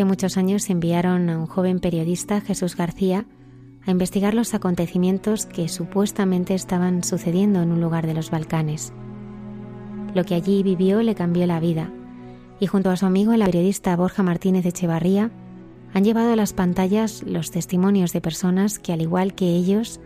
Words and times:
Hace 0.00 0.06
muchos 0.06 0.38
años 0.38 0.70
enviaron 0.70 1.28
a 1.28 1.38
un 1.38 1.46
joven 1.46 1.78
periodista, 1.78 2.40
Jesús 2.40 2.74
García, 2.74 3.26
a 3.84 3.90
investigar 3.90 4.32
los 4.32 4.54
acontecimientos 4.54 5.44
que 5.44 5.68
supuestamente 5.68 6.54
estaban 6.54 7.04
sucediendo 7.04 7.60
en 7.60 7.70
un 7.70 7.82
lugar 7.82 8.06
de 8.06 8.14
los 8.14 8.30
Balcanes. 8.30 8.94
Lo 10.14 10.24
que 10.24 10.36
allí 10.36 10.62
vivió 10.62 11.02
le 11.02 11.14
cambió 11.14 11.46
la 11.46 11.60
vida 11.60 11.90
y 12.60 12.66
junto 12.66 12.88
a 12.88 12.96
su 12.96 13.04
amigo 13.04 13.34
el 13.34 13.44
periodista 13.44 13.94
Borja 13.94 14.22
Martínez 14.22 14.64
Echevarría 14.64 15.30
han 15.92 16.02
llevado 16.02 16.32
a 16.32 16.36
las 16.36 16.54
pantallas 16.54 17.22
los 17.24 17.50
testimonios 17.50 18.14
de 18.14 18.22
personas 18.22 18.78
que 18.78 18.94
al 18.94 19.02
igual 19.02 19.34
que 19.34 19.50
ellos 19.50 20.00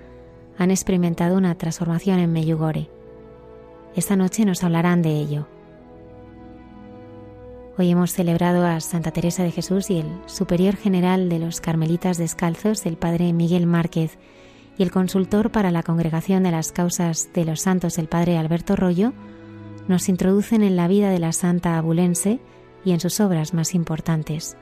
han 0.59 0.73
experimentado 0.73 1.37
una 1.37 1.55
transformación 1.55 2.19
en 2.19 2.33
Meyugore. 2.33 2.91
Esta 3.95 4.17
noche 4.17 4.45
nos 4.45 4.65
hablarán 4.65 5.03
de 5.03 5.21
ello. 5.21 5.47
Hoy 7.77 7.91
hemos 7.91 8.13
celebrado 8.13 8.65
a 8.65 8.79
Santa 8.79 9.11
Teresa 9.11 9.43
de 9.43 9.51
Jesús 9.51 9.91
y 9.91 9.99
el 9.99 10.07
superior 10.27 10.77
general 10.77 11.29
de 11.29 11.41
los 11.41 11.61
Carmelitas 11.61 12.19
Descalzos, 12.19 12.87
el 12.87 12.97
padre 12.97 13.33
Miguel 13.33 13.67
Márquez, 13.67 14.17
y 14.79 14.85
el 14.85 14.93
consultor 14.93 15.51
para 15.51 15.73
la 15.73 15.83
Congregación 15.83 16.45
de 16.45 16.53
las 16.53 16.71
Causas 16.71 17.31
de 17.35 17.45
los 17.45 17.63
Santos, 17.63 17.99
el 17.99 18.07
padre 18.07 18.39
Alberto 18.39 18.77
Rollo, 18.77 19.13
nos 19.89 20.09
introducen 20.09 20.63
en 20.63 20.77
la 20.77 20.87
vida 20.87 21.11
de 21.11 21.19
la 21.19 21.33
santa 21.33 21.77
abulense 21.77 22.39
y 22.85 22.93
en 22.93 23.01
sus 23.01 23.19
obras 23.19 23.55
más 23.55 23.75
importantes. 23.75 24.57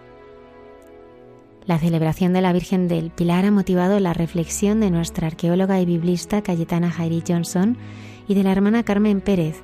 La 1.66 1.78
celebración 1.78 2.32
de 2.32 2.40
la 2.40 2.54
Virgen 2.54 2.88
del 2.88 3.10
Pilar 3.10 3.44
ha 3.44 3.50
motivado 3.50 4.00
la 4.00 4.14
reflexión 4.14 4.80
de 4.80 4.90
nuestra 4.90 5.26
arqueóloga 5.26 5.78
y 5.80 5.84
biblista 5.84 6.40
Cayetana 6.40 6.90
Jairi 6.90 7.22
Johnson 7.28 7.76
y 8.26 8.32
de 8.34 8.42
la 8.42 8.52
hermana 8.52 8.84
Carmen 8.84 9.20
Pérez, 9.20 9.62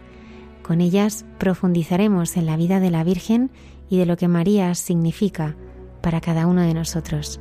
con 0.68 0.82
ellas 0.82 1.24
profundizaremos 1.38 2.36
en 2.36 2.44
la 2.44 2.58
vida 2.58 2.78
de 2.78 2.90
la 2.90 3.02
Virgen 3.02 3.50
y 3.88 3.96
de 3.96 4.04
lo 4.04 4.18
que 4.18 4.28
María 4.28 4.74
significa 4.74 5.56
para 6.02 6.20
cada 6.20 6.46
uno 6.46 6.60
de 6.60 6.74
nosotros. 6.74 7.40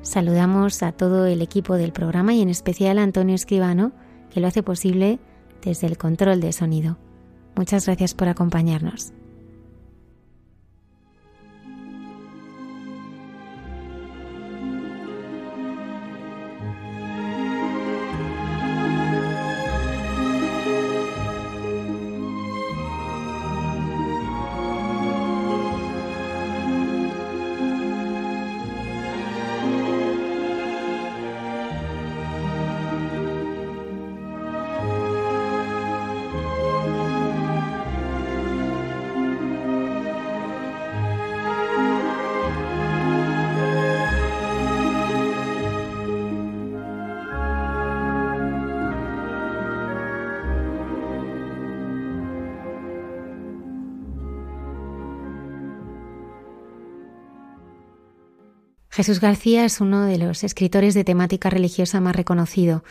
Saludamos 0.00 0.82
a 0.82 0.92
todo 0.92 1.26
el 1.26 1.42
equipo 1.42 1.74
del 1.74 1.92
programa 1.92 2.32
y 2.32 2.40
en 2.40 2.48
especial 2.48 2.98
a 2.98 3.02
Antonio 3.02 3.34
Escribano, 3.34 3.92
que 4.30 4.40
lo 4.40 4.46
hace 4.46 4.62
posible 4.62 5.18
desde 5.62 5.86
el 5.86 5.98
control 5.98 6.40
de 6.40 6.54
sonido. 6.54 6.96
Muchas 7.54 7.84
gracias 7.84 8.14
por 8.14 8.28
acompañarnos. 8.28 9.12
Jesús 59.02 59.18
García 59.18 59.64
es 59.64 59.80
uno 59.80 60.02
de 60.02 60.16
los 60.16 60.44
escritores 60.44 60.94
de 60.94 61.02
temática 61.02 61.50
religiosa 61.50 62.00
más 62.00 62.14
reconocido. 62.14 62.84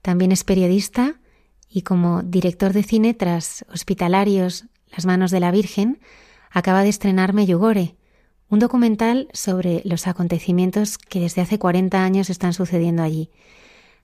También 0.00 0.32
es 0.32 0.42
periodista 0.42 1.20
y 1.68 1.82
como 1.82 2.22
director 2.22 2.72
de 2.72 2.82
cine 2.82 3.12
tras 3.12 3.66
Hospitalarios, 3.70 4.64
Las 4.86 5.04
manos 5.04 5.30
de 5.30 5.40
la 5.40 5.50
Virgen, 5.50 6.00
acaba 6.50 6.84
de 6.84 6.88
estrenar 6.88 7.34
Meyugore, 7.34 7.96
un 8.48 8.60
documental 8.60 9.28
sobre 9.34 9.82
los 9.84 10.06
acontecimientos 10.06 10.96
que 10.96 11.20
desde 11.20 11.42
hace 11.42 11.58
40 11.58 12.02
años 12.02 12.30
están 12.30 12.54
sucediendo 12.54 13.02
allí. 13.02 13.28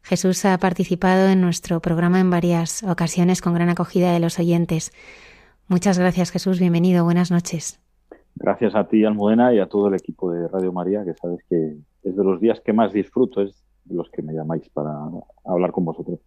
Jesús 0.02 0.44
ha 0.44 0.58
participado 0.58 1.30
en 1.30 1.40
nuestro 1.40 1.80
programa 1.80 2.20
en 2.20 2.28
varias 2.28 2.82
ocasiones 2.82 3.40
con 3.40 3.54
gran 3.54 3.70
acogida 3.70 4.12
de 4.12 4.20
los 4.20 4.38
oyentes. 4.38 4.92
Muchas 5.66 5.98
gracias 5.98 6.30
Jesús, 6.30 6.58
bienvenido, 6.58 7.04
buenas 7.04 7.30
noches. 7.30 7.80
Gracias 8.36 8.74
a 8.74 8.88
ti, 8.88 9.04
Almudena, 9.04 9.54
y 9.54 9.60
a 9.60 9.66
todo 9.66 9.88
el 9.88 9.94
equipo 9.94 10.30
de 10.32 10.48
Radio 10.48 10.72
María, 10.72 11.04
que 11.04 11.14
sabes 11.14 11.38
que 11.48 11.76
es 12.02 12.16
de 12.16 12.24
los 12.24 12.40
días 12.40 12.60
que 12.60 12.72
más 12.72 12.92
disfruto, 12.92 13.42
es 13.42 13.64
de 13.84 13.94
los 13.94 14.10
que 14.10 14.22
me 14.22 14.32
llamáis 14.32 14.68
para 14.70 14.90
hablar 15.44 15.70
con 15.70 15.84
vosotros. 15.84 16.18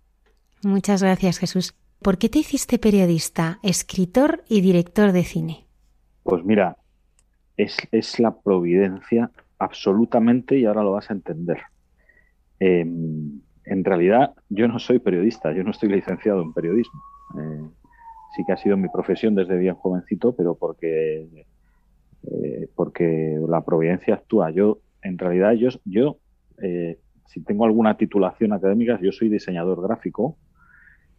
Muchas 0.63 1.03
gracias, 1.03 1.38
Jesús. 1.38 1.75
¿Por 2.01 2.18
qué 2.18 2.29
te 2.29 2.40
hiciste 2.40 2.79
periodista, 2.79 3.59
escritor 3.63 4.44
y 4.47 4.62
director 4.62 5.12
de 5.12 5.24
cine? 5.24 5.65
Pues 6.24 6.44
mira, 6.44 6.77
es, 7.57 7.77
es 7.92 8.19
la 8.19 8.36
providencia 8.36 9.31
absolutamente 9.59 10.57
y 10.57 10.65
ahora 10.65 10.83
lo 10.83 10.92
vas 10.94 11.09
a 11.09 11.13
entender. 11.13 11.59
Em, 12.59 13.42
en 13.65 13.83
realidad 13.83 14.33
yo 14.50 14.68
no 14.68 14.80
soy 14.80 15.00
periodista, 15.00 15.51
yo 15.54 15.63
no 15.63 15.71
estoy 15.71 15.89
licenciado 15.89 16.42
en 16.42 16.54
periodismo. 16.54 17.01
Eh, 17.39 17.69
sí 18.36 18.44
que 18.45 18.54
ha 18.54 18.57
sido 18.57 18.77
mi 18.77 18.89
profesión 18.89 19.36
desde 19.36 19.57
bien 19.57 19.75
jovencito, 19.75 20.36
pero 20.36 20.56
porque 20.56 21.45
eh, 22.31 22.69
porque 22.75 23.39
la 23.47 23.63
providencia 23.63 24.15
actúa. 24.15 24.51
Yo, 24.51 24.79
en 25.01 25.18
realidad, 25.18 25.53
yo, 25.53 25.69
yo 25.85 26.18
eh, 26.62 27.00
si 27.27 27.41
tengo 27.44 27.65
alguna 27.65 27.97
titulación 27.97 28.53
académica, 28.53 29.00
yo 29.01 29.12
soy 29.12 29.29
diseñador 29.29 29.81
gráfico 29.81 30.38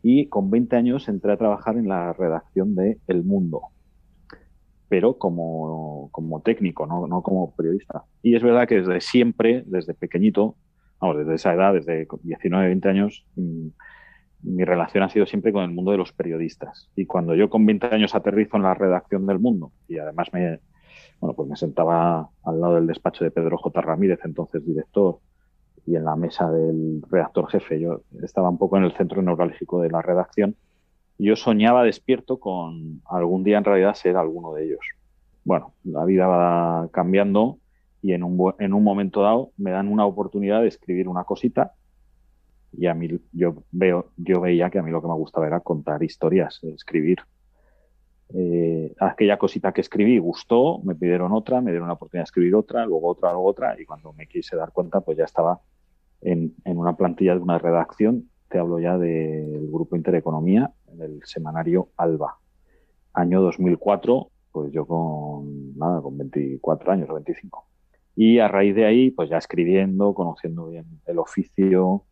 y 0.03 0.27
con 0.27 0.51
20 0.51 0.77
años 0.77 1.09
entré 1.09 1.33
a 1.33 1.37
trabajar 1.37 1.77
en 1.77 1.89
la 1.89 2.13
redacción 2.13 2.75
de 2.75 2.99
El 3.07 3.25
Mundo, 3.25 3.63
pero 4.89 5.19
como, 5.19 6.09
como 6.13 6.41
técnico, 6.41 6.87
¿no? 6.87 7.07
no 7.07 7.23
como 7.23 7.55
periodista. 7.55 8.05
Y 8.23 8.37
es 8.37 8.43
verdad 8.43 8.67
que 8.67 8.77
desde 8.77 9.01
siempre, 9.01 9.65
desde 9.67 9.95
pequeñito, 9.95 10.57
vamos, 11.01 11.19
desde 11.19 11.35
esa 11.35 11.55
edad, 11.55 11.75
desde 11.75 12.07
19, 12.23 12.67
20 12.69 12.89
años, 12.89 13.27
mm, 13.37 13.69
mi 14.43 14.65
relación 14.65 15.03
ha 15.03 15.09
sido 15.09 15.27
siempre 15.27 15.53
con 15.53 15.65
el 15.65 15.71
mundo 15.71 15.91
de 15.91 15.99
los 15.99 16.13
periodistas. 16.13 16.91
Y 16.95 17.07
cuando 17.07 17.35
yo 17.35 17.51
con 17.51 17.67
20 17.67 17.89
años 17.89 18.15
aterrizo 18.15 18.57
en 18.57 18.63
la 18.63 18.75
redacción 18.75 19.27
del 19.27 19.41
mundo, 19.41 19.73
y 19.89 19.99
además 19.99 20.29
me, 20.33 20.61
bueno, 21.21 21.35
pues 21.35 21.49
me 21.49 21.57
sentaba 21.57 22.29
al 22.45 22.61
lado 22.61 22.77
del 22.77 22.87
despacho 22.87 23.25
de 23.25 23.31
Pedro 23.31 23.59
J. 23.59 23.81
Ramírez, 23.81 24.21
entonces 24.25 24.65
director, 24.65 25.19
y 25.87 25.97
en 25.97 26.05
la 26.05 26.17
mesa 26.17 26.51
del 26.51 27.03
redactor 27.11 27.49
jefe. 27.49 27.81
Yo 27.81 28.03
estaba 28.23 28.51
un 28.51 28.59
poco 28.59 28.77
en 28.77 28.85
el 28.85 28.93
centro 28.93 29.23
neurálgico 29.23 29.81
de 29.81 29.91
la 29.91 30.03
redacción. 30.03 30.55
Yo 31.19 31.35
soñaba 31.35 31.83
despierto 31.83 32.39
con 32.39 33.03
algún 33.09 33.43
día 33.43 33.59
en 33.59 33.65
realidad 33.65 33.95
ser 33.95 34.17
alguno 34.17 34.53
de 34.53 34.67
ellos. 34.67 34.81
Bueno, 35.45 35.73
la 35.85 36.05
vida 36.05 36.27
va 36.27 36.89
cambiando 36.93 37.59
y 38.03 38.13
en 38.13 38.23
un, 38.23 38.55
en 38.59 38.75
un 38.75 38.85
momento 38.85 39.23
dado 39.23 39.51
me 39.57 39.71
dan 39.71 39.89
una 39.89 40.05
oportunidad 40.05 40.61
de 40.61 40.69
escribir 40.69 41.09
una 41.09 41.25
cosita 41.25 41.73
y 42.73 42.87
a 42.87 42.95
mí 42.95 43.09
yo 43.33 43.65
veo, 43.73 44.13
yo 44.17 44.41
veía 44.41 44.71
que 44.71 44.79
a 44.79 44.83
mí 44.83 44.91
lo 44.91 45.01
que 45.01 45.09
me 45.09 45.15
gustaba 45.15 45.47
era 45.47 45.61
contar 45.61 46.03
historias, 46.03 46.61
escribir. 46.63 47.19
Eh, 48.35 48.95
aquella 49.01 49.39
cosita 49.39 49.73
que 49.73 49.81
escribí 49.81 50.19
gustó, 50.19 50.81
me 50.85 50.95
pidieron 50.95 51.33
otra, 51.33 51.61
me 51.61 51.71
dieron 51.71 51.89
la 51.89 51.95
oportunidad 51.95 52.23
de 52.23 52.29
escribir 52.29 52.55
otra, 52.55 52.85
luego 52.85 53.09
otra, 53.09 53.33
luego 53.33 53.47
otra, 53.47 53.81
y 53.81 53.85
cuando 53.85 54.13
me 54.13 54.27
quise 54.27 54.57
dar 54.57 54.73
cuenta, 54.73 55.01
pues 55.01 55.17
ya 55.17 55.25
estaba 55.25 55.61
en, 56.21 56.55
en 56.65 56.79
una 56.79 56.97
plantilla 56.97 57.35
de 57.35 57.41
una 57.41 57.59
redacción, 57.59 58.29
te 58.49 58.59
hablo 58.59 58.79
ya 58.79 58.99
del 58.99 59.69
grupo 59.71 59.97
Intereconomía, 59.97 60.73
en 60.93 61.03
el 61.03 61.21
semanario 61.25 61.89
Alba. 61.97 62.39
Año 63.13 63.43
2004, 63.43 64.31
pues 64.53 64.73
yo 64.73 64.87
con 64.87 65.77
nada, 65.77 66.01
con 66.01 66.17
24 66.17 66.93
años 66.93 67.11
o 67.11 67.15
25. 67.15 67.67
Y 68.17 68.39
a 68.39 68.49
raíz 68.49 68.75
de 68.75 68.85
ahí, 68.85 69.11
pues 69.11 69.31
ya 69.31 69.39
escribiendo, 69.39 70.15
conociendo 70.15 70.69
bien 70.69 70.87
el 71.07 71.19
oficio 71.19 72.05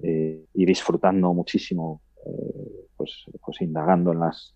eh, 0.00 0.44
y 0.54 0.64
disfrutando 0.64 1.32
muchísimo, 1.34 2.02
eh, 2.26 2.86
pues, 2.96 3.24
pues 3.44 3.60
indagando 3.60 4.12
en 4.12 4.20
las, 4.20 4.54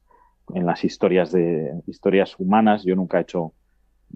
en 0.52 0.66
las 0.66 0.84
historias, 0.84 1.32
de, 1.32 1.72
historias 1.86 2.38
humanas. 2.38 2.84
Yo 2.84 2.96
nunca 2.96 3.18
he 3.18 3.22
hecho 3.22 3.52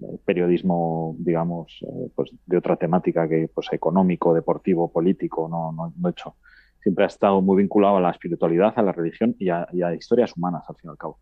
eh, 0.01 0.17
periodismo, 0.25 1.15
digamos, 1.19 1.83
pues 2.15 2.31
de 2.45 2.57
otra 2.57 2.75
temática 2.75 3.27
que 3.27 3.49
pues 3.53 3.67
económico, 3.71 4.33
deportivo, 4.33 4.91
político, 4.91 5.47
no, 5.49 5.71
no, 5.71 5.93
no, 5.97 6.07
he 6.09 6.11
hecho. 6.11 6.35
Siempre 6.81 7.03
ha 7.03 7.07
estado 7.07 7.41
muy 7.41 7.57
vinculado 7.57 7.97
a 7.97 8.01
la 8.01 8.11
espiritualidad, 8.11 8.73
a 8.75 8.81
la 8.81 8.91
religión 8.91 9.35
y 9.39 9.49
a, 9.49 9.67
y 9.73 9.81
a 9.81 9.93
historias 9.93 10.35
humanas, 10.37 10.63
al 10.67 10.75
fin 10.75 10.89
y 10.89 10.91
al 10.91 10.97
cabo. 10.97 11.19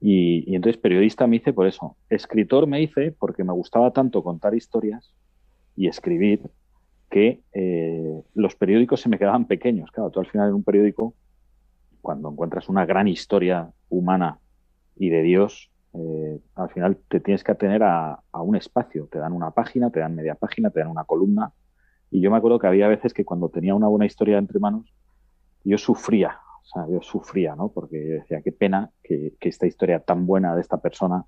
Y, 0.00 0.54
entonces 0.54 0.80
periodista 0.80 1.26
me 1.26 1.36
hice 1.36 1.52
por 1.52 1.66
eso. 1.66 1.96
Escritor 2.08 2.66
me 2.66 2.80
hice 2.82 3.12
porque 3.12 3.44
me 3.44 3.52
gustaba 3.52 3.92
tanto 3.92 4.22
contar 4.22 4.54
historias 4.54 5.12
y 5.76 5.88
escribir 5.88 6.42
que 7.10 7.42
eh, 7.52 8.22
los 8.34 8.54
periódicos 8.54 9.00
se 9.00 9.08
me 9.08 9.18
quedaban 9.18 9.46
pequeños. 9.46 9.90
Claro, 9.90 10.10
tú 10.10 10.20
al 10.20 10.26
final 10.26 10.48
en 10.48 10.54
un 10.54 10.64
periódico, 10.64 11.14
cuando 12.00 12.30
encuentras 12.30 12.68
una 12.68 12.86
gran 12.86 13.08
historia 13.08 13.70
humana 13.88 14.38
y 14.96 15.10
de 15.10 15.22
Dios, 15.22 15.70
eh, 15.94 16.40
al 16.54 16.70
final 16.70 16.98
te 17.08 17.20
tienes 17.20 17.42
que 17.42 17.52
atener 17.52 17.82
a, 17.82 18.20
a, 18.32 18.42
un 18.42 18.56
espacio. 18.56 19.08
Te 19.10 19.18
dan 19.18 19.32
una 19.32 19.50
página, 19.50 19.90
te 19.90 20.00
dan 20.00 20.14
media 20.14 20.34
página, 20.34 20.70
te 20.70 20.80
dan 20.80 20.88
una 20.88 21.04
columna. 21.04 21.52
Y 22.10 22.20
yo 22.20 22.30
me 22.30 22.36
acuerdo 22.36 22.58
que 22.58 22.66
había 22.66 22.88
veces 22.88 23.14
que 23.14 23.24
cuando 23.24 23.48
tenía 23.48 23.74
una 23.74 23.88
buena 23.88 24.06
historia 24.06 24.38
entre 24.38 24.58
manos, 24.58 24.92
yo 25.64 25.78
sufría 25.78 26.40
o 26.62 26.66
sea, 26.72 26.86
yo 26.88 27.02
sufría, 27.02 27.56
¿no? 27.56 27.70
Porque 27.70 27.96
decía, 27.96 28.42
qué 28.42 28.52
pena 28.52 28.90
que, 29.02 29.34
esta 29.40 29.66
historia 29.66 30.00
tan 30.00 30.26
buena 30.26 30.54
de 30.54 30.60
esta 30.60 30.80
persona, 30.80 31.24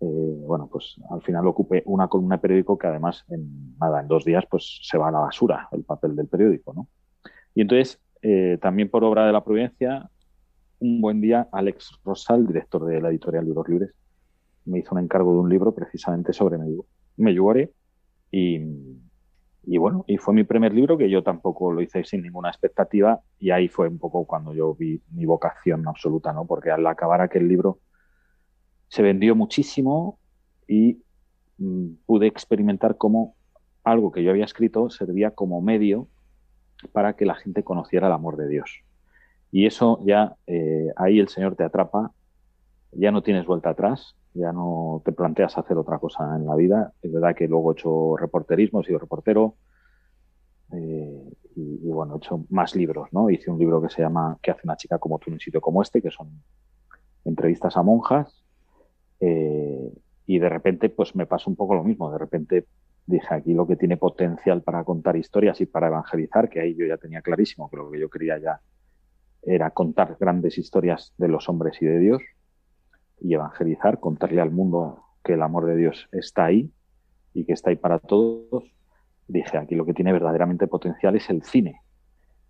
eh, 0.00 0.06
bueno, 0.46 0.68
pues 0.70 0.96
al 1.10 1.22
final 1.22 1.46
ocupe 1.46 1.82
una 1.86 2.08
columna 2.08 2.36
de 2.36 2.42
periódico 2.42 2.78
que 2.78 2.86
además 2.86 3.24
en 3.28 3.76
nada, 3.78 4.00
en 4.00 4.08
dos 4.08 4.24
días, 4.24 4.44
pues 4.48 4.80
se 4.82 4.98
va 4.98 5.08
a 5.08 5.12
la 5.12 5.20
basura 5.20 5.68
el 5.72 5.82
papel 5.82 6.14
del 6.14 6.28
periódico, 6.28 6.72
¿no? 6.72 6.88
Y 7.54 7.62
entonces, 7.62 8.00
eh, 8.22 8.58
también 8.60 8.90
por 8.90 9.02
obra 9.02 9.26
de 9.26 9.32
la 9.32 9.42
Providencia, 9.42 10.08
un 10.80 11.00
buen 11.00 11.20
día, 11.20 11.48
Alex 11.52 12.00
Rosal, 12.04 12.46
director 12.46 12.84
de 12.86 13.00
la 13.00 13.10
editorial 13.10 13.44
Libros 13.44 13.68
Libres, 13.68 13.94
me 14.64 14.80
hizo 14.80 14.94
un 14.94 15.00
encargo 15.00 15.32
de 15.34 15.40
un 15.40 15.48
libro 15.48 15.74
precisamente 15.74 16.32
sobre 16.32 16.58
Meyugore 17.16 17.72
y, 18.30 18.60
y 19.64 19.78
bueno, 19.78 20.04
y 20.06 20.16
fue 20.16 20.34
mi 20.34 20.44
primer 20.44 20.72
libro 20.72 20.96
que 20.96 21.10
yo 21.10 21.22
tampoco 21.22 21.72
lo 21.72 21.82
hice 21.82 22.04
sin 22.04 22.22
ninguna 22.22 22.48
expectativa 22.48 23.20
y 23.38 23.50
ahí 23.50 23.68
fue 23.68 23.88
un 23.88 23.98
poco 23.98 24.24
cuando 24.26 24.54
yo 24.54 24.74
vi 24.74 25.02
mi 25.10 25.26
vocación 25.26 25.86
absoluta, 25.86 26.32
¿no? 26.32 26.46
Porque 26.46 26.70
al 26.70 26.86
acabar 26.86 27.20
aquel 27.20 27.46
libro 27.46 27.80
se 28.88 29.02
vendió 29.02 29.36
muchísimo 29.36 30.18
y 30.66 31.02
mm, 31.58 31.88
pude 32.06 32.26
experimentar 32.26 32.96
cómo 32.96 33.34
algo 33.84 34.12
que 34.12 34.22
yo 34.22 34.30
había 34.30 34.44
escrito 34.44 34.88
servía 34.90 35.32
como 35.32 35.60
medio 35.60 36.08
para 36.92 37.14
que 37.14 37.26
la 37.26 37.34
gente 37.34 37.62
conociera 37.62 38.06
el 38.06 38.12
amor 38.12 38.36
de 38.36 38.48
Dios. 38.48 38.82
Y 39.52 39.66
eso 39.66 40.00
ya, 40.04 40.36
eh, 40.46 40.92
ahí 40.96 41.18
el 41.18 41.28
Señor 41.28 41.56
te 41.56 41.64
atrapa, 41.64 42.12
ya 42.92 43.10
no 43.10 43.22
tienes 43.22 43.46
vuelta 43.46 43.70
atrás, 43.70 44.16
ya 44.34 44.52
no 44.52 45.02
te 45.04 45.12
planteas 45.12 45.58
hacer 45.58 45.76
otra 45.76 45.98
cosa 45.98 46.36
en 46.36 46.46
la 46.46 46.54
vida. 46.56 46.92
Es 47.02 47.12
verdad 47.12 47.34
que 47.34 47.48
luego 47.48 47.72
he 47.72 47.74
hecho 47.74 48.16
reporterismo, 48.16 48.80
he 48.80 48.84
sido 48.84 48.98
reportero 48.98 49.56
eh, 50.72 51.32
y, 51.56 51.88
bueno, 51.88 52.14
he 52.14 52.18
hecho 52.18 52.44
más 52.48 52.76
libros, 52.76 53.08
¿no? 53.12 53.28
Hice 53.28 53.50
un 53.50 53.58
libro 53.58 53.82
que 53.82 53.88
se 53.88 54.02
llama 54.02 54.38
¿Qué 54.40 54.52
hace 54.52 54.62
una 54.64 54.76
chica 54.76 54.98
como 54.98 55.18
tú 55.18 55.30
en 55.30 55.34
un 55.34 55.40
sitio 55.40 55.60
como 55.60 55.82
este? 55.82 56.00
que 56.00 56.10
son 56.10 56.42
entrevistas 57.24 57.76
a 57.76 57.82
monjas 57.82 58.44
eh, 59.20 59.92
y 60.26 60.38
de 60.38 60.48
repente 60.48 60.88
pues 60.88 61.14
me 61.14 61.26
pasó 61.26 61.50
un 61.50 61.56
poco 61.56 61.74
lo 61.74 61.82
mismo. 61.82 62.10
De 62.12 62.18
repente 62.18 62.66
dije 63.06 63.34
aquí 63.34 63.52
lo 63.52 63.66
que 63.66 63.76
tiene 63.76 63.96
potencial 63.96 64.62
para 64.62 64.84
contar 64.84 65.16
historias 65.16 65.60
y 65.60 65.66
para 65.66 65.88
evangelizar, 65.88 66.48
que 66.48 66.60
ahí 66.60 66.76
yo 66.76 66.86
ya 66.86 66.96
tenía 66.96 67.20
clarísimo 67.20 67.68
que 67.68 67.76
lo 67.76 67.90
que 67.90 67.98
yo 67.98 68.08
quería 68.08 68.38
ya 68.38 68.60
era 69.42 69.70
contar 69.70 70.16
grandes 70.18 70.58
historias 70.58 71.12
de 71.18 71.28
los 71.28 71.48
hombres 71.48 71.80
y 71.80 71.86
de 71.86 71.98
Dios 71.98 72.22
y 73.20 73.34
evangelizar, 73.34 74.00
contarle 74.00 74.40
al 74.40 74.50
mundo 74.50 75.02
que 75.22 75.34
el 75.34 75.42
amor 75.42 75.66
de 75.66 75.76
Dios 75.76 76.08
está 76.12 76.46
ahí 76.46 76.70
y 77.34 77.44
que 77.44 77.52
está 77.52 77.70
ahí 77.70 77.76
para 77.76 77.98
todos, 77.98 78.64
dije, 79.28 79.58
aquí 79.58 79.74
lo 79.74 79.84
que 79.84 79.94
tiene 79.94 80.12
verdaderamente 80.12 80.66
potencial 80.66 81.16
es 81.16 81.28
el 81.30 81.42
cine. 81.42 81.80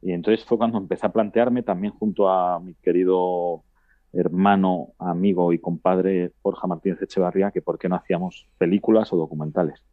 Y 0.02 0.12
entonces 0.12 0.44
fue 0.44 0.58
cuando 0.58 0.78
empecé 0.78 1.06
a 1.06 1.12
plantearme 1.12 1.62
también 1.62 1.92
junto 1.92 2.28
a 2.28 2.58
mi 2.60 2.74
querido 2.74 3.64
hermano, 4.12 4.88
amigo 4.98 5.52
y 5.52 5.58
compadre 5.58 6.32
Borja 6.42 6.66
Martínez 6.66 7.02
Echevarría, 7.02 7.50
que 7.50 7.62
por 7.62 7.78
qué 7.78 7.88
no 7.88 7.96
hacíamos 7.96 8.48
películas 8.58 9.12
o 9.12 9.16
documentales. 9.16 9.84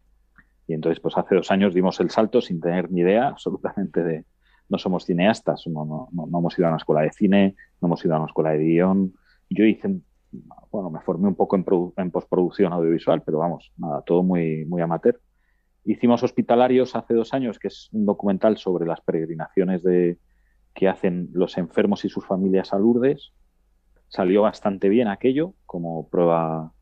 Y 0.67 0.73
entonces, 0.73 0.99
pues 0.99 1.17
hace 1.17 1.35
dos 1.35 1.51
años 1.51 1.73
dimos 1.73 1.99
el 1.99 2.09
salto 2.09 2.41
sin 2.41 2.59
tener 2.59 2.91
ni 2.91 3.01
idea 3.01 3.27
absolutamente 3.27 4.03
de, 4.03 4.25
no 4.69 4.77
somos 4.77 5.05
cineastas, 5.05 5.65
no, 5.67 5.85
no, 5.85 6.09
no, 6.11 6.39
hemos 6.39 6.57
ido 6.57 6.67
a 6.67 6.69
una 6.69 6.77
escuela 6.77 7.01
de 7.01 7.11
cine, 7.11 7.55
no 7.81 7.87
hemos 7.87 8.03
ido 8.03 8.15
a 8.15 8.17
una 8.17 8.27
escuela 8.27 8.51
de 8.51 8.59
guion. 8.59 9.13
Yo 9.49 9.63
hice 9.63 10.01
bueno, 10.71 10.89
me 10.89 10.99
formé 11.01 11.27
un 11.27 11.35
poco 11.35 11.55
en, 11.55 12.11
postproducción 12.11 12.73
audiovisual, 12.73 13.21
pero 13.23 13.39
vamos, 13.39 13.71
nada, 13.77 14.01
todo 14.01 14.23
muy, 14.23 14.65
muy 14.65 14.81
amateur. 14.81 15.19
Hicimos 15.85 16.23
Hospitalarios 16.23 16.95
hace 16.95 17.13
dos 17.13 17.33
años, 17.33 17.59
que 17.59 17.69
es 17.69 17.89
un 17.93 18.05
documental 18.05 18.57
sobre 18.57 18.85
las 18.85 19.01
peregrinaciones 19.01 19.83
de, 19.83 20.19
que 20.73 20.87
hacen 20.87 21.29
los 21.33 21.57
enfermos 21.57 22.03
y 22.05 22.09
sus 22.09 22.25
familias 22.25 22.73
a 22.73 22.79
Lourdes. 22.79 23.31
Salió 24.09 24.41
bastante 24.41 24.89
bien 24.89 25.07
aquello 25.07 25.53
como 25.65 26.09
prueba, 26.09 26.73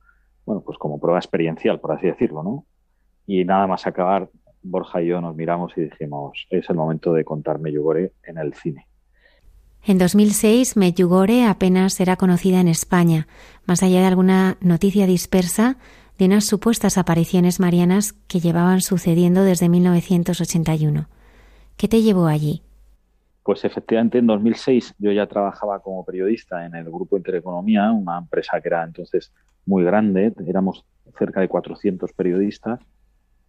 bueno, 0.45 0.62
pues 0.62 0.77
como 0.77 1.00
prueba 1.00 1.19
experiencial, 1.19 1.79
por 1.79 1.91
así 1.91 2.07
decirlo, 2.07 2.43
¿no? 2.43 2.65
Y 3.27 3.45
nada 3.45 3.67
más 3.67 3.88
acabar, 3.88 4.29
Borja 4.65 5.01
y 5.01 5.07
yo 5.07 5.22
nos 5.22 5.36
miramos 5.36 5.74
y 5.77 5.81
dijimos, 5.81 6.45
es 6.50 6.69
el 6.69 6.75
momento 6.75 7.13
de 7.13 7.24
contarme 7.24 7.72
Yugore 7.72 8.13
en 8.24 8.38
el 8.38 8.53
cine. 8.53 8.88
En 9.88 10.00
2006, 10.00 10.77
Medjugorje 10.77 11.45
apenas 11.45 12.00
era 12.00 12.15
conocida 12.15 12.60
en 12.60 12.67
España, 12.67 13.27
más 13.67 13.84
allá 13.84 14.00
de 14.00 14.07
alguna 14.07 14.57
noticia 14.60 15.05
dispersa 15.05 15.77
de 16.17 16.25
unas 16.25 16.45
supuestas 16.45 16.98
apariciones 16.98 17.60
marianas 17.60 18.13
que 18.27 18.39
llevaban 18.39 18.81
sucediendo 18.81 19.43
desde 19.43 19.69
1981. 19.69 21.07
¿Qué 21.77 21.88
te 21.88 22.01
llevó 22.01 22.25
allí? 22.25 22.63
Pues 23.43 23.63
efectivamente 23.63 24.17
en 24.17 24.25
2006 24.25 24.95
yo 24.98 25.12
ya 25.12 25.27
trabajaba 25.27 25.79
como 25.79 26.03
periodista 26.03 26.65
en 26.65 26.74
el 26.74 26.86
Grupo 26.86 27.15
Intereconomía, 27.15 27.91
una 27.91 28.17
empresa 28.17 28.60
que 28.60 28.69
era 28.69 28.84
entonces 28.84 29.31
muy 29.67 29.84
grande, 29.84 30.34
éramos 30.48 30.84
cerca 31.15 31.41
de 31.41 31.48
400 31.48 32.12
periodistas, 32.13 32.79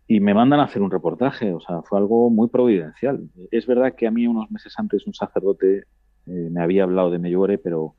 y 0.08 0.20
me 0.20 0.34
mandan 0.34 0.60
a 0.60 0.64
hacer 0.64 0.82
un 0.82 0.90
reportaje, 0.90 1.52
o 1.52 1.60
sea, 1.60 1.82
fue 1.82 1.98
algo 1.98 2.30
muy 2.30 2.48
providencial. 2.48 3.28
Es 3.50 3.66
verdad 3.66 3.94
que 3.94 4.06
a 4.06 4.10
mí 4.10 4.26
unos 4.26 4.50
meses 4.50 4.72
antes 4.78 5.06
un 5.06 5.14
sacerdote 5.14 5.84
eh, 6.26 6.48
me 6.50 6.62
había 6.62 6.84
hablado 6.84 7.10
de 7.10 7.18
Meyore, 7.18 7.58
pero 7.58 7.96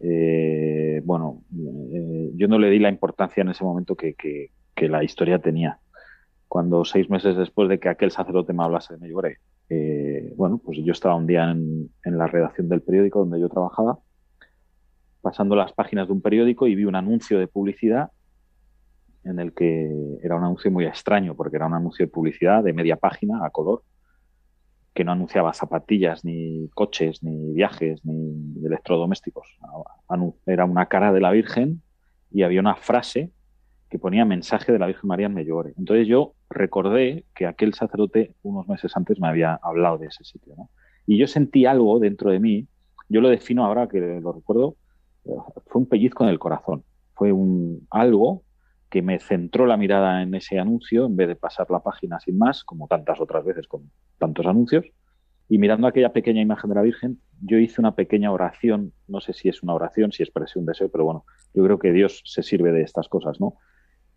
eh, 0.00 1.00
bueno, 1.04 1.42
eh, 1.92 2.32
yo 2.34 2.48
no 2.48 2.58
le 2.58 2.70
di 2.70 2.78
la 2.78 2.90
importancia 2.90 3.40
en 3.40 3.48
ese 3.48 3.64
momento 3.64 3.96
que, 3.96 4.50
la 4.76 5.02
historia 5.02 5.38
tenía. 5.40 5.80
Cuando 6.46 6.84
seis 6.84 7.10
meses 7.10 7.36
después 7.36 7.68
de 7.68 7.80
que 7.80 7.88
aquel 7.88 8.10
sacerdote 8.10 8.52
me 8.52 8.62
hablase 8.62 8.94
de 8.94 9.00
Meyore, 9.00 9.38
bueno, 10.36 10.58
pues 10.64 10.78
yo 10.84 10.92
estaba 10.92 11.16
un 11.16 11.26
día 11.26 11.50
en, 11.50 11.90
la 12.04 12.26
redacción 12.26 12.68
del 12.68 12.82
periódico 12.82 13.18
donde 13.18 13.40
yo 13.40 13.48
trabajaba, 13.48 13.98
pasando 15.20 15.56
las 15.56 15.72
páginas 15.72 16.06
de 16.06 16.12
un 16.12 16.22
periódico 16.22 16.68
y 16.68 16.74
vi 16.74 16.84
un 16.84 16.94
anuncio 16.94 17.38
de 17.38 17.48
publicidad 17.48 18.12
en 19.24 19.38
el 19.40 19.52
que 19.52 19.90
era 20.22 20.36
un 20.36 20.44
anuncio 20.44 20.70
muy 20.70 20.86
extraño, 20.86 21.34
porque 21.34 21.56
era 21.56 21.66
un 21.66 21.74
anuncio 21.74 22.06
de 22.06 22.12
publicidad 22.12 22.62
de 22.62 22.72
media 22.72 22.96
página 22.96 23.44
a 23.44 23.50
color, 23.50 23.82
que 24.94 25.04
no 25.04 25.12
anunciaba 25.12 25.52
zapatillas, 25.52 26.24
ni 26.24 26.68
coches, 26.74 27.22
ni 27.22 27.54
viajes, 27.54 28.04
ni 28.04 28.64
electrodomésticos. 28.64 29.46
Era 30.46 30.64
una 30.64 30.86
cara 30.86 31.12
de 31.12 31.20
la 31.20 31.30
Virgen 31.30 31.82
y 32.30 32.42
había 32.42 32.60
una 32.60 32.74
frase 32.74 33.30
que 33.88 33.98
ponía 33.98 34.24
mensaje 34.24 34.72
de 34.72 34.78
la 34.78 34.86
Virgen 34.86 35.08
María 35.08 35.26
en 35.26 35.34
Mellore. 35.34 35.72
Entonces 35.78 36.06
yo 36.06 36.34
recordé 36.50 37.24
que 37.34 37.46
aquel 37.46 37.74
sacerdote 37.74 38.34
unos 38.42 38.68
meses 38.68 38.96
antes 38.96 39.20
me 39.20 39.28
había 39.28 39.54
hablado 39.62 39.98
de 39.98 40.06
ese 40.06 40.24
sitio. 40.24 40.54
Y 41.06 41.16
yo 41.16 41.26
sentí 41.26 41.64
algo 41.64 41.98
dentro 41.98 42.30
de 42.30 42.40
mí, 42.40 42.66
yo 43.08 43.20
lo 43.20 43.28
defino 43.28 43.64
ahora 43.64 43.88
que 43.88 44.00
lo 44.00 44.32
recuerdo, 44.32 44.76
eh, 45.24 45.30
fue 45.66 45.80
un 45.82 45.88
pellizco 45.88 46.24
en 46.24 46.30
el 46.30 46.38
corazón. 46.38 46.84
Fue 47.14 47.32
un 47.32 47.86
algo 47.90 48.42
que 48.90 49.02
me 49.02 49.18
centró 49.18 49.66
la 49.66 49.76
mirada 49.76 50.22
en 50.22 50.34
ese 50.34 50.58
anuncio 50.58 51.06
en 51.06 51.16
vez 51.16 51.28
de 51.28 51.36
pasar 51.36 51.70
la 51.70 51.80
página 51.80 52.18
sin 52.20 52.38
más, 52.38 52.64
como 52.64 52.88
tantas 52.88 53.20
otras 53.20 53.44
veces 53.44 53.66
con 53.68 53.90
tantos 54.18 54.46
anuncios. 54.46 54.86
Y 55.48 55.58
mirando 55.58 55.86
aquella 55.86 56.12
pequeña 56.12 56.42
imagen 56.42 56.70
de 56.70 56.76
la 56.76 56.82
Virgen, 56.82 57.20
yo 57.40 57.58
hice 57.58 57.80
una 57.80 57.94
pequeña 57.94 58.30
oración, 58.32 58.92
no 59.06 59.20
sé 59.20 59.32
si 59.32 59.48
es 59.48 59.62
una 59.62 59.74
oración, 59.74 60.12
si 60.12 60.22
es 60.22 60.30
un 60.56 60.66
deseo, 60.66 60.90
pero 60.90 61.04
bueno, 61.04 61.24
yo 61.54 61.64
creo 61.64 61.78
que 61.78 61.92
Dios 61.92 62.22
se 62.24 62.42
sirve 62.42 62.72
de 62.72 62.82
estas 62.82 63.08
cosas, 63.08 63.40
¿no? 63.40 63.56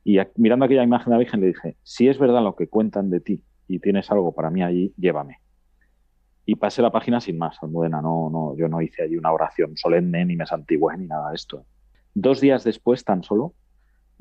Y 0.03 0.19
mirando 0.35 0.65
aquella 0.65 0.83
imagen 0.83 1.05
de 1.05 1.11
la 1.11 1.19
Virgen 1.19 1.41
le 1.41 1.47
dije, 1.47 1.77
si 1.83 2.07
es 2.07 2.17
verdad 2.17 2.43
lo 2.43 2.55
que 2.55 2.67
cuentan 2.67 3.09
de 3.09 3.19
ti 3.19 3.43
y 3.67 3.79
tienes 3.79 4.09
algo 4.11 4.33
para 4.33 4.49
mí 4.49 4.63
allí, 4.63 4.93
llévame. 4.97 5.39
Y 6.45 6.55
pasé 6.55 6.81
la 6.81 6.91
página 6.91 7.21
sin 7.21 7.37
más, 7.37 7.57
Almudena, 7.61 8.01
no, 8.01 8.29
no, 8.29 8.57
yo 8.57 8.67
no 8.67 8.81
hice 8.81 9.03
allí 9.03 9.15
una 9.15 9.31
oración 9.31 9.77
solemne, 9.77 10.25
ni 10.25 10.35
me 10.35 10.45
santigüé, 10.45 10.97
ni 10.97 11.07
nada 11.07 11.29
de 11.29 11.35
esto. 11.35 11.65
Dos 12.13 12.41
días 12.41 12.63
después, 12.63 13.05
tan 13.05 13.23
solo, 13.23 13.53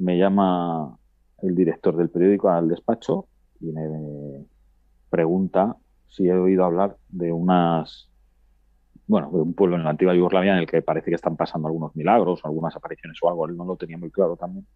me 0.00 0.18
llama 0.18 0.96
el 1.42 1.54
director 1.54 1.96
del 1.96 2.10
periódico 2.10 2.48
al 2.50 2.68
despacho 2.68 3.26
y 3.60 3.66
me 3.66 4.44
pregunta 5.08 5.76
si 6.08 6.28
he 6.28 6.34
oído 6.34 6.64
hablar 6.64 6.96
de 7.08 7.32
unas, 7.32 8.08
bueno, 9.06 9.30
de 9.30 9.40
un 9.40 9.54
pueblo 9.54 9.76
en 9.76 9.84
la 9.84 9.90
antigua 9.90 10.14
Yugoslavia 10.14 10.52
en 10.52 10.58
el 10.58 10.66
que 10.66 10.82
parece 10.82 11.10
que 11.10 11.14
están 11.14 11.36
pasando 11.36 11.68
algunos 11.68 11.94
milagros, 11.94 12.40
algunas 12.44 12.74
apariciones 12.74 13.18
o 13.22 13.28
algo. 13.28 13.46
Él 13.46 13.56
no 13.56 13.64
lo 13.64 13.76
tenía 13.76 13.98
muy 13.98 14.10
claro 14.10 14.36
también. 14.36 14.66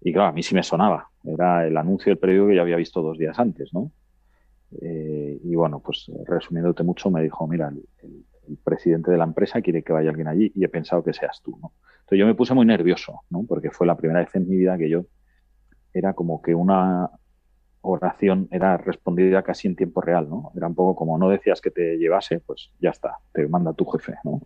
Y 0.00 0.12
claro, 0.12 0.28
a 0.28 0.32
mí 0.32 0.42
sí 0.42 0.54
me 0.54 0.62
sonaba. 0.62 1.08
Era 1.24 1.66
el 1.66 1.76
anuncio 1.76 2.10
del 2.10 2.18
periódico 2.18 2.48
que 2.48 2.56
ya 2.56 2.62
había 2.62 2.76
visto 2.76 3.00
dos 3.00 3.16
días 3.16 3.38
antes, 3.38 3.72
¿no? 3.72 3.90
Eh, 4.82 5.40
y 5.42 5.54
bueno, 5.54 5.80
pues 5.80 6.10
resumiéndote 6.26 6.82
mucho, 6.82 7.10
me 7.10 7.22
dijo, 7.22 7.46
mira, 7.46 7.72
el, 8.02 8.24
presidente 8.62 9.10
de 9.10 9.16
la 9.16 9.24
empresa 9.24 9.62
quiere 9.62 9.82
que 9.82 9.94
vaya 9.94 10.10
alguien 10.10 10.28
allí 10.28 10.52
y 10.54 10.64
he 10.64 10.68
pensado 10.68 11.02
que 11.02 11.14
seas 11.14 11.40
tú, 11.42 11.58
¿no? 11.62 11.72
Entonces 12.04 12.18
yo 12.18 12.26
me 12.26 12.34
puse 12.34 12.52
muy 12.52 12.66
nervioso, 12.66 13.22
¿no? 13.30 13.44
Porque 13.48 13.70
fue 13.70 13.86
la 13.86 13.96
primera 13.96 14.20
vez 14.20 14.34
en 14.34 14.46
mi 14.46 14.56
vida 14.56 14.76
que 14.76 14.90
yo 14.90 15.06
era 15.94 16.12
como 16.12 16.42
que 16.42 16.54
una 16.54 17.10
oración 17.80 18.46
era 18.50 18.76
respondida 18.76 19.42
casi 19.42 19.68
en 19.68 19.76
tiempo 19.76 20.02
real, 20.02 20.28
¿no? 20.28 20.52
Era 20.54 20.66
un 20.66 20.74
poco 20.74 20.96
como 20.96 21.16
no 21.16 21.30
decías 21.30 21.62
que 21.62 21.70
te 21.70 21.96
llevase, 21.96 22.40
pues 22.40 22.72
ya 22.78 22.90
está, 22.90 23.16
te 23.32 23.48
manda 23.48 23.72
tu 23.72 23.86
jefe, 23.86 24.16
¿no? 24.22 24.42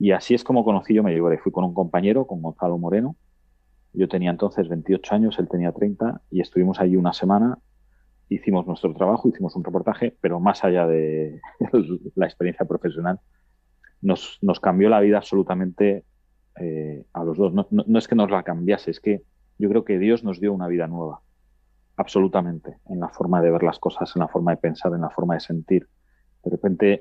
Y 0.00 0.10
así 0.10 0.34
es 0.34 0.42
como 0.42 0.64
conocí 0.64 0.94
yo 0.94 1.04
me 1.04 1.12
llevé. 1.12 1.38
Fui 1.38 1.52
con 1.52 1.62
un 1.62 1.74
compañero, 1.74 2.26
con 2.26 2.42
Gonzalo 2.42 2.76
Moreno. 2.76 3.14
Yo 3.92 4.08
tenía 4.08 4.30
entonces 4.30 4.68
28 4.68 5.14
años, 5.14 5.38
él 5.38 5.48
tenía 5.48 5.70
30 5.70 6.22
y 6.32 6.40
estuvimos 6.40 6.80
allí 6.80 6.96
una 6.96 7.12
semana. 7.12 7.58
Hicimos 8.28 8.66
nuestro 8.66 8.92
trabajo, 8.94 9.28
hicimos 9.28 9.54
un 9.54 9.62
reportaje, 9.62 10.16
pero 10.20 10.40
más 10.40 10.64
allá 10.64 10.88
de 10.88 11.40
la 12.16 12.26
experiencia 12.26 12.66
profesional, 12.66 13.20
nos, 14.02 14.38
nos 14.42 14.58
cambió 14.58 14.88
la 14.88 14.98
vida 14.98 15.18
absolutamente 15.18 16.04
eh, 16.60 17.04
a 17.12 17.24
los 17.24 17.36
dos. 17.36 17.52
No, 17.52 17.66
no 17.70 17.98
es 17.98 18.08
que 18.08 18.14
nos 18.14 18.30
la 18.30 18.42
cambiase, 18.42 18.90
es 18.90 19.00
que 19.00 19.22
yo 19.58 19.68
creo 19.68 19.84
que 19.84 19.98
Dios 19.98 20.24
nos 20.24 20.40
dio 20.40 20.52
una 20.52 20.68
vida 20.68 20.86
nueva 20.86 21.20
absolutamente, 21.96 22.78
en 22.88 23.00
la 23.00 23.08
forma 23.08 23.40
de 23.40 23.50
ver 23.50 23.62
las 23.62 23.78
cosas, 23.78 24.14
en 24.16 24.20
la 24.20 24.28
forma 24.28 24.52
de 24.52 24.56
pensar, 24.56 24.92
en 24.92 25.02
la 25.02 25.10
forma 25.10 25.34
de 25.34 25.40
sentir. 25.40 25.88
De 26.42 26.50
repente 26.50 26.92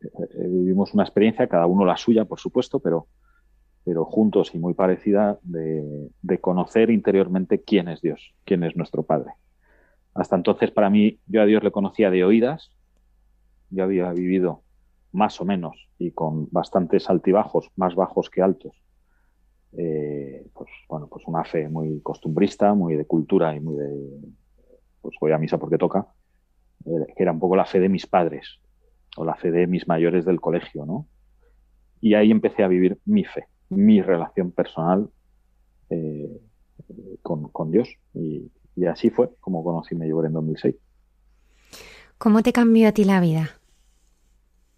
eh, 0.00 0.08
eh, 0.18 0.46
vivimos 0.48 0.94
una 0.94 1.02
experiencia, 1.02 1.46
cada 1.46 1.66
uno 1.66 1.84
la 1.84 1.96
suya, 1.96 2.24
por 2.24 2.40
supuesto, 2.40 2.80
pero, 2.80 3.06
pero 3.84 4.04
juntos 4.04 4.54
y 4.54 4.58
muy 4.58 4.74
parecida 4.74 5.38
de, 5.42 6.10
conocer 6.40 6.90
interiormente 6.90 7.62
quién 7.62 7.88
es 7.88 8.00
Dios, 8.00 8.34
quién 8.44 8.64
es 8.64 8.76
nuestro 8.76 9.02
Padre. 9.02 9.32
Hasta 10.14 10.36
entonces, 10.36 10.70
para 10.70 10.90
mí, 10.90 11.20
yo 11.26 11.42
a 11.42 11.46
Dios 11.46 11.62
le 11.62 11.70
conocía 11.70 12.10
de 12.10 12.24
oídas, 12.24 12.70
yo 13.70 13.84
había 13.84 14.12
vivido 14.12 14.62
más 15.14 15.40
o 15.40 15.44
menos 15.44 15.88
y 15.98 16.10
con 16.10 16.48
bastantes 16.50 17.08
altibajos, 17.08 17.70
más 17.76 17.94
bajos 17.94 18.28
que 18.28 18.42
altos, 18.42 18.74
eh, 19.76 20.46
pues 20.52 20.70
bueno, 20.88 21.08
pues 21.08 21.26
una 21.26 21.44
fe 21.44 21.68
muy 21.68 22.00
costumbrista, 22.00 22.74
muy 22.74 22.96
de 22.96 23.06
cultura 23.06 23.54
y 23.54 23.60
muy 23.60 23.76
de, 23.76 24.10
pues 25.00 25.16
voy 25.20 25.32
a 25.32 25.38
misa 25.38 25.58
porque 25.58 25.78
toca, 25.78 26.06
eh, 26.84 27.06
que 27.16 27.22
era 27.22 27.32
un 27.32 27.38
poco 27.38 27.56
la 27.56 27.64
fe 27.64 27.80
de 27.80 27.88
mis 27.88 28.06
padres 28.06 28.60
o 29.16 29.24
la 29.24 29.36
fe 29.36 29.50
de 29.50 29.66
mis 29.66 29.88
mayores 29.88 30.24
del 30.24 30.40
colegio, 30.40 30.84
¿no? 30.84 31.06
Y 32.00 32.14
ahí 32.14 32.30
empecé 32.30 32.62
a 32.64 32.68
vivir 32.68 32.98
mi 33.04 33.24
fe, 33.24 33.46
mi 33.70 34.02
relación 34.02 34.50
personal 34.50 35.08
eh, 35.90 36.40
con, 37.22 37.70
Dios. 37.70 37.88
Y, 38.12 38.50
así 38.86 39.10
fue 39.10 39.30
como 39.40 39.62
conocí 39.62 39.94
Medjugorje 39.94 40.28
en 40.28 40.34
2006. 40.34 40.74
¿Cómo 42.18 42.42
te 42.42 42.52
cambió 42.52 42.88
a 42.88 42.92
ti 42.92 43.04
la 43.04 43.20
vida? 43.20 43.50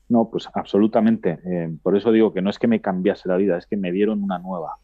No, 0.08 0.30
pues 0.30 0.48
absolutamente. 0.54 1.38
por 1.82 1.96
eso 1.96 2.12
digo 2.12 2.32
que 2.32 2.42
no 2.42 2.50
es 2.50 2.58
que 2.58 2.68
me 2.68 2.80
cambiase 2.80 3.28
la 3.28 3.36
vida, 3.36 3.58
es 3.58 3.66
que 3.66 3.76
me 3.76 3.92
dieron 3.92 4.22
una 4.22 4.38
nueva 4.38 4.76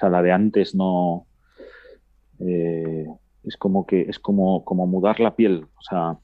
sea, 0.00 0.08
la 0.08 0.22
de 0.22 0.32
antes 0.32 0.74
no. 0.74 1.26
Eh, 2.40 3.06
es 3.44 3.56
como 3.56 3.86
que 3.86 4.02
es 4.02 4.18
como, 4.18 4.64
como 4.64 4.86
mudar 4.86 5.20
la 5.20 5.36
piel. 5.36 5.66
O 5.78 5.82
sea, 5.82 6.18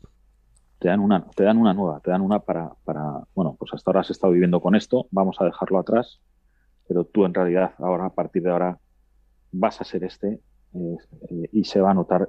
te 0.79 0.89
dan 0.89 1.01
una, 1.01 1.27
te 1.35 1.45
dan 1.45 1.59
una 1.59 1.75
nueva, 1.75 2.01
te 2.01 2.11
dan 2.11 2.23
una 2.23 2.41
para, 2.41 2.73
para, 2.85 3.23
bueno, 3.35 3.57
pues 3.59 3.73
hasta 3.73 3.91
ahora 3.91 4.01
has 4.01 4.11
estado 4.11 4.33
viviendo 4.33 4.61
con 4.61 4.75
esto, 4.75 5.07
vamos 5.11 5.37
a 5.41 5.45
dejarlo 5.45 5.79
atrás, 5.79 6.21
pero 6.87 7.05
tú 7.05 7.25
en 7.25 7.33
realidad 7.33 7.73
ahora, 7.79 8.07
a 8.07 8.15
partir 8.15 8.43
de 8.43 8.51
ahora, 8.51 8.79
vas 9.53 9.81
a 9.81 9.85
ser 9.85 10.05
este 10.05 10.41
eh, 10.75 11.49
y 11.53 11.65
se 11.65 11.81
va 11.81 11.93
a 11.93 11.95
notar 11.95 12.29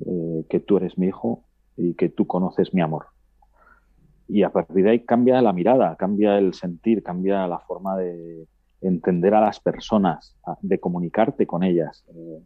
eh, 0.00 0.44
que 0.48 0.58
tú 0.60 0.78
eres 0.78 0.98
mi 0.98 1.06
hijo 1.06 1.44
y 1.76 1.94
que 1.94 2.08
tú 2.08 2.26
conoces 2.26 2.74
mi 2.74 2.80
amor. 2.80 3.06
Y 4.28 4.42
a 4.42 4.50
partir 4.50 4.84
de 4.84 4.90
ahí 4.90 5.04
cambia 5.04 5.40
la 5.40 5.52
mirada, 5.52 5.96
cambia 5.96 6.38
el 6.38 6.52
sentir, 6.54 7.02
cambia 7.02 7.46
la 7.46 7.58
forma 7.60 7.96
de, 7.96 8.46
entender 8.80 9.34
a 9.34 9.40
las 9.40 9.60
personas, 9.60 10.36
de 10.62 10.78
comunicarte 10.78 11.46
con 11.46 11.62
ellas. 11.62 12.04
Eh, 12.14 12.42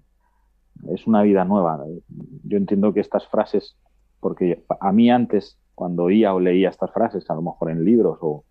es 0.88 1.06
una 1.06 1.22
vida 1.22 1.44
nueva. 1.44 1.84
Yo 2.44 2.56
entiendo 2.56 2.92
que 2.92 3.00
estas 3.00 3.26
frases, 3.28 3.76
porque 4.20 4.64
a 4.80 4.92
mí 4.92 5.10
antes, 5.10 5.58
cuando 5.74 6.04
oía 6.04 6.34
o 6.34 6.40
leía 6.40 6.70
estas 6.70 6.92
frases, 6.92 7.28
a 7.28 7.34
lo 7.34 7.42
mejor 7.42 7.70
en 7.70 7.84
libros 7.84 8.18
o, 8.20 8.44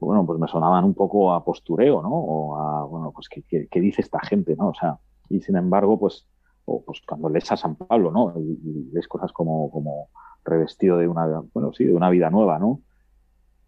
bueno, 0.00 0.24
pues 0.24 0.38
me 0.38 0.46
sonaban 0.46 0.84
un 0.84 0.94
poco 0.94 1.32
a 1.32 1.44
postureo, 1.44 2.02
¿no? 2.02 2.10
O 2.10 2.56
a, 2.56 2.84
bueno, 2.84 3.12
pues 3.12 3.28
¿qué, 3.28 3.80
dice 3.80 4.00
esta 4.00 4.20
gente, 4.20 4.54
¿no? 4.56 4.68
O 4.68 4.74
sea, 4.74 4.98
y 5.28 5.40
sin 5.40 5.56
embargo, 5.56 5.98
pues, 5.98 6.26
o, 6.64 6.82
pues 6.84 7.00
cuando 7.06 7.28
lees 7.28 7.50
a 7.50 7.56
San 7.56 7.74
Pablo, 7.74 8.12
¿no? 8.12 8.32
Y, 8.38 8.90
lees 8.92 9.08
cosas 9.08 9.32
como, 9.32 9.70
como 9.70 10.08
revestido 10.44 10.98
de 10.98 11.08
una, 11.08 11.42
bueno, 11.52 11.72
sí, 11.72 11.84
de 11.84 11.94
una 11.94 12.10
vida 12.10 12.30
nueva, 12.30 12.58
¿no? 12.58 12.80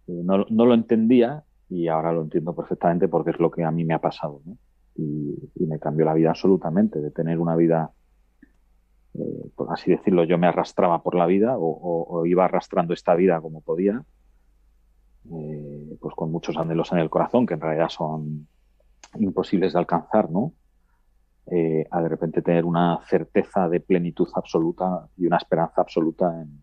Eh, 0.06 0.20
no, 0.24 0.46
no 0.48 0.66
lo 0.66 0.74
entendía 0.74 1.44
y 1.70 1.86
ahora 1.86 2.12
lo 2.12 2.22
entiendo 2.22 2.54
perfectamente 2.54 3.08
porque 3.08 3.30
es 3.30 3.38
lo 3.38 3.50
que 3.50 3.64
a 3.64 3.70
mí 3.70 3.84
me 3.84 3.94
ha 3.94 4.00
pasado. 4.00 4.42
¿no? 4.44 4.56
Y, 4.96 5.36
me 5.66 5.78
cambió 5.78 6.04
la 6.04 6.14
vida 6.14 6.30
absolutamente, 6.30 7.00
de 7.00 7.12
tener 7.12 7.38
una 7.38 7.54
vida, 7.54 7.92
eh, 9.14 9.50
por 9.54 9.72
así 9.72 9.92
decirlo, 9.92 10.24
yo 10.24 10.36
me 10.36 10.48
arrastraba 10.48 11.00
por 11.02 11.14
la 11.14 11.26
vida 11.26 11.54
o, 11.56 12.26
iba 12.26 12.44
arrastrando 12.44 12.92
esta 12.92 13.14
vida 13.14 13.40
como 13.40 13.60
podía, 13.60 14.04
eh, 15.30 15.96
pues 16.00 16.14
con 16.16 16.32
muchos 16.32 16.56
anhelos 16.56 16.90
en 16.90 16.98
el 16.98 17.08
corazón 17.08 17.46
que 17.46 17.54
en 17.54 17.60
realidad 17.60 17.88
son 17.88 18.48
imposibles 19.20 19.74
de 19.74 19.78
alcanzar, 19.78 20.28
¿no? 20.28 20.54
Eh, 21.52 21.84
a 21.90 22.00
de 22.00 22.08
repente 22.08 22.42
tener 22.42 22.64
una 22.64 23.00
certeza 23.06 23.68
de 23.68 23.80
plenitud 23.80 24.28
absoluta 24.34 25.08
y 25.16 25.26
una 25.26 25.36
esperanza 25.36 25.80
absoluta 25.80 26.40
en, 26.40 26.62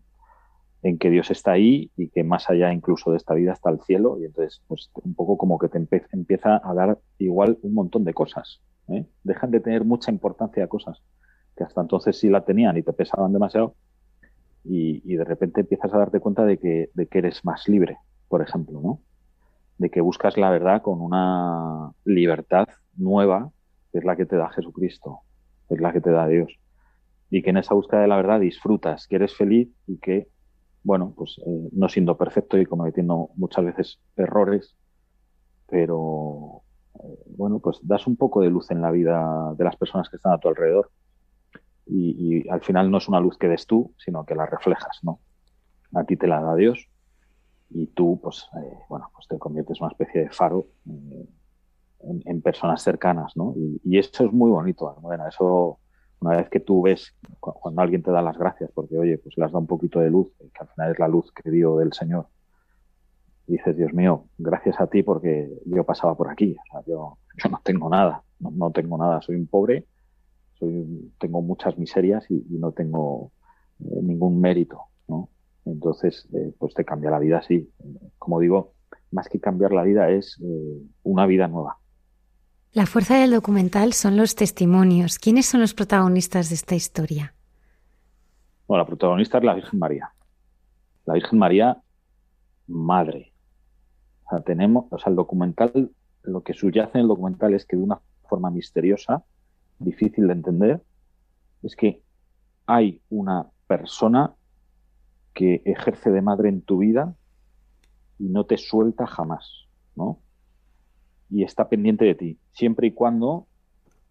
en 0.82 0.98
que 0.98 1.10
Dios 1.10 1.30
está 1.30 1.52
ahí 1.52 1.90
y 1.94 2.08
que 2.08 2.24
más 2.24 2.48
allá 2.48 2.72
incluso 2.72 3.10
de 3.10 3.18
esta 3.18 3.34
vida 3.34 3.52
está 3.52 3.68
el 3.68 3.80
cielo 3.80 4.18
y 4.18 4.24
entonces 4.24 4.62
pues 4.66 4.90
un 4.94 5.14
poco 5.14 5.36
como 5.36 5.58
que 5.58 5.68
te 5.68 5.78
empieza 6.12 6.60
a 6.64 6.72
dar 6.72 6.98
igual 7.18 7.58
un 7.62 7.74
montón 7.74 8.04
de 8.04 8.14
cosas. 8.14 8.62
¿eh? 8.88 9.04
Dejan 9.24 9.50
de 9.50 9.60
tener 9.60 9.84
mucha 9.84 10.10
importancia 10.10 10.64
a 10.64 10.68
cosas 10.68 11.02
que 11.54 11.64
hasta 11.64 11.80
entonces 11.80 12.18
sí 12.18 12.30
la 12.30 12.44
tenían 12.44 12.76
y 12.76 12.82
te 12.82 12.92
pesaban 12.92 13.32
demasiado 13.32 13.74
y, 14.64 15.16
de 15.16 15.24
repente 15.24 15.62
empiezas 15.62 15.92
a 15.94 15.98
darte 15.98 16.20
cuenta 16.20 16.44
de 16.44 16.58
que, 16.58 16.90
de 16.92 17.06
que 17.06 17.18
eres 17.18 17.44
más 17.44 17.68
libre, 17.68 17.96
por 18.28 18.42
ejemplo, 18.42 18.80
¿no? 18.80 19.00
De 19.78 19.90
que 19.90 20.00
buscas 20.00 20.36
la 20.36 20.50
verdad 20.50 20.82
con 20.82 21.00
una 21.00 21.92
libertad 22.04 22.68
nueva 22.96 23.50
es 23.92 24.04
la 24.04 24.16
que 24.16 24.26
te 24.26 24.36
da 24.36 24.50
Jesucristo, 24.50 25.20
es 25.68 25.80
la 25.80 25.92
que 25.92 26.00
te 26.00 26.10
da 26.10 26.26
Dios. 26.26 26.58
Y 27.30 27.42
que 27.42 27.50
en 27.50 27.58
esa 27.58 27.74
búsqueda 27.74 28.02
de 28.02 28.08
la 28.08 28.16
verdad 28.16 28.40
disfrutas, 28.40 29.06
que 29.06 29.16
eres 29.16 29.36
feliz 29.36 29.68
y 29.86 29.98
que 29.98 30.28
bueno, 30.88 31.12
pues 31.14 31.38
eh, 31.44 31.68
no 31.72 31.88
siendo 31.88 32.16
perfecto 32.16 32.56
y 32.56 32.66
cometiendo 32.66 33.28
muchas 33.34 33.64
veces 33.64 34.00
errores, 34.16 34.74
pero 35.68 36.62
eh, 36.94 37.18
bueno, 37.36 37.58
pues 37.58 37.78
das 37.82 38.06
un 38.06 38.16
poco 38.16 38.40
de 38.40 38.50
luz 38.50 38.70
en 38.70 38.80
la 38.80 38.90
vida 38.90 39.54
de 39.56 39.64
las 39.64 39.76
personas 39.76 40.08
que 40.08 40.16
están 40.16 40.32
a 40.32 40.38
tu 40.38 40.48
alrededor. 40.48 40.90
Y, 41.84 42.48
al 42.48 42.62
final 42.62 42.90
no 42.90 42.98
es 42.98 43.08
una 43.08 43.20
luz 43.20 43.36
que 43.38 43.48
des 43.48 43.66
tú, 43.66 43.94
sino 43.98 44.24
que 44.24 44.34
la 44.34 44.46
reflejas, 44.46 44.98
¿no? 45.02 45.20
A 45.94 46.04
ti 46.04 46.16
te 46.16 46.26
la 46.26 46.40
da 46.40 46.54
Dios 46.54 46.88
y 47.70 47.88
tú, 47.88 48.18
pues, 48.22 48.46
eh, 48.56 48.78
bueno, 48.88 49.10
pues 49.14 49.26
te 49.28 49.38
conviertes 49.38 49.78
en 49.78 49.84
una 49.84 49.92
especie 49.92 50.22
de 50.22 50.30
faro 50.30 50.68
en, 52.00 52.42
personas 52.42 52.82
cercanas, 52.82 53.36
¿no? 53.36 53.54
Y, 53.84 53.98
eso 53.98 54.24
es 54.24 54.32
muy 54.32 54.50
bonito, 54.50 54.96
bueno, 55.00 55.26
eso 55.26 55.78
una 56.20 56.36
vez 56.36 56.48
que 56.48 56.60
tú 56.60 56.82
ves 56.82 57.14
cuando 57.38 57.80
alguien 57.80 58.02
te 58.02 58.10
da 58.10 58.22
las 58.22 58.36
gracias, 58.36 58.70
porque 58.74 58.98
oye, 58.98 59.18
pues 59.18 59.36
le 59.36 59.44
has 59.44 59.52
dado 59.52 59.60
un 59.60 59.66
poquito 59.66 60.00
de 60.00 60.10
luz, 60.10 60.32
que 60.38 60.60
al 60.60 60.68
final 60.68 60.92
es 60.92 60.98
la 60.98 61.08
luz 61.08 61.32
que 61.32 61.50
dio 61.50 61.76
del 61.76 61.92
Señor, 61.92 62.26
dices, 63.46 63.76
Dios 63.76 63.92
mío, 63.92 64.26
gracias 64.36 64.80
a 64.80 64.86
ti 64.86 65.02
porque 65.02 65.48
yo 65.64 65.84
pasaba 65.84 66.14
por 66.16 66.28
aquí, 66.28 66.56
o 66.58 66.72
sea, 66.72 66.82
yo, 66.86 67.18
yo 67.42 67.50
no 67.50 67.60
tengo 67.62 67.88
nada, 67.88 68.22
no, 68.40 68.70
tengo 68.70 68.98
nada, 68.98 69.22
soy 69.22 69.36
un 69.36 69.46
pobre, 69.46 69.86
soy, 70.58 71.12
tengo 71.18 71.40
muchas 71.40 71.78
miserias 71.78 72.28
y, 72.30 72.44
no 72.50 72.72
tengo 72.72 73.32
eh, 73.80 74.00
ningún 74.02 74.40
mérito, 74.40 74.82
¿no? 75.06 75.30
Entonces, 75.64 76.28
eh, 76.32 76.52
pues 76.58 76.74
te 76.74 76.84
cambia 76.84 77.10
la 77.10 77.18
vida, 77.18 77.42
sí. 77.42 77.70
Como 78.18 78.40
digo, 78.40 78.72
más 79.10 79.28
que 79.28 79.40
cambiar 79.40 79.72
la 79.72 79.82
vida 79.82 80.10
es 80.10 80.38
eh, 80.42 80.82
una 81.02 81.26
vida 81.26 81.48
nueva. 81.48 81.78
La 82.74 82.84
fuerza 82.84 83.18
del 83.18 83.30
documental 83.30 83.94
son 83.94 84.18
los 84.18 84.34
testimonios. 84.34 85.18
¿Quiénes 85.18 85.46
son 85.46 85.62
los 85.62 85.72
protagonistas 85.72 86.50
de 86.50 86.54
esta 86.54 86.74
historia? 86.74 87.34
Bueno, 88.66 88.82
la 88.82 88.86
protagonista 88.86 89.38
es 89.38 89.44
la 89.44 89.54
Virgen 89.54 89.78
María. 89.78 90.12
La 91.06 91.14
Virgen 91.14 91.38
María, 91.38 91.78
madre. 92.66 93.32
O 94.26 94.28
sea, 94.28 94.40
tenemos, 94.40 94.84
o 94.90 94.98
sea, 94.98 95.08
el 95.08 95.16
documental, 95.16 95.90
lo 96.22 96.42
que 96.42 96.52
subyace 96.52 96.98
en 96.98 97.02
el 97.02 97.08
documental 97.08 97.54
es 97.54 97.64
que 97.64 97.78
de 97.78 97.84
una 97.84 98.02
forma 98.28 98.50
misteriosa, 98.50 99.24
difícil 99.78 100.26
de 100.26 100.34
entender, 100.34 100.82
es 101.62 101.74
que 101.74 102.02
hay 102.66 103.00
una 103.08 103.50
persona 103.66 104.34
que 105.32 105.62
ejerce 105.64 106.10
de 106.10 106.20
madre 106.20 106.50
en 106.50 106.60
tu 106.60 106.78
vida 106.78 107.14
y 108.18 108.28
no 108.28 108.44
te 108.44 108.58
suelta 108.58 109.06
jamás, 109.06 109.68
¿no? 109.96 110.20
Y 111.30 111.44
está 111.44 111.68
pendiente 111.68 112.04
de 112.04 112.14
ti, 112.14 112.38
siempre 112.52 112.88
y 112.88 112.92
cuando 112.92 113.46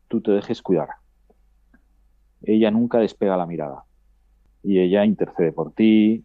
tú 0.08 0.22
te 0.22 0.32
dejes 0.32 0.62
cuidar. 0.62 0.90
Ella 2.44 2.72
nunca 2.72 3.00
despega 3.00 3.38
la 3.38 3.46
mirada 3.46 3.84
y 4.64 4.80
ella 4.80 5.06
intercede 5.06 5.52
por 5.52 5.74
ti, 5.74 6.24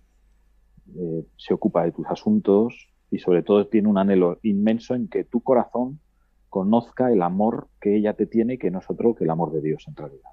eh, 0.97 1.27
se 1.37 1.55
ocupa 1.55 1.85
de 1.85 1.93
tus 1.93 2.07
asuntos 2.07 2.89
y 3.11 3.19
sobre 3.19 3.43
todo 3.43 3.67
tiene 3.67 3.89
un 3.89 3.99
anhelo 3.99 4.39
inmenso 4.43 4.95
en 4.95 5.09
que 5.09 5.25
tu 5.25 5.41
corazón 5.41 6.01
conozca 6.49 7.11
el 7.11 7.23
amor 7.23 7.69
que 7.81 7.97
ella 7.97 8.15
te 8.15 8.27
tiene, 8.27 8.59
que 8.59 8.71
no 8.71 8.81
es 8.81 8.91
otro 8.91 9.15
que 9.15 9.25
el 9.25 9.31
amor 9.31 9.53
de 9.53 9.63
Dios 9.63 9.85
en 9.89 9.97
realidad. 9.97 10.31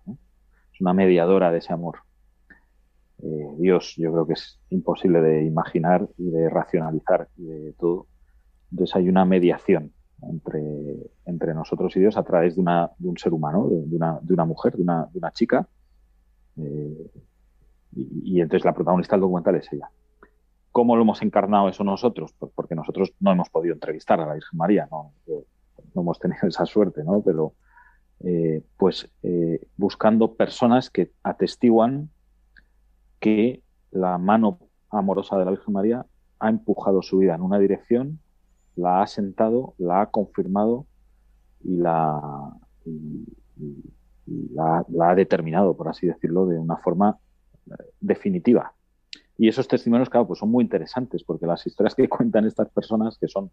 Es 0.73 0.81
una 0.81 0.93
mediadora 0.93 1.51
de 1.51 1.59
ese 1.59 1.71
amor. 1.71 1.99
Eh, 3.21 3.55
Dios 3.57 3.95
yo 3.97 4.11
creo 4.11 4.27
que 4.27 4.33
es 4.33 4.59
imposible 4.69 5.21
de 5.21 5.43
imaginar 5.43 6.07
y 6.17 6.29
de 6.29 6.49
racionalizar 6.49 7.29
y 7.37 7.43
de 7.43 7.73
todo. 7.73 8.07
Entonces 8.71 8.95
hay 8.95 9.09
una 9.09 9.25
mediación 9.25 9.93
entre, 10.21 11.53
nosotros 11.53 11.95
y 11.95 11.99
Dios 11.99 12.17
a 12.17 12.23
través 12.23 12.55
de, 12.55 12.61
un 12.61 13.17
ser 13.17 13.33
humano, 13.33 13.67
de, 13.69 13.95
una, 13.95 14.45
mujer, 14.45 14.75
de 14.75 14.83
una, 14.83 15.31
chica. 15.33 15.67
Eh, 16.57 17.11
y, 17.95 18.41
entonces 18.41 18.65
la 18.65 18.73
protagonista 18.73 19.15
del 19.15 19.21
documental 19.21 19.55
es 19.55 19.71
ella. 19.71 19.89
¿Cómo 20.71 20.95
lo 20.95 21.01
hemos 21.01 21.21
encarnado 21.21 21.69
eso 21.69 21.83
nosotros? 21.83 22.33
Pues 22.37 22.51
porque 22.53 22.75
nosotros 22.75 23.13
no 23.19 23.31
hemos 23.31 23.49
podido 23.49 23.73
entrevistar 23.73 24.19
a 24.19 24.27
la 24.27 24.33
Virgen 24.33 24.57
María, 24.57 24.87
no, 24.91 25.13
no 25.95 26.01
hemos 26.01 26.19
tenido 26.19 26.41
esa 26.47 26.65
suerte, 26.65 27.03
¿no? 27.03 27.21
Pero 27.21 27.53
eh, 28.21 28.63
pues 28.77 29.09
eh, 29.23 29.65
buscando 29.77 30.33
personas 30.33 30.89
que 30.89 31.11
atestiguan 31.23 32.09
que 33.19 33.63
la 33.91 34.17
mano 34.17 34.59
amorosa 34.89 35.37
de 35.37 35.45
la 35.45 35.51
Virgen 35.51 35.73
María 35.73 36.05
ha 36.39 36.49
empujado 36.49 37.01
su 37.01 37.19
vida 37.19 37.35
en 37.35 37.41
una 37.41 37.59
dirección, 37.59 38.19
la 38.75 39.01
ha 39.01 39.07
sentado, 39.07 39.73
la 39.77 40.01
ha 40.01 40.05
confirmado 40.11 40.85
y 41.63 41.77
la, 41.77 42.53
ha 45.01 45.15
determinado, 45.15 45.75
por 45.75 45.87
así 45.89 46.07
decirlo, 46.07 46.45
de 46.45 46.57
una 46.57 46.77
forma 46.77 47.17
eh, 47.67 47.73
definitiva. 47.99 48.73
Y 49.37 49.47
esos 49.47 49.67
testimonios, 49.67 50.09
claro, 50.09 50.27
pues 50.27 50.39
son 50.39 50.51
muy 50.51 50.63
interesantes 50.63 51.23
porque 51.23 51.47
las 51.47 51.65
historias 51.65 51.95
que 51.95 52.09
cuentan 52.09 52.45
estas 52.45 52.69
personas, 52.69 53.17
que 53.17 53.27
son 53.27 53.51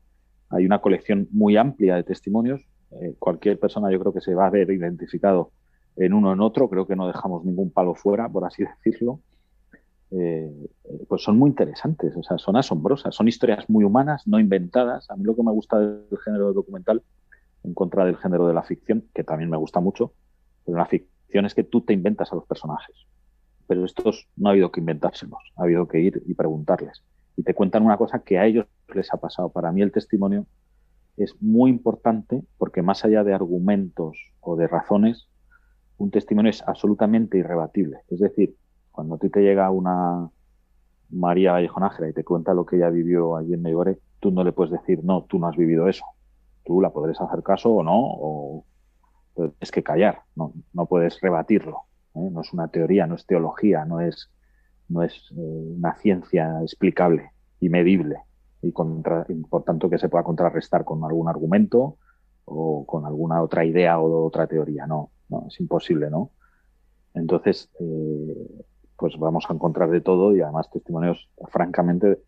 hay 0.51 0.65
una 0.65 0.81
colección 0.81 1.29
muy 1.31 1.57
amplia 1.57 1.97
de 1.97 2.05
testimonios. 2.05 2.61
Eh, 2.93 3.17
cualquier 3.19 3.59
persona 3.59 3.91
yo 3.91 3.99
creo 3.99 4.13
que 4.13 4.21
se 4.21 4.35
va 4.35 4.47
a 4.47 4.51
ver 4.51 4.71
identificado 4.71 5.51
en 5.97 6.13
uno 6.13 6.33
en 6.33 6.41
otro. 6.41 6.69
Creo 6.69 6.87
que 6.87 6.97
no 6.97 7.07
dejamos 7.07 7.45
ningún 7.45 7.71
palo 7.71 7.95
fuera, 7.95 8.29
por 8.29 8.45
así 8.45 8.65
decirlo. 8.85 9.21
Eh, 10.11 10.69
pues 11.09 11.23
son 11.23 11.37
muy 11.37 11.51
interesantes, 11.51 12.17
o 12.17 12.23
sea, 12.23 12.39
son 12.39 12.57
asombrosas, 12.57 13.15
son 13.15 13.29
historias 13.29 13.69
muy 13.69 13.85
humanas, 13.85 14.27
no 14.27 14.39
inventadas. 14.39 15.11
A 15.11 15.17
mí 15.17 15.25
lo 15.25 15.35
que 15.35 15.43
me 15.43 15.53
gusta 15.53 15.79
del 15.79 16.19
género 16.25 16.53
documental, 16.53 17.03
en 17.65 17.75
contra 17.75 18.05
del 18.05 18.17
género 18.17 18.47
de 18.47 18.55
la 18.55 18.63
ficción, 18.63 19.05
que 19.15 19.25
también 19.25 19.51
me 19.51 19.57
gusta 19.57 19.81
mucho, 19.81 20.13
pero 20.65 20.79
la 20.79 20.87
ficción 20.87 21.47
es 21.47 21.55
que 21.55 21.65
tú 21.65 21.81
te 21.81 21.93
inventas 21.93 22.33
a 22.33 22.37
los 22.37 22.47
personajes. 22.47 22.97
Pero 23.67 23.85
estos 23.85 24.29
no 24.37 24.49
ha 24.49 24.53
habido 24.53 24.71
que 24.71 24.81
inventárselos, 24.81 25.41
ha 25.57 25.65
habido 25.65 25.89
que 25.89 26.01
ir 26.01 26.23
y 26.27 26.35
preguntarles 26.35 27.03
y 27.37 27.43
te 27.43 27.55
cuentan 27.55 27.85
una 27.85 27.99
cosa 27.99 28.21
que 28.21 28.39
a 28.39 28.47
ellos 28.47 28.67
les 28.95 29.13
ha 29.13 29.19
pasado. 29.19 29.51
Para 29.51 29.71
mí 29.71 29.83
el 29.83 29.93
testimonio 29.93 30.47
es 31.17 31.35
muy 31.41 31.71
importante 31.71 32.43
porque 32.59 32.83
más 32.83 33.05
allá 33.05 33.23
de 33.25 33.35
argumentos 33.35 34.17
o 34.41 34.57
de 34.57 34.67
razones, 34.67 35.29
un 35.99 36.11
testimonio 36.11 36.51
es 36.51 36.63
absolutamente 36.67 37.39
irrebatible. 37.39 37.99
Es 38.09 38.21
decir, 38.21 38.57
cuando 38.97 39.17
a 39.17 39.19
ti 39.19 39.29
te 39.29 39.43
llega 39.43 39.71
una 39.71 40.31
María 41.11 41.53
Vallejo 41.53 41.81
y 42.09 42.13
te 42.15 42.25
cuenta 42.25 42.55
lo 42.55 42.65
que 42.65 42.77
ella 42.77 42.89
vivió 42.89 43.37
allí 43.37 43.53
en 43.53 43.61
Meigore, 43.61 43.99
tú 44.21 44.31
no 44.31 44.43
le 44.43 44.53
puedes 44.53 44.73
decir, 44.73 45.05
no, 45.05 45.25
tú 45.25 45.39
no 45.39 45.49
has 45.49 45.57
vivido 45.57 45.87
eso. 45.87 46.05
Tú 46.65 46.81
la 46.81 46.91
podrás 46.91 47.21
hacer 47.21 47.43
caso 47.43 47.71
o 47.71 47.83
no, 47.83 47.95
o 47.95 48.65
es 49.61 49.71
que 49.71 49.83
callar, 49.83 50.23
no, 50.35 50.55
no 50.73 50.87
puedes 50.87 51.21
rebatirlo. 51.21 51.83
¿eh? 52.15 52.31
No 52.33 52.41
es 52.41 52.55
una 52.55 52.69
teoría, 52.69 53.07
no 53.07 53.17
es 53.17 53.27
teología, 53.27 53.85
no 53.85 54.01
es 54.01 54.31
no 54.89 55.03
es 55.03 55.13
eh, 55.37 55.75
una 55.77 55.95
ciencia 55.97 56.63
explicable 56.63 57.33
y 57.61 57.69
medible 57.69 58.23
y, 58.63 58.71
por 58.71 59.65
tanto 59.65 59.91
que 59.91 59.99
se 59.99 60.09
pueda 60.09 60.25
contrarrestar 60.25 60.85
con 60.85 61.05
algún 61.05 61.29
argumento 61.29 61.99
o 62.47 62.87
con 62.87 63.05
alguna 63.05 63.43
otra 63.43 63.65
idea 63.65 63.99
o 63.99 64.25
otra 64.25 64.47
teoría. 64.47 64.87
No, 64.87 65.11
no 65.29 65.45
es 65.49 65.61
imposible, 65.61 66.09
¿no? 66.09 66.31
Entonces, 67.15 67.71
eh, 67.81 68.65
pues 68.97 69.17
vamos 69.19 69.45
a 69.49 69.53
encontrar 69.53 69.91
de 69.91 70.01
todo 70.01 70.35
y 70.37 70.41
además 70.41 70.71
testimonios, 70.71 71.29
francamente, 71.49 72.19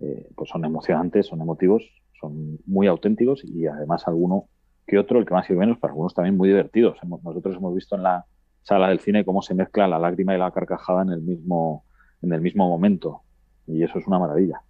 eh, 0.00 0.28
pues 0.36 0.50
son 0.50 0.64
emocionantes, 0.64 1.26
son 1.26 1.40
emotivos, 1.40 1.82
son 2.20 2.58
muy 2.66 2.86
auténticos 2.86 3.44
y 3.44 3.66
además 3.66 4.06
alguno 4.06 4.46
que 4.86 4.98
otro, 4.98 5.18
el 5.18 5.26
que 5.26 5.34
más 5.34 5.48
y 5.50 5.54
menos, 5.54 5.78
para 5.78 5.92
algunos 5.92 6.14
también 6.14 6.36
muy 6.36 6.48
divertidos. 6.48 6.98
nosotros 7.22 7.56
hemos 7.56 7.74
visto 7.74 7.96
en 7.96 8.02
la 8.02 8.24
sala 8.62 8.88
del 8.88 9.00
cine 9.00 9.24
cómo 9.24 9.42
se 9.42 9.54
mezcla 9.54 9.86
la 9.86 9.98
lágrima 9.98 10.34
y 10.34 10.38
la 10.38 10.50
carcajada 10.50 11.02
en 11.02 11.10
el 11.10 11.22
mismo 11.22 11.84
en 12.22 12.32
el 12.32 12.40
mismo 12.40 12.68
momento. 12.68 13.22
Y 13.66 13.82
eso 13.82 13.98
es 13.98 14.06
una 14.06 14.18
maravilla. 14.18 14.62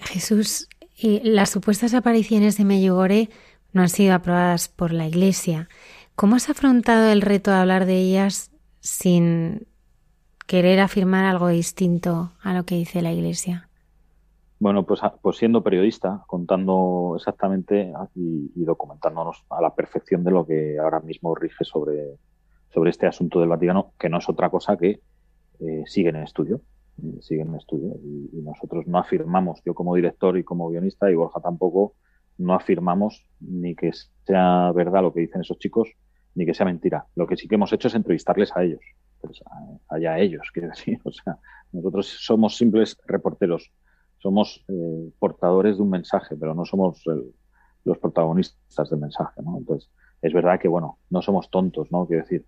Jesús, 0.00 0.68
las 1.00 1.50
supuestas 1.50 1.94
apariciones 1.94 2.56
de 2.56 2.64
Meyugore 2.64 3.28
no 3.72 3.82
han 3.82 3.88
sido 3.88 4.14
aprobadas 4.14 4.68
por 4.68 4.92
la 4.92 5.06
Iglesia. 5.06 5.68
¿Cómo 6.14 6.36
has 6.36 6.50
afrontado 6.50 7.10
el 7.10 7.22
reto 7.22 7.50
de 7.50 7.58
hablar 7.58 7.86
de 7.86 7.98
ellas 7.98 8.50
sin 8.80 9.66
querer 10.48 10.80
afirmar 10.80 11.26
algo 11.26 11.48
distinto 11.48 12.32
a 12.42 12.54
lo 12.54 12.64
que 12.64 12.74
dice 12.74 13.02
la 13.02 13.12
Iglesia? 13.12 13.68
Bueno, 14.58 14.84
pues, 14.84 15.00
pues 15.22 15.36
siendo 15.36 15.62
periodista, 15.62 16.24
contando 16.26 17.12
exactamente 17.16 17.92
y, 18.16 18.64
documentándonos 18.64 19.44
a 19.50 19.60
la 19.60 19.74
perfección 19.74 20.24
de 20.24 20.32
lo 20.32 20.44
que 20.46 20.78
ahora 20.78 21.00
mismo 21.00 21.34
rige 21.34 21.64
sobre, 21.64 22.16
sobre 22.70 22.90
este 22.90 23.06
asunto 23.06 23.38
del 23.38 23.50
Vaticano, 23.50 23.92
que 23.98 24.08
no 24.08 24.18
es 24.18 24.28
otra 24.28 24.50
cosa 24.50 24.76
que 24.76 25.00
eh, 25.60 25.82
siguen 25.86 26.16
en 26.16 26.24
estudio, 26.24 26.62
eh, 27.02 27.18
siguen 27.20 27.48
en 27.48 27.56
estudio 27.56 27.94
y, 28.02 28.40
nosotros 28.40 28.86
no 28.86 28.98
afirmamos, 28.98 29.62
yo 29.64 29.74
como 29.74 29.94
director 29.94 30.38
y 30.38 30.44
como 30.44 30.70
guionista 30.70 31.10
y 31.10 31.14
Borja 31.14 31.40
tampoco, 31.40 31.92
no 32.38 32.54
afirmamos 32.54 33.28
ni 33.40 33.74
que 33.76 33.92
sea 34.24 34.72
verdad 34.72 35.02
lo 35.02 35.12
que 35.12 35.20
dicen 35.20 35.42
esos 35.42 35.58
chicos, 35.58 35.90
ni 36.34 36.46
que 36.46 36.54
sea 36.54 36.64
mentira. 36.64 37.04
Lo 37.14 37.26
que 37.26 37.36
sí 37.36 37.48
que 37.48 37.56
hemos 37.56 37.72
hecho 37.72 37.88
es 37.88 37.94
entrevistarles 37.94 38.56
a 38.56 38.64
ellos, 38.64 38.80
pues 39.20 39.40
allá 39.88 40.18
ellos, 40.18 40.48
quiero 40.52 40.68
decir. 40.68 41.00
O 41.04 41.12
sea, 41.12 41.38
nosotros 41.72 42.06
somos 42.20 42.56
simples 42.56 42.96
reporteros, 43.06 43.72
somos 44.18 44.64
eh, 44.68 45.10
portadores 45.18 45.76
de 45.76 45.82
un 45.82 45.90
mensaje, 45.90 46.36
pero 46.36 46.54
no 46.54 46.64
somos 46.64 47.02
los 47.84 47.98
protagonistas 47.98 48.90
del 48.90 49.00
mensaje, 49.00 49.42
¿no? 49.42 49.58
Entonces, 49.58 49.90
es 50.20 50.32
verdad 50.32 50.58
que, 50.58 50.68
bueno, 50.68 50.98
no 51.10 51.22
somos 51.22 51.50
tontos, 51.50 51.90
¿no? 51.92 52.06
Quiero 52.06 52.22
decir, 52.22 52.44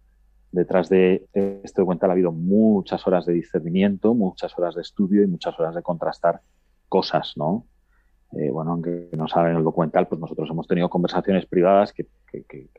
detrás 0.53 0.89
de 0.89 1.29
este 1.33 1.81
documental 1.81 2.11
ha 2.11 2.13
habido 2.15 2.33
muchas 2.33 3.07
horas 3.07 3.27
de 3.27 3.35
discernimiento, 3.35 4.15
muchas 4.15 4.57
horas 4.59 4.75
de 4.75 4.83
estudio 4.83 5.23
y 5.23 5.27
muchas 5.27 5.59
horas 5.59 5.75
de 5.75 5.83
contrastar 5.83 6.41
cosas, 6.89 7.35
¿no? 7.37 7.67
Eh, 8.33 8.51
bueno, 8.51 8.73
aunque 8.73 9.11
no 9.17 9.27
saben 9.27 9.57
el 9.57 9.65
documental, 9.65 10.07
pues 10.07 10.21
nosotros 10.21 10.49
hemos 10.51 10.67
tenido 10.67 10.89
conversaciones 10.89 11.47
privadas 11.47 11.93
que, 11.93 12.07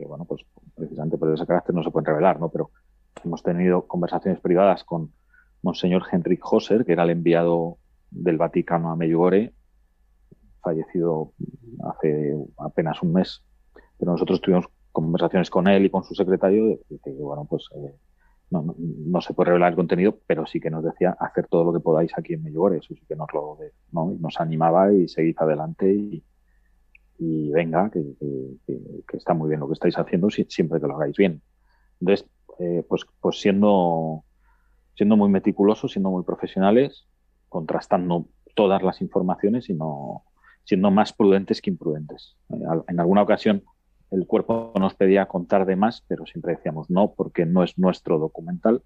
bueno, 0.08 0.25
pues 0.25 0.45
precisamente 0.75 1.17
por 1.17 1.34
ese 1.34 1.45
carácter 1.45 1.75
no 1.75 1.84
se 1.84 1.91
pueden 1.91 2.06
revelar, 2.06 2.39
¿no? 2.39 2.49
Pero 2.49 2.71
hemos 3.24 3.43
tenido 3.43 3.88
conversaciones 3.88 4.39
privadas 4.39 4.84
con 4.84 5.13
Monseñor 5.62 6.04
Henrik 6.12 6.41
Hosser, 6.43 6.86
que 6.86 6.93
era 6.93 7.04
el 7.04 7.12
enviado 7.12 7.78
del 8.10 8.38
Vaticano 8.38 8.91
a 8.91 8.95
Medjugorje, 8.95 9.54
fallecido 10.62 11.34
hace 11.84 12.36
apenas 12.58 13.02
un 13.02 13.13
mes. 13.13 13.43
Pero 13.97 14.12
nosotros 14.12 14.41
tuvimos 14.41 14.65
conversaciones 14.91 15.50
con 15.50 15.67
él 15.67 15.86
y 15.86 15.89
con 15.89 16.04
su 16.04 16.15
secretario, 16.15 16.80
que, 17.04 17.12
bueno, 17.12 17.45
pues 17.45 17.67
eh, 17.76 17.95
no, 18.50 18.76
no, 18.78 19.21
se 19.21 19.34
puede 19.34 19.50
revelar 19.50 19.71
el 19.71 19.76
contenido, 19.76 20.17
pero 20.28 20.45
sí 20.45 20.60
que 20.60 20.69
nos 20.69 20.84
decía 20.84 21.15
hacer 21.19 21.47
todo 21.47 21.63
lo 21.63 21.74
que 21.74 21.80
podáis 21.80 22.12
aquí 22.17 22.34
en 22.34 22.43
Medjugorje, 22.43 22.80
eso 22.80 22.93
sí 22.93 23.02
que 23.08 23.15
nos 23.15 23.32
lo 23.34 23.58
¿no? 23.91 24.15
nos 24.19 24.39
animaba 24.39 24.91
y 24.91 25.08
seguid 25.08 25.36
adelante 25.38 25.93
y, 25.93 26.24
y 27.19 27.52
venga, 27.52 27.89
que, 27.91 28.04
que, 28.65 29.17
está 29.17 29.34
muy 29.34 29.50
bien 29.50 29.60
lo 29.60 29.67
que 29.67 29.74
estáis 29.74 29.97
haciendo 29.97 30.30
siempre 30.30 30.82
que 30.82 30.88
lo 30.88 30.95
hagáis 30.95 31.15
bien. 31.15 31.41
Entonces, 32.00 32.28
eh, 32.62 32.86
pues, 32.88 33.06
pues 33.19 33.39
siendo, 33.39 34.24
siendo 34.95 35.17
muy 35.17 35.30
meticulosos, 35.30 35.93
siendo 35.93 36.12
muy 36.12 36.24
profesionales, 36.24 37.08
contrastando 37.50 38.28
todas 38.56 38.84
las 38.84 39.02
informaciones, 39.02 39.65
sino 39.65 40.24
siendo 40.63 40.91
más 40.91 41.12
prudentes 41.12 41.60
que 41.60 41.71
imprudentes. 41.71 42.38
Eh, 42.50 42.60
en 42.88 43.00
alguna 43.00 43.24
ocasión 43.24 43.63
el 44.12 44.28
cuerpo 44.28 44.74
nos 44.78 44.93
pedía 44.93 45.26
contar 45.26 45.65
de 45.65 45.76
más, 45.76 46.04
pero 46.08 46.26
siempre 46.26 46.56
decíamos 46.56 46.89
no, 46.89 47.13
porque 47.13 47.45
no 47.45 47.63
es 47.63 47.80
nuestro 47.80 48.19
documental. 48.19 48.84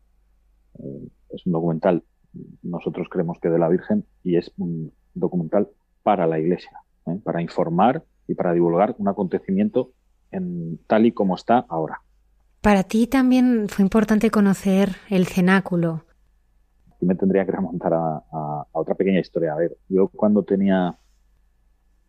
Eh, 0.79 1.09
es 1.31 1.45
un 1.45 1.51
documental, 1.51 2.03
nosotros 2.61 3.07
creemos 3.09 3.39
que 3.39 3.49
de 3.49 3.59
la 3.59 3.67
Virgen, 3.67 4.05
y 4.23 4.37
es 4.37 4.53
un 4.57 4.93
documental 5.15 5.67
para 6.03 6.27
la 6.27 6.39
Iglesia, 6.39 6.79
para 7.23 7.41
informar 7.41 8.03
y 8.27 8.35
para 8.35 8.53
divulgar 8.53 8.95
un 8.99 9.07
acontecimiento 9.07 9.91
en, 10.31 10.79
tal 10.87 11.05
y 11.05 11.11
como 11.11 11.35
está 11.35 11.65
ahora. 11.67 12.01
Para 12.65 12.81
ti 12.81 13.05
también 13.05 13.69
fue 13.69 13.83
importante 13.83 14.31
conocer 14.31 14.95
el 15.11 15.27
cenáculo. 15.27 16.03
Y 16.99 17.05
me 17.05 17.13
tendría 17.13 17.45
que 17.45 17.51
remontar 17.51 17.93
a, 17.93 18.65
otra 18.71 18.95
pequeña 18.95 19.19
historia. 19.19 19.53
A 19.53 19.57
ver, 19.57 19.77
yo 19.87 20.07
cuando 20.07 20.41
tenía 20.41 20.97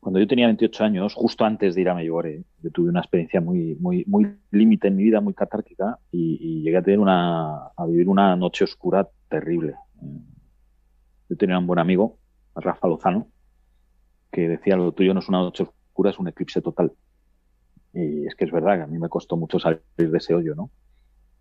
cuando 0.00 0.18
yo 0.18 0.26
tenía 0.26 0.46
28 0.46 0.84
años, 0.84 1.12
justo 1.12 1.44
antes 1.44 1.74
de 1.74 1.82
ir 1.82 1.90
a 1.90 1.94
Medjugorje, 1.94 2.42
yo 2.62 2.70
tuve 2.70 2.88
una 2.88 3.00
experiencia 3.00 3.38
muy, 3.38 3.74
muy, 3.74 4.02
muy 4.06 4.34
límite 4.50 4.88
en 4.88 4.96
mi 4.96 5.02
vida, 5.02 5.20
muy 5.20 5.34
catárquica, 5.34 5.98
y, 6.10 6.62
llegué 6.62 6.78
a 6.78 6.82
tener 6.82 7.00
una, 7.00 7.66
a 7.76 7.86
vivir 7.86 8.08
una 8.08 8.34
noche 8.34 8.64
oscura 8.64 9.06
terrible. 9.28 9.74
Yo 11.28 11.36
tenía 11.36 11.58
un 11.58 11.66
buen 11.66 11.80
amigo, 11.80 12.16
Rafa 12.54 12.88
Lozano, 12.88 13.26
que 14.32 14.48
decía 14.48 14.76
lo 14.76 14.92
tuyo 14.92 15.12
no 15.12 15.20
es 15.20 15.28
una 15.28 15.40
noche 15.40 15.64
oscura, 15.64 16.08
es 16.08 16.18
un 16.18 16.28
eclipse 16.28 16.62
total. 16.62 16.92
Y 17.96 18.26
es 18.26 18.34
que 18.34 18.44
es 18.44 18.52
verdad 18.52 18.76
que 18.76 18.82
a 18.82 18.86
mí 18.86 18.98
me 18.98 19.08
costó 19.08 19.36
mucho 19.36 19.58
salir 19.58 19.82
de 19.96 20.18
ese 20.18 20.34
hoyo, 20.34 20.54
¿no? 20.54 20.70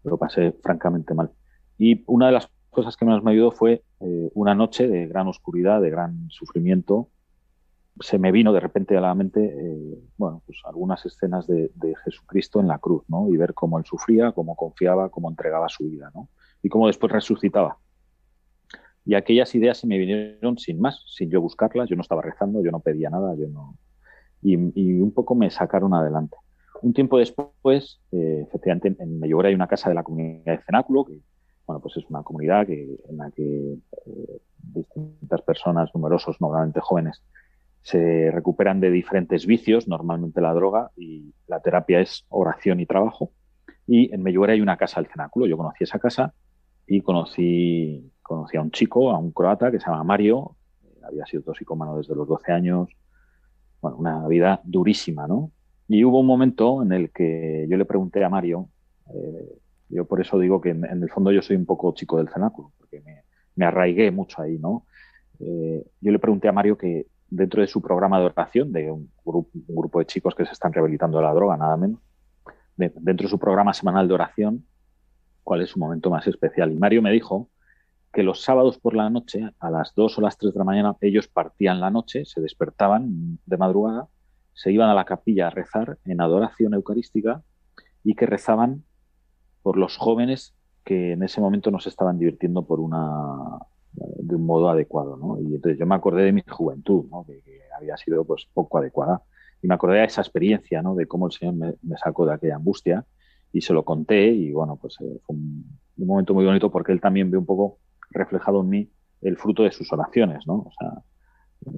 Lo 0.04 0.18
pasé 0.18 0.54
francamente 0.64 1.14
mal. 1.14 1.32
Y 1.78 2.04
una 2.08 2.28
de 2.28 2.32
las 2.32 2.50
cosas 2.70 2.96
que 2.96 3.06
más 3.06 3.24
me 3.24 3.32
ayudó 3.32 3.52
fue 3.52 3.84
eh, 4.00 4.32
una 4.34 4.56
noche 4.56 4.88
de 4.88 5.08
gran 5.08 5.28
oscuridad, 5.28 5.82
de 5.82 5.90
gran 5.90 6.30
sufrimiento, 6.30 7.10
se 8.00 8.20
me 8.20 8.32
vino 8.32 8.52
de 8.52 8.60
repente 8.60 8.98
a 8.98 9.02
la 9.02 9.16
mente, 9.16 9.46
eh, 9.46 10.00
bueno, 10.18 10.42
pues 10.46 10.60
algunas 10.66 11.06
escenas 11.06 11.48
de, 11.48 11.72
Jesucristo 12.04 12.60
en 12.60 12.68
la 12.68 12.78
cruz, 12.80 13.04
¿no? 13.08 13.30
Y 13.30 13.38
ver 13.38 13.54
cómo 13.54 13.78
él 13.78 13.86
sufría, 13.86 14.34
cómo 14.34 14.56
confiaba, 14.56 15.10
cómo 15.10 15.30
entregaba 15.30 15.70
su 15.70 15.86
vida, 15.86 16.12
¿no? 16.14 16.30
Y 16.62 16.70
cómo 16.70 16.88
después 16.88 17.12
resucitaba. 17.12 17.78
Y 19.06 19.14
aquellas 19.14 19.54
ideas 19.56 19.78
se 19.78 19.88
me 19.88 19.98
vinieron 19.98 20.58
sin 20.58 20.80
más, 20.80 21.04
sin 21.08 21.30
yo 21.30 21.40
buscarlas, 21.40 21.88
yo 21.88 21.96
no 21.96 22.02
estaba 22.02 22.22
rezando, 22.22 22.62
yo 22.64 22.72
no 22.72 22.80
pedía 22.80 23.10
nada, 23.10 23.36
yo 23.36 23.48
no... 23.48 23.78
Y, 24.42 24.56
un 24.56 25.12
poco 25.12 25.34
me 25.34 25.50
sacaron 25.50 25.94
adelante. 25.94 26.38
Un 26.86 26.94
tiempo 26.94 27.18
después, 27.18 28.00
eh, 28.12 28.44
efectivamente, 28.48 28.96
en 29.00 29.20
Medjugorje 29.20 29.50
hay 29.50 29.56
una 29.56 29.68
casa 29.68 29.90
de 29.90 29.96
la 29.96 30.04
comunidad 30.04 30.44
de 30.46 30.64
Cenáculo, 30.68 31.04
que, 31.04 31.18
bueno, 31.66 31.82
pues 31.82 31.98
es 31.98 32.06
una 32.12 32.22
comunidad 32.22 32.68
que, 32.68 33.00
en 33.10 33.18
la 33.18 33.32
que 33.32 33.74
eh, 34.06 34.40
distintas 34.60 35.42
personas, 35.42 35.90
numerosos, 35.96 36.40
normalmente 36.40 36.80
jóvenes, 36.82 37.24
se 37.82 38.30
recuperan 38.30 38.82
de 38.82 38.92
diferentes 38.92 39.48
vicios, 39.48 39.88
normalmente 39.88 40.42
la 40.42 40.54
droga, 40.54 40.92
y 40.96 41.34
la 41.48 41.60
terapia 41.60 42.02
es 42.02 42.28
oración 42.30 42.80
y 42.80 42.86
trabajo. 42.86 43.32
Y 43.88 44.14
en 44.14 44.22
Medjugorje 44.22 44.54
hay 44.54 44.62
una 44.62 44.78
casa 44.78 45.02
del 45.02 45.10
cenáculo. 45.10 45.48
Yo 45.48 45.58
conocí 45.58 45.86
esa 45.86 45.98
casa 45.98 46.36
y 46.86 47.02
conocí, 47.02 48.12
conocí 48.22 48.58
a 48.58 48.62
un 48.62 48.70
chico, 48.70 49.10
a 49.10 49.18
un 49.18 49.32
croata 49.32 49.72
que 49.72 49.80
se 49.80 49.88
llama 49.88 50.04
Mario, 50.04 50.56
había 51.04 51.26
sido 51.26 51.42
toxicómano 51.42 51.98
desde 51.98 52.14
los 52.14 52.28
12 52.28 52.52
años, 52.52 52.90
bueno, 53.82 53.98
una 53.98 54.28
vida 54.28 54.62
durísima, 54.64 55.26
¿no? 55.26 55.50
Y 55.88 56.04
hubo 56.04 56.20
un 56.20 56.28
momento 56.28 56.82
en 56.82 56.92
el 56.92 57.12
que 57.12 57.68
yo 57.70 57.78
le 57.78 57.86
pregunté 57.86 58.24
a 58.24 58.30
Mario, 58.30 58.70
eh, 59.14 59.60
yo 59.90 60.06
por 60.06 60.20
eso 60.20 60.40
digo 60.40 60.60
que 60.60 60.70
en, 60.70 60.84
el 60.86 61.10
fondo 61.10 61.32
yo 61.32 61.42
soy 61.42 61.56
un 61.56 61.66
poco 61.66 61.94
chico 61.94 62.18
del 62.18 62.30
cenáculo, 62.30 62.72
porque 62.78 63.04
me, 63.56 63.66
arraigué 63.66 64.12
mucho 64.12 64.42
ahí, 64.42 64.58
¿no? 64.58 64.86
Eh, 65.40 65.86
yo 66.02 66.12
le 66.12 66.20
pregunté 66.20 66.48
a 66.48 66.52
Mario 66.52 66.78
que 66.78 67.08
dentro 67.30 67.62
de 67.62 67.68
su 67.68 67.82
programa 67.82 68.20
de 68.20 68.26
oración, 68.26 68.72
de 68.72 68.92
un 68.92 69.12
grupo, 69.24 70.00
de 70.00 70.06
chicos 70.06 70.34
que 70.34 70.46
se 70.46 70.54
están 70.54 70.74
rehabilitando 70.74 71.18
de 71.18 71.24
la 71.24 71.34
droga, 71.34 71.58
nada 71.58 71.78
menos, 71.78 72.00
dentro 72.78 73.26
de 73.26 73.30
su 73.30 73.40
programa 73.40 73.74
semanal 73.74 74.08
de 74.08 74.14
oración, 74.14 74.66
cuál 75.44 75.62
es 75.62 75.70
su 75.70 75.80
momento 75.80 76.10
más 76.10 76.26
especial. 76.28 76.72
Y 76.72 76.78
Mario 76.78 77.02
me 77.02 77.12
dijo 77.12 77.50
que 78.12 78.24
los 78.24 78.42
sábados 78.42 78.80
por 78.80 78.96
la 78.96 79.10
noche, 79.10 79.50
a 79.60 79.70
las 79.70 79.94
2 79.94 80.18
o 80.18 80.22
las 80.22 80.38
3 80.38 80.54
de 80.54 80.58
la 80.58 80.66
mañana, 80.66 80.96
ellos 81.02 81.28
partían 81.28 81.80
la 81.80 81.92
noche, 81.92 82.26
se 82.26 82.42
despertaban 82.42 83.40
de 83.46 83.58
madrugada, 83.58 84.08
se 84.56 84.72
iban 84.72 84.90
a 84.90 84.96
la 84.96 85.06
capilla 85.06 85.48
a 85.48 85.52
rezar 85.52 86.00
en 86.06 86.22
adoración 86.22 86.74
eucarística 86.74 87.44
y 88.04 88.16
que 88.16 88.26
rezaban 88.26 88.84
por 89.62 89.78
los 89.78 89.98
jóvenes 89.98 90.56
que 90.84 91.14
en 91.14 91.24
ese 91.24 91.42
momento 91.42 91.72
no 91.72 91.80
se 91.80 91.90
estaban 91.90 92.18
divirtiendo 92.18 92.66
por 92.66 92.80
una 92.80 93.60
de 93.96 94.36
un 94.36 94.46
modo 94.46 94.70
adecuado, 94.70 95.18
¿no? 95.18 95.40
Y 95.40 95.56
entonces 95.56 95.80
yo 95.80 95.86
me 95.86 95.96
acordé 95.96 96.24
de 96.24 96.34
mi 96.34 96.44
juventud, 96.48 97.06
¿no? 97.10 97.26
Que, 97.26 97.42
había 97.78 97.98
sido 97.98 98.24
pues 98.24 98.48
poco 98.54 98.78
adecuada. 98.78 99.22
Y 99.62 99.68
me 99.68 99.74
acordé 99.74 99.98
de 99.98 100.06
esa 100.06 100.22
experiencia, 100.22 100.82
¿no? 100.82 100.96
De 100.96 101.08
cómo 101.08 101.28
el 101.28 101.34
Señor 101.34 101.56
me, 101.56 101.98
sacó 101.98 102.26
de 102.26 102.34
aquella 102.34 102.56
angustia 102.56 103.06
y 103.52 103.62
se 103.62 103.74
lo 103.74 103.84
conté 103.84 104.28
y 104.28 104.52
bueno, 104.54 104.78
pues 104.78 104.96
eh, 105.02 105.20
fue 105.26 105.36
un, 105.36 105.66
momento 105.98 106.34
muy 106.34 106.46
bonito 106.46 106.72
porque 106.72 106.92
él 106.92 107.02
también 107.02 107.32
ve 107.32 107.38
un 107.38 107.46
poco 107.46 107.80
reflejado 108.12 108.62
en 108.62 108.70
mí 108.70 108.90
el 109.22 109.38
fruto 109.38 109.64
de 109.64 109.72
sus 109.72 109.92
oraciones, 109.92 110.46
¿no? 110.48 110.56
O 110.56 110.72
sea, 110.80 111.04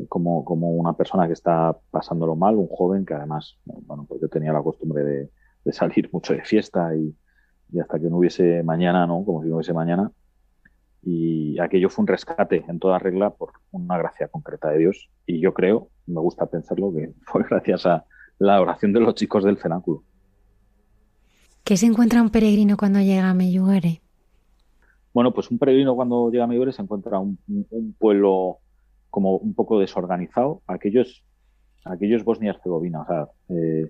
como, 0.09 0.43
como 0.43 0.71
una 0.71 0.93
persona 0.93 1.27
que 1.27 1.33
está 1.33 1.77
pasándolo 1.91 2.35
mal, 2.35 2.55
un 2.55 2.67
joven 2.67 3.05
que 3.05 3.13
además, 3.13 3.57
bueno, 3.65 4.05
pues 4.07 4.21
yo 4.21 4.27
tenía 4.27 4.53
la 4.53 4.61
costumbre 4.61 5.03
de, 5.03 5.29
de 5.63 5.73
salir 5.73 6.09
mucho 6.13 6.33
de 6.33 6.43
fiesta 6.43 6.95
y, 6.95 7.15
y 7.71 7.79
hasta 7.79 7.99
que 7.99 8.09
no 8.09 8.17
hubiese 8.17 8.63
mañana, 8.63 9.05
¿no? 9.07 9.23
Como 9.25 9.43
si 9.43 9.49
no 9.49 9.55
hubiese 9.55 9.73
mañana, 9.73 10.11
y 11.09 11.57
aquello 11.59 11.89
fue 11.89 12.03
un 12.03 12.07
rescate 12.07 12.65
en 12.67 12.79
toda 12.79 12.99
regla 12.99 13.29
por 13.29 13.53
una 13.71 13.97
gracia 13.97 14.27
concreta 14.27 14.69
de 14.69 14.79
Dios 14.79 15.09
y 15.25 15.39
yo 15.39 15.53
creo, 15.53 15.89
me 16.05 16.19
gusta 16.19 16.47
pensarlo, 16.47 16.93
que 16.93 17.13
fue 17.21 17.43
gracias 17.49 17.85
a 17.85 18.05
la 18.39 18.61
oración 18.61 18.91
de 18.93 18.99
los 18.99 19.15
chicos 19.15 19.43
del 19.43 19.57
cenáculo. 19.57 20.03
¿Qué 21.63 21.77
se 21.77 21.85
encuentra 21.85 22.21
un 22.21 22.29
peregrino 22.29 22.77
cuando 22.77 22.99
llega 22.99 23.29
a 23.29 23.33
Meyuere? 23.33 24.01
Bueno, 25.13 25.33
pues 25.33 25.49
un 25.49 25.57
peregrino 25.57 25.95
cuando 25.95 26.29
llega 26.29 26.43
a 26.43 26.47
Meyuere 26.47 26.71
se 26.71 26.81
encuentra 26.81 27.19
un, 27.19 27.39
un, 27.47 27.95
pueblo 27.97 28.59
como 29.17 29.35
un 29.37 29.55
poco 29.55 29.79
desorganizado. 29.79 30.61
Aquellos, 30.67 31.25
aquellos 31.85 32.23
Bosnia-Herzegovina, 32.23 33.01
o 33.01 33.05
sea, 33.07 33.27
eh, 33.49 33.89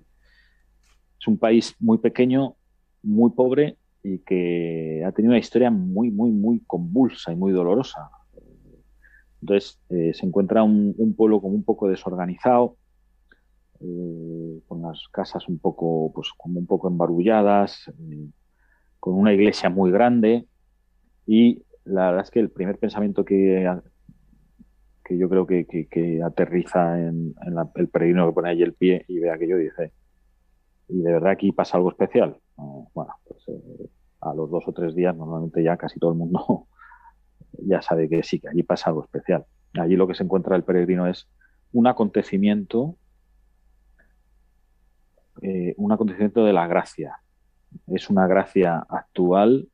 es 1.20 1.28
un 1.28 1.36
país 1.36 1.76
muy 1.80 1.98
pequeño, 1.98 2.56
muy 3.02 3.32
pobre 3.32 3.76
y 4.02 4.20
que 4.20 5.04
ha 5.06 5.12
tenido 5.12 5.32
una 5.32 5.38
historia 5.38 5.70
muy, 5.70 6.10
muy, 6.10 6.30
muy 6.30 6.60
convulsa 6.60 7.30
y 7.30 7.36
muy 7.36 7.52
dolorosa. 7.52 8.08
Entonces, 9.42 9.78
eh, 9.90 10.14
se 10.14 10.24
encuentra 10.24 10.62
un, 10.62 11.14
pueblo 11.14 11.42
como 11.42 11.54
un 11.54 11.62
poco 11.62 11.90
desorganizado, 11.90 12.78
eh, 13.80 14.62
con 14.66 14.80
las 14.80 15.08
casas 15.12 15.46
un 15.46 15.58
poco, 15.58 16.10
pues 16.14 16.30
como 16.38 16.58
un 16.58 16.66
poco 16.66 16.88
embarulladas, 16.88 17.92
con 18.98 19.12
una 19.12 19.34
iglesia 19.34 19.68
muy 19.68 19.90
grande 19.90 20.46
y 21.26 21.64
la 21.84 22.06
verdad 22.06 22.24
es 22.24 22.30
que 22.30 22.40
el 22.40 22.48
primer 22.48 22.78
pensamiento 22.78 23.26
que, 23.26 23.68
que 25.08 25.16
yo 25.16 25.28
creo 25.30 25.46
que, 25.46 26.20
aterriza 26.22 27.00
en, 27.00 27.34
el 27.76 27.88
peregrino 27.88 28.26
que 28.26 28.34
pone 28.34 28.50
ahí 28.50 28.62
el 28.62 28.74
pie 28.74 29.06
y 29.08 29.18
ve 29.18 29.30
aquello 29.30 29.58
y 29.58 29.64
dice, 29.64 29.92
y 30.88 31.00
de 31.00 31.12
verdad 31.12 31.30
aquí 31.30 31.50
pasa 31.50 31.78
algo 31.78 31.90
especial. 31.90 32.36
Bueno, 32.56 33.14
pues 33.26 33.42
a 34.20 34.34
los 34.34 34.50
dos 34.50 34.64
o 34.66 34.72
tres 34.72 34.94
días 34.94 35.16
normalmente 35.16 35.62
ya 35.62 35.78
casi 35.78 35.98
todo 35.98 36.10
el 36.10 36.18
mundo 36.18 36.66
ya 37.52 37.80
sabe 37.80 38.08
que 38.08 38.22
sí, 38.22 38.38
que 38.38 38.48
allí 38.48 38.62
pasa 38.62 38.90
algo 38.90 39.02
especial. 39.02 39.46
Allí 39.80 39.96
lo 39.96 40.06
que 40.06 40.14
se 40.14 40.24
encuentra 40.24 40.56
el 40.56 40.64
peregrino 40.64 41.06
es 41.06 41.26
un 41.72 41.86
acontecimiento, 41.86 42.96
eh, 45.40 45.74
un 45.78 45.90
acontecimiento 45.90 46.44
de 46.44 46.52
la 46.52 46.66
gracia. 46.66 47.16
Es 47.86 48.10
una 48.10 48.26
gracia 48.26 48.84
actual, 48.90 49.68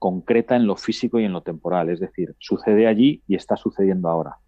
concreta 0.00 0.56
en 0.56 0.66
lo 0.66 0.74
físico 0.74 1.20
y 1.20 1.24
en 1.24 1.32
lo 1.32 1.42
temporal. 1.42 1.90
Es 1.90 2.00
decir, 2.00 2.34
sucede 2.40 2.88
allí 2.88 3.22
y 3.28 3.36
está 3.36 3.56
sucediendo 3.56 4.08
ahora. 4.08 4.38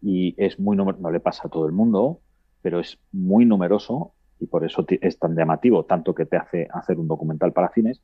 Y 0.00 0.34
es 0.42 0.58
muy 0.58 0.74
no 0.74 1.10
le 1.10 1.20
pasa 1.20 1.48
a 1.48 1.50
todo 1.50 1.66
el 1.66 1.72
mundo, 1.72 2.20
pero 2.62 2.80
es 2.80 2.98
muy 3.12 3.44
numeroso 3.44 4.14
y 4.40 4.46
por 4.46 4.64
eso 4.64 4.86
es 4.88 5.18
tan 5.18 5.34
llamativo, 5.34 5.84
tanto 5.84 6.14
que 6.14 6.24
te 6.24 6.36
hace 6.36 6.68
hacer 6.72 6.98
un 6.98 7.08
documental 7.08 7.52
para 7.52 7.72
cines, 7.72 8.02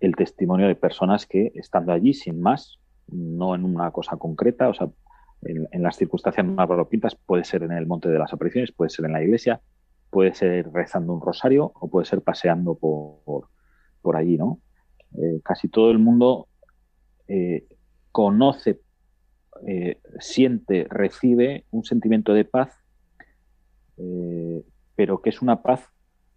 el 0.00 0.16
testimonio 0.16 0.66
de 0.66 0.74
personas 0.74 1.26
que 1.26 1.52
estando 1.54 1.92
allí 1.92 2.12
sin 2.12 2.40
más, 2.40 2.80
no 3.08 3.54
en 3.54 3.64
una 3.64 3.90
cosa 3.92 4.16
concreta, 4.16 4.68
o 4.68 4.74
sea, 4.74 4.88
en, 5.42 5.82
las 5.82 5.96
circunstancias 5.96 6.44
más 6.44 6.68
variopintas, 6.68 7.14
puede 7.14 7.44
ser 7.44 7.62
en 7.62 7.72
el 7.72 7.86
Monte 7.86 8.08
de 8.08 8.18
las 8.18 8.32
Apariciones, 8.32 8.72
puede 8.72 8.90
ser 8.90 9.04
en 9.04 9.12
la 9.12 9.22
iglesia, 9.22 9.60
puede 10.10 10.34
ser 10.34 10.70
rezando 10.72 11.12
un 11.12 11.20
rosario 11.20 11.72
o 11.74 11.88
puede 11.88 12.06
ser 12.06 12.22
paseando 12.22 12.74
por, 12.74 13.48
por, 14.02 14.16
allí, 14.16 14.36
¿no? 14.36 14.60
Eh, 15.14 15.40
casi 15.44 15.68
todo 15.68 15.90
el 15.90 15.98
mundo 15.98 16.48
eh, 17.28 17.66
conoce, 18.12 18.80
eh, 19.66 20.00
siente, 20.18 20.86
recibe 20.90 21.64
un 21.70 21.84
sentimiento 21.84 22.34
de 22.34 22.44
paz 22.44 22.82
pero 24.96 25.20
que 25.20 25.30
es 25.30 25.42
una 25.42 25.62
paz 25.62 25.88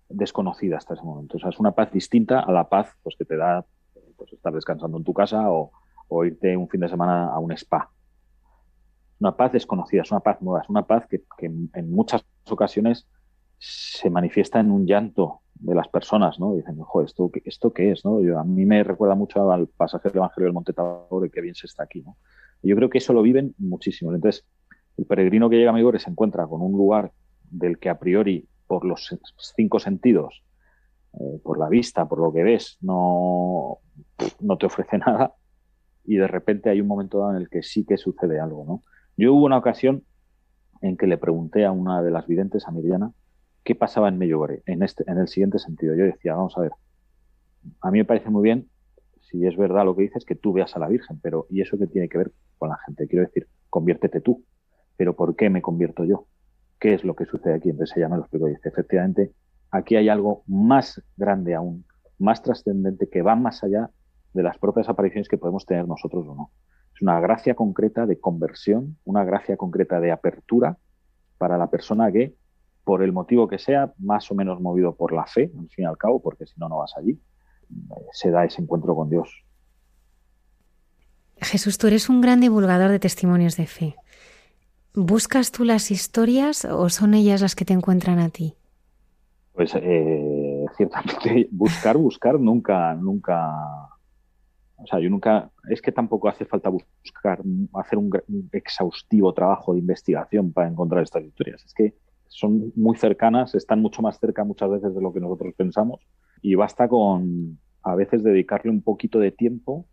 desconocida 0.10 0.78
hasta 0.78 0.94
ese 0.94 1.04
momento. 1.04 1.38
O 1.38 1.40
sea, 1.40 1.50
es 1.50 1.60
una 1.60 1.72
paz 1.72 1.92
distinta 1.92 2.42
a 2.42 2.52
la 2.52 2.68
paz 2.68 2.94
pues, 3.02 3.16
que 3.18 3.26
te 3.26 3.38
da 3.38 3.66
pues, 4.18 4.34
estar 4.34 4.54
descansando 4.54 4.98
en 4.98 5.04
tu 5.04 5.14
casa 5.14 5.50
o, 5.50 5.72
irte 6.26 6.58
un 6.58 6.68
fin 6.68 6.82
de 6.82 6.90
semana 6.90 7.28
a 7.28 7.40
un 7.40 7.52
spa. 7.52 7.90
Una 9.20 9.36
paz 9.36 9.52
desconocida, 9.52 10.02
es 10.02 10.12
una 10.12 10.22
paz 10.22 10.42
nueva, 10.42 10.62
es 10.62 10.70
una 10.70 10.86
paz 10.86 11.06
que, 11.08 11.22
en 11.40 11.92
muchas 11.92 12.26
ocasiones 12.50 13.08
se 13.60 14.10
manifiesta 14.10 14.60
en 14.60 14.72
un 14.72 14.88
llanto 14.88 15.42
de 15.60 15.76
las 15.76 15.88
personas, 15.90 16.40
¿no? 16.40 16.56
Dicen, 16.56 16.80
ojo, 16.80 17.02
¿esto, 17.04 17.30
¿esto 17.46 17.74
qué 17.74 17.92
es? 17.92 18.06
¿no? 18.06 18.22
Yo, 18.22 18.40
a 18.40 18.44
mí 18.44 18.66
me 18.66 18.84
recuerda 18.84 19.16
mucho 19.16 19.52
al 19.52 19.68
pasaje 19.68 20.10
del 20.10 20.18
Evangelio 20.18 20.46
del 20.46 20.54
Monte 20.54 20.74
Tabor 20.74 21.26
y 21.26 21.30
qué 21.30 21.42
bien 21.42 21.56
se 21.56 21.68
está 21.68 21.84
aquí, 21.84 22.02
¿no? 22.02 22.18
yo 22.62 22.76
creo 22.76 22.90
que 22.90 22.98
eso 22.98 23.14
lo 23.14 23.22
viven 23.22 23.56
muchísimo. 23.58 24.14
Entonces, 24.14 24.46
el 24.98 25.06
peregrino 25.06 25.50
que 25.50 25.58
llega 25.58 25.70
a 25.70 25.74
Megore 25.74 26.00
se 26.00 26.10
encuentra 26.10 26.46
con 26.46 26.62
un 26.62 26.74
lugar 26.74 27.12
del 27.50 27.80
que 27.80 27.90
a 27.90 28.00
priori, 28.00 28.48
por 28.68 28.86
los 28.86 29.18
cinco 29.56 29.80
sentidos, 29.80 30.44
eh, 31.14 31.40
por 31.42 31.58
la 31.58 31.70
vista, 31.70 32.08
por 32.08 32.20
lo 32.20 32.34
que 32.34 32.44
ves, 32.44 32.78
no, 32.82 33.80
no 34.42 34.58
te 34.58 34.66
ofrece 34.66 34.98
nada 35.06 35.34
y 36.06 36.18
de 36.18 36.28
repente 36.28 36.70
hay 36.70 36.82
un 36.82 36.88
momento 36.88 37.20
dado 37.20 37.32
en 37.32 37.38
el 37.38 37.50
que 37.50 37.64
sí 37.64 37.86
que 37.86 37.98
sucede 37.98 38.40
algo, 38.40 38.66
¿no? 38.66 38.84
Yo 39.16 39.34
hubo 39.34 39.46
una 39.46 39.58
ocasión 39.58 40.04
en 40.82 40.98
que 40.98 41.08
le 41.08 41.18
pregunté 41.18 41.66
a 41.66 41.72
una 41.72 42.02
de 42.02 42.12
las 42.12 42.26
videntes, 42.26 42.68
a 42.68 42.72
Miriana, 42.72 43.12
qué 43.70 43.76
pasaba 43.76 44.10
en 44.10 44.18
Medjugorje, 44.18 44.64
en, 44.66 44.82
este, 44.82 45.04
en 45.06 45.20
el 45.20 45.28
siguiente 45.28 45.60
sentido. 45.60 45.94
Yo 45.94 46.04
decía, 46.06 46.34
vamos 46.34 46.58
a 46.58 46.62
ver, 46.62 46.72
a 47.82 47.92
mí 47.92 48.00
me 48.00 48.06
parece 48.06 48.32
muy 48.32 48.42
bien, 48.42 48.68
si 49.22 49.46
es 49.46 49.56
verdad 49.58 49.86
lo 49.86 49.96
que 49.96 50.02
dices, 50.02 50.26
que 50.26 50.34
tú 50.34 50.54
veas 50.54 50.76
a 50.76 50.80
la 50.80 50.88
Virgen, 50.88 51.20
pero 51.22 51.46
¿y 51.52 51.62
eso 51.62 51.78
qué 51.78 51.86
tiene 51.86 52.10
que 52.10 52.18
ver 52.18 52.32
con 52.58 52.70
la 52.70 52.80
gente? 52.88 53.08
Quiero 53.08 53.28
decir, 53.28 53.48
conviértete 53.70 54.22
tú, 54.22 54.44
pero 54.98 55.16
¿por 55.16 55.36
qué 55.36 55.52
me 55.52 55.62
convierto 55.62 56.04
yo? 56.04 56.26
¿Qué 56.80 56.96
es 56.96 57.04
lo 57.04 57.16
que 57.16 57.26
sucede 57.26 57.54
aquí? 57.54 57.70
Entonces 57.70 57.96
ella 57.96 58.10
me 58.10 58.16
lo 58.16 58.24
explicó 58.24 58.48
y 58.48 58.56
dice, 58.56 58.70
efectivamente, 58.70 59.34
aquí 59.70 59.98
hay 59.98 60.10
algo 60.10 60.42
más 60.48 61.04
grande 61.16 61.54
aún, 61.54 61.86
más 62.18 62.42
trascendente, 62.42 63.08
que 63.08 63.22
va 63.22 63.36
más 63.36 63.64
allá 63.64 63.92
de 64.34 64.42
las 64.42 64.58
propias 64.58 64.90
apariciones 64.90 65.30
que 65.30 65.38
podemos 65.38 65.68
tener 65.68 65.88
nosotros 65.88 66.26
o 66.28 66.34
no. 66.34 66.52
Es 66.96 67.04
una 67.04 67.20
gracia 67.20 67.54
concreta 67.54 68.08
de 68.08 68.20
conversión, 68.20 68.98
una 69.04 69.24
gracia 69.26 69.58
concreta 69.58 70.00
de 70.00 70.12
apertura 70.12 70.80
para 71.38 71.60
la 71.60 71.70
persona 71.70 72.12
que, 72.12 72.34
por 72.90 73.04
el 73.04 73.14
motivo 73.14 73.48
que 73.48 73.60
sea, 73.60 73.94
más 74.00 74.32
o 74.32 74.34
menos 74.34 74.60
movido 74.60 74.96
por 74.96 75.14
la 75.14 75.28
fe, 75.28 75.52
al 75.56 75.70
fin 75.70 75.84
y 75.84 75.86
al 75.86 75.96
cabo, 75.96 76.20
porque 76.20 76.48
si 76.48 76.60
no, 76.60 76.68
no 76.68 76.80
vas 76.80 76.98
allí, 76.98 77.20
se 78.12 78.32
da 78.32 78.46
ese 78.46 78.64
encuentro 78.64 78.96
con 78.96 79.12
Dios. 79.12 79.30
Jesús, 81.40 81.78
tú 81.78 81.86
eres 81.86 82.10
un 82.10 82.20
gran 82.20 82.40
divulgador 82.40 82.90
de 82.90 82.98
testimonios 82.98 83.58
de 83.58 83.68
fe. 83.68 83.96
¿Buscas 84.96 85.52
tú 85.52 85.66
las 85.66 85.92
historias 85.92 86.66
o 86.66 86.90
son 86.90 87.14
ellas 87.14 87.42
las 87.42 87.54
que 87.54 87.64
te 87.64 87.74
encuentran 87.74 88.18
a 88.18 88.30
ti? 88.30 88.56
Pues 89.54 89.72
eh, 89.76 90.66
ciertamente 90.76 91.48
buscar, 91.52 91.96
buscar 91.96 92.40
nunca, 92.40 92.96
nunca. 92.96 93.52
O 94.78 94.88
sea, 94.88 95.00
yo 95.00 95.12
nunca. 95.12 95.52
Es 95.70 95.80
que 95.80 95.92
tampoco 95.92 96.28
hace 96.28 96.44
falta 96.44 96.70
buscar, 96.70 97.40
hacer 97.76 98.00
un, 98.00 98.10
exhaustivo 98.52 99.32
trabajo 99.32 99.74
de 99.74 99.80
investigación 99.80 100.52
para 100.52 100.68
encontrar 100.68 101.04
estas 101.04 101.24
historias. 101.24 101.64
Es 101.64 101.74
que 101.76 101.94
son 102.30 102.72
muy 102.76 102.96
cercanas, 102.96 103.56
están 103.56 103.82
mucho 103.82 104.02
más 104.02 104.20
cerca 104.20 104.44
muchas 104.44 104.70
veces 104.70 104.96
de 104.96 105.02
lo 105.02 105.12
que 105.12 105.20
nosotros 105.20 105.54
pensamos 105.58 106.00
y 106.42 106.56
basta 106.56 106.88
con 106.88 107.60
a 107.84 107.96
veces 107.96 108.24
dedicarle 108.24 108.72
un 108.72 108.82
poquito 108.82 109.20
de 109.20 109.32
tiempo 109.32 109.86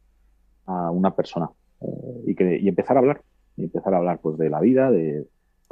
a 0.66 0.90
una 0.90 1.14
persona 1.14 1.50
eh, 1.80 2.22
y, 2.26 2.34
que, 2.34 2.58
y 2.58 2.68
empezar 2.68 2.96
a 2.96 3.00
hablar, 3.00 3.22
y 3.56 3.64
empezar 3.64 3.94
a 3.94 3.98
hablar 3.98 4.20
pues 4.20 4.36
de 4.38 4.50
la 4.50 4.60
vida, 4.60 4.90
de, 4.90 5.26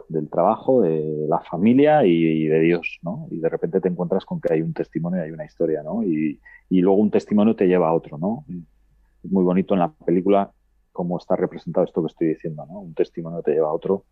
del 0.08 0.28
trabajo, 0.30 0.80
de 0.80 1.26
la 1.28 1.40
familia 1.40 2.04
y, 2.06 2.46
de 2.46 2.60
Dios, 2.60 2.98
¿no? 3.02 3.26
Y 3.30 3.38
de 3.38 3.48
repente 3.48 3.80
te 3.80 3.88
encuentras 3.88 4.24
con 4.24 4.40
que 4.40 4.52
hay 4.52 4.62
un 4.62 4.72
testimonio 4.72 5.20
y 5.20 5.24
hay 5.24 5.30
una 5.30 5.44
historia, 5.44 5.82
¿no? 5.82 6.02
Y, 6.02 6.40
y 6.70 6.80
luego 6.80 7.00
un 7.00 7.10
testimonio 7.10 7.54
te 7.56 7.66
lleva 7.66 7.88
a 7.88 7.94
otro, 7.94 8.16
¿no? 8.18 8.44
Es 9.22 9.30
muy 9.30 9.44
bonito 9.44 9.74
en 9.74 9.80
la 9.80 9.92
película 9.92 10.50
cómo 10.92 11.18
está 11.18 11.36
representado 11.36 11.84
esto 11.84 12.02
que 12.02 12.06
estoy 12.06 12.28
diciendo, 12.28 12.64
¿no? 12.66 12.80
Un 12.80 12.94
testimonio 12.94 13.42
te 13.42 13.52
lleva 13.52 13.68
a 13.68 13.72
otro 13.72 14.04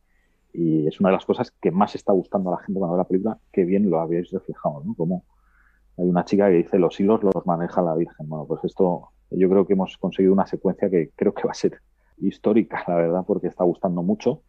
y 0.53 0.87
es 0.87 1.01
una 1.01 1.09
de 1.09 1.17
las 1.17 1.25
cosas 1.25 1.51
que 1.61 1.71
más 1.71 1.95
está 1.95 2.13
gustando 2.13 2.51
a 2.51 2.59
la 2.59 2.65
gente 2.65 2.79
cuando 2.79 2.97
ve 2.97 2.99
la 2.99 3.09
película, 3.09 3.39
que 3.53 3.65
bien 3.65 3.89
lo 3.89 4.01
habéis 4.01 4.31
reflejado, 4.31 4.83
¿no? 4.85 4.95
Como 4.95 5.25
hay 5.99 6.07
una 6.09 6.25
chica 6.25 6.49
que 6.49 6.57
dice 6.57 6.79
los 6.79 6.99
hilos 7.01 7.23
los 7.23 7.47
maneja 7.47 7.83
la 7.83 7.95
Virgen. 7.95 8.29
Bueno, 8.29 8.47
pues 8.47 8.65
esto 8.65 9.11
yo 9.31 9.49
creo 9.49 9.67
que 9.67 9.75
hemos 9.75 9.97
conseguido 9.99 10.33
una 10.33 10.47
secuencia 10.47 10.91
que 10.91 11.11
creo 11.17 11.33
que 11.33 11.45
va 11.45 11.53
a 11.53 11.55
ser 11.55 11.81
histórica, 12.19 12.85
la 12.87 12.97
verdad, 12.97 13.25
porque 13.27 13.49
está 13.49 13.65
gustando 13.65 14.03
mucho 14.03 14.43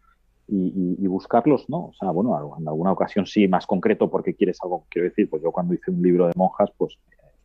y, 0.47 1.07
buscarlos, 1.07 1.69
¿no? 1.69 1.85
O 1.85 1.93
sea, 1.93 2.11
bueno, 2.11 2.57
en 2.59 2.67
alguna 2.67 2.91
ocasión 2.91 3.25
sí, 3.25 3.47
más 3.47 3.65
concreto 3.65 4.09
porque 4.09 4.35
quieres 4.35 4.57
algo, 4.61 4.85
quiero 4.89 5.07
decir, 5.07 5.29
pues 5.29 5.41
yo 5.41 5.51
cuando 5.51 5.73
hice 5.73 5.91
un 5.91 6.01
libro 6.01 6.27
de 6.27 6.33
monjas, 6.35 6.69
pues 6.77 6.97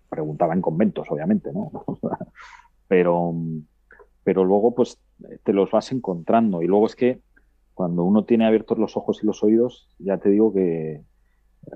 preguntaba 0.08 0.54
en 0.54 0.62
conventos, 0.62 1.06
obviamente, 1.10 1.52
¿no? 1.52 1.70
pero, 2.88 3.34
pero 4.24 4.44
luego 4.44 4.74
pues 4.74 4.98
te 5.44 5.52
los 5.52 5.70
vas 5.70 5.92
encontrando 5.92 6.62
y 6.62 6.66
luego 6.66 6.86
es 6.86 6.96
que 6.96 7.20
cuando 7.78 8.02
uno 8.02 8.24
tiene 8.24 8.44
abiertos 8.44 8.76
los 8.76 8.96
ojos 8.96 9.22
y 9.22 9.26
los 9.26 9.44
oídos, 9.44 9.88
ya 10.00 10.18
te 10.18 10.30
digo 10.30 10.52
que, 10.52 11.04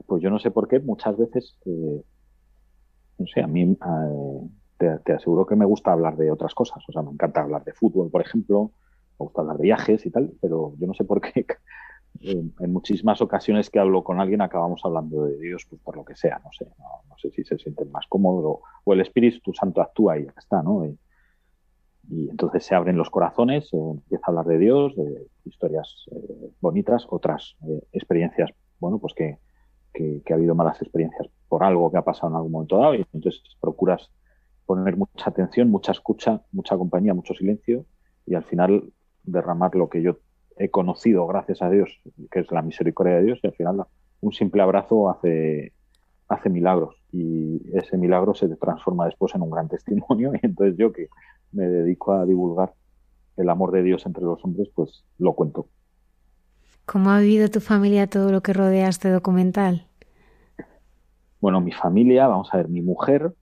pues 0.06 0.20
yo 0.20 0.30
no 0.30 0.40
sé 0.40 0.50
por 0.50 0.66
qué, 0.66 0.80
muchas 0.80 1.16
veces, 1.16 1.56
eh, 1.64 2.02
no 3.18 3.26
sé, 3.32 3.40
a 3.40 3.46
mí 3.46 3.62
eh, 4.80 4.98
te, 5.04 5.12
aseguro 5.12 5.46
que 5.46 5.54
me 5.54 5.64
gusta 5.64 5.92
hablar 5.92 6.16
de 6.16 6.32
otras 6.32 6.56
cosas, 6.56 6.82
o 6.88 6.90
sea, 6.90 7.02
me 7.02 7.12
encanta 7.12 7.42
hablar 7.42 7.62
de 7.62 7.72
fútbol, 7.72 8.10
por 8.10 8.20
ejemplo, 8.20 8.72
me 9.16 9.26
gusta 9.26 9.42
hablar 9.42 9.58
de 9.58 9.62
viajes 9.62 10.04
y 10.04 10.10
tal, 10.10 10.32
pero 10.40 10.74
yo 10.76 10.88
no 10.88 10.94
sé 10.94 11.04
por 11.04 11.20
qué 11.20 11.46
en, 12.20 12.52
muchísimas 12.72 13.22
ocasiones 13.22 13.70
que 13.70 13.78
hablo 13.78 14.02
con 14.02 14.18
alguien 14.20 14.40
acabamos 14.40 14.80
hablando 14.82 15.26
de 15.26 15.38
Dios, 15.38 15.64
pues 15.70 15.80
por 15.82 15.96
lo 15.96 16.04
que 16.04 16.16
sea, 16.16 16.40
no 16.44 16.50
sé, 16.50 16.66
no, 16.80 17.16
sé 17.16 17.30
si 17.30 17.44
se 17.44 17.56
sienten 17.58 17.92
más 17.92 18.08
cómodos 18.08 18.58
o, 18.84 18.92
el 18.92 19.02
Espíritu 19.02 19.54
Santo 19.54 19.80
actúa 19.80 20.18
y 20.18 20.24
ya 20.24 20.34
está, 20.36 20.64
¿no? 20.64 20.84
Entonces 22.10 22.64
se 22.64 22.74
abren 22.74 22.96
los 22.96 23.10
corazones, 23.10 23.68
se 23.68 23.76
empieza 23.76 24.24
a 24.26 24.30
hablar 24.30 24.46
de 24.46 24.58
Dios, 24.58 24.94
de 24.96 25.26
historias 25.44 26.06
eh, 26.10 26.50
bonitas, 26.60 27.06
otras 27.08 27.56
eh, 27.68 27.80
experiencias, 27.92 28.50
bueno, 28.80 28.98
pues 28.98 29.14
que, 29.14 29.38
que, 29.94 30.20
que, 30.24 30.32
ha 30.32 30.36
habido 30.36 30.54
malas 30.54 30.80
experiencias 30.82 31.28
por 31.48 31.64
algo 31.64 31.90
que 31.90 31.98
ha 31.98 32.04
pasado 32.04 32.28
en 32.30 32.36
algún 32.36 32.52
momento 32.52 32.78
dado 32.78 32.94
y 32.94 33.06
entonces 33.12 33.42
procuras 33.60 34.10
poner 34.66 34.96
mucha 34.96 35.30
atención, 35.30 35.70
mucha 35.70 35.92
escucha, 35.92 36.42
mucha 36.52 36.76
compañía, 36.76 37.14
mucho 37.14 37.34
silencio 37.34 37.86
y 38.26 38.34
al 38.34 38.44
final 38.44 38.92
derramar 39.22 39.74
lo 39.74 39.88
que 39.88 40.02
yo 40.02 40.18
he 40.56 40.70
conocido, 40.70 41.26
gracias 41.26 41.62
a 41.62 41.70
Dios, 41.70 42.00
que 42.30 42.40
es 42.40 42.50
la 42.50 42.62
misericordia 42.62 43.16
de 43.16 43.24
Dios, 43.24 43.40
y 43.42 43.46
al 43.46 43.54
final 43.54 43.84
un 44.20 44.32
simple 44.32 44.62
abrazo 44.62 45.10
hace, 45.10 45.72
hace 46.32 46.48
milagros 46.48 46.96
y 47.12 47.60
ese 47.76 47.96
milagro 47.96 48.34
se 48.34 48.48
transforma 48.56 49.06
después 49.06 49.34
en 49.34 49.42
un 49.42 49.50
gran 49.50 49.68
testimonio 49.68 50.32
y 50.34 50.46
entonces 50.46 50.76
yo 50.76 50.92
que 50.92 51.08
me 51.52 51.64
dedico 51.64 52.12
a 52.12 52.24
divulgar 52.24 52.72
el 53.36 53.48
amor 53.48 53.72
de 53.72 53.82
Dios 53.82 54.04
entre 54.06 54.24
los 54.24 54.44
hombres, 54.44 54.68
pues 54.74 55.04
lo 55.18 55.34
cuento. 55.34 55.68
¿Cómo 56.84 57.10
ha 57.10 57.20
vivido 57.20 57.48
tu 57.48 57.60
familia 57.60 58.06
todo 58.06 58.32
lo 58.32 58.42
que 58.42 58.52
rodea 58.52 58.88
este 58.88 59.08
documental? 59.10 59.86
Bueno, 61.40 61.60
mi 61.60 61.72
familia, 61.72 62.26
vamos 62.26 62.48
a 62.52 62.58
ver, 62.58 62.68
mi 62.68 62.82
mujer, 62.82 63.32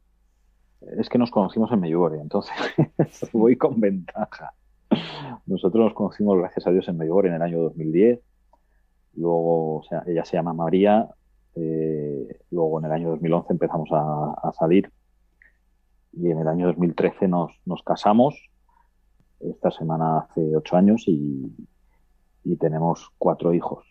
es 0.99 1.09
que 1.09 1.19
nos 1.19 1.31
conocimos 1.31 1.71
en 1.73 1.81
Medjugorje, 1.81 2.21
entonces 2.21 2.55
voy 3.33 3.57
con 3.57 3.81
ventaja. 3.81 4.55
Nosotros 5.47 5.85
nos 5.85 5.95
conocimos, 5.95 6.39
gracias 6.39 6.67
a 6.67 6.71
Dios, 6.71 6.89
en 6.89 6.97
Medjugorje 6.97 7.29
en 7.29 7.37
el 7.37 7.43
año 7.43 7.61
2010. 7.61 8.21
Luego, 9.15 9.79
o 9.79 9.83
sea, 9.85 10.03
ella 10.07 10.25
se 10.25 10.37
llama 10.37 10.53
María. 10.53 11.09
Eh, 11.57 12.10
luego, 12.51 12.79
en 12.81 12.87
el 12.87 12.93
año 12.93 13.11
2011 13.11 13.53
empezamos 13.53 13.89
a, 13.93 14.53
salir. 14.53 14.91
Y 16.13 16.31
en 16.31 16.39
el 16.39 16.49
año 16.49 16.67
2013 16.67 17.29
nos, 17.29 17.53
nos 17.65 17.83
casamos. 17.83 18.35
Esta 19.41 19.71
semana 19.71 20.19
hace 20.19 20.57
ocho 20.57 20.77
años 20.77 21.05
y, 21.07 21.55
y 22.45 22.57
tenemos 22.57 23.11
cuatro 23.19 23.55
hijos. 23.55 23.85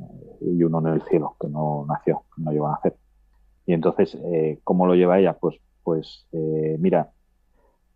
Eh, 0.00 0.38
y 0.40 0.64
uno 0.64 0.80
en 0.80 0.94
el 0.94 1.02
cielo, 1.02 1.36
que 1.40 1.48
no 1.48 1.84
nació, 1.88 2.24
no 2.36 2.52
llegó 2.52 2.68
a 2.68 2.72
nacer. 2.72 2.96
Y 3.66 3.72
entonces, 3.72 4.14
eh, 4.14 4.60
¿cómo 4.64 4.86
lo 4.86 4.94
lleva 4.94 5.18
ella? 5.18 5.34
Pues, 5.38 5.56
pues 5.82 6.26
eh, 6.32 6.76
mira, 6.78 7.12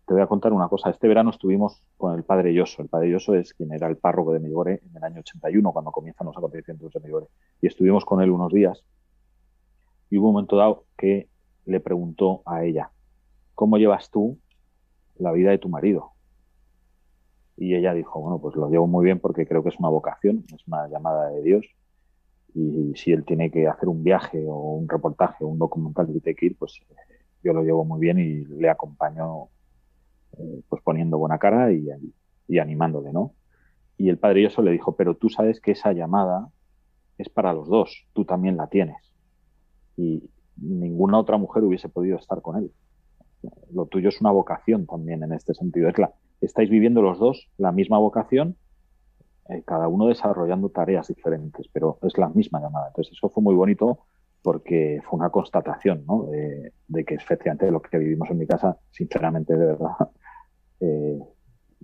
te 0.05 0.13
voy 0.13 0.23
a 0.23 0.27
contar 0.27 0.53
una 0.53 0.69
cosa. 0.69 0.89
Este 0.89 1.07
verano 1.07 1.31
estuvimos 1.31 1.83
con 1.97 2.15
el 2.15 2.23
padre 2.23 2.53
Yoso. 2.53 2.81
El 2.81 2.87
padre 2.87 3.11
Yoso 3.11 3.35
es 3.35 3.53
quien 3.53 3.73
era 3.73 3.87
el 3.87 3.97
párroco 3.97 4.31
de 4.31 4.39
Medjugorje 4.39 4.81
en 4.85 4.95
el 4.95 5.03
año 5.03 5.19
81, 5.19 5.71
cuando 5.73 5.91
comienzan 5.91 6.27
los 6.27 6.37
acontecimientos 6.37 6.93
de 6.93 6.99
Medjugorje. 7.01 7.29
Y 7.61 7.67
estuvimos 7.67 8.05
con 8.05 8.21
él 8.21 8.31
unos 8.31 8.53
días. 8.53 8.83
Y 10.09 10.17
hubo 10.17 10.27
un 10.27 10.33
momento 10.33 10.57
dado 10.57 10.85
que 10.97 11.29
le 11.65 11.79
preguntó 11.79 12.41
a 12.45 12.63
ella, 12.63 12.91
¿cómo 13.55 13.77
llevas 13.77 14.09
tú 14.09 14.39
la 15.17 15.31
vida 15.31 15.51
de 15.51 15.57
tu 15.57 15.69
marido? 15.69 16.11
Y 17.57 17.75
ella 17.75 17.93
dijo, 17.93 18.21
bueno, 18.21 18.39
pues 18.39 18.55
lo 18.55 18.69
llevo 18.69 18.87
muy 18.87 19.03
bien 19.03 19.19
porque 19.19 19.47
creo 19.47 19.63
que 19.63 19.69
es 19.69 19.79
una 19.79 19.89
vocación, 19.89 20.45
es 20.53 20.67
una 20.67 20.87
llamada 20.87 21.29
de 21.29 21.41
Dios. 21.41 21.65
Y 22.53 22.93
si 22.95 23.11
él 23.11 23.25
tiene 23.25 23.51
que 23.51 23.67
hacer 23.67 23.89
un 23.89 24.03
viaje 24.03 24.45
o 24.47 24.75
un 24.75 24.87
reportaje 24.87 25.43
o 25.43 25.47
un 25.47 25.59
documental 25.59 26.07
que 26.07 26.19
tiene 26.21 26.35
que 26.35 26.45
ir, 26.47 26.57
pues 26.57 26.79
eh, 26.89 26.95
yo 27.43 27.53
lo 27.53 27.63
llevo 27.63 27.83
muy 27.83 27.99
bien 27.99 28.19
y 28.19 28.45
le 28.45 28.69
acompaño 28.69 29.49
eh, 30.37 30.61
pues 30.69 30.81
poniendo 30.83 31.17
buena 31.17 31.39
cara 31.39 31.71
y, 31.71 31.89
animándole, 32.59 33.11
¿no? 33.11 33.33
Y 33.97 34.09
el 34.09 34.17
padre 34.17 34.43
Yoso 34.43 34.61
le 34.61 34.71
dijo, 34.71 34.95
pero 34.95 35.15
tú 35.15 35.29
sabes 35.29 35.59
que 35.59 35.71
esa 35.71 35.91
llamada 35.91 36.49
es 37.17 37.29
para 37.29 37.53
los 37.53 37.67
dos, 37.67 38.07
tú 38.13 38.25
también 38.25 38.55
la 38.57 38.67
tienes. 38.67 39.06
Y 39.97 40.29
ninguna 40.55 41.19
otra 41.19 41.37
mujer 41.37 41.63
hubiese 41.63 41.89
podido 41.89 42.17
estar 42.17 42.41
con 42.41 42.57
él. 42.57 42.71
Lo 43.71 43.85
tuyo 43.85 44.09
es 44.09 44.21
una 44.21 44.31
vocación 44.31 44.85
también 44.85 45.23
en 45.23 45.33
este 45.33 45.53
sentido, 45.53 45.89
es 45.89 45.97
la, 45.97 46.13
estáis 46.41 46.69
viviendo 46.69 47.01
los 47.01 47.19
dos 47.19 47.49
la 47.57 47.71
misma 47.71 47.97
vocación, 47.97 48.55
eh, 49.49 49.63
cada 49.65 49.87
uno 49.87 50.07
desarrollando 50.07 50.69
tareas 50.69 51.07
diferentes, 51.07 51.67
pero 51.71 51.99
es 52.01 52.17
la 52.17 52.29
misma 52.29 52.59
llamada. 52.59 52.87
Entonces 52.87 53.13
eso 53.13 53.29
fue 53.29 53.43
muy 53.43 53.55
bonito 53.55 53.99
porque 54.41 55.01
fue 55.03 55.19
una 55.19 55.29
constatación 55.29 56.05
¿no? 56.05 56.23
de, 56.23 57.05
que 57.05 57.15
efectivamente 57.15 57.69
lo 57.71 57.81
que 57.81 57.97
vivimos 57.97 58.29
en 58.29 58.37
mi 58.37 58.47
casa, 58.47 58.77
sinceramente, 58.91 59.55
de 59.55 59.65
verdad, 59.65 59.91
eh, 60.79 61.19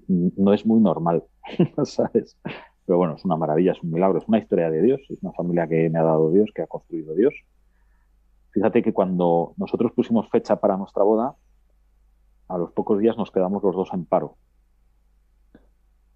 no 0.07 0.53
es 0.53 0.65
muy 0.65 0.79
normal, 0.79 1.23
¿sabes? 1.83 2.37
Pero 2.85 2.97
bueno, 2.97 3.15
es 3.15 3.23
una 3.25 3.37
maravilla, 3.37 3.71
es 3.71 3.81
un 3.81 3.91
milagro, 3.91 4.17
es 4.17 4.27
una 4.27 4.39
historia 4.39 4.69
de 4.69 4.81
Dios, 4.81 5.01
es 5.09 5.21
una 5.21 5.31
familia 5.31 5.67
que 5.67 5.89
me 5.89 5.99
ha 5.99 6.03
dado 6.03 6.31
Dios, 6.31 6.49
que 6.53 6.61
ha 6.61 6.67
construido 6.67 7.15
Dios. 7.15 7.33
Fíjate 8.53 8.81
que 8.83 8.93
cuando 8.93 9.53
nosotros 9.57 9.91
pusimos 9.93 10.29
fecha 10.29 10.57
para 10.57 10.77
nuestra 10.77 11.03
boda, 11.03 11.35
a 12.47 12.57
los 12.57 12.71
pocos 12.71 12.99
días 12.99 13.17
nos 13.17 13.31
quedamos 13.31 13.63
los 13.63 13.75
dos 13.75 13.89
en 13.93 14.05
paro. 14.05 14.37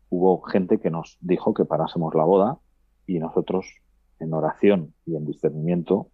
Hubo 0.10 0.41
gente 0.43 0.80
que 0.80 0.89
nos 0.89 1.17
dijo 1.19 1.54
que 1.54 1.65
parásemos 1.65 2.13
la 2.15 2.23
boda 2.23 2.60
y 3.06 3.19
nosotros 3.19 3.82
en 4.19 4.34
oración 4.34 4.93
y 5.06 5.15
en 5.15 5.26
discernimiento 5.26 6.10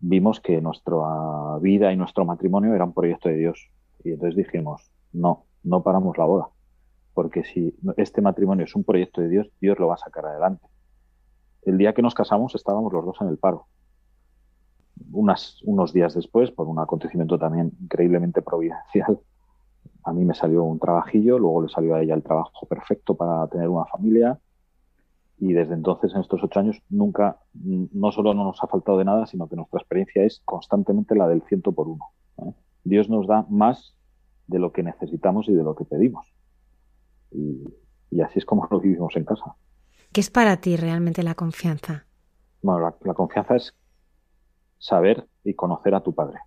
vimos 0.00 0.40
que 0.40 0.60
nuestra 0.60 0.96
vida 1.60 1.92
y 1.92 1.96
nuestro 1.96 2.24
matrimonio 2.24 2.74
eran 2.74 2.88
un 2.88 2.94
proyecto 2.94 3.28
de 3.28 3.36
Dios. 3.36 3.70
Y 4.04 4.12
entonces 4.12 4.36
dijimos, 4.36 4.90
no, 5.12 5.46
no 5.62 5.82
paramos 5.82 6.18
la 6.18 6.24
boda 6.24 6.48
porque 7.14 7.44
si 7.44 7.76
este 7.96 8.22
matrimonio 8.22 8.64
es 8.64 8.74
un 8.74 8.84
proyecto 8.84 9.20
de 9.20 9.28
Dios, 9.28 9.50
Dios 9.60 9.78
lo 9.78 9.88
va 9.88 9.94
a 9.94 9.98
sacar 9.98 10.26
adelante. 10.26 10.66
El 11.62 11.76
día 11.76 11.92
que 11.92 12.02
nos 12.02 12.14
casamos 12.14 12.54
estábamos 12.54 12.92
los 12.92 13.04
dos 13.04 13.18
en 13.20 13.28
el 13.28 13.38
paro. 13.38 13.66
Unos 15.12 15.92
días 15.92 16.14
después, 16.14 16.50
por 16.50 16.68
un 16.68 16.78
acontecimiento 16.78 17.38
también 17.38 17.72
increíblemente 17.80 18.42
providencial, 18.42 19.18
a 20.04 20.12
mí 20.12 20.24
me 20.24 20.34
salió 20.34 20.64
un 20.64 20.78
trabajillo, 20.78 21.38
luego 21.38 21.62
le 21.62 21.68
salió 21.68 21.94
a 21.94 22.02
ella 22.02 22.14
el 22.14 22.22
trabajo 22.22 22.66
perfecto 22.66 23.14
para 23.14 23.46
tener 23.48 23.68
una 23.68 23.84
familia 23.86 24.38
y 25.40 25.54
desde 25.54 25.72
entonces, 25.72 26.12
en 26.14 26.20
estos 26.20 26.44
ocho 26.44 26.60
años, 26.60 26.82
nunca, 26.90 27.38
no 27.54 28.12
solo 28.12 28.34
no 28.34 28.44
nos 28.44 28.62
ha 28.62 28.66
faltado 28.66 28.98
de 28.98 29.06
nada, 29.06 29.24
sino 29.24 29.48
que 29.48 29.56
nuestra 29.56 29.80
experiencia 29.80 30.22
es 30.22 30.42
constantemente 30.44 31.14
la 31.14 31.26
del 31.28 31.42
ciento 31.42 31.72
por 31.72 31.88
uno. 31.88 32.04
¿eh? 32.42 32.52
Dios 32.84 33.08
nos 33.08 33.26
da 33.26 33.46
más 33.48 33.96
de 34.48 34.58
lo 34.58 34.70
que 34.70 34.82
necesitamos 34.82 35.48
y 35.48 35.54
de 35.54 35.62
lo 35.62 35.74
que 35.74 35.86
pedimos. 35.86 36.26
Y, 37.32 37.64
así 38.20 38.38
es 38.38 38.44
como 38.44 38.66
lo 38.70 38.80
vivimos 38.80 39.16
en 39.16 39.24
casa. 39.24 39.56
¿Qué 40.12 40.20
es 40.20 40.28
para 40.28 40.58
ti 40.58 40.76
realmente 40.76 41.22
la 41.22 41.34
confianza? 41.34 42.04
Bueno, 42.60 42.94
la, 43.02 43.14
confianza 43.14 43.56
es 43.56 43.74
saber 44.80 45.26
y 45.44 45.54
conocer 45.54 45.94
a 45.94 46.00
tu 46.00 46.12
padre. 46.12 46.40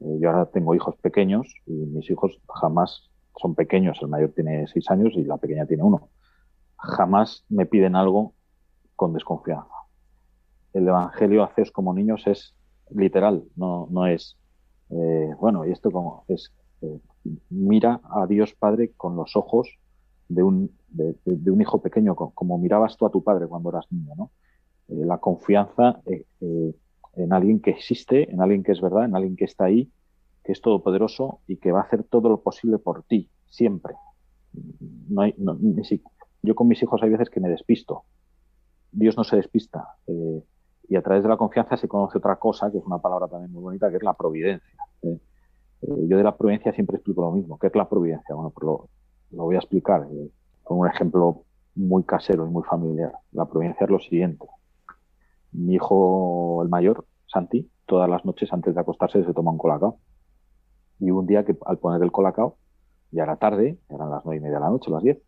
Eh, 0.00 0.18
yo 0.20 0.30
ahora 0.30 0.46
tengo 0.46 0.74
hijos 0.74 0.94
pequeños 0.96 1.52
y 1.66 1.72
mis 1.72 2.08
hijos 2.10 2.38
jamás 2.48 3.10
son 3.40 3.54
pequeños. 3.54 3.98
El 4.00 4.08
mayor 4.08 4.30
tiene 4.30 4.66
seis 4.68 4.88
años 4.90 5.14
y 5.16 5.24
la 5.24 5.38
pequeña 5.38 5.66
tiene 5.66 5.82
uno. 5.82 6.10
Jamás 6.76 7.44
me 7.48 7.66
piden 7.66 7.96
algo 7.96 8.34
con 8.94 9.12
desconfianza. 9.12 9.74
El 10.72 10.86
Evangelio 10.86 11.42
haceos 11.42 11.72
como 11.72 11.94
niños 11.94 12.26
es 12.26 12.54
literal, 12.90 13.44
no, 13.56 13.88
no 13.90 14.06
es, 14.06 14.36
eh, 14.90 15.34
bueno, 15.40 15.66
y 15.66 15.72
esto 15.72 15.90
como 15.90 16.24
es 16.28 16.52
eh, 16.82 17.00
mira 17.50 18.00
a 18.04 18.26
Dios 18.26 18.54
Padre 18.54 18.92
con 18.96 19.16
los 19.16 19.34
ojos 19.36 19.68
de 20.28 20.42
un, 20.42 20.70
de, 20.88 21.50
un 21.50 21.60
hijo 21.60 21.80
pequeño, 21.80 22.14
como 22.14 22.58
mirabas 22.58 22.96
tú 22.96 23.06
a 23.06 23.10
tu 23.10 23.22
padre 23.22 23.46
cuando 23.46 23.70
eras 23.70 23.86
niño, 23.90 24.14
¿no? 24.16 24.30
La 24.88 25.18
confianza 25.18 26.00
en 27.18 27.32
alguien 27.32 27.60
que 27.60 27.70
existe, 27.70 28.30
en 28.30 28.40
alguien 28.40 28.62
que 28.62 28.72
es 28.72 28.80
verdad, 28.80 29.04
en 29.04 29.14
alguien 29.14 29.36
que 29.36 29.44
está 29.44 29.64
ahí, 29.64 29.90
que 30.44 30.52
es 30.52 30.60
todopoderoso 30.60 31.40
y 31.46 31.56
que 31.56 31.72
va 31.72 31.80
a 31.80 31.82
hacer 31.82 32.04
todo 32.04 32.28
lo 32.28 32.40
posible 32.40 32.78
por 32.78 33.02
ti, 33.02 33.28
siempre. 33.46 33.94
No 35.08 35.22
hay, 35.22 35.34
yo 36.42 36.54
con 36.54 36.68
mis 36.68 36.82
hijos 36.82 37.02
hay 37.02 37.10
veces 37.10 37.30
que 37.30 37.40
me 37.40 37.48
despisto. 37.48 38.04
Dios 38.92 39.16
no 39.16 39.24
se 39.24 39.36
despista. 39.36 39.96
y 40.88 40.96
a 40.96 41.02
través 41.02 41.22
de 41.22 41.28
la 41.28 41.36
confianza 41.36 41.76
se 41.76 41.86
conoce 41.86 42.16
otra 42.16 42.36
cosa, 42.36 42.70
que 42.70 42.78
es 42.78 42.84
una 42.84 42.98
palabra 42.98 43.28
también 43.28 43.52
muy 43.52 43.62
bonita, 43.62 43.90
que 43.90 43.96
es 43.96 44.02
la 44.02 44.14
providencia. 44.14 44.74
Eh, 45.02 45.18
yo 46.08 46.16
de 46.16 46.24
la 46.24 46.36
providencia 46.36 46.72
siempre 46.72 46.96
explico 46.96 47.20
lo 47.20 47.32
mismo. 47.32 47.58
¿Qué 47.58 47.66
es 47.66 47.74
la 47.74 47.88
providencia? 47.88 48.34
Bueno, 48.34 48.50
pues 48.50 48.64
lo, 48.64 48.88
voy 49.44 49.56
a 49.56 49.58
explicar 49.58 50.06
eh, 50.10 50.30
con 50.62 50.78
un 50.78 50.88
ejemplo 50.88 51.42
muy 51.74 52.04
casero 52.04 52.46
y 52.46 52.50
muy 52.50 52.62
familiar. 52.62 53.12
La 53.32 53.44
providencia 53.44 53.84
es 53.84 53.90
lo 53.90 54.00
siguiente. 54.00 54.46
Mi 55.52 55.74
hijo, 55.74 56.62
el 56.62 56.68
mayor, 56.68 57.06
Santi, 57.26 57.70
todas 57.86 58.08
las 58.08 58.24
noches 58.24 58.52
antes 58.52 58.74
de 58.74 58.80
acostarse 58.80 59.24
se 59.24 59.32
toma 59.32 59.50
un 59.50 59.58
colacao. 59.58 59.98
Y 61.00 61.10
un 61.10 61.26
día 61.26 61.44
que 61.44 61.56
al 61.66 61.78
poner 61.78 62.02
el 62.02 62.12
colacao, 62.12 62.56
ya 63.10 63.22
era 63.22 63.36
tarde, 63.36 63.78
eran 63.88 64.10
las 64.10 64.24
nueve 64.24 64.38
y 64.38 64.40
media 64.42 64.56
de 64.56 64.64
la 64.64 64.70
noche, 64.70 64.90
las 64.90 65.02
diez, 65.02 65.18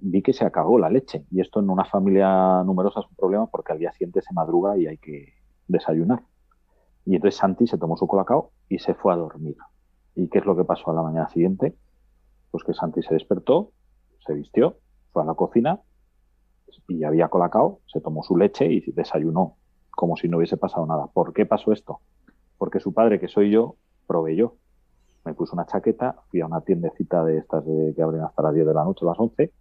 vi 0.00 0.22
que 0.22 0.32
se 0.32 0.44
acabó 0.44 0.78
la 0.78 0.90
leche. 0.90 1.24
Y 1.30 1.40
esto 1.40 1.60
en 1.60 1.70
una 1.70 1.84
familia 1.84 2.62
numerosa 2.64 3.00
es 3.00 3.06
un 3.06 3.16
problema 3.16 3.46
porque 3.46 3.72
al 3.72 3.78
día 3.78 3.92
siguiente 3.92 4.22
se 4.22 4.34
madruga 4.34 4.76
y 4.76 4.86
hay 4.86 4.98
que 4.98 5.34
desayunar. 5.66 6.22
Y 7.04 7.16
entonces 7.16 7.38
Santi 7.38 7.66
se 7.66 7.78
tomó 7.78 7.96
su 7.96 8.06
colacao 8.06 8.50
y 8.68 8.78
se 8.78 8.94
fue 8.94 9.12
a 9.12 9.16
dormir. 9.16 9.56
¿Y 10.14 10.28
qué 10.28 10.38
es 10.38 10.46
lo 10.46 10.56
que 10.56 10.64
pasó 10.64 10.90
a 10.90 10.94
la 10.94 11.02
mañana 11.02 11.28
siguiente? 11.28 11.76
Pues 12.50 12.64
que 12.64 12.74
Santi 12.74 13.02
se 13.02 13.14
despertó, 13.14 13.72
se 14.26 14.34
vistió, 14.34 14.78
fue 15.12 15.22
a 15.22 15.26
la 15.26 15.34
cocina 15.34 15.80
y 16.88 17.04
había 17.04 17.28
colacao, 17.28 17.80
se 17.86 18.00
tomó 18.00 18.22
su 18.22 18.36
leche 18.36 18.66
y 18.66 18.80
desayunó 18.92 19.56
como 19.90 20.16
si 20.16 20.28
no 20.28 20.36
hubiese 20.36 20.56
pasado 20.56 20.86
nada. 20.86 21.08
¿Por 21.08 21.32
qué 21.32 21.44
pasó 21.44 21.72
esto? 21.72 22.00
Porque 22.56 22.80
su 22.80 22.92
padre, 22.92 23.18
que 23.18 23.28
soy 23.28 23.50
yo, 23.50 23.76
proveyó. 24.06 24.54
Me 25.24 25.34
puso 25.34 25.54
una 25.54 25.66
chaqueta, 25.66 26.16
fui 26.30 26.40
a 26.40 26.46
una 26.46 26.60
tiendecita 26.60 27.24
de 27.24 27.38
estas 27.38 27.66
de, 27.66 27.92
que 27.94 28.02
abren 28.02 28.22
hasta 28.22 28.42
las 28.42 28.54
10 28.54 28.66
de 28.66 28.74
la 28.74 28.84
noche, 28.84 29.04
las 29.04 29.18
11, 29.18 29.52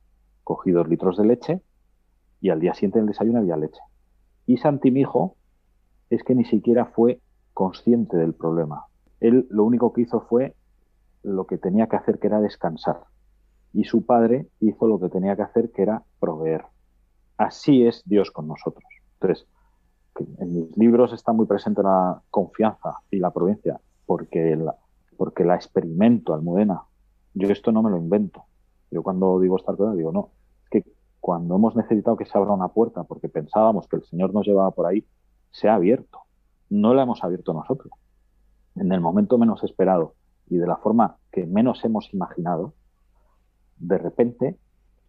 cogí 0.43 0.72
dos 0.72 0.88
litros 0.88 1.17
de 1.17 1.26
leche 1.26 1.62
y 2.39 2.50
al 2.50 2.60
día 2.60 2.74
siguiente 2.74 3.00
en 3.00 3.06
el 3.06 3.10
desayuno 3.10 3.39
había 3.39 3.58
leche. 3.58 3.82
Y 4.46 4.58
Santi, 4.58 4.91
mi 4.91 5.04
es 6.10 6.24
que 6.24 6.36
ni 6.36 6.46
siquiera 6.46 6.86
fue 6.86 7.20
consciente 7.54 8.15
del 8.15 8.34
problema. 8.34 8.86
Él 9.20 9.48
lo 9.50 9.63
único 9.65 9.91
que 9.91 10.02
hizo 10.02 10.22
fue 10.22 10.56
lo 11.24 11.48
que 11.48 11.58
tenía 11.58 11.88
que 11.88 11.96
hacer, 11.96 12.20
que 12.20 12.28
era 12.28 12.39
descansar. 12.39 13.02
Y 13.74 13.84
su 13.84 14.06
padre 14.06 14.48
hizo 14.60 14.88
lo 14.88 15.00
que 15.00 15.10
tenía 15.10 15.36
que 15.36 15.41
hacer, 15.41 15.72
que 15.72 15.82
era 15.82 16.04
proveer. 16.20 16.65
Así 17.38 17.86
es 17.86 18.04
Dios 18.06 18.32
con 18.32 18.47
nosotros. 18.47 18.84
Entonces, 19.19 19.47
en 20.39 20.54
mis 20.54 20.78
libros 20.78 21.13
está 21.13 21.34
muy 21.34 21.45
presente 21.45 21.84
la 21.84 22.21
confianza 22.32 22.97
y 23.12 23.19
la 23.19 23.32
providencia, 23.32 23.80
porque 24.06 24.56
la, 24.56 24.76
porque 25.15 25.43
la 25.43 25.56
experimento, 25.56 26.34
Almudena. 26.34 26.84
Yo 27.34 27.50
esto 27.50 27.71
no 27.71 27.84
me 27.84 27.91
lo 27.91 27.97
invento. 27.97 28.43
Yo 28.89 29.04
cuando 29.04 29.39
digo 29.39 29.58
estar 29.58 29.76
cosa, 29.76 29.93
digo, 29.93 30.12
no, 30.12 30.32
es 30.63 30.69
que 30.69 30.91
cuando 31.19 31.56
hemos 31.56 31.76
necesitado 31.76 32.17
que 32.17 32.26
se 32.26 32.38
abra 32.38 32.52
una 32.52 32.69
puerta, 32.69 33.04
porque 33.04 33.30
pensábamos 33.30 33.88
que 33.88 33.97
el 33.97 34.04
Señor 34.04 34.34
nos 34.34 34.47
llevaba 34.47 34.71
por 34.71 34.88
ahí, 34.88 35.06
se 35.52 35.69
ha 35.69 35.76
abierto 35.76 36.21
no 36.69 36.93
la 36.93 37.04
hemos 37.04 37.23
abierto 37.23 37.54
nosotros. 37.54 37.91
En 38.76 38.91
el 38.91 39.02
momento 39.02 39.38
menos 39.38 39.63
esperado 39.63 40.15
y 40.50 40.58
de 40.58 40.67
la 40.67 40.78
forma 40.78 41.17
que 41.32 41.45
menos 41.45 41.84
hemos 41.84 42.13
imaginado, 42.13 42.73
de 43.78 43.97
repente, 43.97 44.58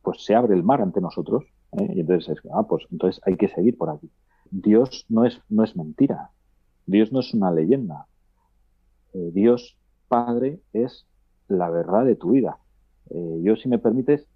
pues 0.03 0.25
se 0.25 0.35
abre 0.35 0.55
el 0.55 0.63
mar 0.63 0.83
ante 0.83 1.01
nosotros 1.01 1.45
¿eh? 1.73 1.93
y 1.95 2.01
entonces 2.01 2.39
ah, 2.53 2.65
pues 2.69 2.85
entonces 2.91 3.21
hay 3.25 3.37
que 3.37 3.49
seguir 3.49 3.77
por 3.77 3.91
aquí. 3.91 4.11
Dios 4.51 5.05
no 5.09 5.25
es, 5.25 5.41
no 5.49 5.65
es 5.65 5.77
mentira. 5.77 6.31
Dios 6.87 7.13
no 7.13 7.21
es 7.21 7.35
una 7.35 7.51
leyenda. 7.51 8.07
Eh, 9.13 9.31
Dios 9.33 9.77
Padre 10.09 10.61
es 10.73 11.07
la 11.49 11.69
verdad 11.69 12.05
de 12.05 12.17
tu 12.17 12.31
vida. 12.31 12.59
Eh, 13.11 13.41
yo, 13.43 13.57
si 13.57 13.69
me 13.69 13.79
permites, 13.79 14.27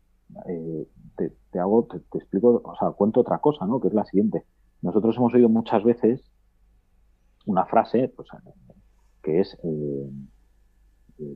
te, 1.16 1.58
hago, 1.58 1.84
te, 1.84 2.00
te, 2.00 2.18
explico, 2.18 2.60
o 2.64 2.76
sea, 2.76 2.90
cuento 2.90 3.20
otra 3.20 3.38
cosa, 3.38 3.66
¿no? 3.66 3.80
Que 3.80 3.88
es 3.88 3.94
la 3.94 4.04
siguiente. 4.04 4.44
Nosotros 4.82 5.16
hemos 5.16 5.32
oído 5.34 5.48
muchas 5.48 5.82
veces 5.84 6.22
una 7.46 7.64
frase 7.64 8.12
pues, 8.14 8.28
que 9.22 9.40
es 9.40 9.56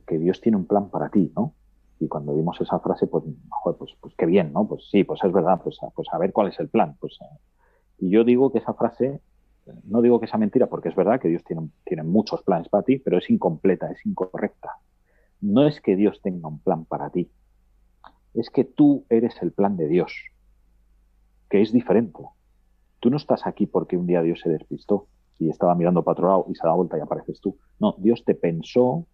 que 0.05 0.19
Dios 0.19 0.41
tiene 0.41 0.57
un 0.57 0.65
plan 0.65 0.89
para 0.89 1.09
ti, 1.09 1.31
¿no? 1.35 1.53
Y 1.99 2.07
cuando 2.07 2.35
vimos 2.35 2.59
esa 2.61 2.79
frase, 2.79 3.07
pues, 3.07 3.23
pues, 3.63 3.91
pues 3.99 4.13
qué 4.17 4.25
bien, 4.25 4.53
¿no? 4.53 4.67
Pues 4.67 4.87
sí, 4.89 5.03
pues 5.03 5.23
es 5.23 5.31
verdad, 5.31 5.61
pues, 5.63 5.77
pues 5.95 6.07
a 6.11 6.17
ver 6.17 6.31
cuál 6.31 6.49
es 6.49 6.59
el 6.59 6.69
plan. 6.69 6.95
Pues, 6.99 7.17
eh, 7.21 7.39
y 7.99 8.09
yo 8.11 8.23
digo 8.23 8.51
que 8.51 8.59
esa 8.59 8.73
frase, 8.73 9.21
no 9.85 10.01
digo 10.01 10.19
que 10.19 10.27
sea 10.27 10.37
mentira, 10.37 10.67
porque 10.67 10.89
es 10.89 10.95
verdad 10.95 11.19
que 11.19 11.27
Dios 11.27 11.43
tiene, 11.43 11.69
tiene 11.85 12.03
muchos 12.03 12.43
planes 12.43 12.69
para 12.69 12.83
ti, 12.83 12.97
pero 12.99 13.17
es 13.17 13.29
incompleta, 13.29 13.91
es 13.91 14.05
incorrecta. 14.05 14.71
No 15.41 15.67
es 15.67 15.81
que 15.81 15.95
Dios 15.95 16.21
tenga 16.21 16.47
un 16.47 16.59
plan 16.59 16.85
para 16.85 17.09
ti, 17.09 17.29
es 18.33 18.49
que 18.49 18.63
tú 18.63 19.05
eres 19.09 19.41
el 19.41 19.51
plan 19.51 19.77
de 19.77 19.87
Dios, 19.87 20.13
que 21.49 21.61
es 21.61 21.71
diferente. 21.71 22.23
Tú 22.99 23.09
no 23.09 23.17
estás 23.17 23.45
aquí 23.45 23.65
porque 23.65 23.97
un 23.97 24.07
día 24.07 24.21
Dios 24.21 24.39
se 24.41 24.49
despistó 24.49 25.07
y 25.39 25.49
estaba 25.49 25.75
mirando 25.75 26.03
para 26.03 26.13
otro 26.13 26.27
lado 26.27 26.45
y 26.49 26.55
se 26.55 26.65
da 26.65 26.73
vuelta 26.73 26.97
y 26.97 27.01
apareces 27.01 27.39
tú. 27.41 27.57
No, 27.79 27.95
Dios 27.97 28.23
te 28.25 28.35
pensó, 28.35 29.05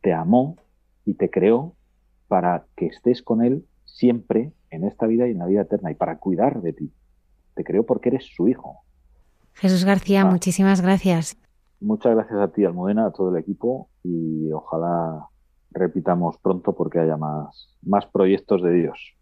te 0.00 0.12
amó 0.12 0.56
y 1.04 1.14
te 1.14 1.30
creó 1.30 1.74
para 2.28 2.66
que 2.76 2.86
estés 2.86 3.22
con 3.22 3.42
Él 3.42 3.64
siempre 3.84 4.52
en 4.70 4.84
esta 4.84 5.06
vida 5.06 5.28
y 5.28 5.32
en 5.32 5.38
la 5.38 5.46
vida 5.46 5.62
eterna 5.62 5.90
y 5.90 5.94
para 5.94 6.18
cuidar 6.18 6.60
de 6.60 6.72
ti. 6.72 6.92
Te 7.54 7.64
creó 7.64 7.84
porque 7.84 8.08
eres 8.08 8.24
su 8.34 8.48
hijo. 8.48 8.80
Jesús 9.52 9.84
García, 9.84 10.22
ah. 10.22 10.24
muchísimas 10.24 10.80
gracias. 10.80 11.36
Muchas 11.80 12.14
gracias 12.14 12.40
a 12.40 12.48
ti, 12.48 12.64
Almudena, 12.64 13.06
a 13.06 13.10
todo 13.12 13.30
el 13.30 13.36
equipo 13.40 13.88
y 14.02 14.50
ojalá 14.52 15.28
repitamos 15.70 16.38
pronto 16.38 16.72
porque 16.72 17.00
haya 17.00 17.16
más, 17.16 17.76
más 17.82 18.06
proyectos 18.06 18.62
de 18.62 18.72
Dios. 18.72 19.14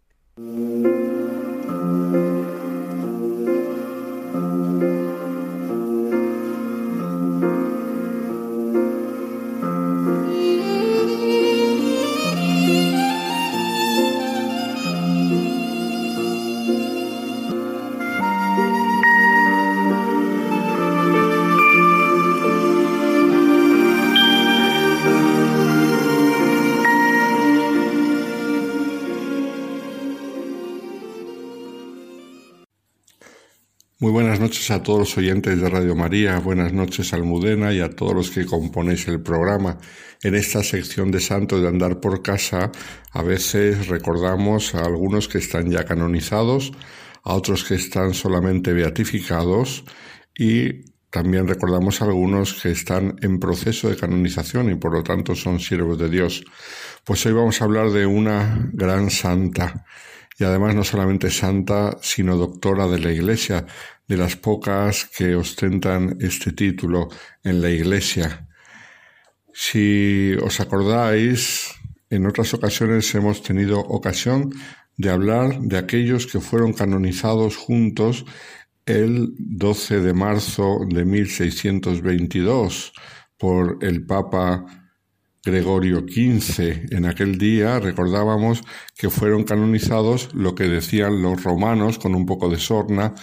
Muy 34.03 34.11
buenas 34.11 34.41
noches 34.41 34.69
a 34.69 34.83
todos 34.83 34.99
los 34.99 35.17
oyentes 35.17 35.61
de 35.61 35.69
Radio 35.69 35.95
María, 35.95 36.37
buenas 36.39 36.73
noches 36.73 37.13
Almudena 37.13 37.71
y 37.71 37.79
a 37.79 37.89
todos 37.89 38.13
los 38.13 38.31
que 38.31 38.45
componéis 38.45 39.07
el 39.07 39.21
programa. 39.21 39.77
En 40.21 40.35
esta 40.35 40.61
sección 40.61 41.09
de 41.09 41.21
Santos 41.21 41.61
de 41.61 41.69
Andar 41.69 42.01
por 42.01 42.21
Casa, 42.21 42.69
a 43.11 43.23
veces 43.23 43.87
recordamos 43.87 44.75
a 44.75 44.83
algunos 44.83 45.29
que 45.29 45.37
están 45.37 45.71
ya 45.71 45.85
canonizados, 45.85 46.73
a 47.23 47.33
otros 47.33 47.63
que 47.63 47.75
están 47.75 48.13
solamente 48.13 48.73
beatificados 48.73 49.85
y 50.37 50.92
también 51.13 51.47
recordamos 51.47 52.01
a 52.01 52.05
algunos 52.05 52.55
que 52.55 52.71
están 52.71 53.17
en 53.21 53.39
proceso 53.39 53.87
de 53.87 53.95
canonización 53.95 54.71
y 54.71 54.75
por 54.75 54.93
lo 54.93 55.03
tanto 55.03 55.35
son 55.35 55.59
siervos 55.59 55.99
de 55.99 56.09
Dios. 56.09 56.43
Pues 57.03 57.23
hoy 57.27 57.33
vamos 57.33 57.61
a 57.61 57.65
hablar 57.65 57.91
de 57.91 58.07
una 58.07 58.67
gran 58.73 59.11
santa 59.11 59.85
y 60.39 60.43
además 60.43 60.73
no 60.73 60.83
solamente 60.83 61.29
santa, 61.29 61.99
sino 62.01 62.35
doctora 62.35 62.87
de 62.87 62.97
la 62.97 63.11
Iglesia, 63.11 63.63
de 64.07 64.17
las 64.17 64.37
pocas 64.37 65.05
que 65.05 65.35
ostentan 65.35 66.17
este 66.19 66.51
título 66.51 67.09
en 67.43 67.61
la 67.61 67.69
Iglesia. 67.69 68.47
Si 69.53 70.33
os 70.41 70.59
acordáis, 70.61 71.75
en 72.09 72.25
otras 72.25 72.55
ocasiones 72.55 73.13
hemos 73.13 73.43
tenido 73.43 73.81
ocasión 73.81 74.49
de 74.97 75.11
hablar 75.11 75.59
de 75.59 75.77
aquellos 75.77 76.25
que 76.25 76.39
fueron 76.39 76.73
canonizados 76.73 77.55
juntos 77.55 78.25
el 78.85 79.33
12 79.37 80.01
de 80.01 80.13
marzo 80.13 80.79
de 80.87 81.05
1622 81.05 82.93
por 83.37 83.77
el 83.81 84.05
Papa 84.05 84.65
Gregorio 85.43 85.99
XV. 85.99 86.93
En 86.93 87.05
aquel 87.05 87.37
día 87.37 87.79
recordábamos 87.79 88.61
que 88.97 89.09
fueron 89.09 89.43
canonizados 89.43 90.33
lo 90.33 90.55
que 90.55 90.67
decían 90.67 91.21
los 91.21 91.43
romanos 91.43 91.99
con 91.99 92.15
un 92.15 92.25
poco 92.25 92.49
de 92.49 92.59
sorna, 92.59 93.13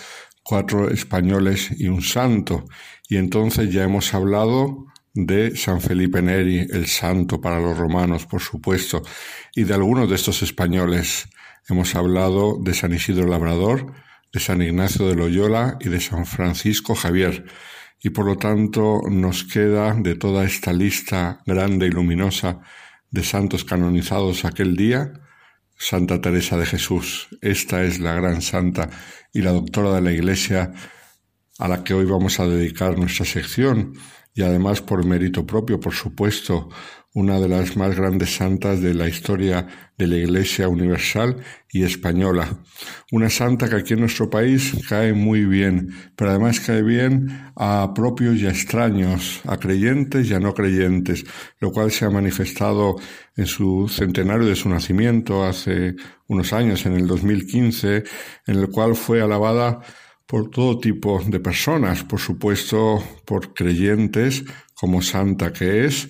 cuatro 0.43 0.91
españoles 0.91 1.71
y 1.79 1.89
un 1.89 2.03
santo. 2.03 2.65
Y 3.09 3.17
entonces 3.17 3.73
ya 3.73 3.85
hemos 3.85 4.13
hablado 4.15 4.87
de 5.15 5.57
San 5.57 5.81
Felipe 5.81 6.23
Neri, 6.23 6.61
el 6.71 6.87
santo 6.87 7.41
para 7.41 7.59
los 7.59 7.77
romanos, 7.77 8.27
por 8.27 8.41
supuesto, 8.41 9.03
y 9.55 9.65
de 9.65 9.75
algunos 9.75 10.09
de 10.09 10.17
estos 10.17 10.43
españoles. 10.43 11.29
Hemos 11.69 11.95
hablado 11.95 12.59
de 12.61 12.75
San 12.75 12.93
Isidro 12.93 13.27
Labrador, 13.27 13.93
de 14.33 14.41
San 14.41 14.63
Ignacio 14.63 15.09
de 15.09 15.17
Loyola 15.17 15.77
y 15.81 15.89
de 15.89 16.01
San 16.01 16.27
Francisco 16.27 16.95
Javier. 16.95 17.45
Y 18.03 18.11
por 18.11 18.27
lo 18.27 18.37
tanto 18.37 19.03
nos 19.11 19.45
queda 19.45 19.95
de 19.95 20.15
toda 20.15 20.45
esta 20.45 20.73
lista 20.73 21.41
grande 21.47 21.87
y 21.87 21.91
luminosa 21.91 22.61
de 23.11 23.25
santos 23.25 23.65
canonizados 23.65 24.45
aquel 24.45 24.77
día, 24.77 25.13
Santa 25.77 26.21
Teresa 26.21 26.57
de 26.57 26.67
Jesús. 26.67 27.29
Esta 27.41 27.83
es 27.83 27.99
la 28.01 28.15
gran 28.15 28.43
santa 28.43 28.89
y 29.33 29.43
la 29.43 29.53
doctora 29.53 29.95
de 29.95 30.01
la 30.01 30.13
Iglesia 30.13 30.73
a 31.59 31.69
la 31.69 31.85
que 31.85 31.95
hoy 31.95 32.05
vamos 32.07 32.41
a 32.41 32.47
dedicar 32.47 32.99
nuestra 32.99 33.27
sección 33.27 33.95
y 34.35 34.43
además 34.43 34.81
por 34.81 35.05
mérito 35.05 35.47
propio, 35.47 35.81
por 35.81 35.93
supuesto, 35.93 36.69
una 37.13 37.41
de 37.41 37.49
las 37.49 37.77
más 37.77 37.97
grandes 37.97 38.37
santas 38.37 38.81
de 38.81 38.95
la 38.95 39.09
historia 39.09 39.67
de 39.99 40.07
la 40.07 40.17
Iglesia 40.17 40.69
universal 40.69 41.37
y 41.73 41.83
española. 41.83 42.63
Una 43.11 43.29
santa 43.29 43.69
que 43.69 43.77
aquí 43.77 43.95
en 43.95 44.01
nuestro 44.01 44.31
país 44.31 44.73
cae 44.89 45.13
muy 45.13 45.45
bien, 45.45 45.91
pero 46.15 46.31
además 46.31 46.61
cae 46.61 46.83
bien 46.83 47.53
a 47.57 47.93
propios 47.95 48.37
y 48.37 48.47
a 48.47 48.51
extraños, 48.51 49.41
a 49.45 49.57
creyentes 49.59 50.31
y 50.31 50.35
a 50.35 50.41
no 50.41 50.55
creyentes, 50.55 51.25
lo 51.59 51.73
cual 51.73 51.91
se 51.91 52.05
ha 52.05 52.11
manifestado 52.11 52.97
en 53.37 53.47
su 53.47 53.89
centenario 53.89 54.47
de 54.47 54.57
su 54.57 54.69
nacimiento 54.69 55.45
hace 55.45 55.97
unos 56.29 56.53
años, 56.53 56.87
en 56.87 56.95
el 56.95 57.09
2015, 57.09 58.05
en 58.47 58.57
el 58.57 58.69
cual 58.69 58.95
fue 58.95 59.21
alabada 59.21 59.81
por 60.27 60.49
todo 60.49 60.79
tipo 60.79 61.21
de 61.27 61.41
personas, 61.41 62.05
por 62.05 62.21
supuesto 62.21 63.03
por 63.25 63.53
creyentes 63.53 64.45
como 64.75 65.03
santa 65.03 65.53
que 65.53 65.87
es, 65.87 66.09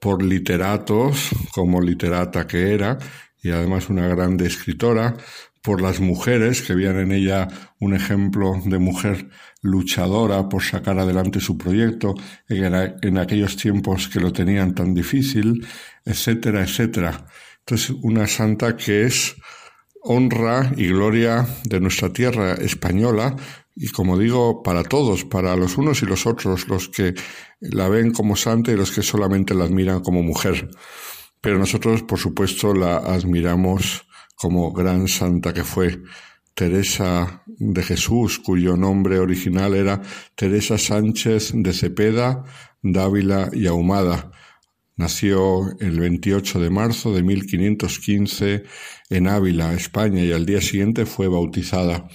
por 0.00 0.22
literatos, 0.22 1.30
como 1.52 1.80
literata 1.80 2.46
que 2.46 2.74
era, 2.74 2.98
y 3.42 3.50
además 3.50 3.88
una 3.88 4.08
grande 4.08 4.46
escritora, 4.46 5.16
por 5.62 5.82
las 5.82 6.00
mujeres, 6.00 6.62
que 6.62 6.74
veían 6.74 6.98
en 6.98 7.12
ella 7.12 7.48
un 7.80 7.94
ejemplo 7.94 8.54
de 8.64 8.78
mujer 8.78 9.28
luchadora 9.62 10.48
por 10.48 10.62
sacar 10.62 10.98
adelante 10.98 11.40
su 11.40 11.58
proyecto 11.58 12.14
en, 12.48 13.18
aquellos 13.18 13.56
tiempos 13.56 14.08
que 14.08 14.20
lo 14.20 14.32
tenían 14.32 14.74
tan 14.74 14.94
difícil, 14.94 15.66
etcétera, 16.04 16.62
etcétera. 16.62 17.26
Entonces, 17.58 17.94
una 18.02 18.26
santa 18.26 18.76
que 18.76 19.04
es 19.04 19.36
honra 20.02 20.72
y 20.76 20.88
gloria 20.88 21.46
de 21.64 21.80
nuestra 21.80 22.10
tierra 22.10 22.54
española, 22.54 23.36
y 23.82 23.88
como 23.88 24.18
digo, 24.18 24.62
para 24.62 24.84
todos, 24.84 25.24
para 25.24 25.56
los 25.56 25.78
unos 25.78 26.02
y 26.02 26.06
los 26.06 26.26
otros, 26.26 26.68
los 26.68 26.90
que 26.90 27.14
la 27.60 27.88
ven 27.88 28.12
como 28.12 28.36
santa 28.36 28.70
y 28.70 28.76
los 28.76 28.90
que 28.90 29.02
solamente 29.02 29.54
la 29.54 29.64
admiran 29.64 30.00
como 30.00 30.22
mujer. 30.22 30.68
Pero 31.40 31.58
nosotros, 31.58 32.02
por 32.02 32.18
supuesto, 32.18 32.74
la 32.74 32.98
admiramos 32.98 34.06
como 34.34 34.70
gran 34.70 35.08
santa 35.08 35.54
que 35.54 35.64
fue. 35.64 36.02
Teresa 36.52 37.42
de 37.46 37.82
Jesús, 37.82 38.38
cuyo 38.38 38.76
nombre 38.76 39.18
original 39.18 39.72
era 39.74 40.02
Teresa 40.34 40.76
Sánchez 40.76 41.52
de 41.54 41.72
Cepeda, 41.72 42.44
Dávila 42.82 43.48
y 43.50 43.66
Ahumada. 43.66 44.30
Nació 44.96 45.74
el 45.80 45.98
28 46.00 46.60
de 46.60 46.68
marzo 46.68 47.14
de 47.14 47.22
1515 47.22 48.64
en 49.08 49.26
Ávila, 49.26 49.72
España, 49.72 50.22
y 50.22 50.32
al 50.32 50.44
día 50.44 50.60
siguiente 50.60 51.06
fue 51.06 51.28
bautizada. 51.28 52.06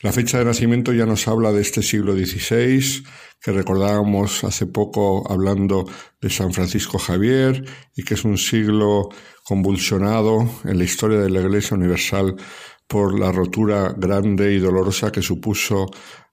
La 0.00 0.12
fecha 0.12 0.38
de 0.38 0.44
nacimiento 0.44 0.92
ya 0.92 1.06
nos 1.06 1.26
habla 1.26 1.50
de 1.50 1.60
este 1.60 1.82
siglo 1.82 2.12
XVI, 2.14 3.02
que 3.40 3.50
recordábamos 3.50 4.44
hace 4.44 4.66
poco 4.66 5.28
hablando 5.28 5.86
de 6.20 6.30
San 6.30 6.52
Francisco 6.52 6.98
Javier, 6.98 7.64
y 7.96 8.04
que 8.04 8.14
es 8.14 8.24
un 8.24 8.38
siglo 8.38 9.08
convulsionado 9.42 10.48
en 10.64 10.78
la 10.78 10.84
historia 10.84 11.18
de 11.18 11.30
la 11.30 11.40
Iglesia 11.40 11.76
Universal 11.76 12.36
por 12.86 13.18
la 13.18 13.32
rotura 13.32 13.92
grande 13.96 14.52
y 14.52 14.60
dolorosa 14.60 15.10
que 15.10 15.20
supuso 15.20 15.86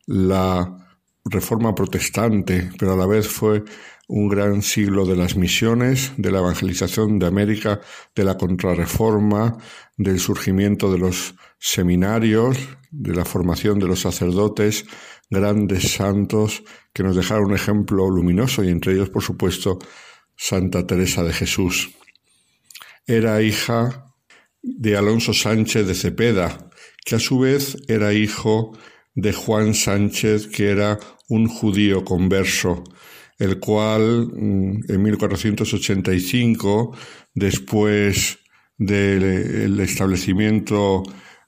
la 0.06 0.86
reforma 1.26 1.74
protestante, 1.74 2.70
pero 2.78 2.94
a 2.94 2.98
la 2.98 3.08
vez 3.08 3.28
fue 3.28 3.64
un 4.08 4.28
gran 4.28 4.62
siglo 4.62 5.06
de 5.06 5.16
las 5.16 5.36
misiones, 5.36 6.12
de 6.18 6.32
la 6.32 6.40
evangelización 6.40 7.20
de 7.20 7.26
América, 7.26 7.82
de 8.16 8.24
la 8.24 8.38
contrarreforma, 8.38 9.58
del 9.98 10.20
surgimiento 10.20 10.92
de 10.92 11.00
los 11.00 11.36
seminarios, 11.60 12.58
de 12.92 13.16
la 13.16 13.26
formación 13.26 13.80
de 13.80 13.88
los 13.88 14.02
sacerdotes, 14.02 14.86
grandes 15.30 15.94
santos 15.94 16.64
que 16.94 17.04
nos 17.04 17.16
dejaron 17.16 17.46
un 17.46 17.56
ejemplo 17.56 18.10
luminoso 18.10 18.64
y 18.64 18.70
entre 18.70 18.94
ellos, 18.94 19.10
por 19.10 19.24
supuesto, 19.24 19.80
Santa 20.38 20.86
Teresa 20.86 21.24
de 21.24 21.34
Jesús. 21.34 21.92
Era 23.08 23.42
hija 23.42 24.14
de 24.62 24.98
Alonso 24.98 25.34
Sánchez 25.34 25.88
de 25.88 25.96
Cepeda, 25.96 26.70
que 27.06 27.16
a 27.16 27.20
su 27.20 27.40
vez 27.40 27.78
era 27.88 28.14
hijo 28.14 28.78
de 29.14 29.32
Juan 29.32 29.74
Sánchez, 29.74 30.48
que 30.48 30.70
era 30.70 31.00
un 31.30 31.48
judío 31.48 32.04
converso, 32.04 32.84
el 33.38 33.60
cual 33.60 34.28
mm, 34.28 34.92
en 34.92 35.04
1485, 35.04 36.96
después 37.34 38.40
del 38.78 39.80
establecimiento 39.80 41.04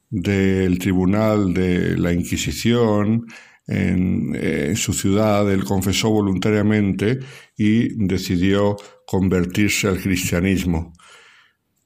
del 0.09 0.79
Tribunal 0.79 1.53
de 1.53 1.97
la 1.97 2.13
Inquisición 2.13 3.25
en, 3.67 4.75
su 4.77 4.93
ciudad, 4.93 5.51
él 5.51 5.65
confesó 5.65 6.09
voluntariamente 6.09 7.19
y 7.57 8.05
decidió 8.05 8.77
convertirse 9.05 9.87
al 9.87 9.99
cristianismo, 9.99 10.93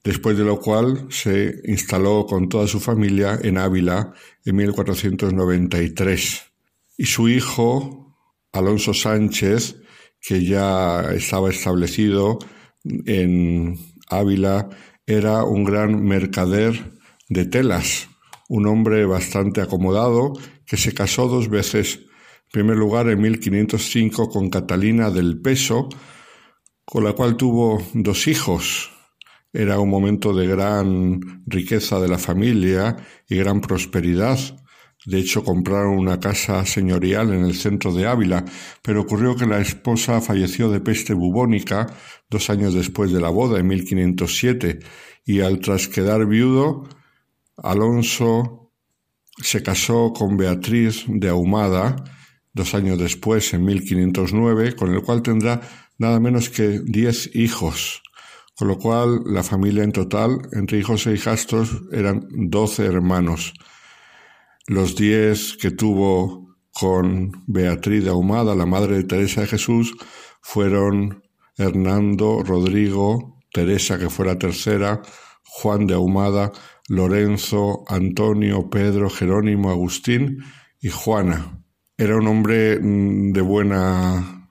después 0.04 0.38
de 0.38 0.44
lo 0.44 0.60
cual 0.60 1.06
se 1.10 1.56
instaló 1.64 2.24
con 2.26 2.48
toda 2.48 2.68
su 2.68 2.78
familia 2.78 3.38
en 3.42 3.58
Ávila 3.58 4.12
en 4.44 4.56
1493. 4.56 6.42
Y 6.98 7.06
su 7.06 7.28
hijo, 7.28 8.16
Alonso 8.52 8.94
Sánchez, 8.94 9.76
que 10.22 10.44
ya 10.44 11.02
estaba 11.12 11.50
establecido 11.50 12.38
en 12.84 13.76
Ávila 14.08 14.70
era 15.06 15.44
un 15.44 15.64
gran 15.64 16.04
mercader 16.04 16.92
de 17.28 17.44
telas, 17.44 18.08
un 18.48 18.66
hombre 18.66 19.04
bastante 19.04 19.60
acomodado 19.60 20.32
que 20.64 20.76
se 20.76 20.94
casó 20.94 21.28
dos 21.28 21.48
veces. 21.48 21.96
En 21.96 22.50
primer 22.52 22.76
lugar, 22.76 23.08
en 23.08 23.20
1505 23.20 24.28
con 24.28 24.48
Catalina 24.48 25.10
del 25.10 25.40
Peso, 25.40 25.88
con 26.84 27.04
la 27.04 27.14
cual 27.14 27.36
tuvo 27.36 27.82
dos 27.94 28.28
hijos. 28.28 28.90
Era 29.52 29.80
un 29.80 29.90
momento 29.90 30.32
de 30.32 30.46
gran 30.46 31.42
riqueza 31.46 32.00
de 32.00 32.08
la 32.08 32.18
familia 32.18 32.96
y 33.28 33.36
gran 33.36 33.60
prosperidad. 33.60 34.38
De 35.04 35.18
hecho, 35.18 35.42
compraron 35.42 35.98
una 35.98 36.20
casa 36.20 36.64
señorial 36.64 37.32
en 37.32 37.44
el 37.44 37.54
centro 37.54 37.92
de 37.92 38.06
Ávila, 38.06 38.44
pero 38.82 39.02
ocurrió 39.02 39.34
que 39.34 39.46
la 39.46 39.60
esposa 39.60 40.20
falleció 40.20 40.70
de 40.70 40.80
peste 40.80 41.12
bubónica 41.12 41.86
dos 42.30 42.50
años 42.50 42.74
después 42.74 43.12
de 43.12 43.20
la 43.20 43.30
boda, 43.30 43.58
en 43.58 43.66
1507, 43.66 44.78
y 45.24 45.40
al 45.40 45.58
tras 45.60 45.88
quedar 45.88 46.26
viudo, 46.26 46.88
Alonso 47.56 48.70
se 49.42 49.62
casó 49.62 50.12
con 50.12 50.36
Beatriz 50.36 51.04
de 51.08 51.28
Ahumada 51.28 51.96
dos 52.52 52.74
años 52.74 52.98
después, 52.98 53.54
en 53.54 53.64
1509, 53.64 54.76
con 54.76 54.94
el 54.94 55.02
cual 55.02 55.22
tendrá 55.22 55.60
nada 55.98 56.20
menos 56.20 56.50
que 56.50 56.80
diez 56.84 57.34
hijos, 57.34 58.02
con 58.56 58.68
lo 58.68 58.78
cual 58.78 59.22
la 59.26 59.42
familia 59.42 59.84
en 59.84 59.92
total, 59.92 60.38
entre 60.52 60.78
hijos 60.78 61.06
e 61.06 61.14
hijastros, 61.14 61.82
eran 61.92 62.26
doce 62.30 62.84
hermanos. 62.84 63.54
Los 64.66 64.94
diez 64.94 65.56
que 65.56 65.70
tuvo 65.70 66.56
con 66.72 67.32
Beatriz 67.46 68.04
de 68.04 68.10
Ahumada, 68.10 68.54
la 68.54 68.66
madre 68.66 68.96
de 68.96 69.04
Teresa 69.04 69.42
de 69.42 69.48
Jesús, 69.48 69.94
fueron 70.40 71.22
Hernando, 71.56 72.42
Rodrigo, 72.42 73.40
Teresa, 73.52 73.98
que 73.98 74.08
fue 74.08 74.26
la 74.26 74.38
tercera, 74.38 75.02
Juan 75.44 75.86
de 75.86 75.94
Ahumada, 75.94 76.52
Lorenzo, 76.88 77.84
Antonio, 77.88 78.70
Pedro, 78.70 79.10
Jerónimo, 79.10 79.70
Agustín 79.70 80.38
y 80.80 80.88
Juana. 80.88 81.62
Era 81.96 82.16
un 82.16 82.26
hombre 82.26 82.78
mm, 82.80 83.32
de 83.32 83.40
buena 83.40 84.48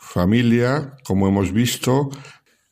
familia, 0.00 0.94
como 1.04 1.28
hemos 1.28 1.52
visto, 1.52 2.10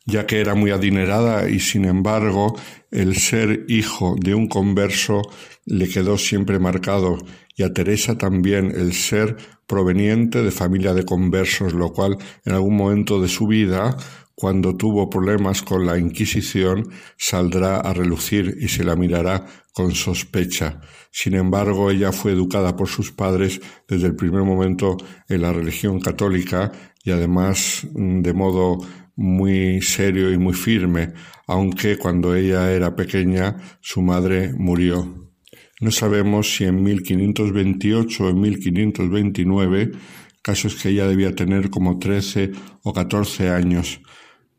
ya 0.07 0.27
que 0.27 0.41
era 0.41 0.55
muy 0.55 0.71
adinerada 0.71 1.49
y 1.49 1.61
sin 1.61 1.85
embargo 1.85 2.57
el 2.91 3.17
ser 3.17 3.65
hijo 3.69 4.15
de 4.19 4.35
un 4.35 4.49
converso 4.49 5.23
le 5.67 5.89
quedó 5.89 6.17
siempre 6.17 6.59
marcado 6.59 7.19
y 7.57 7.65
a 7.65 7.73
Teresa 7.73 8.17
también 8.17 8.73
el 8.75 8.93
ser 8.93 9.37
proveniente 9.67 10.43
de 10.43 10.51
familia 10.51 10.95
de 10.95 11.05
conversos, 11.05 11.75
lo 11.75 11.93
cual 11.93 12.17
en 12.45 12.55
algún 12.55 12.77
momento 12.77 13.21
de 13.21 13.29
su 13.29 13.47
vida, 13.47 13.97
cuando 14.35 14.77
tuvo 14.77 15.11
problemas 15.11 15.63
con 15.63 15.87
la 15.87 15.99
Inquisición, 15.99 16.91
saldrá 17.17 17.79
a 17.79 17.93
relucir 17.93 18.57
y 18.61 18.69
se 18.69 18.85
la 18.85 18.95
mirará 18.95 19.47
con 19.73 19.93
sospecha. 19.93 20.81
Sin 21.11 21.35
embargo, 21.35 21.91
ella 21.91 22.13
fue 22.13 22.33
educada 22.33 22.77
por 22.77 22.89
sus 22.89 23.11
padres 23.11 23.61
desde 23.89 24.07
el 24.07 24.15
primer 24.15 24.43
momento 24.43 24.97
en 25.29 25.43
la 25.43 25.53
religión 25.53 26.01
católica 26.01 26.71
y 27.03 27.11
además 27.11 27.87
mm, 27.93 28.21
de 28.21 28.33
modo 28.35 28.79
muy 29.17 29.81
serio 29.81 30.31
y 30.31 30.39
muy 30.39 30.53
firme, 30.53 31.15
aunque 31.47 31.97
cuando 31.97 32.35
ella 32.35 32.71
era 32.73 32.95
pequeña 32.95 33.57
su 33.81 34.03
madre 34.03 34.53
murió. 34.53 35.26
No 35.79 35.91
sabemos 35.91 36.57
si 36.57 36.65
en 36.65 36.83
1528 36.83 38.25
o 38.25 38.31
en 38.31 38.41
1529, 38.41 39.93
casos 40.41 40.75
que 40.77 40.89
ella 40.89 41.07
debía 41.07 41.35
tener 41.35 41.69
como 41.69 41.99
13 41.99 42.53
o 42.83 42.95
14 42.95 43.51
años. 43.51 44.01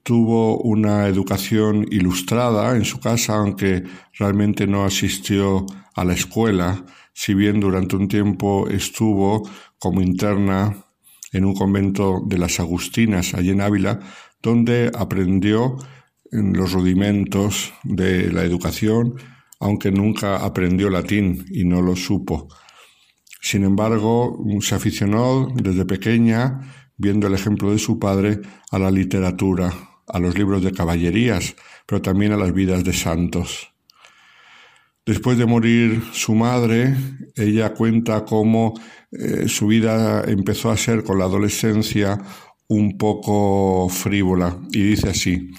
Tuvo 0.03 0.59
una 0.59 1.07
educación 1.07 1.88
ilustrada 1.89 2.76
en 2.76 2.86
su 2.86 2.99
casa, 2.99 3.36
aunque 3.36 3.84
realmente 4.13 4.68
no 4.68 4.86
asistió 4.86 5.65
a 5.95 6.05
la 6.05 6.13
escuela, 6.13 6.86
si 7.13 7.34
bien 7.34 7.59
durante 7.59 7.95
un 7.95 8.07
tiempo 8.07 8.70
estuvo 8.70 9.49
como 9.80 10.01
interna 10.01 10.86
en 11.34 11.45
un 11.45 11.55
convento 11.55 12.22
de 12.28 12.38
las 12.38 12.59
Agustinas, 12.59 13.34
allí 13.34 13.49
en 13.49 13.61
Ávila, 13.61 13.99
donde 14.41 14.91
aprendió 14.93 15.78
los 16.32 16.74
rudimentos 16.74 17.74
de 17.84 18.32
la 18.32 18.43
educación, 18.43 19.15
aunque 19.60 19.91
nunca 19.91 20.38
aprendió 20.38 20.89
latín 20.89 21.45
y 21.51 21.66
no 21.66 21.82
lo 21.82 21.95
supo. 21.95 22.47
Sin 23.41 23.64
embargo, 23.64 24.43
se 24.62 24.76
aficionó 24.76 25.47
desde 25.55 25.86
pequeña, 25.86 26.60
viendo 26.97 27.28
el 27.28 27.34
ejemplo 27.34 27.72
de 27.72 27.80
su 27.80 27.99
padre, 27.99 28.41
a 28.72 28.80
la 28.80 28.91
literatura, 28.91 29.74
a 30.08 30.20
los 30.20 30.38
libros 30.38 30.64
de 30.64 30.72
caballerías, 30.72 31.55
pero 31.86 32.01
también 32.01 32.34
a 32.34 32.38
las 32.38 32.53
vidas 32.53 32.84
de 32.84 32.93
santos. 32.93 33.74
Después 35.05 35.38
de 35.38 35.45
morir 35.45 36.03
su 36.12 36.36
madre, 36.36 36.93
ella 37.36 37.74
cuenta 37.74 38.26
cómo 38.26 38.74
eh, 39.12 39.47
su 39.47 39.68
vida 39.68 40.24
empezó 40.28 40.70
a 40.70 40.76
ser 40.76 41.03
con 41.03 41.18
la 41.18 41.26
adolescencia 41.26 42.20
un 42.68 42.97
poco 42.97 43.88
frívola 43.88 44.58
y 44.72 44.84
dice 44.84 45.10
así, 45.10 45.51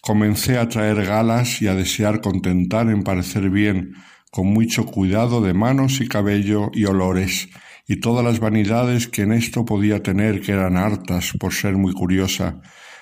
comencé 0.00 0.58
a 0.58 0.68
traer 0.68 1.04
galas 1.04 1.60
y 1.62 1.68
a 1.68 1.74
desear 1.74 2.20
contentar 2.20 2.88
en 2.88 3.02
parecer 3.02 3.50
bien, 3.50 3.94
con 4.30 4.46
mucho 4.46 4.86
cuidado 4.86 5.40
de 5.40 5.54
manos 5.54 6.00
y 6.00 6.08
cabello 6.08 6.70
y 6.72 6.84
olores, 6.84 7.48
y 7.86 7.96
todas 7.96 8.24
las 8.24 8.38
vanidades 8.38 9.08
que 9.08 9.22
en 9.22 9.32
esto 9.32 9.64
podía 9.64 10.02
tener 10.02 10.40
que 10.40 10.52
eran 10.52 10.76
hartas 10.76 11.32
por 11.38 11.52
ser 11.52 11.76
muy 11.76 11.92
curiosa. 11.92 12.60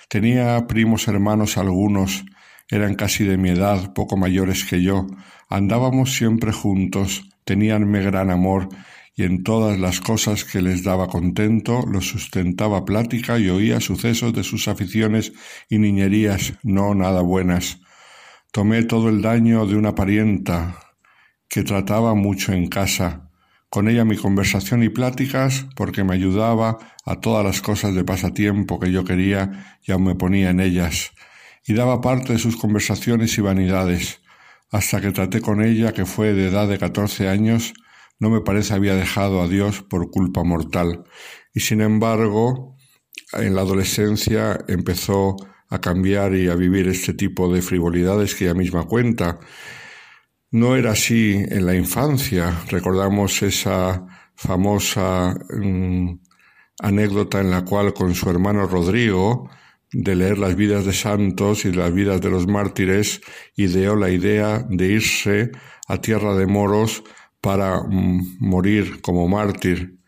Tenía 0.08 0.66
primos 0.66 1.06
hermanos 1.08 1.58
algunos, 1.58 2.24
eran 2.70 2.94
casi 2.94 3.24
de 3.24 3.36
mi 3.36 3.50
edad, 3.50 3.92
poco 3.92 4.16
mayores 4.16 4.64
que 4.64 4.82
yo, 4.82 5.06
andábamos 5.48 6.14
siempre 6.14 6.52
juntos, 6.52 7.28
teníanme 7.44 8.02
gran 8.02 8.30
amor, 8.30 8.68
y 9.18 9.24
en 9.24 9.42
todas 9.42 9.80
las 9.80 10.00
cosas 10.00 10.44
que 10.44 10.62
les 10.62 10.84
daba 10.84 11.08
contento 11.08 11.84
los 11.84 12.06
sustentaba 12.06 12.84
plática 12.84 13.36
y 13.36 13.48
oía 13.48 13.80
sucesos 13.80 14.32
de 14.32 14.44
sus 14.44 14.68
aficiones 14.68 15.32
y 15.68 15.78
niñerías 15.78 16.52
no 16.62 16.94
nada 16.94 17.20
buenas. 17.20 17.80
Tomé 18.52 18.84
todo 18.84 19.08
el 19.08 19.20
daño 19.20 19.66
de 19.66 19.74
una 19.74 19.96
parienta 19.96 20.78
que 21.48 21.64
trataba 21.64 22.14
mucho 22.14 22.52
en 22.52 22.68
casa, 22.68 23.28
con 23.68 23.88
ella 23.88 24.04
mi 24.04 24.16
conversación 24.16 24.84
y 24.84 24.88
pláticas 24.88 25.66
porque 25.74 26.04
me 26.04 26.14
ayudaba 26.14 26.78
a 27.04 27.16
todas 27.16 27.44
las 27.44 27.60
cosas 27.60 27.96
de 27.96 28.04
pasatiempo 28.04 28.78
que 28.78 28.92
yo 28.92 29.02
quería 29.02 29.80
y 29.82 29.90
aún 29.90 30.04
me 30.04 30.14
ponía 30.14 30.50
en 30.50 30.60
ellas, 30.60 31.10
y 31.66 31.74
daba 31.74 32.00
parte 32.00 32.34
de 32.34 32.38
sus 32.38 32.56
conversaciones 32.56 33.36
y 33.36 33.40
vanidades, 33.40 34.20
hasta 34.70 35.00
que 35.00 35.10
traté 35.10 35.40
con 35.40 35.60
ella, 35.60 35.92
que 35.92 36.06
fue 36.06 36.34
de 36.34 36.46
edad 36.46 36.68
de 36.68 36.78
catorce 36.78 37.28
años, 37.28 37.74
no 38.18 38.30
me 38.30 38.40
parece 38.40 38.74
había 38.74 38.94
dejado 38.94 39.42
a 39.42 39.48
Dios 39.48 39.82
por 39.82 40.10
culpa 40.10 40.44
mortal, 40.44 41.04
y 41.54 41.60
sin 41.60 41.80
embargo, 41.80 42.76
en 43.32 43.54
la 43.54 43.62
adolescencia 43.62 44.58
empezó 44.68 45.36
a 45.70 45.80
cambiar 45.80 46.34
y 46.34 46.48
a 46.48 46.54
vivir 46.54 46.88
este 46.88 47.14
tipo 47.14 47.52
de 47.52 47.62
frivolidades 47.62 48.34
que 48.34 48.44
ella 48.44 48.54
misma 48.54 48.84
cuenta. 48.84 49.38
No 50.50 50.76
era 50.76 50.92
así 50.92 51.34
en 51.34 51.66
la 51.66 51.74
infancia. 51.74 52.62
Recordamos 52.70 53.42
esa 53.42 54.06
famosa 54.34 55.34
mm, 55.50 56.20
anécdota 56.80 57.40
en 57.40 57.50
la 57.50 57.64
cual 57.66 57.92
con 57.92 58.14
su 58.14 58.30
hermano 58.30 58.66
Rodrigo 58.66 59.50
de 59.92 60.14
leer 60.14 60.38
las 60.38 60.54
vidas 60.54 60.84
de 60.84 60.92
santos 60.92 61.64
y 61.64 61.72
las 61.72 61.92
vidas 61.92 62.20
de 62.20 62.30
los 62.30 62.46
mártires, 62.46 63.20
ideó 63.56 63.96
la 63.96 64.10
idea 64.10 64.64
de 64.68 64.86
irse 64.86 65.50
a 65.86 66.00
tierra 66.00 66.34
de 66.34 66.46
moros 66.46 67.04
para 67.48 67.80
mm, 67.80 68.36
morir 68.40 69.00
como 69.00 69.26
mártir. 69.26 70.00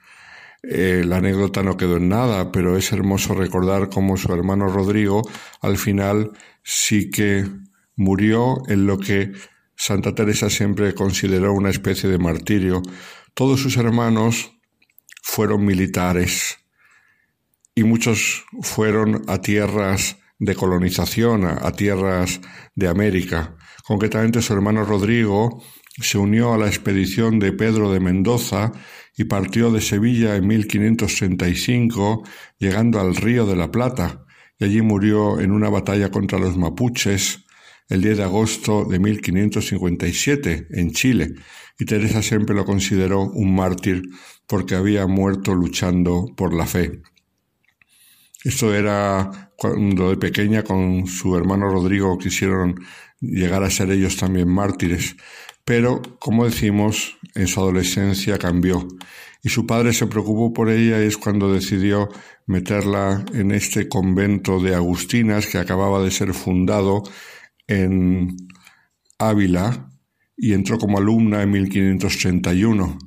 Eh, 0.63 1.05
la 1.07 1.17
anécdota 1.17 1.63
no 1.63 1.79
quedó 1.79 1.97
en 1.97 2.11
nada, 2.11 2.53
pero 2.53 2.77
es 2.77 2.93
hermoso 2.93 3.33
recordar 3.33 3.89
cómo 3.89 4.19
su 4.19 4.31
hermano 4.35 4.69
Rodrigo 4.69 5.23
al 5.63 5.79
final 5.79 6.33
sí 6.63 7.11
que 7.11 7.47
murió 7.97 8.59
en 8.69 8.87
lo 8.87 8.99
que 8.99 9.33
Santa 9.75 10.15
Teresa 10.15 10.51
siempre 10.51 10.95
consideró 10.95 11.55
una 11.55 11.71
especie 11.71 12.11
de 12.11 12.19
martirio. 12.19 12.83
Todos 13.33 13.61
sus 13.61 13.79
hermanos 13.79 14.53
fueron 15.23 15.65
militares 15.65 16.59
y 17.75 17.85
muchos 17.85 18.45
fueron 18.61 19.23
a 19.29 19.41
tierras 19.41 20.19
de 20.39 20.55
colonización, 20.55 21.47
a, 21.47 21.73
tierras 21.73 22.43
de 22.75 22.89
América. 22.89 23.57
Concretamente 23.87 24.43
su 24.43 24.53
hermano 24.53 24.85
Rodrigo 24.85 25.63
se 26.01 26.19
unió 26.19 26.53
a 26.53 26.59
la 26.59 26.67
expedición 26.67 27.39
de 27.39 27.53
Pedro 27.53 27.93
de 27.93 28.01
Mendoza 28.01 28.73
y 29.17 29.25
partió 29.25 29.71
de 29.71 29.81
Sevilla 29.81 30.37
en 30.37 30.47
1535, 30.47 32.23
llegando 32.59 33.01
al 33.01 33.17
Río 33.17 33.47
de 33.47 33.57
la 33.57 33.71
Plata, 33.71 34.25
y 34.59 34.65
allí 34.65 34.83
murió 34.83 35.41
en 35.41 35.53
una 35.53 35.69
batalla 35.69 36.11
contra 36.11 36.39
los 36.39 36.57
mapuches 36.57 37.45
el 37.89 38.03
10 38.03 38.19
de 38.19 38.23
agosto 38.23 38.85
de 38.85 38.99
1557 38.99 40.69
en 40.71 40.93
Chile, 40.93 41.35
y 41.79 41.85
Teresa 41.85 42.23
siempre 42.23 42.55
lo 42.55 42.65
consideró 42.65 43.23
un 43.23 43.55
mártir 43.55 44.03
porque 44.47 44.75
había 44.77 45.07
muerto 45.07 45.55
luchando 45.55 46.27
por 46.37 46.55
la 46.55 46.67
fe. 46.67 47.03
Esto 48.45 48.75
era 48.75 49.53
cuando 49.57 50.11
de 50.11 50.17
pequeña 50.17 50.63
con 50.63 51.07
su 51.07 51.37
hermano 51.37 51.69
Rodrigo 51.69 52.17
quisieron 52.17 52.81
llegar 53.21 53.63
a 53.63 53.71
ser 53.71 53.91
ellos 53.91 54.17
también 54.17 54.49
mártires. 54.49 55.17
Pero, 55.71 56.03
como 56.19 56.47
decimos, 56.47 57.17
en 57.37 57.47
su 57.47 57.61
adolescencia 57.61 58.39
cambió 58.39 58.89
y 59.41 59.51
su 59.51 59.69
padre 59.69 59.93
se 59.93 60.09
preocupó 60.09 60.53
por 60.53 60.69
ella 60.69 61.01
y 61.01 61.07
es 61.07 61.17
cuando 61.17 61.53
decidió 61.55 62.09
meterla 62.47 63.25
en 63.35 63.53
este 63.53 63.89
convento 63.89 64.59
de 64.59 64.75
Agustinas 64.75 65.47
que 65.47 65.59
acababa 65.59 66.03
de 66.03 66.11
ser 66.11 66.35
fundado 66.35 67.05
en 67.69 68.37
Ávila 69.17 69.93
y 70.37 70.55
entró 70.55 70.77
como 70.77 70.99
alumna 70.99 71.41
en 71.43 71.53
1531. 71.53 72.99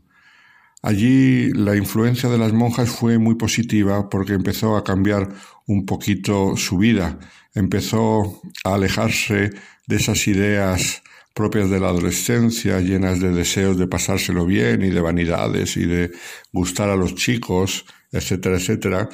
Allí 0.84 1.52
la 1.52 1.76
influencia 1.76 2.30
de 2.30 2.38
las 2.38 2.54
monjas 2.54 2.90
fue 2.90 3.18
muy 3.18 3.36
positiva 3.36 4.10
porque 4.10 4.36
empezó 4.36 4.78
a 4.78 4.86
cambiar 4.86 5.28
un 5.68 5.86
poquito 5.86 6.56
su 6.56 6.78
vida, 6.78 7.20
empezó 7.54 8.42
a 8.64 8.76
alejarse 8.76 9.50
de 9.86 9.96
esas 9.98 10.26
ideas 10.30 11.04
propias 11.34 11.70
de 11.70 11.80
la 11.80 11.90
adolescencia, 11.90 12.80
llenas 12.80 13.20
de 13.20 13.32
deseos 13.32 13.78
de 13.78 13.88
pasárselo 13.88 14.46
bien 14.46 14.84
y 14.84 14.90
de 14.90 15.02
vanidades 15.02 15.78
y 15.78 15.86
de 15.86 16.12
gustar 16.52 16.90
a 16.90 16.96
los 16.96 17.16
chicos, 17.16 17.86
etcétera, 18.12 18.58
etcétera. 18.58 19.10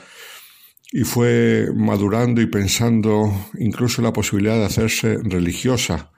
Y 0.92 1.04
fue 1.04 1.70
madurando 1.74 2.42
y 2.42 2.48
pensando 2.48 3.32
incluso 3.58 4.02
la 4.02 4.12
posibilidad 4.12 4.56
de 4.56 4.66
hacerse 4.66 5.18
religiosa. 5.24 6.12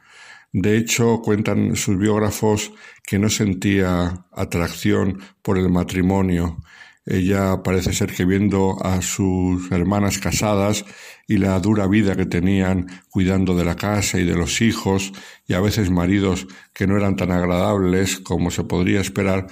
De 0.54 0.78
hecho, 0.78 1.22
cuentan 1.22 1.76
sus 1.76 1.98
biógrafos 1.98 2.72
que 3.06 3.20
no 3.20 3.30
sentía 3.30 4.26
atracción 4.32 5.20
por 5.42 5.58
el 5.58 5.70
matrimonio 5.70 6.58
ella 7.06 7.64
parece 7.64 7.94
ser 7.94 8.14
que 8.14 8.26
viendo 8.26 8.78
a 8.84 9.02
sus 9.02 9.72
hermanas 9.72 10.20
casadas 10.20 10.86
y 11.28 11.38
la 11.38 11.60
dura 11.60 11.88
vida 11.88 12.16
que 12.16 12.28
tenían 12.28 12.88
cuidando 13.10 13.56
de 13.56 13.66
la 13.66 13.76
casa 13.76 14.20
y 14.20 14.26
de 14.26 14.36
los 14.36 14.62
hijos 14.62 15.12
y 15.48 15.54
a 15.54 15.62
veces 15.62 15.90
maridos 15.90 16.48
que 16.74 16.86
no 16.86 16.98
eran 16.98 17.16
tan 17.16 17.32
agradables 17.32 18.20
como 18.20 18.52
se 18.52 18.64
podría 18.64 19.02
esperar, 19.02 19.48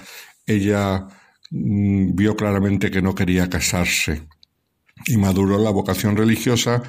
ella 0.46 1.08
mm, 1.50 2.14
vio 2.14 2.36
claramente 2.36 2.90
que 2.90 3.02
no 3.02 3.14
quería 3.14 3.50
casarse 3.50 4.28
y 5.06 5.16
maduró 5.16 5.58
la 5.58 5.70
vocación 5.70 6.16
religiosa 6.16 6.82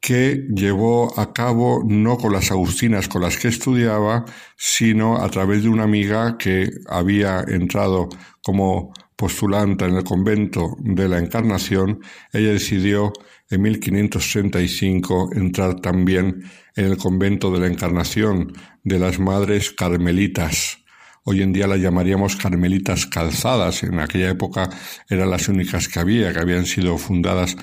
que 0.00 0.46
llevó 0.54 1.18
a 1.18 1.32
cabo 1.32 1.82
no 1.84 2.16
con 2.16 2.32
las 2.32 2.50
agustinas 2.50 3.08
con 3.08 3.22
las 3.22 3.36
que 3.36 3.48
estudiaba, 3.48 4.24
sino 4.56 5.20
a 5.20 5.28
través 5.30 5.64
de 5.64 5.68
una 5.68 5.82
amiga 5.82 6.38
que 6.38 6.70
había 6.88 7.40
entrado 7.40 8.08
como 8.40 8.92
postulanta 9.16 9.86
en 9.86 9.96
el 9.96 10.04
convento 10.04 10.76
de 10.78 11.08
la 11.08 11.18
Encarnación, 11.18 12.00
ella 12.32 12.52
decidió 12.52 13.12
en 13.48 13.62
1565 13.62 15.30
entrar 15.34 15.80
también 15.80 16.44
en 16.74 16.84
el 16.84 16.96
convento 16.98 17.50
de 17.50 17.60
la 17.60 17.66
Encarnación 17.66 18.52
de 18.84 18.98
las 18.98 19.18
Madres 19.18 19.72
Carmelitas. 19.72 20.78
Hoy 21.24 21.42
en 21.42 21.52
día 21.52 21.66
las 21.66 21.80
llamaríamos 21.80 22.36
Carmelitas 22.36 23.06
Calzadas. 23.06 23.82
En 23.82 23.98
aquella 23.98 24.30
época 24.30 24.70
eran 25.08 25.30
las 25.30 25.48
únicas 25.48 25.88
que 25.88 25.98
había, 25.98 26.32
que 26.32 26.38
habían 26.38 26.66
sido 26.66 26.98
fundadas 26.98 27.56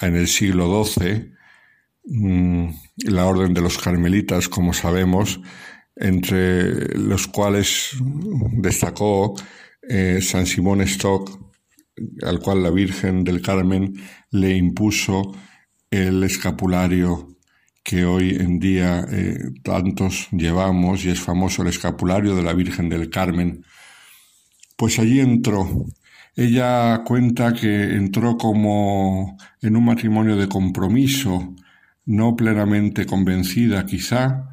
en 0.00 0.16
el 0.16 0.28
siglo 0.28 0.84
XII. 0.84 1.32
Mm, 2.04 2.68
la 3.04 3.26
Orden 3.26 3.54
de 3.54 3.60
los 3.60 3.78
Carmelitas, 3.78 4.48
como 4.48 4.74
sabemos, 4.74 5.40
entre 5.96 6.94
los 6.98 7.26
cuales 7.26 7.96
destacó 8.52 9.34
eh, 9.90 10.20
San 10.22 10.46
Simón 10.46 10.82
Stock, 10.82 11.28
al 12.22 12.38
cual 12.38 12.62
la 12.62 12.70
Virgen 12.70 13.24
del 13.24 13.42
Carmen 13.42 13.92
le 14.30 14.56
impuso 14.56 15.34
el 15.90 16.22
escapulario 16.22 17.36
que 17.82 18.04
hoy 18.04 18.36
en 18.38 18.60
día 18.60 19.04
eh, 19.10 19.36
tantos 19.64 20.28
llevamos 20.30 21.04
y 21.04 21.10
es 21.10 21.18
famoso 21.18 21.62
el 21.62 21.68
escapulario 21.68 22.36
de 22.36 22.42
la 22.44 22.52
Virgen 22.52 22.88
del 22.88 23.10
Carmen. 23.10 23.64
Pues 24.76 25.00
allí 25.00 25.18
entró. 25.18 25.86
Ella 26.36 27.02
cuenta 27.04 27.52
que 27.52 27.96
entró 27.96 28.36
como 28.36 29.36
en 29.60 29.76
un 29.76 29.84
matrimonio 29.84 30.36
de 30.36 30.48
compromiso, 30.48 31.56
no 32.06 32.36
plenamente 32.36 33.06
convencida 33.06 33.84
quizá, 33.86 34.50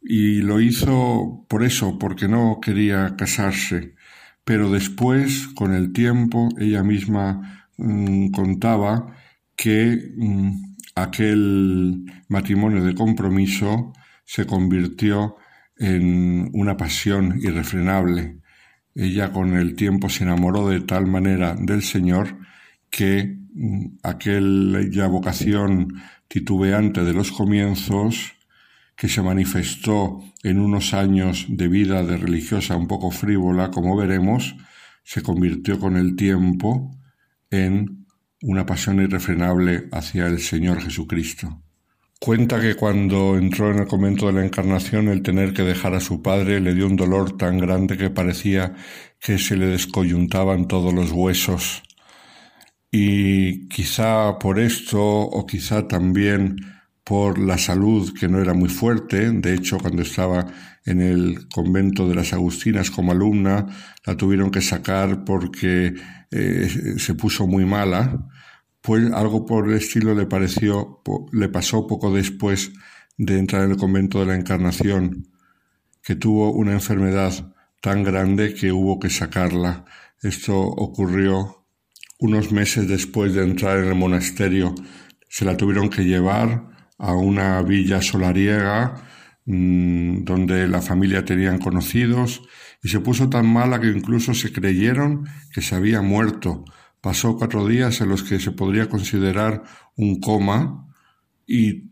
y 0.00 0.40
lo 0.42 0.60
hizo 0.60 1.44
por 1.48 1.64
eso, 1.64 1.98
porque 1.98 2.28
no 2.28 2.60
quería 2.62 3.16
casarse. 3.16 3.94
Pero 4.44 4.70
después, 4.70 5.48
con 5.54 5.72
el 5.72 5.92
tiempo, 5.92 6.48
ella 6.58 6.82
misma 6.82 7.68
mm, 7.76 8.30
contaba 8.30 9.14
que 9.56 10.12
mm, 10.16 10.50
aquel 10.94 12.04
matrimonio 12.28 12.82
de 12.82 12.94
compromiso 12.94 13.92
se 14.24 14.46
convirtió 14.46 15.36
en 15.76 16.50
una 16.54 16.76
pasión 16.76 17.38
irrefrenable. 17.40 18.38
Ella 18.94 19.32
con 19.32 19.54
el 19.54 19.74
tiempo 19.74 20.08
se 20.08 20.24
enamoró 20.24 20.68
de 20.68 20.80
tal 20.80 21.06
manera 21.06 21.54
del 21.58 21.82
Señor 21.82 22.38
que 22.90 23.38
mm, 23.54 23.98
aquella 24.02 25.06
vocación 25.06 25.94
titubeante 26.28 27.04
de 27.04 27.12
los 27.12 27.30
comienzos 27.32 28.34
que 28.96 29.08
se 29.08 29.22
manifestó 29.22 30.20
en 30.42 30.60
unos 30.60 30.94
años 30.94 31.46
de 31.48 31.68
vida 31.68 32.02
de 32.02 32.16
religiosa 32.16 32.76
un 32.76 32.86
poco 32.86 33.10
frívola, 33.10 33.70
como 33.70 33.96
veremos, 33.96 34.54
se 35.04 35.22
convirtió 35.22 35.78
con 35.78 35.96
el 35.96 36.16
tiempo 36.16 36.96
en 37.50 38.06
una 38.42 38.66
pasión 38.66 39.00
irrefrenable 39.00 39.88
hacia 39.92 40.26
el 40.26 40.40
Señor 40.40 40.80
Jesucristo. 40.80 41.62
Cuenta 42.18 42.60
que 42.60 42.76
cuando 42.76 43.36
entró 43.36 43.72
en 43.72 43.80
el 43.80 43.88
convento 43.88 44.26
de 44.26 44.34
la 44.34 44.44
Encarnación 44.44 45.08
el 45.08 45.22
tener 45.22 45.52
que 45.52 45.62
dejar 45.62 45.94
a 45.94 46.00
su 46.00 46.22
padre 46.22 46.60
le 46.60 46.72
dio 46.72 46.86
un 46.86 46.94
dolor 46.94 47.36
tan 47.36 47.58
grande 47.58 47.96
que 47.96 48.10
parecía 48.10 48.74
que 49.18 49.38
se 49.38 49.56
le 49.56 49.66
descoyuntaban 49.66 50.68
todos 50.68 50.94
los 50.94 51.10
huesos. 51.10 51.82
Y 52.92 53.68
quizá 53.68 54.38
por 54.38 54.60
esto, 54.60 55.02
o 55.02 55.46
quizá 55.46 55.88
también 55.88 56.56
por 57.04 57.38
la 57.38 57.58
salud 57.58 58.12
que 58.18 58.28
no 58.28 58.40
era 58.40 58.54
muy 58.54 58.68
fuerte. 58.68 59.30
De 59.30 59.54
hecho, 59.54 59.78
cuando 59.78 60.02
estaba 60.02 60.46
en 60.84 61.00
el 61.00 61.48
convento 61.48 62.08
de 62.08 62.14
las 62.14 62.32
Agustinas 62.32 62.90
como 62.90 63.12
alumna, 63.12 63.66
la 64.06 64.16
tuvieron 64.16 64.50
que 64.50 64.60
sacar 64.60 65.24
porque 65.24 65.94
eh, 66.30 66.96
se 66.98 67.14
puso 67.14 67.46
muy 67.46 67.64
mala. 67.64 68.28
Pues 68.80 69.12
algo 69.12 69.46
por 69.46 69.68
el 69.68 69.76
estilo 69.76 70.14
le 70.14 70.26
pareció, 70.26 71.02
le 71.32 71.48
pasó 71.48 71.86
poco 71.86 72.12
después 72.12 72.72
de 73.16 73.38
entrar 73.38 73.64
en 73.64 73.72
el 73.72 73.76
convento 73.76 74.20
de 74.20 74.26
la 74.26 74.34
Encarnación, 74.34 75.28
que 76.02 76.16
tuvo 76.16 76.52
una 76.52 76.72
enfermedad 76.72 77.52
tan 77.80 78.02
grande 78.02 78.54
que 78.54 78.72
hubo 78.72 78.98
que 78.98 79.10
sacarla. 79.10 79.84
Esto 80.20 80.58
ocurrió 80.58 81.64
unos 82.18 82.52
meses 82.52 82.88
después 82.88 83.34
de 83.34 83.44
entrar 83.44 83.78
en 83.78 83.88
el 83.88 83.94
monasterio. 83.94 84.74
Se 85.28 85.44
la 85.44 85.56
tuvieron 85.56 85.90
que 85.90 86.04
llevar 86.04 86.71
a 87.02 87.14
una 87.14 87.60
villa 87.62 88.00
solariega 88.00 88.94
mm, 89.44 90.22
donde 90.22 90.68
la 90.68 90.80
familia 90.80 91.24
tenían 91.24 91.58
conocidos 91.58 92.42
y 92.80 92.88
se 92.88 93.00
puso 93.00 93.28
tan 93.28 93.52
mala 93.52 93.80
que 93.80 93.88
incluso 93.88 94.34
se 94.34 94.52
creyeron 94.52 95.26
que 95.52 95.62
se 95.62 95.74
había 95.74 96.00
muerto. 96.00 96.64
Pasó 97.00 97.36
cuatro 97.36 97.66
días 97.66 98.00
en 98.00 98.08
los 98.08 98.22
que 98.22 98.38
se 98.38 98.52
podría 98.52 98.88
considerar 98.88 99.64
un 99.96 100.20
coma 100.20 100.86
y 101.44 101.90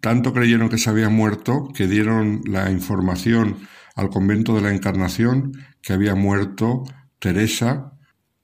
tanto 0.00 0.32
creyeron 0.32 0.68
que 0.68 0.78
se 0.78 0.90
había 0.90 1.08
muerto 1.08 1.68
que 1.74 1.88
dieron 1.88 2.42
la 2.46 2.70
información 2.70 3.56
al 3.96 4.10
convento 4.10 4.54
de 4.54 4.60
la 4.60 4.72
Encarnación 4.72 5.52
que 5.82 5.92
había 5.92 6.14
muerto 6.14 6.84
Teresa 7.18 7.94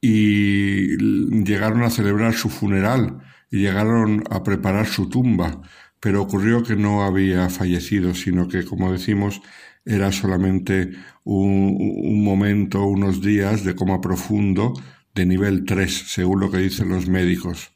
y 0.01 0.97
llegaron 1.45 1.83
a 1.83 1.91
celebrar 1.91 2.35
su 2.35 2.49
funeral 2.49 3.19
y 3.51 3.59
llegaron 3.59 4.25
a 4.31 4.43
preparar 4.43 4.87
su 4.87 5.09
tumba 5.09 5.61
pero 6.01 6.23
ocurrió 6.23 6.63
que 6.63 6.77
no 6.77 7.03
había 7.03 7.49
fallecido, 7.51 8.15
sino 8.15 8.49
que, 8.49 8.65
como 8.65 8.93
decimos, 8.93 9.41
era 9.85 10.13
solamente 10.13 10.93
un, 11.25 12.23
momento, 12.23 12.85
unos 12.85 13.21
días 13.23 13.65
de 13.65 13.75
coma 13.75 14.01
profundo 14.01 14.75
de 15.15 15.27
nivel 15.27 15.65
3, 15.65 16.05
según 16.09 16.41
lo 16.41 16.51
que 16.51 16.59
dicen 16.59 16.91
los 16.91 17.09
médicos. 17.09 17.73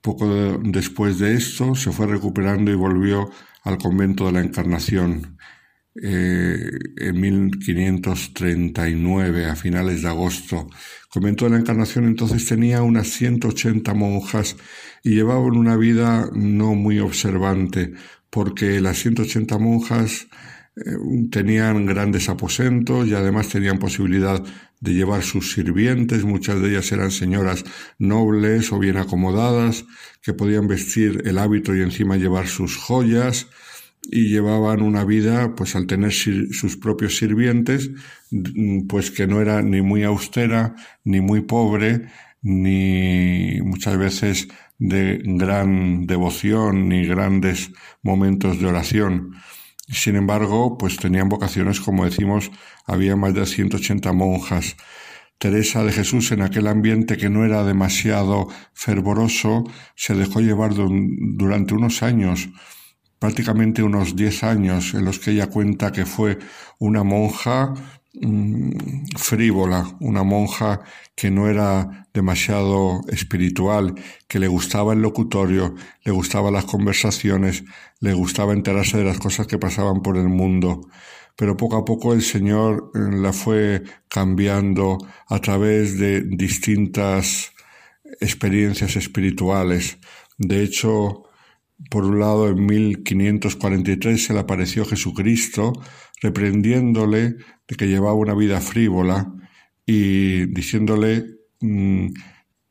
Poco 0.00 0.58
después 0.62 1.18
de 1.18 1.34
esto 1.34 1.74
se 1.74 1.90
fue 1.90 2.06
recuperando 2.06 2.70
y 2.70 2.74
volvió 2.74 3.30
al 3.64 3.78
convento 3.78 4.26
de 4.26 4.32
la 4.32 4.42
Encarnación 4.42 5.38
eh, 6.02 6.70
en 6.98 7.20
1539, 7.20 9.46
a 9.46 9.56
finales 9.56 10.02
de 10.02 10.08
agosto. 10.08 10.68
Convento 11.08 11.46
de 11.46 11.52
la 11.52 11.58
Encarnación 11.58 12.04
entonces 12.04 12.46
tenía 12.46 12.82
unas 12.82 13.08
180 13.08 13.94
monjas 13.94 14.56
y 15.06 15.14
llevaban 15.14 15.56
una 15.56 15.76
vida 15.76 16.28
no 16.34 16.74
muy 16.74 16.98
observante, 16.98 17.92
porque 18.28 18.80
las 18.80 18.98
180 18.98 19.56
monjas 19.56 20.26
tenían 21.30 21.86
grandes 21.86 22.28
aposentos 22.28 23.06
y 23.06 23.14
además 23.14 23.48
tenían 23.48 23.78
posibilidad 23.78 24.42
de 24.80 24.94
llevar 24.94 25.22
sus 25.22 25.52
sirvientes, 25.52 26.24
muchas 26.24 26.60
de 26.60 26.70
ellas 26.70 26.90
eran 26.90 27.12
señoras 27.12 27.64
nobles 28.00 28.72
o 28.72 28.80
bien 28.80 28.96
acomodadas, 28.96 29.84
que 30.22 30.34
podían 30.34 30.66
vestir 30.66 31.22
el 31.24 31.38
hábito 31.38 31.74
y 31.76 31.82
encima 31.82 32.16
llevar 32.16 32.48
sus 32.48 32.76
joyas, 32.76 33.46
y 34.10 34.28
llevaban 34.28 34.82
una 34.82 35.04
vida, 35.04 35.54
pues 35.54 35.76
al 35.76 35.86
tener 35.86 36.12
sus 36.12 36.76
propios 36.76 37.16
sirvientes, 37.16 37.90
pues 38.88 39.12
que 39.12 39.28
no 39.28 39.40
era 39.40 39.62
ni 39.62 39.82
muy 39.82 40.02
austera, 40.02 40.74
ni 41.04 41.20
muy 41.20 41.42
pobre, 41.42 42.06
ni 42.42 43.60
muchas 43.62 43.98
veces 43.98 44.48
de 44.78 45.20
gran 45.24 46.06
devoción, 46.06 46.88
ni 46.88 47.06
grandes 47.06 47.72
momentos 48.02 48.60
de 48.60 48.66
oración. 48.66 49.32
Sin 49.88 50.16
embargo, 50.16 50.76
pues 50.78 50.96
tenían 50.96 51.28
vocaciones, 51.28 51.80
como 51.80 52.04
decimos, 52.04 52.50
había 52.86 53.16
más 53.16 53.34
de 53.34 53.46
180 53.46 54.12
monjas. 54.12 54.76
Teresa 55.38 55.84
de 55.84 55.92
Jesús, 55.92 56.32
en 56.32 56.42
aquel 56.42 56.66
ambiente 56.66 57.16
que 57.16 57.28
no 57.28 57.44
era 57.44 57.62
demasiado 57.62 58.48
fervoroso, 58.72 59.64
se 59.94 60.14
dejó 60.14 60.40
llevar 60.40 60.72
durante 60.74 61.74
unos 61.74 62.02
años 62.02 62.48
prácticamente 63.18 63.82
unos 63.82 64.14
10 64.14 64.44
años 64.44 64.94
en 64.94 65.04
los 65.04 65.18
que 65.18 65.32
ella 65.32 65.48
cuenta 65.48 65.92
que 65.92 66.06
fue 66.06 66.38
una 66.78 67.02
monja 67.02 67.74
frívola, 69.16 69.96
una 70.00 70.22
monja 70.22 70.80
que 71.14 71.30
no 71.30 71.48
era 71.48 72.08
demasiado 72.14 73.00
espiritual, 73.08 73.94
que 74.26 74.38
le 74.38 74.48
gustaba 74.48 74.94
el 74.94 75.02
locutorio, 75.02 75.74
le 76.04 76.12
gustaban 76.12 76.54
las 76.54 76.64
conversaciones, 76.64 77.64
le 78.00 78.14
gustaba 78.14 78.52
enterarse 78.52 78.98
de 78.98 79.04
las 79.04 79.18
cosas 79.18 79.46
que 79.46 79.58
pasaban 79.58 80.02
por 80.02 80.16
el 80.16 80.28
mundo. 80.28 80.88
Pero 81.36 81.56
poco 81.56 81.76
a 81.76 81.84
poco 81.84 82.14
el 82.14 82.22
Señor 82.22 82.90
eh, 82.94 82.98
la 83.12 83.32
fue 83.32 83.82
cambiando 84.08 84.98
a 85.28 85.38
través 85.38 85.98
de 85.98 86.22
distintas 86.22 87.52
experiencias 88.20 88.96
espirituales. 88.96 89.98
De 90.38 90.62
hecho, 90.62 91.25
por 91.90 92.04
un 92.04 92.18
lado, 92.18 92.48
en 92.48 92.64
1543 92.64 94.24
se 94.24 94.32
le 94.32 94.40
apareció 94.40 94.84
Jesucristo 94.84 95.72
reprendiéndole 96.22 97.36
de 97.68 97.76
que 97.76 97.86
llevaba 97.86 98.14
una 98.14 98.34
vida 98.34 98.60
frívola 98.60 99.32
y 99.84 100.46
diciéndole 100.46 101.24
mm, 101.60 102.08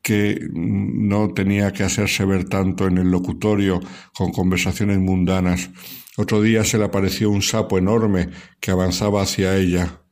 que 0.02 0.38
no 0.52 1.32
tenía 1.34 1.72
que 1.72 1.82
hacerse 1.82 2.24
ver 2.24 2.44
tanto 2.48 2.86
en 2.86 2.98
el 2.98 3.10
locutorio 3.10 3.80
con 4.16 4.32
conversaciones 4.32 4.98
mundanas. 4.98 5.70
Otro 6.16 6.40
día 6.42 6.64
se 6.64 6.78
le 6.78 6.84
apareció 6.84 7.30
un 7.30 7.42
sapo 7.42 7.78
enorme 7.78 8.30
que 8.60 8.70
avanzaba 8.70 9.22
hacia 9.22 9.56
ella. 9.56 10.02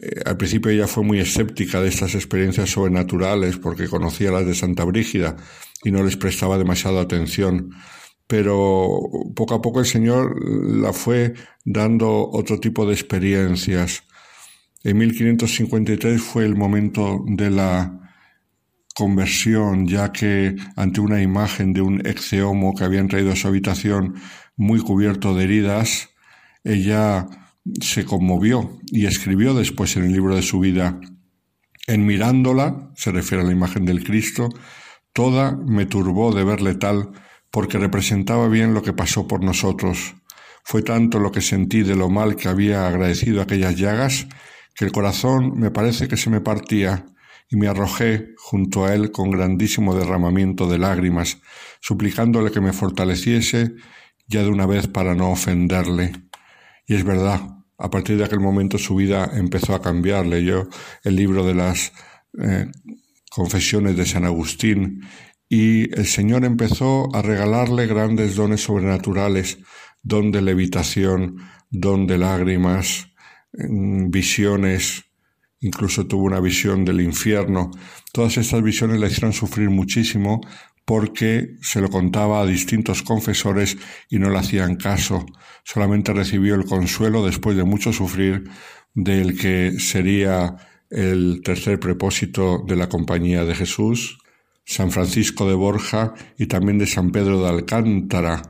Eh, 0.00 0.22
al 0.24 0.36
principio 0.36 0.70
ella 0.70 0.86
fue 0.86 1.04
muy 1.04 1.20
escéptica 1.20 1.80
de 1.80 1.88
estas 1.88 2.14
experiencias 2.14 2.70
sobrenaturales 2.70 3.58
porque 3.58 3.88
conocía 3.88 4.30
las 4.30 4.46
de 4.46 4.54
Santa 4.54 4.84
Brígida 4.84 5.36
y 5.84 5.90
no 5.90 6.02
les 6.02 6.16
prestaba 6.16 6.56
demasiada 6.56 7.02
atención. 7.02 7.70
Pero 8.26 9.00
poco 9.34 9.54
a 9.54 9.62
poco 9.62 9.80
el 9.80 9.86
Señor 9.86 10.36
la 10.46 10.92
fue 10.92 11.34
dando 11.64 12.30
otro 12.30 12.60
tipo 12.60 12.86
de 12.86 12.94
experiencias. 12.94 14.04
En 14.84 14.96
1553 14.98 16.22
fue 16.22 16.46
el 16.46 16.56
momento 16.56 17.22
de 17.26 17.50
la 17.50 18.00
conversión, 18.94 19.86
ya 19.86 20.12
que 20.12 20.54
ante 20.76 21.00
una 21.00 21.20
imagen 21.20 21.72
de 21.72 21.82
un 21.82 22.06
exeomo 22.06 22.74
que 22.74 22.84
habían 22.84 23.08
traído 23.08 23.32
a 23.32 23.36
su 23.36 23.48
habitación 23.48 24.14
muy 24.56 24.80
cubierto 24.80 25.34
de 25.34 25.44
heridas, 25.44 26.10
ella 26.64 27.26
se 27.80 28.04
conmovió 28.04 28.78
y 28.86 29.06
escribió 29.06 29.54
después 29.54 29.96
en 29.96 30.04
el 30.04 30.12
libro 30.12 30.34
de 30.34 30.42
su 30.42 30.60
vida, 30.60 31.00
en 31.86 32.06
mirándola, 32.06 32.90
se 32.94 33.10
refiere 33.10 33.42
a 33.42 33.46
la 33.46 33.52
imagen 33.52 33.84
del 33.84 34.04
Cristo, 34.04 34.48
toda 35.12 35.56
me 35.56 35.86
turbó 35.86 36.32
de 36.32 36.44
verle 36.44 36.74
tal, 36.74 37.10
porque 37.50 37.78
representaba 37.78 38.48
bien 38.48 38.74
lo 38.74 38.82
que 38.82 38.92
pasó 38.92 39.26
por 39.26 39.42
nosotros. 39.42 40.14
Fue 40.62 40.82
tanto 40.82 41.18
lo 41.18 41.32
que 41.32 41.40
sentí 41.40 41.82
de 41.82 41.96
lo 41.96 42.08
mal 42.08 42.36
que 42.36 42.48
había 42.48 42.86
agradecido 42.86 43.42
aquellas 43.42 43.76
llagas, 43.76 44.28
que 44.74 44.84
el 44.84 44.92
corazón 44.92 45.58
me 45.58 45.70
parece 45.70 46.06
que 46.06 46.16
se 46.16 46.30
me 46.30 46.40
partía, 46.40 47.06
y 47.50 47.56
me 47.56 47.66
arrojé 47.66 48.28
junto 48.36 48.84
a 48.84 48.94
él 48.94 49.10
con 49.10 49.30
grandísimo 49.30 49.94
derramamiento 49.96 50.68
de 50.68 50.78
lágrimas, 50.78 51.38
suplicándole 51.80 52.52
que 52.52 52.60
me 52.60 52.72
fortaleciese 52.72 53.74
ya 54.28 54.44
de 54.44 54.48
una 54.48 54.66
vez 54.66 54.86
para 54.86 55.16
no 55.16 55.30
ofenderle. 55.30 56.29
Y 56.90 56.96
es 56.96 57.04
verdad, 57.04 57.40
a 57.78 57.88
partir 57.88 58.18
de 58.18 58.24
aquel 58.24 58.40
momento 58.40 58.76
su 58.76 58.96
vida 58.96 59.30
empezó 59.34 59.76
a 59.76 59.80
cambiar. 59.80 60.26
Leyó 60.26 60.68
el 61.04 61.14
libro 61.14 61.46
de 61.46 61.54
las 61.54 61.92
eh, 62.42 62.66
confesiones 63.30 63.96
de 63.96 64.04
San 64.04 64.24
Agustín 64.24 65.00
y 65.48 65.82
el 65.96 66.06
Señor 66.06 66.44
empezó 66.44 67.14
a 67.14 67.22
regalarle 67.22 67.86
grandes 67.86 68.34
dones 68.34 68.62
sobrenaturales, 68.64 69.58
don 70.02 70.32
de 70.32 70.42
levitación, 70.42 71.36
don 71.70 72.08
de 72.08 72.18
lágrimas, 72.18 73.06
mm, 73.52 74.10
visiones, 74.10 75.04
incluso 75.60 76.08
tuvo 76.08 76.24
una 76.24 76.40
visión 76.40 76.84
del 76.84 77.02
infierno. 77.02 77.70
Todas 78.12 78.36
estas 78.36 78.64
visiones 78.64 78.98
le 78.98 79.06
hicieron 79.06 79.32
sufrir 79.32 79.70
muchísimo 79.70 80.40
porque 80.90 81.54
se 81.62 81.80
lo 81.80 81.88
contaba 81.88 82.40
a 82.40 82.46
distintos 82.46 83.04
confesores 83.04 83.78
y 84.08 84.18
no 84.18 84.28
le 84.28 84.38
hacían 84.38 84.74
caso. 84.74 85.24
Solamente 85.62 86.12
recibió 86.12 86.56
el 86.56 86.64
consuelo 86.64 87.24
después 87.24 87.56
de 87.56 87.62
mucho 87.62 87.92
sufrir 87.92 88.50
del 88.92 89.38
que 89.38 89.78
sería 89.78 90.56
el 90.90 91.42
tercer 91.44 91.78
propósito 91.78 92.64
de 92.66 92.74
la 92.74 92.88
compañía 92.88 93.44
de 93.44 93.54
Jesús, 93.54 94.18
San 94.64 94.90
Francisco 94.90 95.48
de 95.48 95.54
Borja 95.54 96.12
y 96.36 96.46
también 96.46 96.78
de 96.78 96.88
San 96.88 97.12
Pedro 97.12 97.40
de 97.40 97.50
Alcántara, 97.50 98.42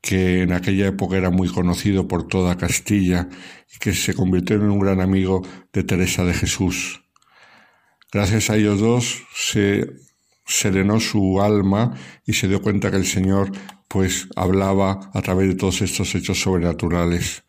que 0.00 0.42
en 0.42 0.52
aquella 0.52 0.88
época 0.88 1.16
era 1.16 1.30
muy 1.30 1.46
conocido 1.46 2.08
por 2.08 2.26
toda 2.26 2.56
Castilla 2.56 3.28
y 3.72 3.78
que 3.78 3.94
se 3.94 4.14
convirtió 4.14 4.56
en 4.56 4.68
un 4.68 4.80
gran 4.80 5.00
amigo 5.00 5.46
de 5.72 5.84
Teresa 5.84 6.24
de 6.24 6.34
Jesús. 6.34 7.04
Gracias 8.12 8.50
a 8.50 8.56
ellos 8.56 8.80
dos 8.80 9.22
se 9.32 10.03
serenó 10.44 11.00
su 11.00 11.40
alma 11.40 11.94
y 12.26 12.34
se 12.34 12.48
dio 12.48 12.60
cuenta 12.62 12.90
que 12.90 12.96
el 12.96 13.06
Señor 13.06 13.50
pues 13.88 14.28
hablaba 14.36 15.10
a 15.12 15.22
través 15.22 15.48
de 15.48 15.54
todos 15.54 15.82
estos 15.82 16.14
hechos 16.14 16.40
sobrenaturales. 16.40 17.44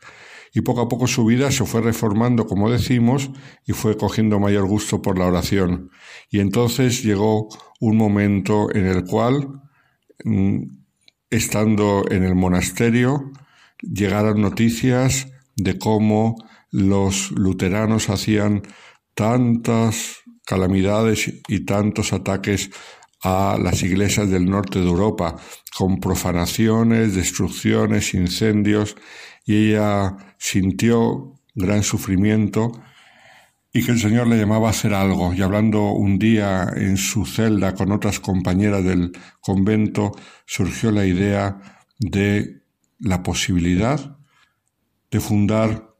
Y 0.54 0.62
poco 0.62 0.82
a 0.82 0.88
poco 0.88 1.06
su 1.06 1.26
vida 1.26 1.52
se 1.52 1.66
fue 1.66 1.82
reformando, 1.82 2.46
como 2.46 2.70
decimos, 2.70 3.30
y 3.66 3.74
fue 3.74 3.98
cogiendo 3.98 4.40
mayor 4.40 4.66
gusto 4.66 5.02
por 5.02 5.20
la 5.20 5.26
oración. 5.26 5.90
Y 6.30 6.40
entonces 6.40 7.04
llegó 7.04 7.50
un 7.82 7.98
momento 7.98 8.74
en 8.74 8.86
el 8.86 9.04
cual, 9.04 9.62
mm, 10.24 10.64
estando 11.30 12.06
en 12.10 12.24
el 12.24 12.36
monasterio, 12.36 13.32
llegaron 13.82 14.42
noticias 14.42 15.28
de 15.58 15.78
cómo 15.78 16.36
los 16.72 17.32
luteranos 17.32 18.10
hacían 18.10 18.62
tantas 19.14 20.25
calamidades 20.46 21.32
y 21.48 21.60
tantos 21.62 22.14
ataques 22.14 22.70
a 23.24 23.58
las 23.62 23.82
iglesias 23.82 24.30
del 24.30 24.50
norte 24.50 24.80
de 24.80 24.88
Europa, 24.88 25.36
con 25.76 26.00
profanaciones, 26.00 27.16
destrucciones, 27.16 28.14
incendios, 28.14 28.96
y 29.46 29.72
ella 29.72 30.16
sintió 30.38 31.34
gran 31.56 31.84
sufrimiento 31.84 32.72
y 33.74 33.84
que 33.84 33.92
el 33.92 34.00
Señor 34.00 34.28
le 34.28 34.38
llamaba 34.38 34.68
a 34.68 34.72
hacer 34.72 34.94
algo. 34.94 35.34
Y 35.34 35.42
hablando 35.42 35.92
un 35.92 36.18
día 36.18 36.72
en 36.76 36.98
su 36.98 37.26
celda 37.26 37.74
con 37.74 37.92
otras 37.92 38.20
compañeras 38.20 38.84
del 38.84 39.12
convento, 39.42 40.12
surgió 40.46 40.92
la 40.92 41.06
idea 41.06 41.60
de 42.00 42.62
la 43.00 43.22
posibilidad 43.22 44.18
de 45.12 45.20
fundar 45.20 45.94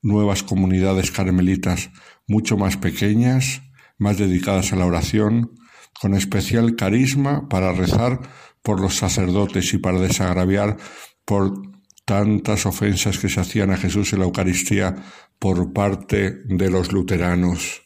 nuevas 0.00 0.42
comunidades 0.42 1.10
carmelitas 1.10 1.90
mucho 2.32 2.56
más 2.56 2.78
pequeñas, 2.78 3.60
más 3.98 4.16
dedicadas 4.16 4.72
a 4.72 4.76
la 4.76 4.86
oración, 4.86 5.52
con 6.00 6.14
especial 6.14 6.76
carisma 6.76 7.46
para 7.48 7.72
rezar 7.72 8.20
por 8.62 8.80
los 8.80 8.96
sacerdotes 8.96 9.74
y 9.74 9.78
para 9.78 10.00
desagraviar 10.00 10.78
por 11.26 11.52
tantas 12.06 12.64
ofensas 12.64 13.18
que 13.18 13.28
se 13.28 13.38
hacían 13.38 13.70
a 13.70 13.76
Jesús 13.76 14.14
en 14.14 14.20
la 14.20 14.24
Eucaristía 14.24 14.96
por 15.38 15.74
parte 15.74 16.42
de 16.46 16.70
los 16.70 16.90
luteranos. 16.90 17.81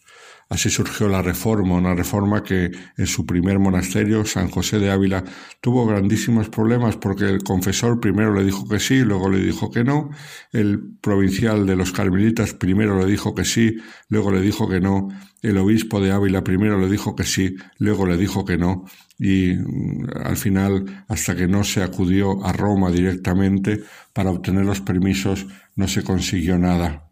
Así 0.49 0.71
surgió 0.71 1.09
la 1.09 1.23
reforma, 1.23 1.75
una 1.75 1.95
reforma 1.95 2.45
que 2.45 2.71
en 2.97 3.07
su 3.07 3.27
primer 3.27 3.59
monasterio, 3.59 4.25
San 4.25 4.49
José 4.49 4.79
de 4.79 4.91
Ávila, 4.91 5.25
tuvo 5.61 5.85
grandísimos 5.87 6.49
problemas 6.49 6.97
porque 6.97 7.25
el 7.25 7.43
confesor 7.43 7.99
primero 7.99 8.33
le 8.33 8.45
dijo 8.45 8.69
que 8.69 8.79
sí, 8.79 9.01
luego 9.01 9.29
le 9.29 9.41
dijo 9.41 9.73
que 9.73 9.83
no, 9.83 10.11
el 10.53 10.81
provincial 11.01 11.67
de 11.67 11.75
los 11.75 11.91
carmelitas 11.91 12.55
primero 12.55 12.97
le 13.01 13.07
dijo 13.07 13.35
que 13.35 13.45
sí, 13.45 13.77
luego 14.09 14.31
le 14.31 14.41
dijo 14.41 14.69
que 14.69 14.81
no, 14.81 15.09
el 15.43 15.59
obispo 15.59 16.01
de 16.01 16.13
Ávila 16.13 16.45
primero 16.45 16.79
le 16.79 16.89
dijo 16.89 17.17
que 17.17 17.25
sí, 17.25 17.57
luego 17.79 18.07
le 18.07 18.17
dijo 18.17 18.45
que 18.45 18.57
no, 18.57 18.85
y 19.19 19.53
mm, 19.55 20.07
al 20.25 20.37
final, 20.37 21.05
hasta 21.09 21.35
que 21.35 21.49
no 21.49 21.65
se 21.65 21.83
acudió 21.83 22.45
a 22.45 22.53
Roma 22.53 22.93
directamente 22.93 23.83
para 24.13 24.31
obtener 24.31 24.65
los 24.65 24.81
permisos, 24.81 25.47
no 25.75 25.89
se 25.89 26.05
consiguió 26.05 26.57
nada. 26.57 27.06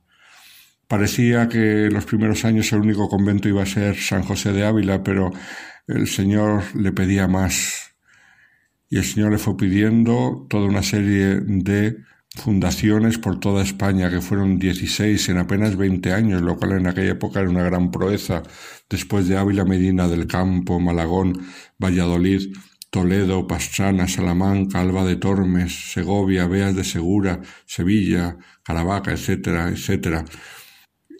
Parecía 0.89 1.49
que 1.49 1.87
en 1.87 1.95
los 1.95 2.05
primeros 2.05 2.45
años 2.45 2.73
el 2.73 2.81
único 2.81 3.09
convento 3.09 3.49
iba 3.49 3.63
a 3.63 3.67
ser 3.67 3.97
San 3.97 4.23
José 4.23 4.53
de 4.53 4.65
Ávila, 4.65 5.03
pero 5.03 5.31
el 5.87 6.07
Señor 6.07 6.63
le 6.75 6.93
pedía 6.93 7.27
más. 7.29 7.95
Y 8.91 8.99
el 8.99 9.05
Señor 9.05 9.33
le 9.33 9.39
fue 9.39 9.57
pidiendo 9.57 10.47
toda 10.49 10.67
una 10.67 10.83
serie 10.83 11.41
de 11.41 11.97
fundaciones 12.37 13.19
por 13.19 13.41
toda 13.41 13.63
España, 13.63 14.11
que 14.11 14.21
fueron 14.21 14.59
16 14.59 15.29
en 15.29 15.39
apenas 15.39 15.77
20 15.77 16.13
años, 16.13 16.43
lo 16.43 16.57
cual 16.57 16.73
en 16.73 16.87
aquella 16.87 17.13
época 17.13 17.41
era 17.41 17.51
una 17.51 17.63
gran 17.63 17.91
proeza. 17.91 18.43
Después 18.91 19.29
de 19.29 19.37
Ávila, 19.37 19.65
Medina 19.65 20.09
del 20.09 20.27
Campo, 20.27 20.81
Malagón, 20.81 21.33
Valladolid, 21.79 22.53
Toledo, 22.91 23.47
Pastrana, 23.47 24.07
Salamanca, 24.07 24.81
Alba 24.81 25.05
de 25.05 25.17
Tormes, 25.17 25.93
Segovia, 25.93 26.47
Beas 26.47 26.77
de 26.77 26.85
Segura, 26.85 27.41
Sevilla, 27.67 28.37
Caravaca, 28.63 29.13
etcétera, 29.13 29.69
etcétera. 29.69 30.25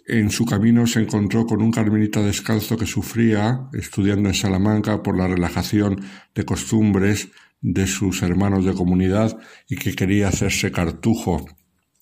En 0.07 0.29
su 0.29 0.45
camino 0.45 0.85
se 0.85 1.01
encontró 1.01 1.47
con 1.47 1.63
un 1.63 1.71
carmelita 1.71 2.21
descalzo 2.21 2.77
que 2.77 2.85
sufría, 2.85 3.67
estudiando 3.73 4.29
en 4.29 4.35
Salamanca, 4.35 5.01
por 5.01 5.17
la 5.17 5.27
relajación 5.27 5.99
de 6.35 6.45
costumbres 6.45 7.29
de 7.59 7.87
sus 7.87 8.21
hermanos 8.21 8.65
de 8.65 8.75
comunidad 8.75 9.35
y 9.67 9.77
que 9.77 9.95
quería 9.95 10.27
hacerse 10.27 10.71
cartujo. 10.71 11.47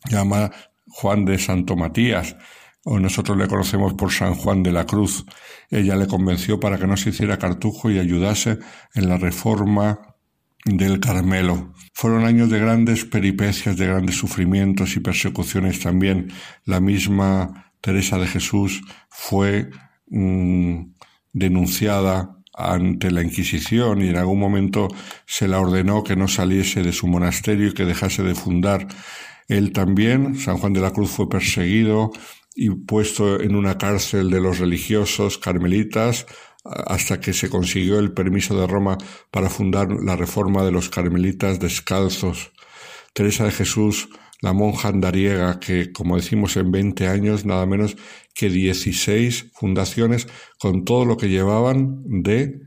Llama 0.09 0.51
Juan 0.85 1.23
de 1.23 1.39
Santo 1.39 1.77
Matías, 1.77 2.35
o 2.83 2.99
nosotros 2.99 3.37
le 3.37 3.47
conocemos 3.47 3.93
por 3.93 4.11
San 4.11 4.33
Juan 4.33 4.63
de 4.63 4.73
la 4.73 4.85
Cruz. 4.85 5.25
Ella 5.69 5.95
le 5.95 6.07
convenció 6.07 6.59
para 6.59 6.77
que 6.77 6.87
no 6.87 6.97
se 6.97 7.11
hiciera 7.11 7.39
cartujo 7.39 7.89
y 7.89 7.99
ayudase 7.99 8.59
en 8.95 9.07
la 9.07 9.17
reforma 9.17 10.17
del 10.65 10.99
Carmelo. 10.99 11.73
Fueron 11.93 12.25
años 12.25 12.49
de 12.49 12.59
grandes 12.59 13.05
peripecias, 13.05 13.77
de 13.77 13.87
grandes 13.87 14.17
sufrimientos 14.17 14.97
y 14.97 14.99
persecuciones 14.99 15.79
también. 15.79 16.33
La 16.65 16.81
misma 16.81 17.72
Teresa 17.83 18.17
de 18.17 18.27
Jesús 18.27 18.81
fue 19.09 19.69
mm, 20.07 20.85
denunciada 21.33 22.37
ante 22.53 23.11
la 23.11 23.21
Inquisición 23.21 24.01
y 24.01 24.07
en 24.07 24.15
algún 24.15 24.39
momento 24.39 24.87
se 25.25 25.49
la 25.49 25.59
ordenó 25.59 26.01
que 26.01 26.15
no 26.15 26.29
saliese 26.29 26.81
de 26.81 26.93
su 26.93 27.07
monasterio 27.07 27.67
y 27.67 27.73
que 27.73 27.83
dejase 27.83 28.23
de 28.23 28.35
fundar. 28.35 28.87
Él 29.49 29.73
también, 29.73 30.37
San 30.37 30.59
Juan 30.59 30.71
de 30.71 30.79
la 30.79 30.91
Cruz, 30.91 31.11
fue 31.11 31.27
perseguido 31.27 32.11
y 32.55 32.69
puesto 32.69 33.41
en 33.41 33.53
una 33.53 33.77
cárcel 33.77 34.29
de 34.29 34.39
los 34.39 34.59
religiosos 34.59 35.37
carmelitas 35.37 36.25
hasta 36.63 37.19
que 37.19 37.33
se 37.33 37.49
consiguió 37.49 37.99
el 37.99 38.13
permiso 38.13 38.57
de 38.57 38.65
Roma 38.65 38.97
para 39.29 39.49
fundar 39.49 39.89
la 39.91 40.15
reforma 40.15 40.63
de 40.63 40.71
los 40.71 40.87
carmelitas 40.87 41.59
descalzos. 41.59 42.53
Teresa 43.11 43.43
de 43.43 43.51
Jesús 43.51 44.07
la 44.43 44.51
monja 44.51 44.89
andariega 44.89 45.61
que, 45.61 45.93
como 45.93 46.17
decimos, 46.17 46.57
en 46.57 46.69
20 46.69 47.07
años 47.07 47.45
nada 47.45 47.65
menos 47.65 47.95
que 48.35 48.49
16 48.49 49.51
fundaciones 49.53 50.27
con 50.59 50.83
todo 50.83 51.05
lo 51.05 51.15
que 51.15 51.29
llevaban 51.29 52.03
de 52.05 52.59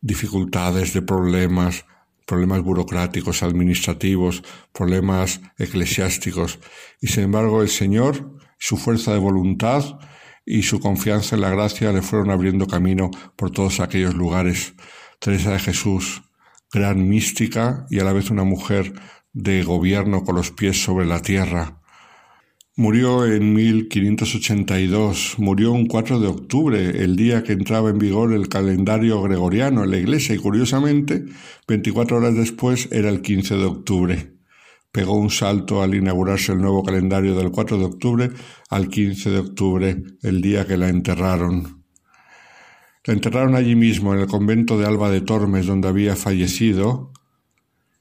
dificultades, 0.00 0.94
de 0.94 1.02
problemas, 1.02 1.86
problemas 2.24 2.62
burocráticos, 2.62 3.42
administrativos, 3.42 4.44
problemas 4.72 5.40
eclesiásticos. 5.58 6.60
Y 7.00 7.08
sin 7.08 7.24
embargo 7.24 7.62
el 7.62 7.68
Señor, 7.68 8.38
su 8.56 8.76
fuerza 8.76 9.12
de 9.12 9.18
voluntad 9.18 9.98
y 10.46 10.62
su 10.62 10.78
confianza 10.78 11.34
en 11.34 11.42
la 11.42 11.50
gracia 11.50 11.92
le 11.92 12.00
fueron 12.00 12.30
abriendo 12.30 12.68
camino 12.68 13.10
por 13.34 13.50
todos 13.50 13.80
aquellos 13.80 14.14
lugares. 14.14 14.74
Teresa 15.18 15.50
de 15.50 15.58
Jesús, 15.58 16.22
gran 16.72 17.08
mística 17.08 17.86
y 17.90 17.98
a 17.98 18.04
la 18.04 18.12
vez 18.12 18.30
una 18.30 18.44
mujer 18.44 18.92
de 19.38 19.62
gobierno 19.62 20.24
con 20.24 20.34
los 20.34 20.50
pies 20.50 20.82
sobre 20.82 21.06
la 21.06 21.22
tierra. 21.22 21.80
Murió 22.74 23.24
en 23.24 23.54
1582, 23.54 25.36
murió 25.38 25.72
un 25.72 25.86
4 25.86 26.18
de 26.18 26.26
octubre, 26.26 27.04
el 27.04 27.14
día 27.14 27.44
que 27.44 27.52
entraba 27.52 27.90
en 27.90 27.98
vigor 27.98 28.32
el 28.32 28.48
calendario 28.48 29.22
gregoriano 29.22 29.84
en 29.84 29.90
la 29.92 29.96
iglesia 29.96 30.34
y 30.34 30.38
curiosamente, 30.38 31.24
24 31.68 32.16
horas 32.16 32.34
después 32.34 32.88
era 32.90 33.08
el 33.08 33.20
15 33.22 33.56
de 33.56 33.64
octubre. 33.64 34.32
Pegó 34.90 35.16
un 35.16 35.30
salto 35.30 35.82
al 35.82 35.94
inaugurarse 35.94 36.52
el 36.52 36.58
nuevo 36.58 36.82
calendario 36.82 37.36
del 37.36 37.52
4 37.52 37.78
de 37.78 37.84
octubre 37.84 38.30
al 38.70 38.88
15 38.88 39.30
de 39.30 39.38
octubre, 39.38 40.02
el 40.22 40.40
día 40.40 40.66
que 40.66 40.76
la 40.76 40.88
enterraron. 40.88 41.84
La 43.04 43.14
enterraron 43.14 43.54
allí 43.54 43.76
mismo, 43.76 44.14
en 44.14 44.20
el 44.20 44.26
convento 44.26 44.78
de 44.78 44.86
Alba 44.86 45.10
de 45.10 45.20
Tormes, 45.20 45.66
donde 45.66 45.88
había 45.88 46.16
fallecido, 46.16 47.12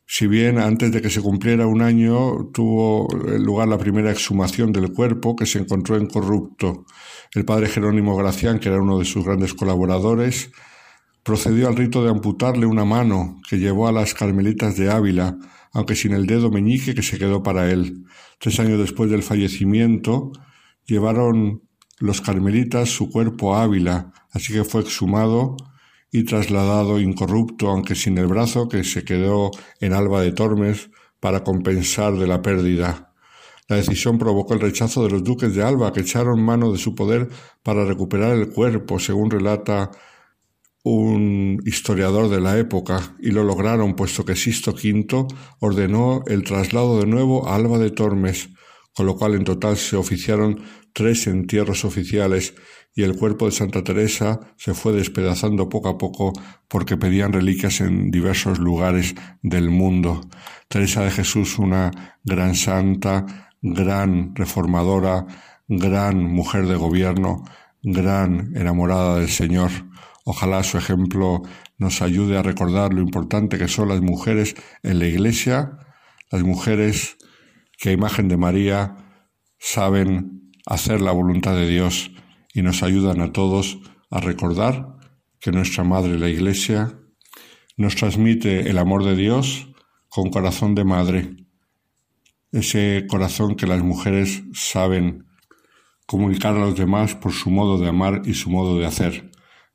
si 0.09 0.25
bien 0.25 0.57
antes 0.57 0.93
de 0.93 1.01
que 1.01 1.09
se 1.09 1.21
cumpliera 1.21 1.67
un 1.67 1.81
año 1.81 2.49
tuvo 2.53 3.09
lugar 3.37 3.67
la 3.67 3.77
primera 3.77 4.09
exhumación 4.09 4.71
del 4.71 4.93
cuerpo 4.93 5.35
que 5.35 5.45
se 5.45 5.59
encontró 5.59 5.97
incorrupto, 5.97 6.85
el 7.33 7.43
padre 7.43 7.67
Jerónimo 7.67 8.15
Gracián, 8.15 8.59
que 8.59 8.69
era 8.69 8.81
uno 8.81 8.99
de 8.99 9.05
sus 9.05 9.25
grandes 9.25 9.53
colaboradores, 9.53 10.49
procedió 11.23 11.67
al 11.67 11.75
rito 11.75 12.05
de 12.05 12.09
amputarle 12.09 12.65
una 12.65 12.85
mano 12.85 13.41
que 13.49 13.59
llevó 13.59 13.89
a 13.89 13.91
las 13.91 14.13
carmelitas 14.13 14.77
de 14.77 14.89
Ávila, 14.89 15.37
aunque 15.73 15.93
sin 15.93 16.13
el 16.13 16.25
dedo 16.25 16.49
meñique 16.49 16.95
que 16.95 17.03
se 17.03 17.19
quedó 17.19 17.43
para 17.43 17.69
él. 17.69 18.05
Tres 18.39 18.61
años 18.61 18.79
después 18.79 19.11
del 19.11 19.23
fallecimiento, 19.23 20.31
llevaron 20.85 21.63
los 21.99 22.21
carmelitas 22.21 22.87
su 22.87 23.09
cuerpo 23.09 23.55
a 23.55 23.63
Ávila, 23.63 24.13
así 24.31 24.53
que 24.53 24.63
fue 24.63 24.81
exhumado 24.81 25.57
y 26.11 26.23
trasladado 26.23 26.99
incorrupto, 26.99 27.69
aunque 27.69 27.95
sin 27.95 28.17
el 28.17 28.27
brazo, 28.27 28.67
que 28.69 28.83
se 28.83 29.03
quedó 29.03 29.51
en 29.79 29.93
Alba 29.93 30.21
de 30.21 30.31
Tormes 30.31 30.89
para 31.19 31.43
compensar 31.43 32.15
de 32.17 32.27
la 32.27 32.41
pérdida. 32.41 33.13
La 33.67 33.75
decisión 33.75 34.17
provocó 34.17 34.53
el 34.53 34.61
rechazo 34.61 35.03
de 35.03 35.09
los 35.09 35.23
duques 35.23 35.53
de 35.53 35.63
Alba, 35.63 35.91
que 35.91 36.01
echaron 36.01 36.41
mano 36.41 36.71
de 36.71 36.77
su 36.77 36.95
poder 36.95 37.27
para 37.63 37.83
recuperar 37.83 38.31
el 38.37 38.49
cuerpo, 38.49 38.97
según 38.97 39.29
relata 39.29 39.91
un 40.83 41.61
historiador 41.65 42.29
de 42.29 42.39
la 42.39 42.57
época, 42.57 43.17
y 43.19 43.31
lo 43.31 43.43
lograron 43.43 43.95
puesto 43.95 44.23
que 44.23 44.37
Sisto 44.37 44.71
V 44.71 45.27
ordenó 45.59 46.23
el 46.27 46.43
traslado 46.43 46.99
de 46.99 47.07
nuevo 47.07 47.45
a 47.47 47.55
Alba 47.55 47.77
de 47.77 47.91
Tormes, 47.91 48.49
con 48.95 49.05
lo 49.05 49.17
cual 49.17 49.35
en 49.35 49.43
total 49.43 49.75
se 49.75 49.97
oficiaron 49.97 50.61
tres 50.97 51.27
entierros 51.27 51.85
oficiales 51.85 52.55
y 52.95 53.03
el 53.03 53.15
cuerpo 53.15 53.45
de 53.45 53.51
Santa 53.51 53.83
Teresa 53.83 54.39
se 54.57 54.73
fue 54.73 54.93
despedazando 54.93 55.69
poco 55.69 55.89
a 55.89 55.97
poco 55.99 56.33
porque 56.67 56.97
pedían 56.97 57.33
reliquias 57.33 57.81
en 57.81 58.09
diversos 58.09 58.57
lugares 58.57 59.13
del 59.43 59.69
mundo. 59.69 60.21
Teresa 60.67 61.03
de 61.03 61.11
Jesús, 61.11 61.59
una 61.59 62.17
gran 62.23 62.55
santa, 62.55 63.51
gran 63.61 64.35
reformadora, 64.35 65.27
gran 65.67 66.23
mujer 66.23 66.65
de 66.65 66.77
gobierno, 66.77 67.43
gran 67.83 68.55
enamorada 68.55 69.19
del 69.19 69.29
Señor. 69.29 69.69
Ojalá 70.25 70.63
su 70.63 70.79
ejemplo 70.79 71.43
nos 71.77 72.01
ayude 72.01 72.39
a 72.39 72.41
recordar 72.41 72.91
lo 72.91 73.01
importante 73.01 73.59
que 73.59 73.67
son 73.67 73.89
las 73.89 74.01
mujeres 74.01 74.55
en 74.81 74.97
la 74.97 75.05
Iglesia, 75.05 75.77
las 76.31 76.41
mujeres 76.41 77.17
que 77.77 77.89
a 77.89 77.91
imagen 77.91 78.29
de 78.29 78.37
María 78.37 78.95
saben 79.59 80.37
hacer 80.67 81.01
la 81.01 81.11
voluntad 81.11 81.55
de 81.55 81.67
Dios 81.67 82.11
y 82.53 82.61
nos 82.61 82.83
ayudan 82.83 83.21
a 83.21 83.31
todos 83.31 83.79
a 84.11 84.19
recordar 84.19 84.97
que 85.39 85.51
nuestra 85.51 85.83
Madre 85.83 86.19
la 86.19 86.29
Iglesia 86.29 86.99
nos 87.77 87.95
transmite 87.95 88.69
el 88.69 88.77
amor 88.77 89.03
de 89.03 89.15
Dios 89.15 89.69
con 90.09 90.29
corazón 90.29 90.75
de 90.75 90.83
madre, 90.83 91.35
ese 92.51 93.05
corazón 93.07 93.55
que 93.55 93.67
las 93.67 93.83
mujeres 93.83 94.43
saben 94.53 95.27
comunicar 96.05 96.55
a 96.55 96.59
los 96.59 96.75
demás 96.75 97.15
por 97.15 97.33
su 97.33 97.49
modo 97.49 97.77
de 97.77 97.89
amar 97.89 98.23
y 98.25 98.33
su 98.33 98.49
modo 98.49 98.77
de 98.79 98.85
hacer. 98.85 99.31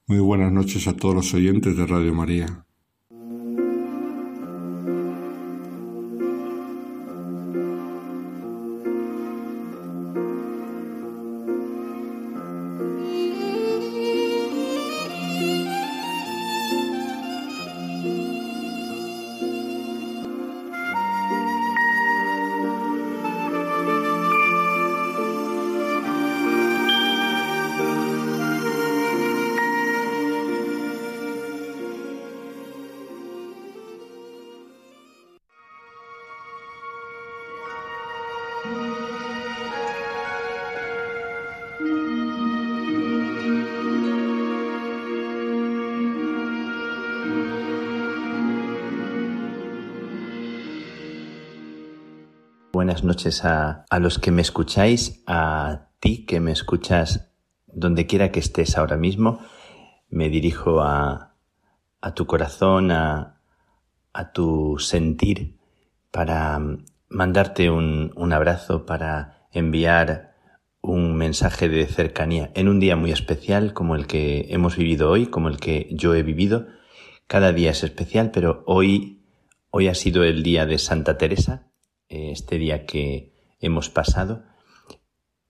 Muy 0.07 0.19
buenas 0.19 0.53
noches 0.53 0.89
a 0.89 0.97
todos 0.97 1.15
los 1.15 1.35
oyentes 1.35 1.77
de 1.77 1.87
Radio 1.87 2.15
María. 2.15 2.67
Buenas 52.93 53.05
noches 53.05 53.45
a, 53.47 53.87
a 53.89 53.99
los 54.01 54.19
que 54.19 54.31
me 54.31 54.43
escucháis, 54.43 55.23
a 55.27 55.89
ti 55.99 56.27
que 56.27 56.41
me 56.41 56.53
escuchas 56.53 57.33
donde 57.67 58.07
quiera 58.07 58.31
que 58.31 58.39
estés 58.39 58.77
ahora 58.77 58.99
mismo. 58.99 59.41
Me 60.11 60.29
dirijo 60.29 60.83
a, 60.83 61.35
a 62.03 62.15
tu 62.15 62.27
corazón, 62.27 62.91
a, 62.91 63.41
a 64.13 64.33
tu 64.33 64.77
sentir, 64.79 65.57
para 66.11 66.61
mandarte 67.09 67.71
un, 67.71 68.13
un 68.15 68.33
abrazo, 68.35 68.85
para 68.85 69.47
enviar 69.53 70.35
un 70.83 71.17
mensaje 71.17 71.71
de 71.71 71.87
cercanía 71.87 72.51
en 72.55 72.69
un 72.69 72.79
día 72.79 72.95
muy 72.95 73.11
especial 73.11 73.73
como 73.73 73.97
el 73.97 74.07
que 74.07 74.49
hemos 74.51 74.77
vivido 74.77 75.11
hoy, 75.11 75.29
como 75.29 75.49
el 75.49 75.57
que 75.57 75.89
yo 75.93 76.15
he 76.15 76.23
vivido. 76.23 76.67
Cada 77.27 77.55
día 77.55 77.71
es 77.71 77.85
especial, 77.85 78.33
pero 78.33 78.63
hoy, 78.67 79.25
hoy 79.71 79.89
ha 79.89 79.95
sido 79.95 80.25
el 80.25 80.43
día 80.43 80.67
de 80.67 80.77
Santa 80.77 81.17
Teresa, 81.17 81.72
este 82.13 82.59
día 82.59 82.87
que 82.87 83.33
hemos 83.61 83.89
pasado. 83.89 84.45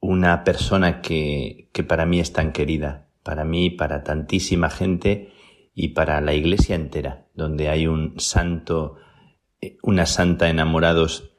Una 0.01 0.45
persona 0.45 1.01
que, 1.01 1.69
que 1.73 1.85
para 1.85 2.07
mí 2.07 2.21
es 2.21 2.33
tan 2.33 2.53
querida, 2.53 3.09
para 3.23 3.45
mí, 3.45 3.71
para 3.71 4.03
tantísima 4.03 4.71
gente 4.71 5.33
y 5.75 5.89
para 5.89 6.21
la 6.21 6.35
iglesia 6.35 6.75
entera, 6.75 7.27
donde 7.35 7.69
hay 7.69 7.87
un 7.87 8.19
santo, 8.19 8.97
eh, 9.61 9.77
una 9.83 10.07
santa 10.07 10.49
enamorados 10.49 11.33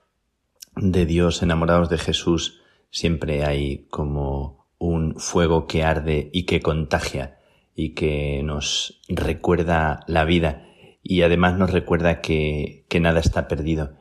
de 0.75 1.05
Dios, 1.05 1.43
enamorados 1.43 1.89
de 1.89 1.97
Jesús, 1.97 2.61
siempre 2.89 3.43
hay 3.43 3.87
como 3.89 4.67
un 4.77 5.15
fuego 5.17 5.67
que 5.67 5.83
arde 5.83 6.29
y 6.33 6.43
que 6.43 6.61
contagia 6.61 7.39
y 7.75 7.93
que 7.93 8.41
nos 8.43 9.01
recuerda 9.07 10.01
la 10.07 10.25
vida 10.25 10.67
y 11.01 11.21
además 11.21 11.57
nos 11.57 11.71
recuerda 11.71 12.21
que, 12.21 12.85
que 12.89 12.99
nada 12.99 13.19
está 13.19 13.47
perdido. 13.47 13.97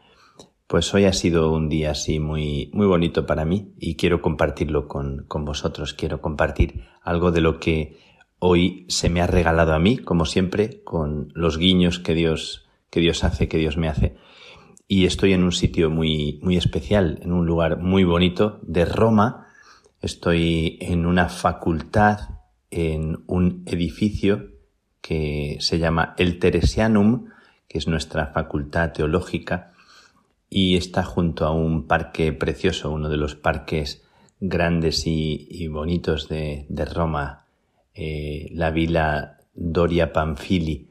Pues 0.73 0.95
hoy 0.95 1.05
ha 1.05 1.13
sido 1.13 1.53
un 1.53 1.69
día 1.69 1.91
así 1.91 2.19
muy, 2.19 2.71
muy 2.73 2.87
bonito 2.87 3.27
para 3.27 3.45
mí 3.45 3.75
y 3.79 3.97
quiero 3.97 4.23
compartirlo 4.23 4.89
con, 4.89 5.27
con 5.29 5.45
vosotros. 5.45 5.93
Quiero 5.93 6.23
compartir 6.23 6.87
algo 7.03 7.31
de 7.31 7.43
lo 7.43 7.61
que 7.61 7.99
hoy 8.39 8.87
se 8.89 9.11
me 9.11 9.21
ha 9.21 9.27
regalado 9.27 9.75
a 9.75 9.79
mí, 9.79 9.99
como 9.99 10.25
siempre, 10.25 10.83
con 10.83 11.31
los 11.35 11.59
guiños 11.59 11.99
que 11.99 12.15
Dios, 12.15 12.71
que 12.89 13.01
Dios 13.01 13.23
hace, 13.23 13.49
que 13.49 13.59
Dios 13.59 13.77
me 13.77 13.87
hace 13.87 14.17
y 14.89 15.05
estoy 15.05 15.35
en 15.35 15.45
un 15.45 15.53
sitio 15.53 15.91
muy, 15.91 16.41
muy 16.43 16.57
especial, 16.57 17.19
en 17.21 17.33
un 17.33 17.45
lugar 17.45 17.77
muy 17.77 18.05
bonito 18.05 18.59
de 18.63 18.87
Roma. 18.87 19.49
Estoy 20.01 20.79
en 20.81 21.05
una 21.05 21.29
facultad, 21.29 22.19
en 22.71 23.25
un 23.27 23.63
edificio 23.67 24.49
que 25.03 25.59
se 25.61 25.79
llama 25.79 26.15
el 26.17 26.39
Teresianum, 26.39 27.27
que 27.69 27.77
es 27.77 27.89
nuestra 27.89 28.29
facultad 28.29 28.93
teológica, 28.93 29.72
y 30.55 30.77
está 30.77 31.03
junto 31.03 31.47
a 31.47 31.51
un 31.51 31.87
parque 31.87 32.31
precioso, 32.35 32.91
uno 32.91 33.09
de 33.09 33.17
los 33.17 33.35
parques 33.35 34.05
grandes 34.39 35.07
y, 35.07 35.67
bonitos 35.69 36.29
de, 36.29 36.67
Roma, 36.93 37.47
eh, 37.95 38.51
la 38.53 38.71
Villa 38.71 39.39
Doria 39.55 40.13
Panfili, 40.13 40.91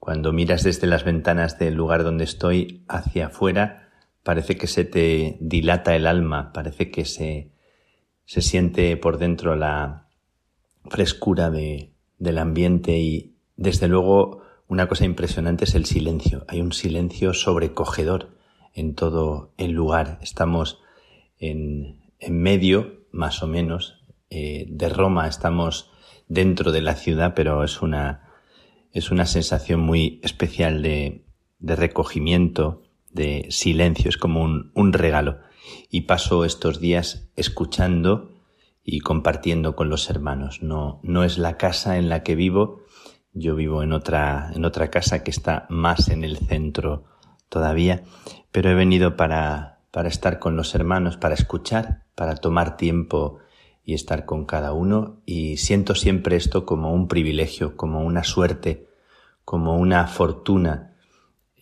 cuando 0.00 0.32
miras 0.32 0.64
desde 0.64 0.88
las 0.88 1.04
ventanas 1.04 1.56
del 1.56 1.74
lugar 1.74 2.02
donde 2.02 2.24
estoy 2.24 2.84
hacia 2.88 3.26
afuera, 3.26 3.90
parece 4.24 4.56
que 4.56 4.66
se 4.66 4.84
te 4.84 5.36
dilata 5.40 5.94
el 5.94 6.08
alma, 6.08 6.52
parece 6.52 6.90
que 6.90 7.04
se, 7.04 7.52
se 8.24 8.42
siente 8.42 8.96
por 8.96 9.18
dentro 9.18 9.54
la 9.54 10.08
frescura 10.90 11.48
de, 11.48 11.92
del 12.18 12.38
ambiente 12.38 12.98
y 12.98 13.36
desde 13.56 13.86
luego 13.86 14.42
una 14.66 14.88
cosa 14.88 15.04
impresionante 15.04 15.64
es 15.64 15.76
el 15.76 15.84
silencio. 15.84 16.44
Hay 16.48 16.60
un 16.60 16.72
silencio 16.72 17.34
sobrecogedor 17.34 18.35
en 18.76 18.94
todo 18.94 19.54
el 19.56 19.72
lugar. 19.72 20.18
Estamos 20.22 20.80
en, 21.38 22.12
en 22.20 22.40
medio, 22.40 23.06
más 23.10 23.42
o 23.42 23.48
menos, 23.48 24.04
eh, 24.30 24.66
de 24.68 24.88
Roma. 24.88 25.26
Estamos 25.26 25.90
dentro 26.28 26.70
de 26.70 26.82
la 26.82 26.94
ciudad, 26.94 27.32
pero 27.34 27.64
es 27.64 27.80
una, 27.82 28.30
es 28.92 29.10
una 29.10 29.26
sensación 29.26 29.80
muy 29.80 30.20
especial 30.22 30.82
de, 30.82 31.24
de 31.58 31.74
recogimiento, 31.74 32.82
de 33.10 33.46
silencio, 33.50 34.10
es 34.10 34.18
como 34.18 34.42
un, 34.42 34.70
un, 34.74 34.92
regalo. 34.92 35.38
Y 35.90 36.02
paso 36.02 36.44
estos 36.44 36.78
días 36.78 37.30
escuchando 37.34 38.30
y 38.84 39.00
compartiendo 39.00 39.74
con 39.74 39.88
los 39.88 40.10
hermanos. 40.10 40.62
No, 40.62 41.00
no 41.02 41.24
es 41.24 41.38
la 41.38 41.56
casa 41.56 41.96
en 41.96 42.10
la 42.10 42.22
que 42.22 42.34
vivo, 42.34 42.82
yo 43.32 43.54
vivo 43.54 43.82
en 43.82 43.92
otra, 43.92 44.50
en 44.54 44.66
otra 44.66 44.90
casa 44.90 45.24
que 45.24 45.30
está 45.30 45.66
más 45.70 46.08
en 46.08 46.24
el 46.24 46.36
centro 46.36 47.04
todavía, 47.48 48.04
pero 48.56 48.70
he 48.70 48.74
venido 48.74 49.18
para, 49.18 49.80
para 49.90 50.08
estar 50.08 50.38
con 50.38 50.56
los 50.56 50.74
hermanos, 50.74 51.18
para 51.18 51.34
escuchar, 51.34 52.04
para 52.14 52.36
tomar 52.36 52.78
tiempo 52.78 53.38
y 53.84 53.92
estar 53.92 54.24
con 54.24 54.46
cada 54.46 54.72
uno 54.72 55.20
y 55.26 55.58
siento 55.58 55.94
siempre 55.94 56.36
esto 56.36 56.64
como 56.64 56.94
un 56.94 57.06
privilegio, 57.06 57.76
como 57.76 58.00
una 58.00 58.24
suerte, 58.24 58.86
como 59.44 59.76
una 59.76 60.06
fortuna 60.06 60.94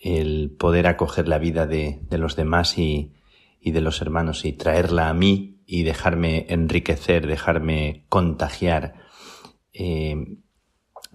el 0.01 0.55
poder 0.57 0.87
acoger 0.87 1.27
la 1.27 1.39
vida 1.39 1.67
de, 1.67 1.99
de 2.09 2.19
los 2.19 2.37
demás 2.37 2.79
y, 2.79 3.13
y, 3.61 3.73
de 3.73 3.81
los 3.81 4.01
hermanos 4.01 4.45
y 4.45 4.53
traerla 4.53 5.09
a 5.09 5.15
mí 5.15 5.59
y 5.67 5.83
dejarme 5.83 6.47
enriquecer, 6.49 7.27
dejarme 7.27 8.05
contagiar. 8.09 8.95
Eh, 9.73 10.37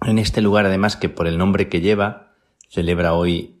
en 0.02 0.18
este 0.18 0.42
lugar, 0.42 0.66
además, 0.66 0.96
que 0.96 1.08
por 1.08 1.26
el 1.26 1.38
nombre 1.38 1.70
que 1.70 1.80
lleva, 1.80 2.34
celebra 2.68 3.14
hoy, 3.14 3.59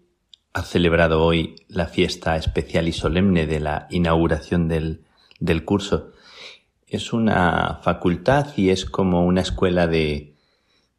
ha 0.52 0.62
celebrado 0.62 1.22
hoy 1.22 1.56
la 1.68 1.86
fiesta 1.86 2.36
especial 2.36 2.88
y 2.88 2.92
solemne 2.92 3.46
de 3.46 3.60
la 3.60 3.86
inauguración 3.90 4.68
del, 4.68 5.04
del 5.38 5.64
curso. 5.64 6.12
Es 6.86 7.12
una 7.12 7.80
facultad 7.82 8.48
y 8.56 8.70
es 8.70 8.84
como 8.84 9.24
una 9.24 9.42
escuela 9.42 9.86
de, 9.86 10.34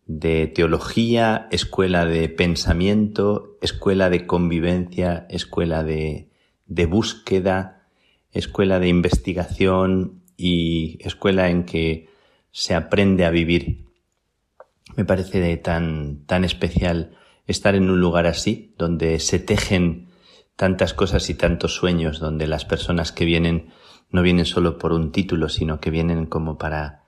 de 0.05 0.47
teología, 0.47 1.47
escuela 1.51 2.05
de 2.05 2.29
pensamiento, 2.29 3.57
escuela 3.61 4.09
de 4.09 4.25
convivencia, 4.25 5.25
escuela 5.29 5.83
de, 5.83 6.29
de 6.67 6.85
búsqueda, 6.85 7.83
escuela 8.31 8.79
de 8.79 8.87
investigación 8.87 10.21
y 10.37 10.97
escuela 11.01 11.49
en 11.49 11.65
que 11.65 12.09
se 12.51 12.73
aprende 12.73 13.25
a 13.25 13.29
vivir. 13.29 13.85
Me 14.95 15.03
parece 15.03 15.57
tan, 15.57 16.25
tan 16.25 16.45
especial 16.45 17.17
estar 17.51 17.75
en 17.75 17.89
un 17.89 17.99
lugar 17.99 18.27
así, 18.27 18.73
donde 18.77 19.19
se 19.19 19.39
tejen 19.39 20.09
tantas 20.55 20.93
cosas 20.93 21.29
y 21.29 21.35
tantos 21.35 21.75
sueños, 21.75 22.19
donde 22.19 22.47
las 22.47 22.65
personas 22.65 23.11
que 23.11 23.25
vienen 23.25 23.69
no 24.09 24.21
vienen 24.21 24.45
solo 24.45 24.77
por 24.77 24.93
un 24.93 25.11
título, 25.11 25.49
sino 25.49 25.79
que 25.79 25.89
vienen 25.89 26.25
como 26.25 26.57
para 26.57 27.01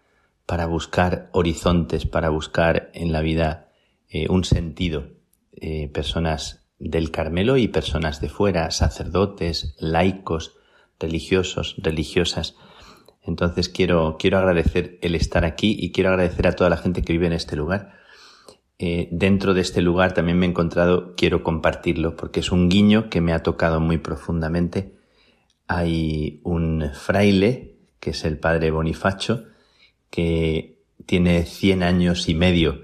para 0.46 0.66
buscar 0.66 1.30
horizontes, 1.32 2.06
para 2.06 2.30
buscar 2.30 2.89
en 2.94 3.12
la 3.12 3.22
vida 3.22 3.72
eh, 4.10 4.28
un 4.30 4.44
sentido. 4.44 5.08
Eh, 5.56 5.89
personas 5.94 6.66
del 6.80 7.12
Carmelo 7.12 7.58
y 7.58 7.68
personas 7.68 8.20
de 8.20 8.30
fuera, 8.30 8.70
sacerdotes, 8.72 9.76
laicos, 9.80 10.56
religiosos, 11.00 11.76
religiosas. 11.78 12.56
Entonces 13.22 13.70
quiero, 13.70 14.18
quiero 14.20 14.38
agradecer 14.38 14.98
el 15.02 15.16
estar 15.16 15.46
aquí 15.46 15.78
y 15.80 15.91
quiero 15.91 16.10
agradecer 16.10 16.48
a 16.48 16.54
toda 16.54 16.70
la 16.70 16.78
gente 16.78 17.04
que 17.04 17.14
vive 17.14 17.28
en 17.28 17.34
este 17.34 17.56
lugar. 17.56 17.94
Eh, 18.80 19.07
dentro 19.11 19.53
de 19.53 19.61
este 19.61 19.82
lugar 19.82 20.13
también 20.13 20.39
me 20.39 20.45
he 20.45 20.49
encontrado, 20.49 21.15
quiero 21.15 21.43
compartirlo 21.43 22.15
porque 22.15 22.39
es 22.39 22.51
un 22.51 22.69
guiño 22.69 23.09
que 23.09 23.21
me 23.21 23.34
ha 23.34 23.43
tocado 23.43 23.80
muy 23.80 23.97
profundamente. 23.97 24.95
Hay 25.67 26.41
un 26.43 26.89
fraile, 26.93 27.78
que 27.99 28.11
es 28.11 28.26
el 28.26 28.39
padre 28.39 28.71
Bonifacio, 28.71 29.45
que 30.09 30.84
tiene 31.05 31.45
100 31.45 31.84
años 31.84 32.30
y 32.30 32.36
medio 32.36 32.84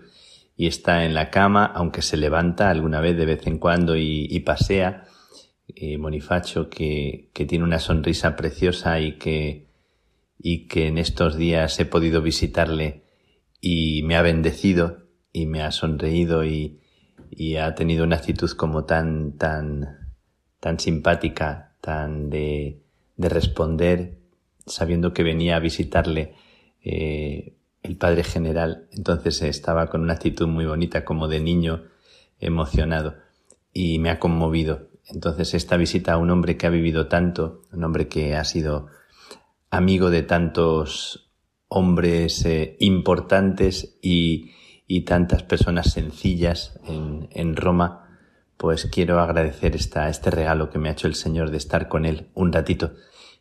y 0.55 0.67
está 0.67 1.05
en 1.05 1.13
la 1.13 1.29
cama, 1.29 1.65
aunque 1.65 2.01
se 2.01 2.17
levanta 2.17 2.69
alguna 2.69 3.01
vez 3.01 3.17
de 3.17 3.25
vez 3.25 3.47
en 3.47 3.59
cuando 3.59 3.95
y, 3.97 4.39
pasea. 4.41 5.05
Eh, 5.67 5.97
Bonifacio, 5.97 6.69
que, 6.69 7.29
tiene 7.33 7.63
una 7.63 7.79
sonrisa 7.79 8.35
preciosa 8.35 8.99
y 8.99 9.17
que 9.17 9.67
en 10.41 10.97
estos 10.97 11.37
días 11.37 11.79
he 11.79 11.85
podido 11.85 12.21
visitarle 12.21 13.03
y 13.61 14.03
me 14.03 14.15
ha 14.15 14.21
bendecido 14.21 15.08
y 15.31 15.45
me 15.45 15.61
ha 15.61 15.71
sonreído 15.71 16.43
y, 16.43 16.79
y 17.29 17.57
ha 17.57 17.75
tenido 17.75 18.03
una 18.03 18.17
actitud 18.17 18.49
como 18.51 18.85
tan, 18.85 19.33
tan, 19.37 20.15
tan 20.59 20.79
simpática, 20.79 21.73
tan 21.81 22.29
de, 22.29 22.81
de 23.17 23.29
responder, 23.29 24.17
sabiendo 24.65 25.13
que 25.13 25.23
venía 25.23 25.55
a 25.55 25.59
visitarle 25.59 26.35
eh, 26.83 27.55
el 27.83 27.97
padre 27.97 28.23
general 28.23 28.87
entonces 28.91 29.41
estaba 29.41 29.87
con 29.87 30.01
una 30.01 30.13
actitud 30.13 30.47
muy 30.47 30.65
bonita 30.65 31.05
como 31.05 31.27
de 31.27 31.39
niño 31.39 31.83
emocionado 32.39 33.15
y 33.73 33.99
me 33.99 34.09
ha 34.09 34.19
conmovido. 34.19 34.89
Entonces 35.07 35.53
esta 35.53 35.77
visita 35.77 36.13
a 36.13 36.17
un 36.17 36.29
hombre 36.29 36.57
que 36.57 36.67
ha 36.67 36.69
vivido 36.69 37.07
tanto, 37.07 37.63
un 37.71 37.83
hombre 37.83 38.07
que 38.07 38.35
ha 38.35 38.43
sido 38.43 38.87
amigo 39.69 40.09
de 40.09 40.23
tantos 40.23 41.31
hombres 41.67 42.45
eh, 42.45 42.75
importantes 42.79 43.97
y, 44.01 44.51
y, 44.89 45.01
tantas 45.01 45.43
personas 45.43 45.93
sencillas 45.93 46.79
en, 46.85 47.29
en, 47.31 47.55
Roma, 47.55 48.19
pues 48.57 48.87
quiero 48.91 49.19
agradecer 49.19 49.75
esta, 49.75 50.09
este 50.09 50.31
regalo 50.31 50.69
que 50.69 50.79
me 50.79 50.89
ha 50.89 50.93
hecho 50.93 51.07
el 51.07 51.15
Señor 51.15 51.51
de 51.51 51.57
estar 51.57 51.87
con 51.87 52.05
Él 52.05 52.27
un 52.33 52.51
ratito 52.51 52.93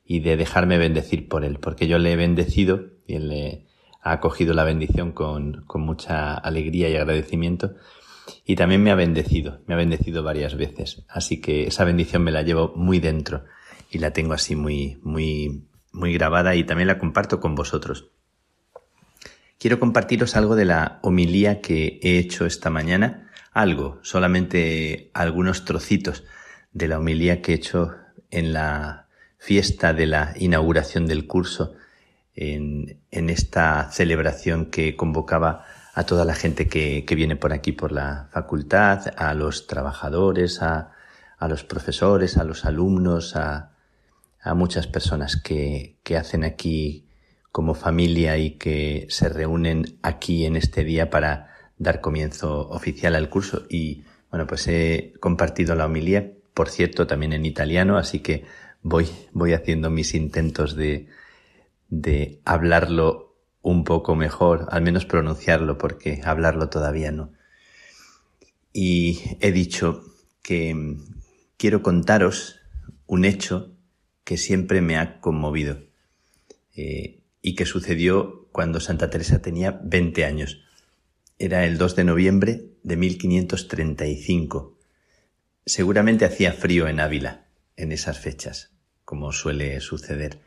y 0.05 0.21
de 0.21 0.37
dejarme 0.37 0.79
bendecir 0.79 1.29
por 1.29 1.45
Él, 1.45 1.59
porque 1.59 1.89
yo 1.89 1.99
le 1.99 2.13
he 2.13 2.17
bendecido 2.17 2.91
y 3.07 3.15
Él 3.15 3.29
le 3.29 3.67
ha 4.03 4.13
acogido 4.13 4.55
la 4.55 4.65
bendición 4.65 5.13
con, 5.13 5.65
con 5.67 5.81
mucha 5.81 6.35
alegría 6.35 6.89
y 6.89 6.97
agradecimiento 6.97 7.75
y 8.45 8.57
también 8.57 8.83
me 8.83 8.91
ha 8.91 8.95
bendecido, 8.95 9.61
me 9.67 9.75
ha 9.75 9.79
bendecido 9.79 10.23
varias 10.23 10.55
veces, 10.57 11.05
así 11.09 11.41
que 11.41 11.67
esa 11.67 11.85
bendición 11.85 12.23
me 12.23 12.33
la 12.33 12.43
llevo 12.43 12.73
muy 12.77 13.01
dentro 13.01 13.45
y 13.91 13.99
la 13.99 14.13
tengo 14.13 14.35
así 14.35 14.55
muy, 14.55 14.99
muy, 15.03 15.65
muy 15.93 16.13
grabada 16.13 16.55
y 16.55 16.65
también 16.65 16.89
la 16.89 16.99
comparto 16.99 17.41
con 17.41 17.55
vosotros. 17.55 18.11
Quiero 19.59 19.81
compartiros 19.81 20.37
algo 20.37 20.55
de 20.55 20.65
la 20.65 21.01
homilía 21.03 21.61
que 21.61 21.99
he 22.03 22.19
hecho 22.19 22.47
esta 22.47 22.71
mañana. 22.71 23.29
Algo, 23.53 23.99
solamente 24.03 25.11
algunos 25.15 25.65
trocitos 25.65 26.25
de 26.73 26.87
la 26.87 26.99
homilía 26.99 27.43
que 27.43 27.53
he 27.53 27.57
hecho 27.57 27.97
en 28.31 28.53
la 28.53 29.09
fiesta 29.39 29.93
de 29.93 30.07
la 30.07 30.35
inauguración 30.39 31.07
del 31.07 31.27
curso, 31.27 31.75
en, 32.35 33.01
esta 33.11 33.91
celebración 33.91 34.67
que 34.67 34.95
convocaba 34.95 35.65
a 35.95 36.05
toda 36.05 36.25
la 36.25 36.35
gente 36.35 36.69
que, 36.69 37.05
viene 37.17 37.35
por 37.35 37.53
aquí 37.53 37.73
por 37.73 37.91
la 37.91 38.29
facultad, 38.31 39.13
a 39.17 39.35
los 39.35 39.67
trabajadores, 39.67 40.63
a, 40.63 40.93
los 41.49 41.65
profesores, 41.65 42.37
a 42.37 42.45
los 42.45 42.65
alumnos, 42.65 43.35
a, 43.35 43.73
muchas 44.55 44.87
personas 44.87 45.37
que, 45.37 45.99
hacen 46.17 46.45
aquí 46.45 47.08
como 47.53 47.75
familia 47.75 48.37
y 48.39 48.53
que 48.53 49.07
se 49.11 49.29
reúnen 49.29 49.99
aquí 50.03 50.45
en 50.45 50.57
este 50.57 50.85
día 50.85 51.11
para 51.11 51.55
dar 51.79 52.01
comienzo 52.01 52.69
oficial 52.69 53.15
al 53.15 53.29
curso 53.29 53.67
y 53.69 54.05
bueno, 54.31 54.47
pues 54.47 54.69
he 54.69 55.15
compartido 55.21 55.75
la 55.75 55.87
homilía, 55.87 56.33
por 56.53 56.69
cierto, 56.69 57.07
también 57.07 57.33
en 57.33 57.47
italiano, 57.47 57.97
así 57.97 58.21
que 58.21 58.45
voy, 58.83 59.09
voy 59.33 59.55
haciendo 59.55 59.91
mis 59.91 60.15
intentos 60.15 60.77
de, 60.77 61.09
de 61.89 62.41
hablarlo 62.45 63.37
un 63.63 63.85
poco 63.85 64.15
mejor, 64.15 64.67
al 64.71 64.83
menos 64.83 65.07
pronunciarlo, 65.07 65.79
porque 65.79 66.21
hablarlo 66.25 66.69
todavía 66.69 67.11
no. 67.11 67.33
Y 68.73 69.21
he 69.41 69.51
dicho 69.51 70.05
que 70.43 70.97
quiero 71.57 71.83
contaros 71.83 72.61
un 73.07 73.25
hecho 73.25 73.73
que 74.25 74.37
siempre 74.37 74.81
me 74.81 74.99
ha 74.99 75.21
conmovido 75.21 75.79
eh, 76.77 77.18
y 77.43 77.55
que 77.55 77.67
sucedió 77.67 78.49
cuando 78.53 78.81
Santa 78.81 79.11
Teresa 79.11 79.41
tenía 79.41 79.81
20 79.83 80.25
años. 80.25 80.63
Era 81.39 81.65
el 81.65 81.79
2 81.79 81.97
de 81.97 82.05
noviembre 82.05 82.65
de 82.83 82.97
1535. 82.97 84.77
Seguramente 85.65 86.25
hacía 86.25 86.53
frío 86.53 86.89
en 86.89 87.01
Ávila 87.01 87.47
en 87.77 87.93
esas 87.93 88.19
fechas, 88.19 88.73
como 89.05 89.33
suele 89.33 89.81
suceder. 89.81 90.41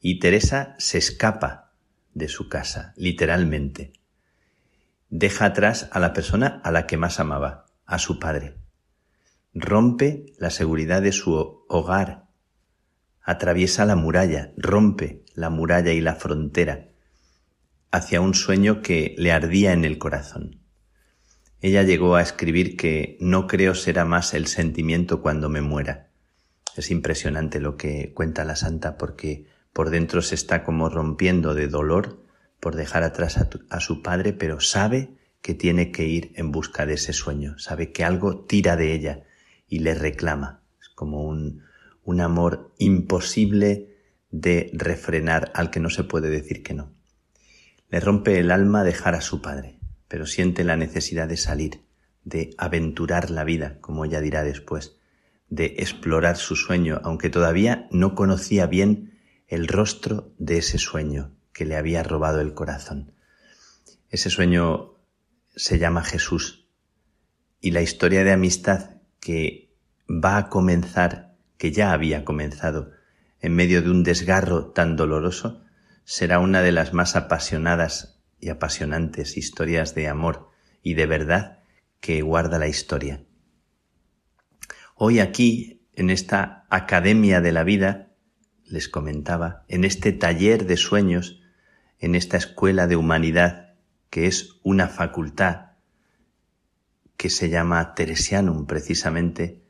Y 0.00 0.18
Teresa 0.18 0.74
se 0.78 0.98
escapa 0.98 1.72
de 2.14 2.28
su 2.28 2.48
casa, 2.48 2.94
literalmente. 2.96 3.92
Deja 5.10 5.44
atrás 5.44 5.88
a 5.92 6.00
la 6.00 6.14
persona 6.14 6.60
a 6.64 6.70
la 6.70 6.86
que 6.86 6.96
más 6.96 7.20
amaba, 7.20 7.66
a 7.84 7.98
su 7.98 8.18
padre. 8.18 8.56
Rompe 9.52 10.32
la 10.38 10.48
seguridad 10.48 11.02
de 11.02 11.12
su 11.12 11.34
hogar. 11.68 12.24
Atraviesa 13.22 13.84
la 13.84 13.96
muralla, 13.96 14.52
rompe 14.56 15.21
la 15.34 15.50
muralla 15.50 15.92
y 15.92 16.00
la 16.00 16.14
frontera 16.14 16.88
hacia 17.92 18.22
un 18.22 18.34
sueño 18.34 18.80
que 18.80 19.14
le 19.18 19.32
ardía 19.32 19.72
en 19.72 19.84
el 19.84 19.98
corazón. 19.98 20.60
Ella 21.60 21.82
llegó 21.84 22.16
a 22.16 22.22
escribir 22.22 22.76
que 22.76 23.16
no 23.20 23.46
creo 23.46 23.74
será 23.74 24.04
más 24.04 24.34
el 24.34 24.46
sentimiento 24.46 25.20
cuando 25.20 25.48
me 25.48 25.60
muera. 25.60 26.08
Es 26.76 26.90
impresionante 26.90 27.60
lo 27.60 27.76
que 27.76 28.12
cuenta 28.14 28.44
la 28.44 28.56
santa 28.56 28.96
porque 28.96 29.46
por 29.72 29.90
dentro 29.90 30.22
se 30.22 30.34
está 30.34 30.64
como 30.64 30.88
rompiendo 30.88 31.54
de 31.54 31.68
dolor 31.68 32.24
por 32.60 32.74
dejar 32.76 33.02
atrás 33.02 33.38
a, 33.70 33.80
su 33.80 34.02
padre, 34.02 34.32
pero 34.32 34.60
sabe 34.60 35.16
que 35.40 35.54
tiene 35.54 35.92
que 35.92 36.06
ir 36.06 36.32
en 36.36 36.50
busca 36.50 36.86
de 36.86 36.94
ese 36.94 37.12
sueño, 37.12 37.58
sabe 37.58 37.92
que 37.92 38.04
algo 38.04 38.44
tira 38.44 38.76
de 38.76 38.94
ella 38.94 39.24
y 39.68 39.80
le 39.80 39.94
reclama. 39.94 40.62
Es 40.80 40.88
como 40.88 41.24
un, 41.24 41.62
un 42.04 42.20
amor 42.20 42.72
imposible 42.78 43.91
de 44.32 44.70
refrenar 44.72 45.52
al 45.54 45.70
que 45.70 45.78
no 45.78 45.90
se 45.90 46.02
puede 46.02 46.30
decir 46.30 46.64
que 46.64 46.74
no. 46.74 46.92
Le 47.88 48.00
rompe 48.00 48.38
el 48.38 48.50
alma 48.50 48.82
dejar 48.82 49.14
a 49.14 49.20
su 49.20 49.40
padre, 49.42 49.78
pero 50.08 50.26
siente 50.26 50.64
la 50.64 50.76
necesidad 50.76 51.28
de 51.28 51.36
salir, 51.36 51.84
de 52.24 52.54
aventurar 52.58 53.30
la 53.30 53.44
vida, 53.44 53.78
como 53.80 54.04
ella 54.04 54.20
dirá 54.20 54.42
después, 54.42 54.96
de 55.48 55.76
explorar 55.78 56.38
su 56.38 56.56
sueño, 56.56 57.00
aunque 57.04 57.28
todavía 57.28 57.86
no 57.90 58.14
conocía 58.14 58.66
bien 58.66 59.18
el 59.46 59.68
rostro 59.68 60.32
de 60.38 60.58
ese 60.58 60.78
sueño 60.78 61.36
que 61.52 61.66
le 61.66 61.76
había 61.76 62.02
robado 62.02 62.40
el 62.40 62.54
corazón. 62.54 63.12
Ese 64.08 64.30
sueño 64.30 64.94
se 65.54 65.78
llama 65.78 66.02
Jesús 66.02 66.66
y 67.60 67.72
la 67.72 67.82
historia 67.82 68.24
de 68.24 68.32
amistad 68.32 68.96
que 69.20 69.74
va 70.08 70.38
a 70.38 70.48
comenzar, 70.48 71.36
que 71.58 71.70
ya 71.70 71.92
había 71.92 72.24
comenzado, 72.24 72.90
en 73.42 73.54
medio 73.54 73.82
de 73.82 73.90
un 73.90 74.04
desgarro 74.04 74.66
tan 74.72 74.96
doloroso, 74.96 75.62
será 76.04 76.38
una 76.38 76.62
de 76.62 76.72
las 76.72 76.94
más 76.94 77.16
apasionadas 77.16 78.20
y 78.40 78.48
apasionantes 78.48 79.36
historias 79.36 79.94
de 79.94 80.08
amor 80.08 80.48
y 80.82 80.94
de 80.94 81.06
verdad 81.06 81.58
que 82.00 82.22
guarda 82.22 82.58
la 82.58 82.68
historia. 82.68 83.24
Hoy 84.94 85.20
aquí, 85.20 85.86
en 85.94 86.10
esta 86.10 86.66
Academia 86.70 87.40
de 87.40 87.52
la 87.52 87.64
Vida, 87.64 88.12
les 88.64 88.88
comentaba, 88.88 89.64
en 89.68 89.84
este 89.84 90.12
taller 90.12 90.66
de 90.66 90.76
sueños, 90.76 91.40
en 91.98 92.14
esta 92.14 92.36
escuela 92.36 92.86
de 92.86 92.96
humanidad, 92.96 93.74
que 94.08 94.26
es 94.26 94.60
una 94.62 94.88
facultad 94.88 95.72
que 97.16 97.30
se 97.30 97.48
llama 97.50 97.94
Teresianum 97.94 98.66
precisamente, 98.66 99.62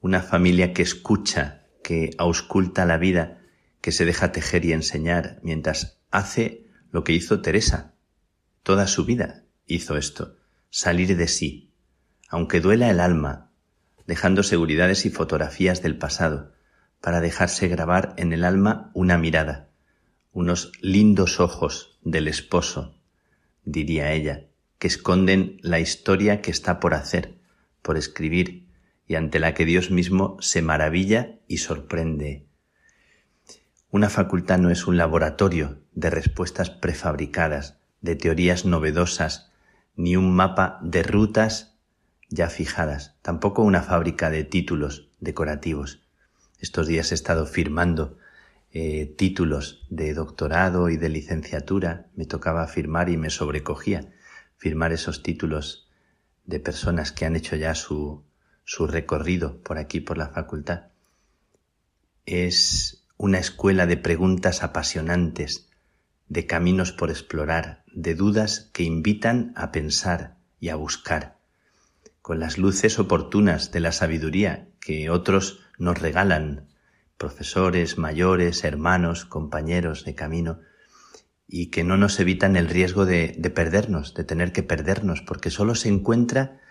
una 0.00 0.20
familia 0.20 0.72
que 0.72 0.82
escucha, 0.82 1.61
que 1.82 2.10
ausculta 2.18 2.84
la 2.86 2.98
vida, 2.98 3.40
que 3.80 3.92
se 3.92 4.04
deja 4.04 4.32
tejer 4.32 4.64
y 4.64 4.72
enseñar 4.72 5.40
mientras 5.42 5.98
hace 6.10 6.66
lo 6.90 7.04
que 7.04 7.12
hizo 7.12 7.42
Teresa. 7.42 7.94
Toda 8.62 8.86
su 8.86 9.04
vida 9.04 9.44
hizo 9.66 9.96
esto, 9.96 10.36
salir 10.70 11.16
de 11.16 11.28
sí, 11.28 11.72
aunque 12.28 12.60
duela 12.60 12.90
el 12.90 13.00
alma, 13.00 13.50
dejando 14.06 14.42
seguridades 14.42 15.04
y 15.06 15.10
fotografías 15.10 15.82
del 15.82 15.98
pasado, 15.98 16.52
para 17.00 17.20
dejarse 17.20 17.68
grabar 17.68 18.14
en 18.16 18.32
el 18.32 18.44
alma 18.44 18.90
una 18.94 19.18
mirada, 19.18 19.68
unos 20.32 20.72
lindos 20.80 21.40
ojos 21.40 21.98
del 22.02 22.28
esposo, 22.28 22.96
diría 23.64 24.12
ella, 24.12 24.46
que 24.78 24.88
esconden 24.88 25.58
la 25.62 25.80
historia 25.80 26.40
que 26.40 26.50
está 26.50 26.80
por 26.80 26.94
hacer, 26.94 27.38
por 27.82 27.96
escribir, 27.96 28.61
y 29.12 29.16
ante 29.16 29.38
la 29.38 29.52
que 29.52 29.66
Dios 29.66 29.90
mismo 29.90 30.38
se 30.40 30.62
maravilla 30.62 31.38
y 31.46 31.58
sorprende 31.58 32.46
una 33.92 34.08
facultad 34.08 34.56
no 34.56 34.70
es 34.70 34.86
un 34.86 34.96
laboratorio 34.96 35.82
de 35.92 36.08
respuestas 36.08 36.70
prefabricadas, 36.70 37.76
de 38.00 38.16
teorías 38.16 38.64
novedosas, 38.64 39.52
ni 39.96 40.16
un 40.16 40.34
mapa 40.34 40.78
de 40.82 41.02
rutas 41.02 41.76
ya 42.30 42.48
fijadas, 42.48 43.18
tampoco 43.20 43.62
una 43.62 43.82
fábrica 43.82 44.30
de 44.30 44.44
títulos 44.44 45.10
decorativos. 45.20 46.00
Estos 46.58 46.86
días 46.86 47.12
he 47.12 47.14
estado 47.14 47.44
firmando 47.44 48.16
eh, 48.72 49.14
títulos 49.18 49.86
de 49.90 50.14
doctorado 50.14 50.88
y 50.88 50.96
de 50.96 51.10
licenciatura, 51.10 52.06
me 52.16 52.24
tocaba 52.24 52.66
firmar 52.68 53.10
y 53.10 53.18
me 53.18 53.28
sobrecogía 53.28 54.10
firmar 54.56 54.94
esos 54.94 55.22
títulos 55.22 55.90
de 56.46 56.60
personas 56.60 57.12
que 57.12 57.26
han 57.26 57.36
hecho 57.36 57.56
ya 57.56 57.74
su, 57.74 58.24
su 58.64 58.86
recorrido 58.86 59.58
por 59.62 59.78
aquí, 59.78 60.00
por 60.00 60.18
la 60.18 60.28
facultad. 60.28 60.88
Es 62.26 63.04
una 63.16 63.38
escuela 63.38 63.86
de 63.86 63.96
preguntas 63.96 64.62
apasionantes, 64.62 65.68
de 66.28 66.46
caminos 66.46 66.92
por 66.92 67.10
explorar, 67.10 67.84
de 67.92 68.14
dudas 68.14 68.70
que 68.72 68.84
invitan 68.84 69.52
a 69.56 69.70
pensar 69.70 70.36
y 70.60 70.70
a 70.70 70.76
buscar, 70.76 71.36
con 72.22 72.40
las 72.40 72.56
luces 72.56 72.98
oportunas 72.98 73.70
de 73.70 73.80
la 73.80 73.92
sabiduría 73.92 74.68
que 74.80 75.10
otros 75.10 75.60
nos 75.78 76.00
regalan, 76.00 76.68
profesores, 77.18 77.98
mayores, 77.98 78.64
hermanos, 78.64 79.24
compañeros 79.24 80.04
de 80.04 80.14
camino, 80.14 80.60
y 81.46 81.66
que 81.66 81.84
no 81.84 81.96
nos 81.96 82.18
evitan 82.18 82.56
el 82.56 82.68
riesgo 82.68 83.04
de, 83.04 83.34
de 83.36 83.50
perdernos, 83.50 84.14
de 84.14 84.24
tener 84.24 84.52
que 84.52 84.62
perdernos, 84.62 85.20
porque 85.20 85.50
solo 85.50 85.74
se 85.74 85.88
encuentra 85.88 86.61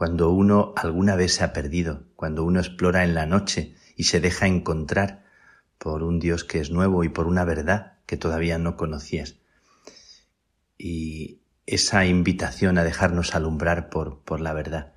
cuando 0.00 0.30
uno 0.30 0.72
alguna 0.76 1.14
vez 1.14 1.34
se 1.34 1.44
ha 1.44 1.52
perdido, 1.52 2.04
cuando 2.16 2.42
uno 2.42 2.58
explora 2.58 3.04
en 3.04 3.12
la 3.12 3.26
noche 3.26 3.74
y 3.96 4.04
se 4.04 4.18
deja 4.18 4.46
encontrar, 4.46 5.26
por 5.76 6.02
un 6.02 6.18
Dios 6.18 6.42
que 6.42 6.58
es 6.58 6.70
nuevo 6.70 7.04
y 7.04 7.10
por 7.10 7.26
una 7.26 7.44
verdad 7.44 7.98
que 8.06 8.16
todavía 8.16 8.56
no 8.56 8.78
conocías. 8.78 9.36
Y 10.78 11.42
esa 11.66 12.06
invitación 12.06 12.78
a 12.78 12.82
dejarnos 12.82 13.34
alumbrar 13.34 13.90
por, 13.90 14.22
por 14.22 14.40
la 14.40 14.54
verdad. 14.54 14.94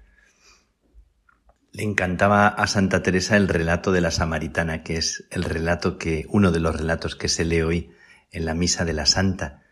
Le 1.74 1.84
encantaba 1.84 2.48
a 2.48 2.66
Santa 2.66 3.04
Teresa 3.04 3.36
el 3.36 3.50
relato 3.50 3.92
de 3.92 4.00
la 4.00 4.10
samaritana, 4.10 4.84
que 4.84 4.96
es 4.96 5.28
el 5.32 5.44
relato 5.44 5.98
que, 5.98 6.28
uno 6.30 6.50
de 6.54 6.62
los 6.62 6.78
relatos 6.78 7.18
que 7.18 7.28
se 7.28 7.44
lee 7.44 7.62
hoy 7.62 7.92
en 8.32 8.46
la 8.46 8.54
misa 8.54 8.86
de 8.86 8.94
la 8.94 9.06
Santa. 9.06 9.64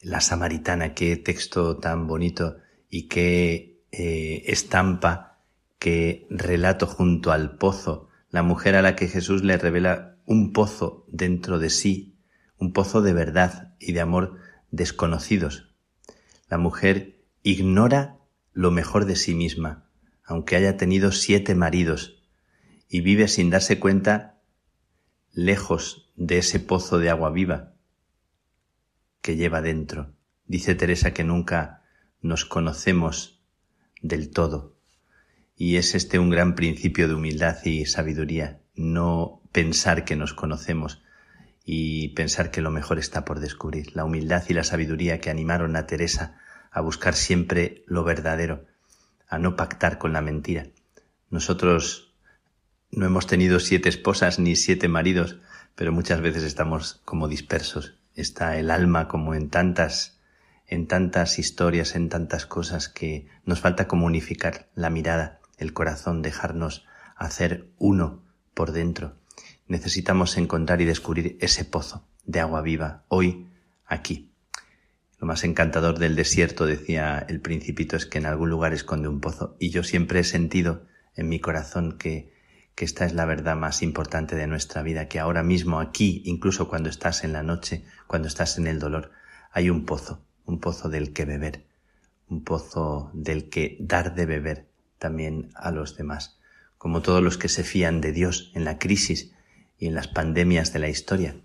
La 0.00 0.22
samaritana, 0.22 0.94
qué 0.94 1.18
texto 1.18 1.76
tan 1.76 2.06
bonito 2.06 2.56
y 2.88 3.06
qué 3.08 3.67
eh, 3.92 4.44
estampa, 4.46 5.38
qué 5.78 6.26
relato 6.30 6.86
junto 6.86 7.32
al 7.32 7.56
pozo, 7.56 8.08
la 8.30 8.42
mujer 8.42 8.76
a 8.76 8.82
la 8.82 8.96
que 8.96 9.08
Jesús 9.08 9.42
le 9.42 9.56
revela 9.56 10.16
un 10.26 10.52
pozo 10.52 11.06
dentro 11.08 11.58
de 11.58 11.70
sí, 11.70 12.16
un 12.58 12.72
pozo 12.72 13.00
de 13.00 13.12
verdad 13.12 13.74
y 13.78 13.92
de 13.92 14.00
amor 14.00 14.36
desconocidos. 14.70 15.74
La 16.48 16.58
mujer 16.58 17.20
ignora 17.42 18.18
lo 18.52 18.70
mejor 18.70 19.06
de 19.06 19.16
sí 19.16 19.34
misma, 19.34 19.88
aunque 20.24 20.56
haya 20.56 20.76
tenido 20.76 21.12
siete 21.12 21.54
maridos, 21.54 22.22
y 22.88 23.00
vive 23.00 23.28
sin 23.28 23.50
darse 23.50 23.78
cuenta 23.78 24.40
lejos 25.32 26.10
de 26.16 26.38
ese 26.38 26.58
pozo 26.58 26.98
de 26.98 27.10
agua 27.10 27.30
viva 27.30 27.74
que 29.20 29.36
lleva 29.36 29.62
dentro. 29.62 30.12
Dice 30.46 30.74
Teresa 30.74 31.12
que 31.12 31.24
nunca 31.24 31.82
nos 32.20 32.44
conocemos 32.44 33.37
del 34.02 34.30
todo. 34.30 34.76
Y 35.56 35.76
es 35.76 35.94
este 35.94 36.18
un 36.18 36.30
gran 36.30 36.54
principio 36.54 37.08
de 37.08 37.14
humildad 37.14 37.56
y 37.64 37.86
sabiduría, 37.86 38.60
no 38.74 39.42
pensar 39.52 40.04
que 40.04 40.16
nos 40.16 40.34
conocemos 40.34 41.02
y 41.64 42.08
pensar 42.10 42.50
que 42.50 42.62
lo 42.62 42.70
mejor 42.70 42.98
está 42.98 43.24
por 43.24 43.40
descubrir. 43.40 43.94
La 43.94 44.04
humildad 44.04 44.44
y 44.48 44.54
la 44.54 44.64
sabiduría 44.64 45.20
que 45.20 45.30
animaron 45.30 45.76
a 45.76 45.86
Teresa 45.86 46.38
a 46.70 46.80
buscar 46.80 47.14
siempre 47.14 47.82
lo 47.86 48.04
verdadero, 48.04 48.66
a 49.28 49.38
no 49.38 49.56
pactar 49.56 49.98
con 49.98 50.12
la 50.12 50.20
mentira. 50.20 50.66
Nosotros 51.30 52.14
no 52.90 53.04
hemos 53.04 53.26
tenido 53.26 53.60
siete 53.60 53.88
esposas 53.88 54.38
ni 54.38 54.56
siete 54.56 54.88
maridos, 54.88 55.36
pero 55.74 55.92
muchas 55.92 56.20
veces 56.20 56.42
estamos 56.42 57.02
como 57.04 57.28
dispersos. 57.28 57.98
Está 58.14 58.58
el 58.58 58.70
alma 58.70 59.08
como 59.08 59.34
en 59.34 59.50
tantas, 59.50 60.17
en 60.68 60.86
tantas 60.86 61.38
historias, 61.38 61.96
en 61.96 62.08
tantas 62.08 62.46
cosas 62.46 62.88
que 62.88 63.26
nos 63.44 63.60
falta 63.60 63.88
como 63.88 64.06
unificar 64.06 64.68
la 64.74 64.90
mirada, 64.90 65.40
el 65.56 65.72
corazón, 65.72 66.22
dejarnos 66.22 66.86
hacer 67.16 67.70
uno 67.78 68.22
por 68.54 68.72
dentro. 68.72 69.16
Necesitamos 69.66 70.36
encontrar 70.36 70.80
y 70.80 70.84
descubrir 70.84 71.36
ese 71.40 71.64
pozo 71.64 72.06
de 72.24 72.40
agua 72.40 72.60
viva 72.60 73.04
hoy, 73.08 73.48
aquí. 73.86 74.32
Lo 75.18 75.26
más 75.26 75.42
encantador 75.42 75.98
del 75.98 76.14
desierto, 76.14 76.66
decía 76.66 77.18
el 77.28 77.40
principito, 77.40 77.96
es 77.96 78.06
que 78.06 78.18
en 78.18 78.26
algún 78.26 78.50
lugar 78.50 78.72
esconde 78.72 79.08
un 79.08 79.20
pozo. 79.20 79.56
Y 79.58 79.70
yo 79.70 79.82
siempre 79.82 80.20
he 80.20 80.24
sentido 80.24 80.86
en 81.16 81.28
mi 81.28 81.40
corazón 81.40 81.98
que, 81.98 82.32
que 82.74 82.84
esta 82.84 83.04
es 83.04 83.14
la 83.14 83.24
verdad 83.24 83.56
más 83.56 83.82
importante 83.82 84.36
de 84.36 84.46
nuestra 84.46 84.82
vida, 84.82 85.08
que 85.08 85.18
ahora 85.18 85.42
mismo 85.42 85.80
aquí, 85.80 86.22
incluso 86.26 86.68
cuando 86.68 86.88
estás 86.88 87.24
en 87.24 87.32
la 87.32 87.42
noche, 87.42 87.84
cuando 88.06 88.28
estás 88.28 88.58
en 88.58 88.68
el 88.68 88.78
dolor, 88.78 89.10
hay 89.50 89.70
un 89.70 89.84
pozo, 89.84 90.27
un 90.48 90.58
pozo 90.60 90.88
del 90.88 91.12
que 91.12 91.26
beber, 91.26 91.66
un 92.26 92.42
pozo 92.42 93.10
del 93.12 93.50
que 93.50 93.76
dar 93.80 94.14
de 94.14 94.24
beber 94.24 94.66
también 94.98 95.50
a 95.54 95.70
los 95.70 95.96
demás, 95.96 96.38
como 96.78 97.02
todos 97.02 97.22
los 97.22 97.36
que 97.36 97.48
se 97.48 97.64
fían 97.64 98.00
de 98.00 98.12
Dios 98.12 98.50
en 98.54 98.64
la 98.64 98.78
crisis 98.78 99.32
y 99.78 99.86
en 99.86 99.94
las 99.94 100.08
pandemias 100.08 100.72
de 100.72 100.78
la 100.78 100.88
historia, 100.88 101.36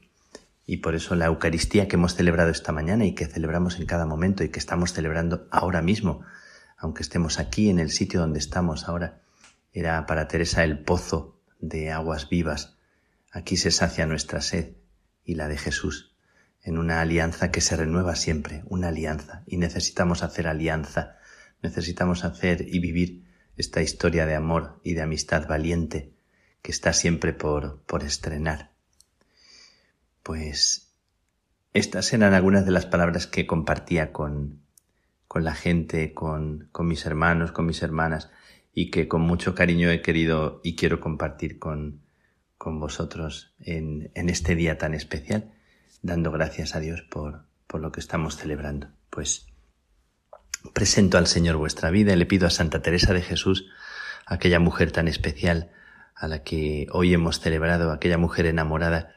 y 0.65 0.77
por 0.77 0.95
eso 0.95 1.15
la 1.15 1.25
Eucaristía 1.25 1.89
que 1.89 1.97
hemos 1.97 2.15
celebrado 2.15 2.49
esta 2.49 2.71
mañana 2.71 3.05
y 3.05 3.13
que 3.13 3.25
celebramos 3.25 3.77
en 3.77 3.85
cada 3.85 4.05
momento 4.05 4.45
y 4.45 4.49
que 4.49 4.59
estamos 4.59 4.93
celebrando 4.93 5.47
ahora 5.51 5.81
mismo, 5.81 6.21
aunque 6.77 7.03
estemos 7.03 7.39
aquí 7.39 7.69
en 7.69 7.80
el 7.80 7.91
sitio 7.91 8.21
donde 8.21 8.39
estamos 8.39 8.88
ahora, 8.88 9.21
era 9.73 10.05
para 10.05 10.30
Teresa 10.30 10.63
el 10.63 10.80
pozo 10.80 11.41
de 11.59 11.91
aguas 11.91 12.30
vivas. 12.30 12.77
Aquí 13.31 13.57
se 13.57 13.71
sacia 13.71 14.05
nuestra 14.05 14.39
sed 14.39 14.77
y 15.25 15.35
la 15.35 15.49
de 15.49 15.57
Jesús, 15.57 16.12
en 16.64 16.77
una 16.77 17.02
alianza 17.02 17.52
que 17.52 17.61
se 17.61 17.76
renueva 17.76 18.15
siempre, 18.15 18.64
una 18.65 18.88
alianza. 18.88 19.44
Y 19.45 19.57
necesitamos 19.57 20.23
hacer 20.23 20.48
alianza, 20.48 21.18
necesitamos 21.61 22.23
hacer 22.23 22.65
y 22.68 22.80
vivir 22.80 23.26
esta 23.57 23.81
historia 23.81 24.26
de 24.26 24.35
amor 24.35 24.80
y 24.84 24.94
de 24.94 25.02
amistad 25.02 25.48
valiente 25.48 26.14
que 26.61 26.72
está 26.72 26.94
siempre 26.94 27.34
por, 27.34 27.81
por 27.84 28.03
estrenar. 28.03 28.72
Pues 30.23 30.94
estas 31.73 32.14
eran 32.14 32.34
algunas 32.34 32.65
de 32.65 32.72
las 32.72 32.85
palabras 32.85 33.27
que 33.27 33.45
compartía 33.45 34.14
con, 34.14 34.61
con 35.27 35.44
la 35.44 35.53
gente, 35.53 36.14
con, 36.14 36.69
con 36.72 36.88
mis 36.88 37.06
hermanos, 37.06 37.52
con 37.52 37.65
mis 37.65 37.84
hermanas, 37.84 38.31
y 38.73 38.90
que 38.90 39.07
con 39.07 39.22
mucho 39.22 39.53
cariño 39.53 39.91
he 39.91 40.02
querido 40.02 40.61
y 40.64 40.76
quiero 40.76 41.02
compartir 41.02 41.60
con, 41.60 42.02
con 42.57 42.80
vosotros 42.80 43.53
en, 43.60 44.11
en 44.15 44.30
este 44.30 44.56
día 44.56 44.77
tan 44.77 44.94
especial, 44.94 45.52
dando 46.03 46.31
gracias 46.31 46.75
a 46.75 46.80
Dios 46.80 47.01
por, 47.01 47.45
por 47.65 47.81
lo 47.81 47.91
que 47.91 47.99
estamos 47.99 48.38
celebrando. 48.38 48.89
Pues 49.09 49.47
presento 50.73 51.17
al 51.17 51.27
Señor 51.27 51.55
vuestra 51.57 51.89
vida 51.89 52.13
y 52.13 52.17
le 52.17 52.27
pido 52.27 52.45
a 52.45 52.51
Santa 52.51 52.81
Teresa 52.81 53.13
de 53.13 53.21
Jesús, 53.21 53.65
aquella 54.27 54.59
mujer 54.59 54.91
tan 54.91 55.07
especial 55.07 55.71
a 56.15 56.27
la 56.27 56.43
que 56.43 56.88
hoy 56.91 57.13
hemos 57.13 57.39
celebrado, 57.39 57.91
aquella 57.91 58.17
mujer 58.17 58.45
enamorada, 58.45 59.15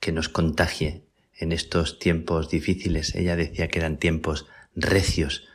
que 0.00 0.10
nos 0.10 0.28
contagie 0.28 1.04
en 1.36 1.52
estos 1.52 1.98
tiempos 1.98 2.50
difíciles. 2.50 3.14
Ella 3.14 3.36
decía 3.36 3.68
que 3.68 3.78
eran 3.78 3.98
tiempos 3.98 4.46
recios 4.74 5.46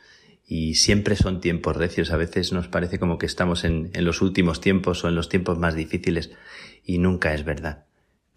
y 0.46 0.76
siempre 0.76 1.16
son 1.16 1.40
tiempos 1.40 1.76
recios. 1.76 2.10
A 2.10 2.16
veces 2.16 2.52
nos 2.52 2.68
parece 2.68 2.98
como 2.98 3.18
que 3.18 3.26
estamos 3.26 3.64
en, 3.64 3.90
en 3.94 4.04
los 4.04 4.22
últimos 4.22 4.60
tiempos 4.60 5.04
o 5.04 5.08
en 5.08 5.16
los 5.16 5.28
tiempos 5.28 5.58
más 5.58 5.74
difíciles 5.74 6.30
y 6.84 6.98
nunca 6.98 7.34
es 7.34 7.44
verdad. 7.44 7.87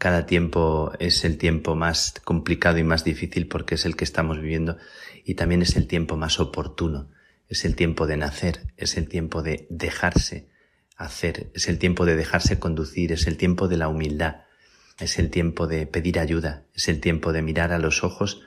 Cada 0.01 0.25
tiempo 0.25 0.93
es 0.97 1.23
el 1.25 1.37
tiempo 1.37 1.75
más 1.75 2.15
complicado 2.23 2.79
y 2.79 2.83
más 2.83 3.03
difícil 3.03 3.47
porque 3.47 3.75
es 3.75 3.85
el 3.85 3.95
que 3.95 4.03
estamos 4.03 4.41
viviendo 4.41 4.77
y 5.23 5.35
también 5.35 5.61
es 5.61 5.75
el 5.75 5.85
tiempo 5.85 6.17
más 6.17 6.39
oportuno. 6.39 7.11
Es 7.47 7.65
el 7.65 7.75
tiempo 7.75 8.07
de 8.07 8.17
nacer, 8.17 8.73
es 8.77 8.97
el 8.97 9.07
tiempo 9.07 9.43
de 9.43 9.67
dejarse 9.69 10.49
hacer, 10.97 11.51
es 11.53 11.67
el 11.67 11.77
tiempo 11.77 12.07
de 12.07 12.15
dejarse 12.15 12.57
conducir, 12.57 13.11
es 13.11 13.27
el 13.27 13.37
tiempo 13.37 13.67
de 13.67 13.77
la 13.77 13.89
humildad, 13.89 14.37
es 14.99 15.19
el 15.19 15.29
tiempo 15.29 15.67
de 15.67 15.85
pedir 15.85 16.17
ayuda, 16.17 16.65
es 16.73 16.87
el 16.87 16.99
tiempo 16.99 17.31
de 17.31 17.43
mirar 17.43 17.71
a 17.71 17.77
los 17.77 18.03
ojos 18.03 18.41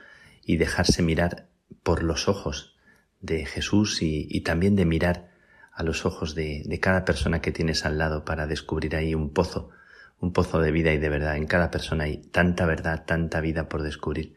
y 0.45 0.57
dejarse 0.57 1.03
mirar 1.03 1.51
por 1.85 2.03
los 2.03 2.27
ojos 2.27 2.75
de 3.21 3.47
Jesús 3.47 4.03
y, 4.03 4.41
también 4.41 4.75
de 4.75 4.87
mirar 4.87 5.31
a 5.73 5.85
los 5.85 6.05
ojos 6.05 6.35
de, 6.35 6.65
de, 6.67 6.81
cada 6.81 7.05
persona 7.05 7.41
que 7.41 7.53
tienes 7.53 7.85
al 7.85 7.97
lado 7.97 8.25
para 8.25 8.49
descubrir 8.49 8.97
ahí 8.97 9.15
un 9.15 9.33
pozo, 9.33 9.71
un 10.21 10.33
pozo 10.33 10.61
de 10.61 10.73
vida 10.73 10.93
y 10.93 10.99
de 10.99 11.09
verdad. 11.09 11.37
En 11.37 11.47
cada 11.47 11.71
persona 11.71 12.05
hay 12.05 12.19
tanta 12.19 12.67
verdad, 12.67 13.05
tanta 13.05 13.41
vida 13.41 13.69
por 13.69 13.83
descubrir. 13.83 14.37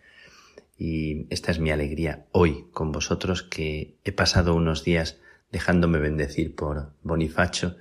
Y 0.77 1.25
esta 1.33 1.51
es 1.51 1.59
mi 1.59 1.71
alegría 1.71 2.27
hoy 2.31 2.67
con 2.71 2.91
vosotros 2.91 3.43
que 3.43 3.97
he 4.03 4.11
pasado 4.11 4.53
unos 4.53 4.83
días 4.83 5.19
dejándome 5.51 5.99
bendecir 5.99 6.55
por 6.55 6.93
Bonifacio, 7.01 7.77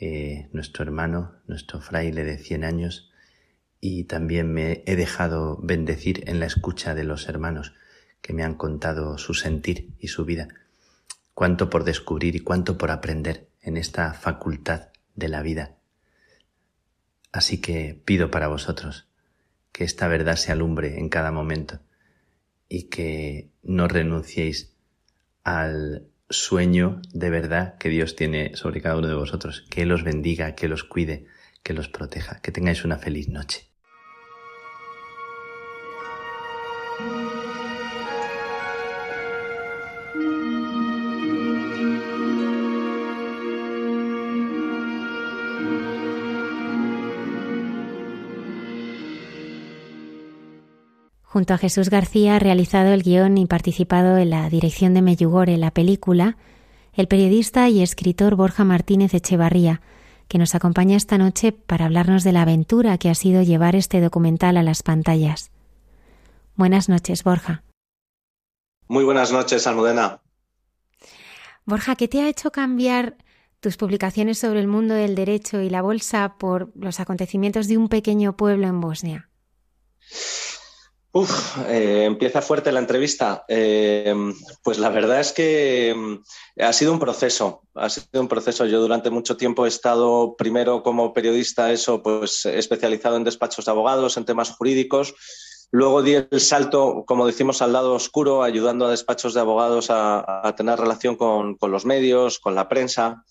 eh, 0.00 0.48
nuestro 0.52 0.84
hermano, 0.84 1.36
nuestro 1.46 1.80
fraile 1.80 2.24
de 2.24 2.38
100 2.38 2.64
años, 2.64 3.10
y 3.80 4.04
también 4.04 4.52
me 4.52 4.82
he 4.86 4.96
dejado 4.96 5.58
bendecir 5.62 6.28
en 6.28 6.40
la 6.40 6.46
escucha 6.46 6.94
de 6.94 7.04
los 7.04 7.28
hermanos 7.28 7.74
que 8.20 8.32
me 8.32 8.42
han 8.42 8.54
contado 8.54 9.18
su 9.18 9.34
sentir 9.34 9.94
y 9.98 10.08
su 10.08 10.24
vida. 10.24 10.48
Cuánto 11.34 11.70
por 11.70 11.84
descubrir 11.84 12.34
y 12.34 12.40
cuánto 12.40 12.78
por 12.78 12.90
aprender 12.90 13.48
en 13.60 13.76
esta 13.76 14.12
facultad 14.14 14.88
de 15.14 15.28
la 15.28 15.42
vida. 15.42 15.77
Así 17.32 17.60
que 17.60 18.00
pido 18.04 18.30
para 18.30 18.48
vosotros 18.48 19.08
que 19.72 19.84
esta 19.84 20.08
verdad 20.08 20.36
se 20.36 20.52
alumbre 20.52 20.98
en 20.98 21.08
cada 21.08 21.30
momento 21.30 21.80
y 22.68 22.84
que 22.84 23.50
no 23.62 23.88
renunciéis 23.88 24.74
al 25.44 26.08
sueño 26.30 27.00
de 27.12 27.30
verdad 27.30 27.78
que 27.78 27.88
Dios 27.88 28.16
tiene 28.16 28.54
sobre 28.56 28.82
cada 28.82 28.96
uno 28.96 29.08
de 29.08 29.14
vosotros. 29.14 29.66
Que 29.70 29.82
Él 29.82 30.02
bendiga, 30.02 30.54
que 30.54 30.68
los 30.68 30.84
cuide, 30.84 31.26
que 31.62 31.72
los 31.72 31.88
proteja. 31.88 32.40
Que 32.40 32.52
tengáis 32.52 32.84
una 32.84 32.98
feliz 32.98 33.28
noche. 33.28 33.67
Junto 51.30 51.52
a 51.52 51.58
Jesús 51.58 51.90
García 51.90 52.36
ha 52.36 52.38
realizado 52.38 52.94
el 52.94 53.02
guion 53.02 53.36
y 53.36 53.44
participado 53.44 54.16
en 54.16 54.30
la 54.30 54.48
dirección 54.48 54.94
de 54.94 55.02
Meyugore, 55.02 55.58
la 55.58 55.70
película, 55.70 56.38
el 56.94 57.06
periodista 57.06 57.68
y 57.68 57.82
escritor 57.82 58.34
Borja 58.34 58.64
Martínez 58.64 59.12
Echevarría, 59.12 59.82
que 60.26 60.38
nos 60.38 60.54
acompaña 60.54 60.96
esta 60.96 61.18
noche 61.18 61.52
para 61.52 61.84
hablarnos 61.84 62.24
de 62.24 62.32
la 62.32 62.42
aventura 62.42 62.96
que 62.96 63.10
ha 63.10 63.14
sido 63.14 63.42
llevar 63.42 63.76
este 63.76 64.00
documental 64.00 64.56
a 64.56 64.62
las 64.62 64.82
pantallas. 64.82 65.50
Buenas 66.56 66.88
noches, 66.88 67.22
Borja. 67.22 67.62
Muy 68.88 69.04
buenas 69.04 69.30
noches, 69.30 69.66
Almudena. 69.66 70.22
Borja, 71.66 71.94
¿qué 71.94 72.08
te 72.08 72.22
ha 72.22 72.28
hecho 72.30 72.50
cambiar 72.52 73.18
tus 73.60 73.76
publicaciones 73.76 74.38
sobre 74.38 74.60
el 74.60 74.66
mundo 74.66 74.94
del 74.94 75.14
derecho 75.14 75.60
y 75.60 75.68
la 75.68 75.82
bolsa 75.82 76.36
por 76.38 76.72
los 76.74 77.00
acontecimientos 77.00 77.68
de 77.68 77.76
un 77.76 77.90
pequeño 77.90 78.34
pueblo 78.34 78.66
en 78.66 78.80
Bosnia? 78.80 79.28
Uf, 81.10 81.56
eh, 81.68 82.04
empieza 82.04 82.42
fuerte 82.42 82.70
la 82.70 82.80
entrevista. 82.80 83.44
Eh, 83.48 84.14
pues 84.62 84.78
la 84.78 84.90
verdad 84.90 85.20
es 85.20 85.32
que 85.32 85.94
mm, 85.96 86.62
ha 86.62 86.72
sido 86.72 86.92
un 86.92 86.98
proceso, 86.98 87.62
ha 87.74 87.88
sido 87.88 88.20
un 88.20 88.28
proceso. 88.28 88.66
Yo 88.66 88.80
durante 88.80 89.10
mucho 89.10 89.36
tiempo 89.36 89.64
he 89.64 89.68
estado 89.68 90.36
primero 90.36 90.82
como 90.82 91.14
periodista, 91.14 91.72
eso, 91.72 92.02
pues 92.02 92.44
especializado 92.44 93.16
en 93.16 93.24
despachos 93.24 93.64
de 93.64 93.70
abogados, 93.70 94.16
en 94.16 94.26
temas 94.26 94.50
jurídicos. 94.50 95.14
Luego 95.70 96.02
di 96.02 96.14
el 96.14 96.40
salto, 96.40 97.04
como 97.06 97.26
decimos, 97.26 97.62
al 97.62 97.72
lado 97.72 97.94
oscuro, 97.94 98.42
ayudando 98.42 98.86
a 98.86 98.90
despachos 98.90 99.34
de 99.34 99.40
abogados 99.40 99.88
a, 99.90 100.54
tener 100.56 100.78
relación 100.78 101.16
con, 101.16 101.56
con 101.56 101.70
los 101.70 101.84
medios, 101.84 102.38
con 102.38 102.54
la 102.54 102.68
prensa. 102.68 103.24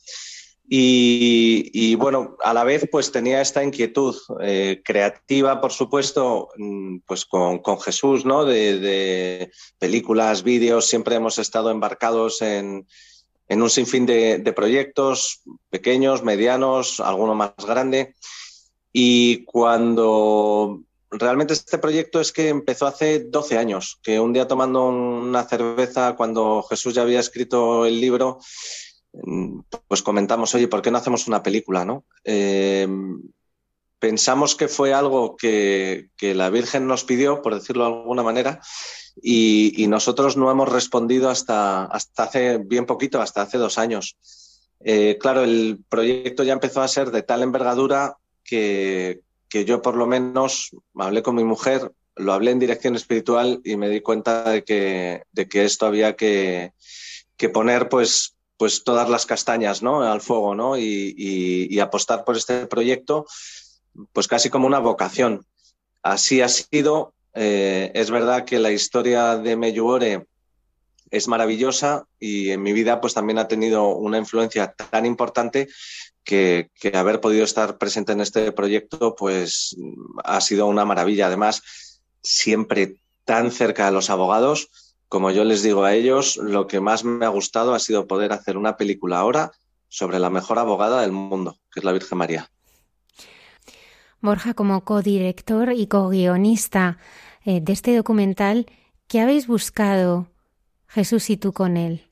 Y, 0.70 1.96
bueno, 1.96 2.36
a 2.44 2.54
la 2.54 2.66
vez 2.66 2.90
pues 2.92 3.12
tenía 3.12 3.42
esta 3.42 3.64
inquietud 3.64 4.16
eh, 4.42 4.82
creativa, 4.84 5.62
por 5.62 5.72
supuesto, 5.72 6.50
mm, 6.58 6.98
pues 7.06 7.26
con, 7.26 7.62
Jesús, 7.80 8.26
¿no? 8.26 8.44
De, 8.44 9.50
películas, 9.80 10.44
vídeos, 10.44 10.86
siempre 10.86 11.16
hemos 11.16 11.40
estado 11.40 11.72
embarcados 11.72 12.42
en, 12.42 12.86
un 13.50 13.70
sinfín 13.70 14.06
de, 14.06 14.54
proyectos 14.54 15.42
pequeños, 15.70 16.24
medianos, 16.24 17.00
alguno 17.00 17.34
más 17.34 17.54
grande. 17.66 18.16
Y 18.92 19.46
cuando 19.46 20.82
realmente 21.10 21.54
este 21.54 21.78
proyecto 21.78 22.20
es 22.20 22.34
que 22.34 22.50
empezó 22.50 22.88
hace 22.88 23.20
12 23.20 23.58
años, 23.58 24.00
que 24.04 24.20
un 24.20 24.34
día 24.34 24.50
tomando 24.50 24.88
una 24.88 25.46
cerveza, 25.46 26.18
cuando 26.18 26.62
Jesús 26.64 26.94
ya 26.94 27.04
había 27.04 27.22
escrito 27.22 27.86
el 27.86 28.02
libro, 28.02 28.40
pues 29.88 30.02
comentamos, 30.02 30.54
oye, 30.56 30.68
¿por 30.68 30.82
qué 30.82 30.92
no 30.92 30.98
hacemos 30.98 31.28
una 31.28 31.44
película? 31.44 31.86
¿no? 31.86 32.06
Eh, 32.24 32.88
pensamos 34.00 34.56
que 34.56 34.68
fue 34.68 34.94
algo 34.94 35.36
que, 35.36 36.10
la 36.20 36.50
Virgen 36.50 36.88
nos 36.88 37.04
pidió, 37.04 37.42
por 37.42 37.56
decirlo 37.56 37.86
de 37.86 37.94
alguna 37.94 38.24
manera, 38.24 38.62
y, 39.22 39.86
nosotros 39.88 40.38
no 40.38 40.52
hemos 40.52 40.70
respondido 40.70 41.30
hasta, 41.30 41.86
hasta 41.86 42.24
hace 42.24 42.58
bien 42.60 42.86
poquito, 42.86 43.22
hasta 43.22 43.42
hace 43.42 43.58
dos 43.58 43.78
años. 43.78 44.18
Eh, 44.80 45.18
claro, 45.20 45.44
el 45.44 45.80
proyecto 45.90 46.44
ya 46.44 46.54
empezó 46.54 46.82
a 46.82 46.88
ser 46.88 47.12
de 47.12 47.24
tal 47.24 47.42
envergadura 47.42 48.18
que, 48.44 49.22
yo 49.50 49.82
por 49.82 49.96
lo 49.96 50.06
menos 50.06 50.72
hablé 50.96 51.24
con 51.24 51.36
mi 51.36 51.44
mujer, 51.44 51.92
lo 52.16 52.34
hablé 52.34 52.52
en 52.52 52.60
dirección 52.60 52.96
espiritual 52.96 53.62
y 53.64 53.76
me 53.76 53.90
di 53.90 54.02
cuenta 54.02 54.52
de 54.52 54.64
que, 54.64 55.24
de 55.32 55.48
que 55.48 55.66
esto 55.66 55.88
había 55.88 56.16
que, 56.16 56.74
que 57.38 57.50
poner 57.50 57.90
pues 57.90 58.37
pues 58.58 58.84
todas 58.84 59.10
las 59.10 59.26
castañas 59.26 59.82
¿no? 59.82 60.02
al 60.02 60.22
fuego 60.22 60.56
¿no? 60.56 60.78
Y, 60.78 61.80
apostar 61.80 62.26
por 62.26 62.36
este 62.36 62.66
proyecto 62.66 63.26
pues 64.14 64.28
casi 64.28 64.50
como 64.50 64.68
una 64.68 64.80
vocación. 64.80 65.46
Así 66.04 66.42
ha 66.42 66.50
sido. 66.50 67.14
Eh, 67.34 67.92
es 67.94 68.10
verdad 68.12 68.46
que 68.46 68.60
la 68.60 68.72
historia 68.72 69.38
de 69.38 69.56
Meyuore 69.56 70.26
es 71.10 71.28
maravillosa 71.28 72.06
y 72.20 72.50
en 72.50 72.62
mi 72.62 72.74
vida 72.74 73.00
pues 73.00 73.14
también 73.14 73.40
ha 73.40 73.48
tenido 73.48 73.90
una 73.90 74.18
influencia 74.18 74.74
tan 74.74 75.06
importante 75.06 75.68
que, 76.24 76.70
que, 76.80 76.96
haber 76.98 77.22
podido 77.22 77.44
estar 77.44 77.78
presente 77.78 78.12
en 78.12 78.22
este 78.22 78.52
proyecto 78.52 79.16
pues 79.16 79.76
ha 80.24 80.42
sido 80.42 80.68
una 80.68 80.86
maravilla. 80.86 81.28
Además, 81.28 81.62
siempre 82.22 83.02
tan 83.24 83.52
cerca 83.52 83.86
de 83.86 83.92
los 83.92 84.10
abogados, 84.10 84.70
como 85.10 85.32
yo 85.32 85.44
les 85.44 85.64
digo 85.64 85.84
a 85.84 85.94
ellos, 85.94 86.38
lo 86.38 86.68
que 86.68 86.80
más 86.80 87.04
me 87.04 87.26
ha 87.26 87.30
gustado 87.30 87.74
ha 87.74 87.80
sido 87.80 88.08
poder 88.08 88.34
hacer 88.34 88.58
una 88.58 88.78
película 88.78 89.20
ahora 89.20 89.52
sobre 89.88 90.20
la 90.20 90.30
mejor 90.30 90.60
abogada 90.60 91.02
del 91.02 91.12
mundo, 91.12 91.58
que 91.72 91.80
es 91.80 91.84
la 91.84 91.94
Virgen 91.94 92.18
María. 92.18 92.50
Borja, 94.20 94.54
como 94.54 94.84
codirector 94.84 95.72
y 95.74 95.88
co-guionista 95.88 96.98
eh, 97.46 97.62
de 97.62 97.74
este 97.74 97.96
documental, 97.96 98.66
¿qué 99.08 99.22
habéis 99.22 99.48
buscado 99.48 100.28
Jesús 100.88 101.30
y 101.30 101.38
tú 101.38 101.54
con 101.54 101.78
él? 101.78 102.04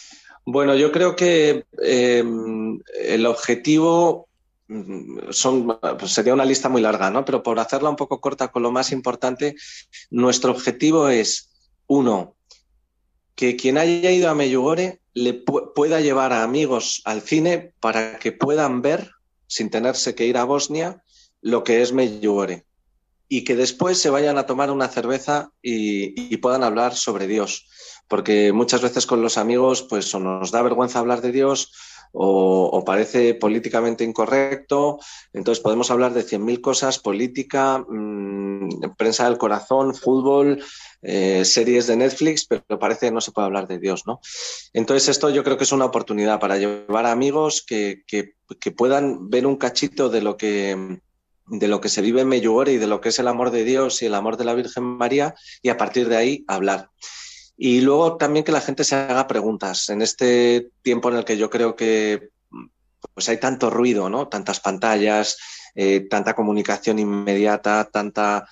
Bueno, 0.46 0.76
yo 0.76 0.92
creo 0.92 1.16
que 1.16 1.66
em, 1.82 2.80
el 3.02 3.26
objetivo 3.26 4.28
mm, 4.68 5.32
son, 5.32 5.80
pues 5.98 6.12
sería 6.12 6.34
una 6.36 6.46
lista 6.46 6.70
muy 6.70 6.82
larga, 6.82 7.10
¿no? 7.10 7.26
Pero 7.26 7.42
por 7.42 7.60
hacerla 7.60 7.90
un 7.90 7.96
poco 7.96 8.22
corta 8.22 8.50
con 8.50 8.62
lo 8.62 8.72
más 8.72 8.92
importante, 8.92 9.56
nuestro 10.12 10.52
objetivo 10.52 11.10
es, 11.10 11.50
uno, 11.88 12.36
que 13.36 13.56
quien 13.58 13.78
haya 13.78 14.12
ido 14.12 14.30
a 14.30 14.36
Meyugore 14.36 15.02
le 15.14 15.34
pueda 15.34 16.02
llevar 16.02 16.34
a 16.34 16.44
amigos 16.44 17.02
al 17.06 17.22
cine 17.22 17.74
para 17.80 18.18
que 18.20 18.32
puedan 18.32 18.82
ver, 18.82 19.12
sin 19.48 19.70
tenerse 19.70 20.16
que 20.16 20.26
ir 20.26 20.38
a 20.38 20.44
Bosnia, 20.44 21.04
lo 21.42 21.64
que 21.64 21.82
es 21.82 21.94
Meyugore. 21.94 22.66
Y 23.28 23.44
que 23.44 23.56
después 23.56 24.00
se 24.00 24.10
vayan 24.10 24.38
a 24.38 24.46
tomar 24.46 24.72
una 24.72 24.88
cerveza 24.88 25.52
y, 25.62 26.36
puedan 26.38 26.64
hablar 26.64 26.96
sobre 26.96 27.28
Dios. 27.28 27.68
Porque 28.08 28.52
muchas 28.54 28.82
veces 28.82 29.06
con 29.06 29.22
los 29.22 29.38
amigos, 29.38 29.84
pues 29.84 30.14
o 30.14 30.20
nos 30.20 30.52
da 30.52 30.62
vergüenza 30.62 31.00
hablar 31.00 31.22
de 31.22 31.32
Dios 31.32 31.72
o, 32.12 32.84
parece 32.86 33.34
políticamente 33.34 34.04
incorrecto. 34.04 35.00
Entonces 35.34 35.62
podemos 35.62 35.92
hablar 35.92 36.14
de 36.14 36.26
100.000 36.26 36.62
cosas, 36.62 37.00
política, 37.00 37.84
mmm, 37.88 38.70
prensa 38.98 39.26
del 39.26 39.38
corazón, 39.38 39.96
fútbol, 39.96 40.64
eh, 41.02 41.46
series 41.46 41.88
de 41.88 41.98
Netflix, 41.98 42.46
pero 42.46 42.80
parece 42.80 43.08
que 43.08 43.12
no 43.12 43.22
se 43.22 43.32
puede 43.32 43.46
hablar 43.46 43.68
de 43.68 43.80
Dios, 43.80 44.04
¿no? 44.06 44.20
Entonces 44.74 45.10
esto 45.10 45.30
yo 45.30 45.44
creo 45.44 45.58
que 45.58 45.64
es 45.64 45.72
una 45.72 45.86
oportunidad 45.86 46.40
para 46.40 46.58
llevar 46.58 47.06
a 47.06 47.12
amigos 47.12 47.64
que, 47.66 48.04
que, 48.08 48.34
puedan 48.72 49.30
ver 49.30 49.46
un 49.46 49.56
cachito 49.56 50.10
de 50.10 50.22
lo 50.22 50.38
que 50.38 51.00
de 51.48 51.68
lo 51.68 51.80
que 51.80 51.90
se 51.90 52.02
vive 52.02 52.22
en 52.22 52.28
Meyugore 52.28 52.74
y 52.74 52.78
de 52.78 52.88
lo 52.88 53.02
que 53.02 53.10
es 53.10 53.20
el 53.20 53.28
amor 53.28 53.52
de 53.52 53.64
Dios 53.64 54.02
y 54.02 54.08
el 54.08 54.16
amor 54.16 54.38
de 54.38 54.46
la 54.46 54.56
Virgen 54.56 54.84
María 54.84 55.36
y 55.62 55.70
a 55.70 55.78
partir 55.78 56.10
de 56.10 56.18
ahí 56.18 56.44
hablar. 56.48 56.90
Y 57.58 57.82
luego 57.82 58.18
también 58.18 58.44
que 58.44 58.52
la 58.52 58.62
gente 58.62 58.84
se 58.84 58.96
haga 58.96 59.28
preguntas. 59.28 59.90
En 59.90 60.02
este 60.02 60.70
tiempo 60.82 61.10
en 61.10 61.18
el 61.18 61.26
que 61.26 61.38
yo 61.38 61.50
creo 61.50 61.76
que 61.76 62.30
pues 63.14 63.30
hay 63.30 63.38
tanto 63.38 63.70
ruido, 63.70 64.10
¿no? 64.10 64.28
Tantas 64.28 64.60
pantallas, 64.60 65.38
eh, 65.76 66.02
tanta 66.10 66.34
comunicación 66.34 67.00
inmediata, 67.00 67.90
tanta 67.92 68.48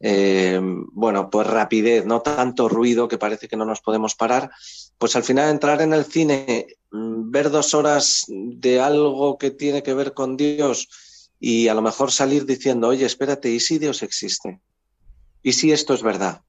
eh, 0.00 0.60
bueno, 0.92 1.28
pues 1.30 1.46
rapidez, 1.46 2.06
no 2.06 2.22
tanto 2.22 2.68
ruido 2.68 3.08
que 3.08 3.18
parece 3.18 3.48
que 3.48 3.56
no 3.56 3.64
nos 3.64 3.80
podemos 3.80 4.14
parar, 4.14 4.50
pues 4.96 5.16
al 5.16 5.24
final 5.24 5.50
entrar 5.50 5.82
en 5.82 5.92
el 5.92 6.04
cine, 6.04 6.66
mm, 6.90 7.30
ver 7.30 7.50
dos 7.50 7.74
horas 7.74 8.24
de 8.28 8.80
algo 8.80 9.38
que 9.38 9.50
tiene 9.50 9.82
que 9.82 9.94
ver 9.94 10.14
con 10.14 10.36
Dios 10.36 10.88
y 11.40 11.68
a 11.68 11.74
lo 11.74 11.82
mejor 11.82 12.12
salir 12.12 12.46
diciendo, 12.46 12.88
oye, 12.88 13.06
espérate, 13.06 13.50
¿y 13.50 13.60
si 13.60 13.78
Dios 13.78 14.02
existe? 14.02 14.60
¿Y 15.42 15.52
si 15.52 15.72
esto 15.72 15.94
es 15.94 16.02
verdad? 16.02 16.42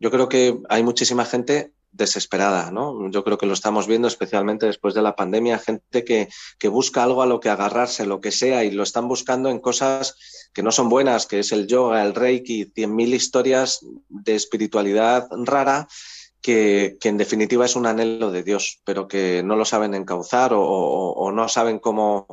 Yo 0.00 0.10
creo 0.10 0.28
que 0.28 0.58
hay 0.68 0.82
muchísima 0.82 1.24
gente 1.24 1.72
desesperada, 1.92 2.70
¿no? 2.70 3.10
Yo 3.10 3.22
creo 3.22 3.38
que 3.38 3.46
lo 3.46 3.52
estamos 3.52 3.86
viendo 3.86 4.08
especialmente 4.08 4.66
después 4.66 4.94
de 4.94 5.02
la 5.02 5.14
pandemia, 5.14 5.58
gente 5.58 6.04
que, 6.04 6.28
que, 6.58 6.68
busca 6.68 7.02
algo 7.02 7.22
a 7.22 7.26
lo 7.26 7.38
que 7.38 7.50
agarrarse, 7.50 8.06
lo 8.06 8.20
que 8.20 8.32
sea, 8.32 8.64
y 8.64 8.70
lo 8.70 8.82
están 8.82 9.08
buscando 9.08 9.50
en 9.50 9.60
cosas 9.60 10.16
que 10.54 10.62
no 10.62 10.72
son 10.72 10.88
buenas, 10.88 11.26
que 11.26 11.38
es 11.38 11.52
el 11.52 11.66
yoga, 11.66 12.02
el 12.02 12.14
reiki, 12.14 12.72
cien 12.74 12.94
mil 12.94 13.14
historias 13.14 13.80
de 14.08 14.34
espiritualidad 14.34 15.28
rara, 15.44 15.86
que, 16.40 16.96
que, 17.00 17.08
en 17.08 17.18
definitiva 17.18 17.64
es 17.64 17.76
un 17.76 17.86
anhelo 17.86 18.32
de 18.32 18.42
Dios, 18.42 18.80
pero 18.84 19.06
que 19.06 19.42
no 19.44 19.54
lo 19.54 19.64
saben 19.64 19.94
encauzar 19.94 20.52
o, 20.54 20.62
o, 20.62 21.30
no 21.30 21.48
saben 21.48 21.78
cómo, 21.78 22.26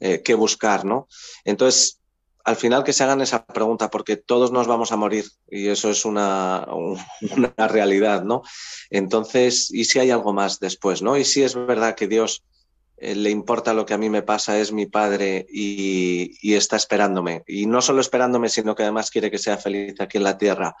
eh, 0.00 0.22
qué 0.22 0.34
buscar, 0.34 0.84
¿no? 0.84 1.06
Entonces, 1.44 2.01
al 2.44 2.56
final 2.56 2.84
que 2.84 2.92
se 2.92 3.04
hagan 3.04 3.20
esa 3.20 3.44
pregunta, 3.44 3.90
porque 3.90 4.16
todos 4.16 4.52
nos 4.52 4.66
vamos 4.66 4.92
a 4.92 4.96
morir 4.96 5.24
y 5.48 5.68
eso 5.68 5.90
es 5.90 6.04
una, 6.04 6.66
una, 7.36 7.68
realidad, 7.68 8.24
¿no? 8.24 8.42
Entonces, 8.90 9.72
¿y 9.72 9.84
si 9.84 9.98
hay 9.98 10.10
algo 10.10 10.32
más 10.32 10.58
después, 10.58 11.02
¿no? 11.02 11.16
Y 11.16 11.24
si 11.24 11.42
es 11.42 11.54
verdad 11.54 11.94
que 11.94 12.08
Dios 12.08 12.42
eh, 12.96 13.14
le 13.14 13.30
importa 13.30 13.74
lo 13.74 13.86
que 13.86 13.94
a 13.94 13.98
mí 13.98 14.10
me 14.10 14.22
pasa, 14.22 14.58
es 14.58 14.72
mi 14.72 14.86
Padre 14.86 15.46
y, 15.48 16.54
está 16.54 16.76
esperándome. 16.76 17.42
Y 17.46 17.66
no 17.66 17.80
solo 17.80 18.00
esperándome, 18.00 18.48
sino 18.48 18.74
que 18.74 18.82
además 18.82 19.10
quiere 19.10 19.30
que 19.30 19.38
sea 19.38 19.56
feliz 19.56 20.00
aquí 20.00 20.18
en 20.18 20.24
la 20.24 20.38
tierra. 20.38 20.76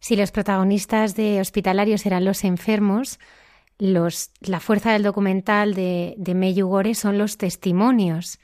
Si 0.00 0.16
los 0.16 0.32
protagonistas 0.32 1.14
de 1.14 1.40
Hospitalarios 1.40 2.04
eran 2.06 2.24
los 2.24 2.42
enfermos, 2.42 3.20
los, 3.78 4.30
la 4.40 4.60
fuerza 4.60 4.92
del 4.92 5.02
documental 5.02 5.74
de, 5.74 6.14
de 6.16 6.34
Meyugore 6.34 6.94
son 6.94 7.18
los 7.18 7.36
testimonios 7.36 8.38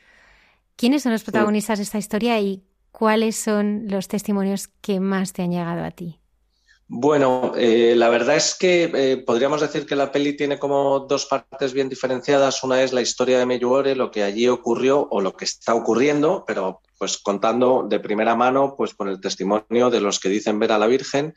¿Quiénes 0.79 1.03
son 1.03 1.11
los 1.11 1.25
protagonistas 1.25 1.81
de 1.81 1.83
esta 1.83 1.99
historia 1.99 2.39
y 2.39 2.63
cuáles 2.93 3.35
son 3.35 3.87
los 3.89 4.07
testimonios 4.07 4.69
que 4.81 5.01
más 5.01 5.33
te 5.33 5.43
han 5.43 5.51
llegado 5.51 5.83
a 5.83 5.91
ti? 5.91 6.21
Bueno, 6.87 7.53
eh, 7.57 7.95
la 7.97 8.09
verdad 8.09 8.37
es 8.37 8.55
que 8.55 8.85
eh, 8.95 9.17
podríamos 9.17 9.61
decir 9.61 9.87
que 9.87 9.97
la 9.97 10.13
peli 10.13 10.37
tiene 10.37 10.57
como 10.57 11.01
dos 11.01 11.27
partes 11.27 11.73
bien 11.73 11.89
diferenciadas. 11.89 12.63
Una 12.63 12.81
es 12.81 12.93
la 12.93 13.01
historia 13.01 13.41
de 13.41 13.47
Meyuore, 13.47 13.97
lo 13.97 14.13
que 14.13 14.23
allí 14.23 14.47
ocurrió 14.47 15.09
o 15.11 15.21
lo 15.21 15.37
que 15.37 15.47
está 15.47 15.75
ocurriendo, 15.75 16.45
pero 16.47 16.81
pues 16.97 17.19
contando 17.19 17.85
de 17.89 17.99
primera 17.99 18.37
mano, 18.37 18.77
pues 18.77 18.95
con 18.95 19.09
el 19.09 19.21
testimonio 19.21 19.91
de 19.91 20.01
los 20.01 20.21
que 20.21 20.29
dicen 20.29 20.61
ver 20.61 20.71
a 20.71 20.79
la 20.79 20.87
Virgen, 20.87 21.35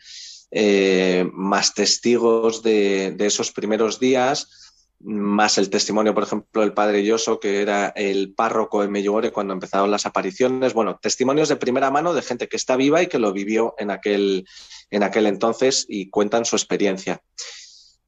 eh, 0.52 1.28
más 1.34 1.74
testigos 1.74 2.62
de, 2.62 3.14
de, 3.18 3.26
esos 3.26 3.52
primeros 3.52 4.00
días, 4.00 4.71
más 5.04 5.58
el 5.58 5.70
testimonio, 5.70 6.14
por 6.14 6.24
ejemplo, 6.24 6.62
del 6.62 6.74
padre 6.74 7.04
Yoso, 7.04 7.40
que 7.40 7.62
era 7.62 7.90
el 7.96 8.34
párroco 8.34 8.84
en 8.84 8.92
Medjugorje 8.92 9.32
cuando 9.32 9.54
empezaron 9.54 9.92
las 9.92 10.06
apariciones. 10.06 10.74
Bueno, 10.74 11.00
testimonios 11.02 11.50
de 11.50 11.56
primera 11.56 11.92
mano 11.92 12.14
de 12.14 12.22
gente 12.22 12.48
que 12.48 12.58
está 12.58 12.76
viva 12.76 13.02
y 13.02 13.08
que 13.08 13.20
lo 13.20 13.34
vivió 13.34 13.76
en 13.78 13.92
aquel, 13.92 14.46
en 14.90 15.04
aquel 15.04 15.28
entonces 15.28 15.86
y 15.88 16.10
cuentan 16.10 16.46
su 16.46 16.56
experiencia. 16.56 17.22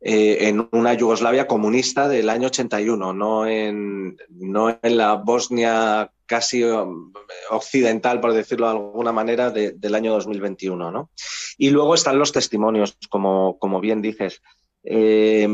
Eh, 0.05 0.49
en 0.49 0.67
una 0.73 0.93
Yugoslavia 0.93 1.47
comunista 1.47 2.09
del 2.09 2.29
año 2.29 2.47
81, 2.47 3.13
no 3.13 3.47
en, 3.47 4.17
no 4.29 4.77
en 4.81 4.97
la 4.97 5.13
Bosnia 5.13 6.11
casi 6.25 6.63
um, 6.63 7.13
occidental, 7.51 8.19
por 8.19 8.33
decirlo 8.33 8.65
de 8.65 8.73
alguna 8.73 9.13
manera, 9.13 9.49
del 9.49 9.95
año 9.95 10.11
2021. 10.13 10.91
¿no? 10.91 11.09
Y 11.57 11.69
luego 11.69 11.95
están 11.95 12.19
los 12.19 12.33
testimonios, 12.33 12.97
como, 13.09 13.57
como 13.59 13.79
bien 13.79 14.01
dices. 14.01 14.41
Eh, 14.83 15.47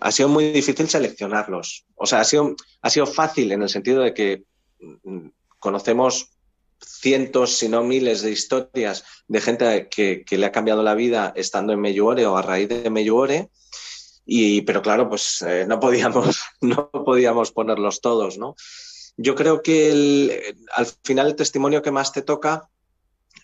ha 0.00 0.12
sido 0.12 0.28
muy 0.28 0.52
difícil 0.52 0.88
seleccionarlos. 0.88 1.86
O 1.94 2.06
sea, 2.06 2.20
ha 2.20 2.24
sido, 2.24 2.54
ha 2.82 2.90
sido 2.90 3.06
fácil 3.06 3.52
en 3.52 3.62
el 3.62 3.68
sentido 3.68 4.02
de 4.02 4.14
que 4.14 4.44
mm, 4.80 5.28
conocemos 5.58 6.30
cientos, 6.84 7.56
si 7.56 7.68
no 7.68 7.82
miles 7.82 8.22
de 8.22 8.30
historias 8.30 9.04
de 9.28 9.40
gente 9.40 9.88
que, 9.88 10.24
le 10.30 10.46
ha 10.46 10.52
cambiado 10.52 10.82
la 10.82 10.94
vida 10.94 11.32
estando 11.36 11.72
en 11.72 11.80
Meyuore 11.80 12.26
o 12.26 12.36
a 12.36 12.42
raíz 12.42 12.68
de 12.68 12.90
Meyuore. 12.90 13.50
Y, 14.24 14.62
pero 14.62 14.82
claro, 14.82 15.08
pues 15.08 15.42
eh, 15.42 15.64
no, 15.68 15.78
podíamos, 15.78 16.40
no 16.60 16.90
podíamos 16.90 17.52
ponerlos 17.52 18.00
todos, 18.00 18.38
¿no? 18.38 18.56
Yo 19.16 19.34
creo 19.34 19.62
que 19.62 20.54
al 20.74 20.86
final 21.02 21.28
el 21.28 21.36
testimonio 21.36 21.80
que 21.80 21.90
más 21.90 22.12
te 22.12 22.20
toca 22.20 22.68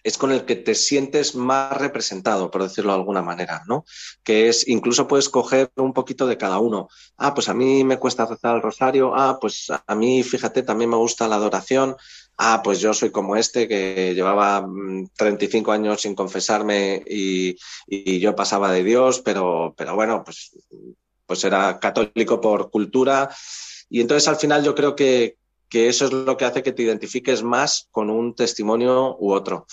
es 0.05 0.19
con 0.19 0.33
el 0.33 0.45
que 0.45 0.57
te 0.57 0.75
sientes 0.75 1.35
más 1.35 1.77
representado, 1.79 2.51
por 2.51 2.63
decirlo 2.63 2.93
de 2.93 2.99
alguna 2.99 3.23
manera, 3.23 3.63
¿no? 3.69 3.85
Que 4.25 4.49
es, 4.49 4.67
incluso 4.67 5.07
puedes 5.07 5.29
coger 5.29 5.71
un 5.77 5.93
poquito 5.93 6.27
de 6.27 6.37
cada 6.37 6.59
uno. 6.59 6.89
Ah, 7.17 7.35
pues 7.35 7.49
a 7.49 7.55
mí 7.55 7.85
me 7.85 7.99
cuesta 7.99 8.27
rezar 8.27 8.57
el 8.57 8.63
rosario. 8.63 9.15
Ah, 9.15 9.39
pues 9.41 9.69
a 9.71 9.95
mí, 9.95 10.23
fíjate, 10.23 10.63
también 10.63 10.91
me 10.91 10.97
gusta 10.97 11.29
la 11.29 11.37
adoración. 11.37 11.97
Ah, 12.37 12.61
pues 12.65 12.81
yo 12.81 12.93
soy 12.95 13.11
como 13.11 13.37
este 13.37 13.69
que 13.69 14.15
llevaba 14.15 14.67
35 15.17 15.71
mm, 15.71 15.75
años 15.75 16.03
sin 16.03 16.15
confesarme 16.15 17.03
y, 17.07 17.57
yo 18.19 18.35
pasaba 18.35 18.73
de 18.73 18.83
Dios, 18.83 19.21
pero, 19.21 19.75
pero 19.77 19.95
bueno, 19.95 20.23
pues, 20.25 20.57
pues 21.27 21.45
era 21.45 21.79
católico 21.79 22.41
por 22.41 22.71
cultura. 22.71 23.31
Y 23.89 24.01
entonces 24.01 24.27
al 24.27 24.37
final 24.37 24.65
yo 24.65 24.75
creo 24.75 24.97
que, 24.97 25.37
que 25.73 25.89
eso 25.89 26.05
es 26.05 26.13
lo 26.13 26.37
que 26.37 26.45
hace 26.45 26.63
que 26.63 26.73
te 26.73 26.83
identifiques 26.83 27.43
más 27.43 27.89
con 27.91 28.11
un 28.11 28.35
testimonio 28.35 29.17
u 29.19 29.33
otro. 29.33 29.67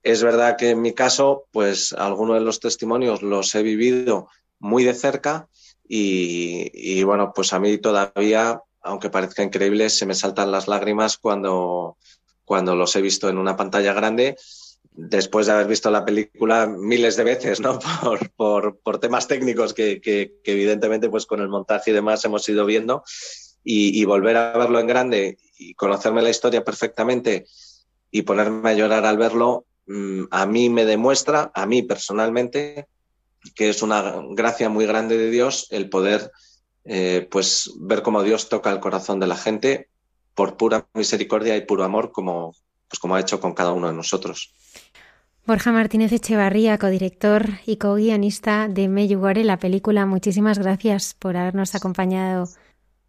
Es 0.00 0.22
verdad 0.22 0.56
que 0.56 0.70
en 0.70 0.80
mi 0.80 0.92
caso, 0.94 1.48
pues 1.50 1.92
algunos 1.92 2.36
de 2.36 2.44
los 2.44 2.60
testimonios 2.60 3.20
los 3.20 3.52
he 3.56 3.64
vivido 3.64 4.28
muy 4.60 4.84
de 4.84 4.94
cerca 4.94 5.48
y, 5.88 7.02
bueno, 7.02 7.32
pues 7.34 7.52
a 7.52 7.58
mí 7.58 7.78
todavía, 7.78 8.62
aunque 8.80 9.10
parezca 9.10 9.42
increíble, 9.42 9.90
se 9.90 10.06
me 10.06 10.14
saltan 10.14 10.52
las 10.52 10.68
lágrimas 10.68 11.18
cuando, 11.18 11.96
cuando 12.44 12.76
los 12.76 12.94
he 12.94 13.02
visto 13.02 13.28
en 13.28 13.38
una 13.38 13.56
pantalla 13.56 13.92
grande 13.92 14.36
después 14.92 15.46
de 15.46 15.52
haber 15.54 15.66
visto 15.66 15.90
la 15.90 16.04
película 16.04 16.68
miles 16.68 17.16
de 17.16 17.24
veces, 17.24 17.58
¿no? 17.58 17.80
Por, 18.36 18.78
por, 18.78 19.00
temas 19.00 19.26
técnicos 19.26 19.74
que, 19.74 20.00
que, 20.00 20.36
evidentemente 20.44 21.08
pues 21.08 21.26
con 21.26 21.40
el 21.40 21.48
montaje 21.48 21.90
y 21.90 21.94
demás 21.94 22.24
hemos 22.24 22.48
ido 22.48 22.64
viendo 22.64 23.02
y, 23.64 24.04
volver 24.04 24.36
a 24.36 24.58
verlo 24.58 24.78
en 24.78 24.86
grande 24.86 25.38
y 25.58 25.74
conocerme 25.74 26.22
la 26.22 26.30
historia 26.30 26.62
perfectamente 26.62 27.46
y 28.10 28.22
ponerme 28.22 28.70
a 28.70 28.74
llorar 28.74 29.06
al 29.06 29.16
verlo, 29.16 29.66
Mm, 29.86 30.24
a 30.30 30.46
mí 30.46 30.70
me 30.70 30.84
demuestra, 30.84 31.50
a 31.54 31.66
mí 31.66 31.82
personalmente, 31.82 32.88
que 33.54 33.68
es 33.68 33.82
una 33.82 34.22
gracia 34.30 34.68
muy 34.68 34.86
grande 34.86 35.18
de 35.18 35.30
Dios 35.30 35.66
el 35.70 35.90
poder 35.90 36.30
eh, 36.84 37.26
pues 37.30 37.72
ver 37.78 38.02
cómo 38.02 38.22
Dios 38.22 38.48
toca 38.48 38.70
el 38.70 38.80
corazón 38.80 39.20
de 39.20 39.26
la 39.26 39.36
gente 39.36 39.88
por 40.34 40.56
pura 40.56 40.86
misericordia 40.94 41.56
y 41.56 41.62
puro 41.62 41.84
amor 41.84 42.12
como, 42.12 42.54
pues 42.88 42.98
como 42.98 43.14
ha 43.14 43.20
hecho 43.20 43.40
con 43.40 43.54
cada 43.54 43.72
uno 43.72 43.88
de 43.88 43.94
nosotros. 43.94 44.54
Borja 45.46 45.72
Martínez 45.72 46.10
Echevarría, 46.12 46.78
codirector 46.78 47.58
y 47.66 47.76
co-guionista 47.76 48.66
de 48.66 48.88
Meyugore, 48.88 49.44
la 49.44 49.58
película. 49.58 50.06
Muchísimas 50.06 50.58
gracias 50.58 51.12
por 51.12 51.36
habernos 51.36 51.74
acompañado. 51.74 52.48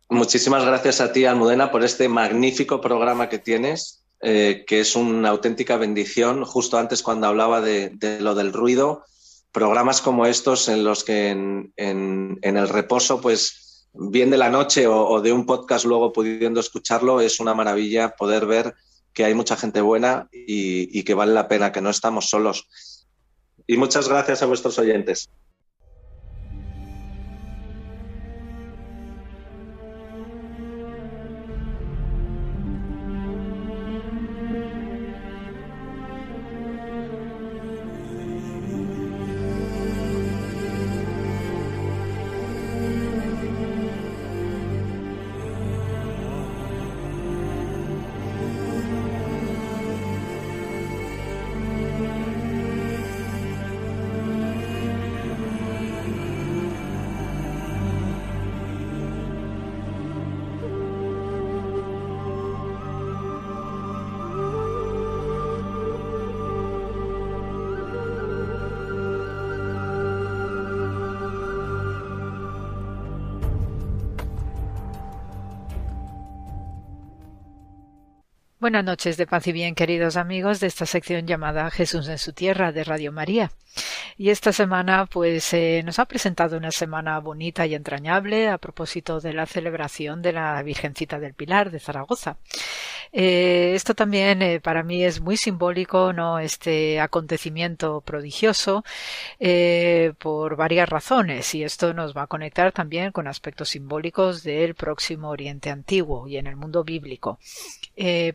Muchísimas 0.10 0.66
gracias 0.66 1.02
a 1.02 1.12
ti, 1.12 1.26
Almudena, 1.26 1.72
por 1.72 1.84
este 1.84 2.08
magnífico 2.08 2.80
programa 2.80 3.28
que 3.28 3.40
tienes 3.40 4.06
eh, 4.22 4.64
que 4.66 4.80
es 4.80 4.96
una 4.96 5.30
auténtica 5.30 5.78
bendición. 5.78 6.46
Justo 6.46 6.78
antes, 6.78 7.04
cuando 7.04 7.28
hablaba 7.28 7.62
de, 7.62 7.92
lo 8.20 8.34
del 8.34 8.54
ruido, 8.54 9.04
programas 9.52 10.02
como 10.02 10.26
estos 10.26 10.68
en 10.68 10.84
los 10.84 11.04
que 11.04 11.30
en, 11.30 12.40
el 12.42 12.70
reposo, 12.70 13.22
pues 13.22 13.88
bien 13.94 14.32
de 14.32 14.38
la 14.38 14.50
noche 14.50 14.88
o, 14.88 15.22
de 15.22 15.32
un 15.32 15.46
podcast 15.46 15.86
luego 15.86 16.12
pudiendo 16.12 16.60
escucharlo, 16.60 17.22
es 17.22 17.40
una 17.40 17.54
maravilla 17.54 18.16
poder 18.16 18.46
ver 18.46 18.74
que 19.14 19.26
hay 19.26 19.34
mucha 19.34 19.56
gente 19.56 19.80
buena 19.80 20.28
y 20.32 21.04
que 21.04 21.14
vale 21.14 21.34
la 21.34 21.48
pena, 21.48 21.72
que 21.72 21.82
no 21.82 21.90
estamos 21.90 22.30
solos. 22.30 22.68
Y 23.68 23.78
muchas 23.78 24.10
gracias 24.10 24.42
a 24.42 24.46
vuestros 24.46 24.80
oyentes. 24.80 25.30
Buenas 78.66 78.84
noches 78.84 79.16
de 79.18 79.28
paz 79.28 79.46
y 79.46 79.52
bien, 79.52 79.76
queridos 79.76 80.18
amigos 80.18 80.60
de 80.60 80.66
esta 80.66 80.88
sección 80.88 81.28
llamada 81.28 81.70
Jesús 81.70 82.08
en 82.08 82.18
su 82.18 82.34
tierra 82.34 82.72
de 82.72 82.84
Radio 82.84 83.12
María. 83.12 83.52
Y 84.18 84.32
esta 84.32 84.52
semana, 84.52 85.06
pues, 85.06 85.54
eh, 85.54 85.84
nos 85.86 86.00
ha 86.00 86.06
presentado 86.06 86.58
una 86.58 86.72
semana 86.72 87.20
bonita 87.20 87.68
y 87.68 87.76
entrañable 87.76 88.50
a 88.50 88.58
propósito 88.58 89.20
de 89.20 89.34
la 89.34 89.46
celebración 89.46 90.24
de 90.24 90.34
la 90.34 90.64
Virgencita 90.64 91.20
del 91.20 91.36
Pilar 91.36 91.70
de 91.70 91.80
Zaragoza. 91.80 92.38
Eh, 93.12 93.74
esto 93.76 93.94
también 93.94 94.42
eh, 94.42 94.60
para 94.60 94.84
mí 94.84 95.04
es 95.04 95.22
muy 95.22 95.38
simbólico, 95.38 96.14
¿no? 96.14 96.40
Este 96.40 97.00
acontecimiento 97.00 98.02
prodigioso 98.02 98.84
eh, 99.40 100.14
por 100.20 100.56
varias 100.56 100.90
razones 100.90 101.54
y 101.56 101.64
esto 101.64 101.94
nos 101.94 102.16
va 102.16 102.24
a 102.24 102.28
conectar 102.28 102.72
también 102.72 103.12
con 103.12 103.28
aspectos 103.28 103.70
simbólicos 103.70 104.44
del 104.44 104.76
próximo 104.76 105.30
Oriente 105.30 105.70
Antiguo 105.70 106.28
y 106.28 106.38
en 106.38 106.48
el 106.48 106.56
mundo 106.56 106.84
bíblico. 106.84 107.40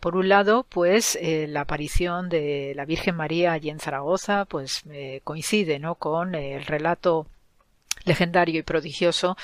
por 0.00 0.16
un 0.16 0.28
lado, 0.28 0.64
pues 0.68 1.18
la 1.20 1.62
aparición 1.62 2.28
de 2.28 2.72
la 2.76 2.84
Virgen 2.84 3.16
María 3.16 3.52
allí 3.52 3.70
en 3.70 3.80
Zaragoza, 3.80 4.44
pues 4.46 4.84
coincide, 5.24 5.78
¿no? 5.78 5.96
Con 5.96 6.34
el 6.34 6.64
relato 6.64 7.26
legendario 8.04 8.60
y 8.60 8.62
prodigioso 8.62 9.36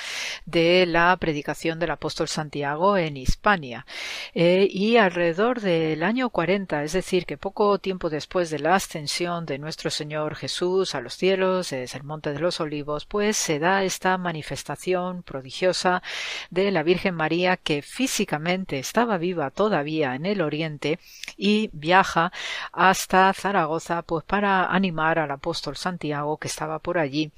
de 0.44 0.86
la 0.86 1.16
predicación 1.18 1.78
del 1.78 1.90
apóstol 1.90 2.28
Santiago 2.28 2.96
en 2.96 3.16
Hispania. 3.16 3.86
Eh, 4.34 4.68
y 4.70 4.96
alrededor 4.96 5.60
del 5.60 6.02
año 6.02 6.30
40, 6.30 6.84
es 6.84 6.92
decir, 6.92 7.26
que 7.26 7.36
poco 7.36 7.78
tiempo 7.78 8.10
después 8.10 8.50
de 8.50 8.58
la 8.58 8.74
ascensión 8.74 9.46
de 9.46 9.58
nuestro 9.58 9.90
Señor 9.90 10.34
Jesús 10.34 10.94
a 10.94 11.00
los 11.00 11.14
cielos, 11.14 11.70
desde 11.70 11.98
el 11.98 12.04
Monte 12.04 12.32
de 12.32 12.40
los 12.40 12.60
Olivos, 12.60 13.06
pues 13.06 13.36
se 13.36 13.58
da 13.58 13.84
esta 13.84 14.16
manifestación 14.18 15.22
prodigiosa 15.22 16.02
de 16.50 16.70
la 16.70 16.82
Virgen 16.82 17.14
María 17.14 17.56
que 17.56 17.82
físicamente 17.82 18.78
estaba 18.78 19.18
viva 19.18 19.50
todavía 19.50 20.14
en 20.14 20.26
el 20.26 20.40
Oriente 20.40 20.98
y 21.36 21.70
viaja 21.72 22.32
hasta 22.72 23.32
Zaragoza 23.32 24.02
pues 24.02 24.24
para 24.24 24.66
animar 24.66 25.18
al 25.18 25.30
apóstol 25.30 25.76
Santiago 25.76 26.38
que 26.38 26.48
estaba 26.48 26.78
por 26.78 26.98
allí 26.98 27.32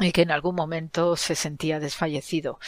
y 0.00 0.10
que 0.10 0.22
en 0.22 0.32
algún 0.32 0.56
momento 0.56 1.14
se 1.14 1.36
sentía 1.36 1.78
desfallecido. 1.78 2.58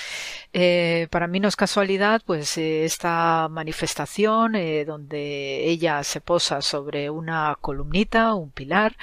Eh, 0.53 1.09
para 1.11 1.27
mí 1.27 1.41
no 1.41 1.49
es 1.49 1.57
casualidad, 1.57 2.23
pues 2.25 2.57
eh, 2.57 2.85
esta 2.85 3.49
manifestación 3.51 4.55
eh, 4.55 4.85
donde 4.85 5.65
ella 5.69 6.05
se 6.05 6.21
posa 6.21 6.63
sobre 6.63 7.11
una 7.11 7.57
columnita, 7.61 8.35
un 8.35 8.51
pilar, 8.51 8.97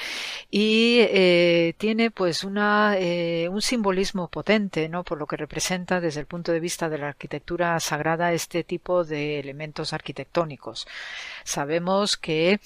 y 0.49 1.73
tiene 1.77 2.11
pues 2.11 2.43
una 2.43 2.95
un 3.49 3.61
simbolismo 3.61 4.29
potente, 4.29 4.87
¿no? 4.89 5.03
Por 5.03 5.17
lo 5.17 5.27
que 5.27 5.37
representa 5.37 5.99
desde 5.99 6.21
el 6.21 6.25
punto 6.27 6.51
de 6.51 6.59
vista 6.59 6.89
de 6.89 6.97
la 6.99 7.09
arquitectura 7.09 7.79
sagrada 7.79 8.33
este 8.33 8.63
tipo 8.63 9.03
de 9.03 9.39
elementos 9.39 9.93
arquitectónicos. 9.93 10.87
Sabemos 11.43 12.17
que 12.17 12.59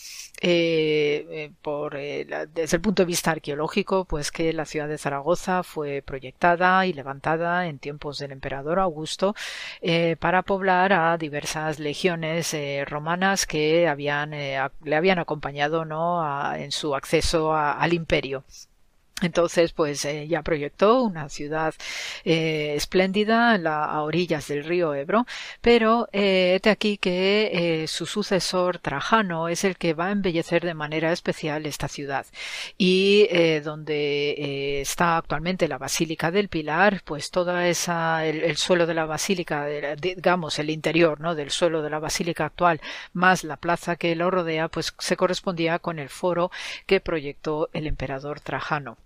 por 1.61 1.97
desde 1.97 2.77
el 2.77 2.81
punto 2.81 3.01
de 3.03 3.07
vista 3.07 3.31
arqueológico, 3.31 4.05
pues 4.05 4.31
que 4.31 4.53
la 4.53 4.65
ciudad 4.65 4.88
de 4.88 4.97
Zaragoza 4.97 5.46
fue 5.63 6.01
proyectada 6.01 6.85
y 6.85 6.93
levantada 6.93 7.67
en 7.67 7.79
tiempos 7.79 8.17
del 8.19 8.31
emperador 8.31 8.79
Augusto 8.79 9.35
eh, 9.81 10.15
para 10.19 10.41
poblar 10.43 10.93
a 10.93 11.17
diversas 11.17 11.79
legiones 11.79 12.53
eh, 12.53 12.83
romanas 12.85 13.45
que 13.45 13.87
habían, 13.87 14.33
eh, 14.33 14.59
le 14.83 14.95
habían 14.95 15.19
acompañado 15.19 15.85
¿no? 15.85 16.23
en 16.55 16.71
su 16.71 16.95
acceso 16.95 17.55
al 17.55 17.93
imperio. 17.93 18.43
Entonces, 19.23 19.72
pues 19.73 20.06
eh, 20.06 20.27
ya 20.27 20.44
proyectó 20.44 21.02
una 21.02 21.27
ciudad 21.30 21.73
eh, 22.23 22.76
espléndida 22.76 23.56
a 23.56 24.03
orillas 24.03 24.48
del 24.48 24.64
río 24.64 24.94
Ebro, 24.94 25.26
pero 25.60 26.07
eh, 26.11 26.60
de 26.61 26.69
aquí 26.69 26.99
que 26.99 27.85
su 27.88 28.06
sucesor 28.06 28.77
Trajano 28.77 29.48
es 29.49 29.64
el 29.64 29.76
que 29.76 29.95
va 29.95 30.07
a 30.07 30.11
embellecer 30.11 30.64
de 30.64 30.76
manera 30.76 31.11
especial 31.11 31.65
esta 31.65 31.88
ciudad 31.88 32.27
y 32.77 33.27
donde 33.64 34.81
está 34.81 35.18
actualmente 35.18 35.68
la 35.68 35.80
Basílica 35.80 36.30
del 36.30 36.49
Pilar, 36.49 37.02
pues 37.03 37.31
toda 37.31 37.68
esa 37.68 38.26
el, 38.26 38.56
suelo 38.57 38.85
de 38.85 38.94
la 38.94 39.06
basílica, 39.06 39.65
digamos 39.95 40.60
el 40.60 40.69
interior, 40.69 41.19
¿no? 41.22 41.34
del 41.35 41.49
suelo 41.49 41.81
de 41.81 41.89
la 41.89 41.99
basílica 41.99 42.45
actual 42.45 42.81
más 43.14 43.44
la 43.44 43.57
plaza 43.57 43.95
que 43.95 44.15
lo 44.15 44.30
rodea, 44.31 44.68
pues 44.68 44.94
se 44.99 45.18
correspondía 45.18 45.80
con 45.80 45.99
el 45.99 46.10
foro 46.10 46.52
que 46.85 46.99
proyectó 47.02 47.69
el 47.73 47.88
emperador 47.88 48.39
Trajano. 48.41 48.98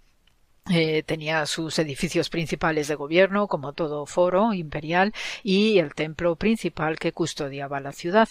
Eh, 0.69 1.01
tenía 1.03 1.47
sus 1.47 1.79
edificios 1.79 2.29
principales 2.29 2.87
de 2.87 2.93
gobierno, 2.93 3.47
como 3.47 3.73
todo 3.73 4.05
foro 4.05 4.53
imperial, 4.53 5.11
y 5.41 5.79
el 5.79 5.95
templo 5.95 6.35
principal 6.35 6.99
que 6.99 7.13
custodiaba 7.13 7.79
la 7.79 7.91
ciudad. 7.91 8.29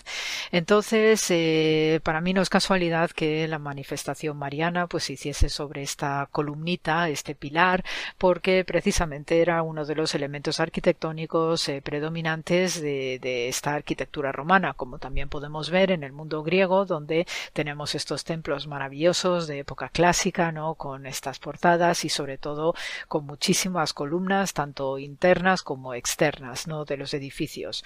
Entonces, 0.52 1.27
eh, 1.31 2.01
para 2.05 2.20
mí 2.20 2.32
no 2.32 2.40
es 2.40 2.48
casualidad 2.48 3.11
que 3.11 3.48
la 3.48 3.59
manifestación 3.59 4.36
mariana 4.39 4.86
pues 4.86 5.05
se 5.05 5.15
hiciese 5.15 5.48
sobre 5.48 5.82
esta 5.82 6.28
columnita, 6.31 7.09
este 7.09 7.35
pilar, 7.35 7.85
porque 8.16 8.65
precisamente 8.65 9.43
era 9.43 9.62
uno 9.62 9.85
de 9.85 9.97
los 9.97 10.15
elementos 10.15 10.61
arquitectónicos 10.61 11.69
eh, 11.69 11.82
predominantes 11.82 12.81
de, 12.81 13.19
de, 13.20 13.48
esta 13.48 13.74
arquitectura 13.74 14.31
romana, 14.31 14.74
como 14.74 14.98
también 14.98 15.28
podemos 15.28 15.69
ver 15.69 15.90
en 15.90 16.05
el 16.05 16.12
mundo 16.12 16.44
griego, 16.44 16.86
donde 16.86 17.27
tenemos 17.52 17.97
estos 17.97 18.23
templos 18.23 18.69
maravillosos 18.69 19.48
de 19.48 19.59
época 19.59 19.89
clásica, 19.89 20.52
¿no? 20.52 20.74
Con 20.77 21.07
estas 21.07 21.40
portadas 21.40 22.05
y 22.05 22.09
sobre 22.20 22.36
todo 22.36 22.74
con 23.09 23.24
muchísimas 23.24 23.94
columnas, 23.94 24.52
tanto 24.52 24.98
internas 24.98 25.62
como 25.62 25.94
externas, 25.94 26.66
¿no? 26.66 26.84
de 26.84 26.98
los 26.98 27.14
edificios. 27.14 27.82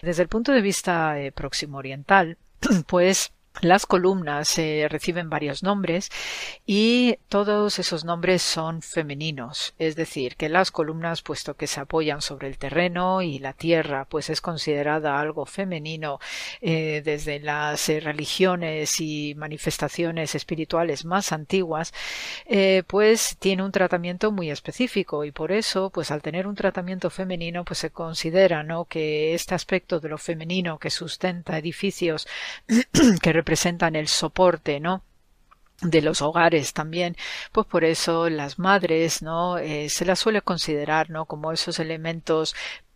Desde 0.00 0.22
el 0.22 0.28
punto 0.28 0.52
de 0.52 0.62
vista 0.62 1.20
eh, 1.20 1.32
próximo 1.32 1.76
oriental, 1.76 2.38
pues 2.86 3.30
las 3.60 3.86
columnas 3.86 4.58
eh, 4.58 4.86
reciben 4.90 5.30
varios 5.30 5.62
nombres 5.62 6.10
y 6.66 7.18
todos 7.28 7.78
esos 7.78 8.04
nombres 8.04 8.42
son 8.42 8.82
femeninos, 8.82 9.74
es 9.78 9.96
decir, 9.96 10.36
que 10.36 10.48
las 10.48 10.70
columnas, 10.70 11.22
puesto 11.22 11.54
que 11.54 11.66
se 11.66 11.80
apoyan 11.80 12.20
sobre 12.20 12.48
el 12.48 12.58
terreno 12.58 13.22
y 13.22 13.38
la 13.38 13.52
tierra, 13.52 14.06
pues 14.06 14.28
es 14.28 14.40
considerada 14.40 15.20
algo 15.20 15.46
femenino 15.46 16.18
eh, 16.60 17.02
desde 17.04 17.38
las 17.40 17.88
eh, 17.88 18.00
religiones 18.00 19.00
y 19.00 19.34
manifestaciones 19.36 20.34
espirituales 20.34 21.04
más 21.04 21.32
antiguas, 21.32 21.92
pues 22.86 23.36
tiene 23.38 23.62
un 23.62 23.72
tratamiento 23.72 24.32
muy 24.32 24.50
específico 24.50 25.24
y 25.24 25.32
por 25.32 25.52
eso, 25.52 25.90
pues 25.90 26.10
al 26.10 26.22
tener 26.22 26.46
un 26.46 26.54
tratamiento 26.54 27.10
femenino, 27.10 27.64
pues 27.64 27.78
se 27.78 27.90
considera, 27.90 28.62
¿no? 28.62 28.84
que 28.84 29.34
este 29.34 29.54
aspecto 29.54 30.00
de 30.00 30.08
lo 30.08 30.18
femenino 30.18 30.78
que 30.78 30.90
sustenta 30.90 31.58
edificios 31.58 32.26
que 33.22 33.32
representan 33.44 33.94
el 33.94 34.08
soporte, 34.08 34.80
¿no? 34.80 35.02
de 35.82 36.00
los 36.00 36.22
hogares 36.22 36.72
también, 36.72 37.16
pues 37.52 37.66
por 37.66 37.84
eso 37.84 38.30
las 38.30 38.58
madres, 38.58 39.22
¿no? 39.22 39.58
Eh, 39.58 39.88
se 39.90 40.04
las 40.06 40.20
suele 40.20 40.40
considerar, 40.40 41.10
¿no? 41.10 41.26
Como 41.26 41.52
esos 41.52 41.78
elementos 41.78 42.54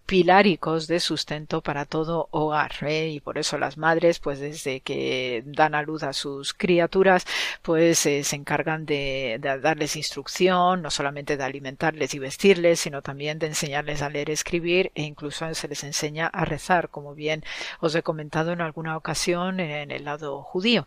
piláricos 0.09 0.87
de 0.87 1.01
sustento 1.01 1.61
para 1.61 1.85
todo 1.85 2.29
hogar 2.31 2.73
¿eh? 2.81 3.09
y 3.09 3.21
por 3.21 3.37
eso 3.37 3.59
las 3.59 3.77
madres 3.77 4.21
pues 4.21 4.41
desde 4.41 4.81
que 4.81 5.43
dan 5.45 5.75
a 5.75 5.83
luz 5.83 6.03
a 6.03 6.15
sus 6.15 6.55
criaturas 6.55 7.27
pues 7.61 8.07
eh, 8.07 8.25
se 8.25 8.37
encargan 8.37 8.87
de, 8.87 9.39
darles 9.39 9.97
instrucción 9.97 10.81
no 10.81 10.91
solamente 10.91 11.37
de 11.37 11.45
alimentarles 11.45 12.15
y 12.15 12.21
vestirles 12.21 12.81
sino 12.81 13.03
también 13.03 13.39
de 13.39 13.49
enseñarles 13.49 14.01
a 14.01 14.09
leer 14.09 14.31
escribir 14.31 14.93
e 14.95 15.03
incluso 15.03 15.55
se 15.55 15.69
les 15.69 15.85
enseña 15.85 16.27
a 16.29 16.47
rezar 16.47 16.89
como 16.89 17.15
bien 17.15 17.45
os 17.81 17.95
he 17.95 18.03
comentado 18.03 18.53
en 18.53 18.63
alguna 18.63 18.97
ocasión 18.97 19.61
en 19.61 19.91
el 19.91 20.07
lado 20.07 20.43
judío 20.43 20.87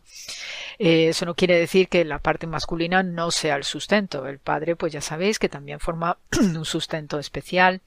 eh, 0.80 1.10
eso 1.10 1.27
no 1.27 1.35
quiere 1.35 1.60
decir 1.60 1.89
que 1.89 2.03
la 2.06 2.18
parte 2.18 2.48
masculina 2.48 3.03
no 3.03 3.30
sea 3.30 3.56
el 3.56 3.65
sustento 3.65 4.26
el 4.27 4.39
padre 4.39 4.76
pues 4.76 4.91
ya 4.91 5.02
sabéis 5.02 5.38
que 5.38 5.48
también 5.48 5.80
forma 5.80 6.18
un 6.39 6.65
sustento 6.65 7.19
especial 7.19 7.81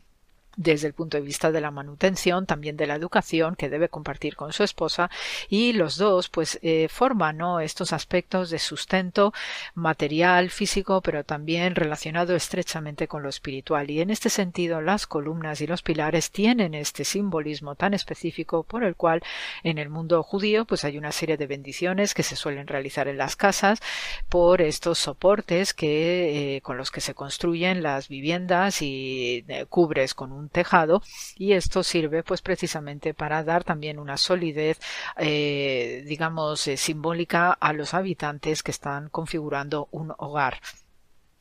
desde 0.56 0.86
el 0.86 0.94
punto 0.94 1.16
de 1.16 1.22
vista 1.22 1.52
de 1.52 1.60
la 1.60 1.70
manutención, 1.70 2.47
también 2.47 2.76
de 2.76 2.86
la 2.86 2.94
educación 2.94 3.56
que 3.56 3.68
debe 3.68 3.89
compartir 3.89 4.36
con 4.36 4.52
su 4.52 4.62
esposa 4.62 5.10
y 5.48 5.72
los 5.72 5.97
dos 5.97 6.28
pues 6.28 6.59
eh, 6.62 6.89
forman 6.90 7.39
¿no? 7.39 7.60
estos 7.60 7.93
aspectos 7.93 8.51
de 8.51 8.59
sustento 8.59 9.32
material, 9.74 10.51
físico, 10.51 11.01
pero 11.01 11.24
también 11.24 11.74
relacionado 11.74 12.36
estrechamente 12.36 13.09
con 13.09 13.22
lo 13.22 13.28
espiritual 13.28 13.90
y 13.90 14.01
en 14.01 14.10
este 14.10 14.31
sentido 14.31 14.81
las 14.81 15.06
columnas 15.06 15.60
y 15.60 15.66
los 15.66 15.82
pilares 15.82 16.31
tienen 16.31 16.74
este 16.74 17.05
simbolismo 17.05 17.74
tan 17.74 17.94
específico 17.94 18.62
por 18.62 18.85
el 18.85 18.97
cual 18.97 19.22
en 19.62 19.78
el 19.78 19.89
mundo 19.89 20.22
judío 20.22 20.64
pues 20.64 20.85
hay 20.85 20.98
una 20.98 21.12
serie 21.12 21.36
de 21.36 21.47
bendiciones 21.47 22.14
que 22.14 22.22
se 22.22 22.36
suelen 22.36 22.66
realizar 22.66 23.09
en 23.09 23.18
las 23.18 23.36
casas 23.36 23.81
por 24.28 24.62
estos 24.62 24.98
soportes 24.98 25.74
que 25.74 26.56
eh, 26.56 26.60
con 26.60 26.76
los 26.76 26.90
que 26.90 27.01
se 27.01 27.14
construyen 27.14 27.82
las 27.82 28.09
viviendas 28.09 28.82
y 28.82 29.44
eh, 29.48 29.66
cubres 29.68 30.14
con 30.14 30.32
un 30.32 30.44
tejado 30.49 31.03
y 31.37 31.53
esto 31.53 31.83
sirve 31.83 32.23
pues 32.23 32.43
precisamente 32.43 33.15
para 33.15 33.45
dar 33.45 33.65
también 33.65 33.99
una 33.99 34.16
solidez 34.16 34.81
eh, 35.16 36.03
digamos 36.07 36.66
eh, 36.66 36.77
simbólica 36.77 37.53
a 37.53 37.73
los 37.73 37.95
habitantes 37.95 38.62
que 38.62 38.71
están 38.71 39.09
configurando 39.09 39.89
un 39.91 40.12
hogar. 40.19 40.61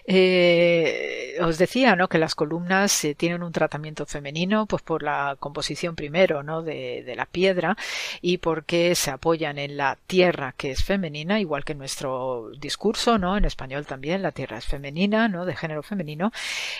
Eh, 0.05 1.37
os 1.41 1.57
decía 1.57 1.95
¿no? 1.95 2.09
que 2.09 2.17
las 2.17 2.35
columnas 2.35 3.07
tienen 3.17 3.41
un 3.41 3.51
tratamiento 3.53 4.05
femenino 4.05 4.65
pues 4.65 4.81
por 4.81 5.01
la 5.01 5.37
composición 5.39 5.95
primero 5.95 6.43
¿no? 6.43 6.61
de, 6.61 7.03
de, 7.03 7.15
la 7.15 7.25
piedra 7.25 7.77
y 8.21 8.37
porque 8.39 8.95
se 8.95 9.11
apoyan 9.11 9.57
en 9.57 9.77
la 9.77 9.97
tierra 10.05 10.53
que 10.57 10.71
es 10.71 10.83
femenina 10.83 11.39
igual 11.39 11.63
que 11.63 11.73
nuestro 11.73 12.51
discurso 12.59 13.17
¿no? 13.17 13.37
en 13.37 13.45
español 13.45 13.85
también 13.85 14.21
la 14.21 14.31
tierra 14.31 14.57
es 14.57 14.65
femenina 14.65 15.29
¿no? 15.29 15.45
de 15.45 15.55
género 15.55 15.83
femenino 15.83 16.31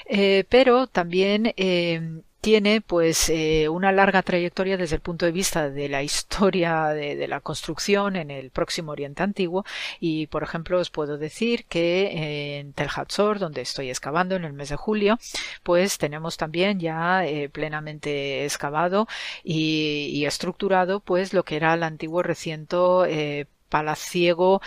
eh, 0.05 0.43
pero 0.49 0.87
también 0.87 1.53
eh, 1.55 2.21
tiene 2.43 2.81
pues 2.81 3.29
eh, 3.29 3.69
una 3.69 3.93
larga 3.93 4.21
trayectoria 4.21 4.75
desde 4.75 4.97
el 4.97 5.01
punto 5.01 5.25
de 5.25 5.31
vista 5.31 5.69
de 5.69 5.87
la 5.87 6.03
historia 6.03 6.87
de, 6.89 7.25
la 7.25 7.39
construcción 7.39 8.17
en 8.17 8.31
el 8.31 8.49
próximo 8.49 8.91
Oriente 8.91 9.23
Antiguo. 9.23 9.63
Y 10.01 10.27
por 10.27 10.43
ejemplo 10.43 10.77
os 10.77 10.89
puedo 10.89 11.17
decir 11.17 11.63
que 11.63 12.59
en 12.59 12.73
Tel 12.73 12.89
Hatzor 12.93 13.39
donde 13.39 13.61
estoy 13.61 13.89
excavando 13.89 14.35
en 14.35 14.43
el 14.43 14.51
mes 14.51 14.67
de 14.67 14.75
julio 14.75 15.17
pues 15.63 15.97
tenemos 15.97 16.35
también 16.35 16.81
ya 16.81 17.25
eh, 17.25 17.47
plenamente 17.47 18.43
excavado 18.43 19.07
y, 19.41 20.25
estructurado 20.25 20.99
pues 20.99 21.33
lo 21.33 21.43
que 21.43 21.55
era 21.55 21.73
el 21.73 21.83
antiguo 21.83 22.23
recinto 22.23 23.05
eh, 23.05 23.45
palaciego 23.73 24.61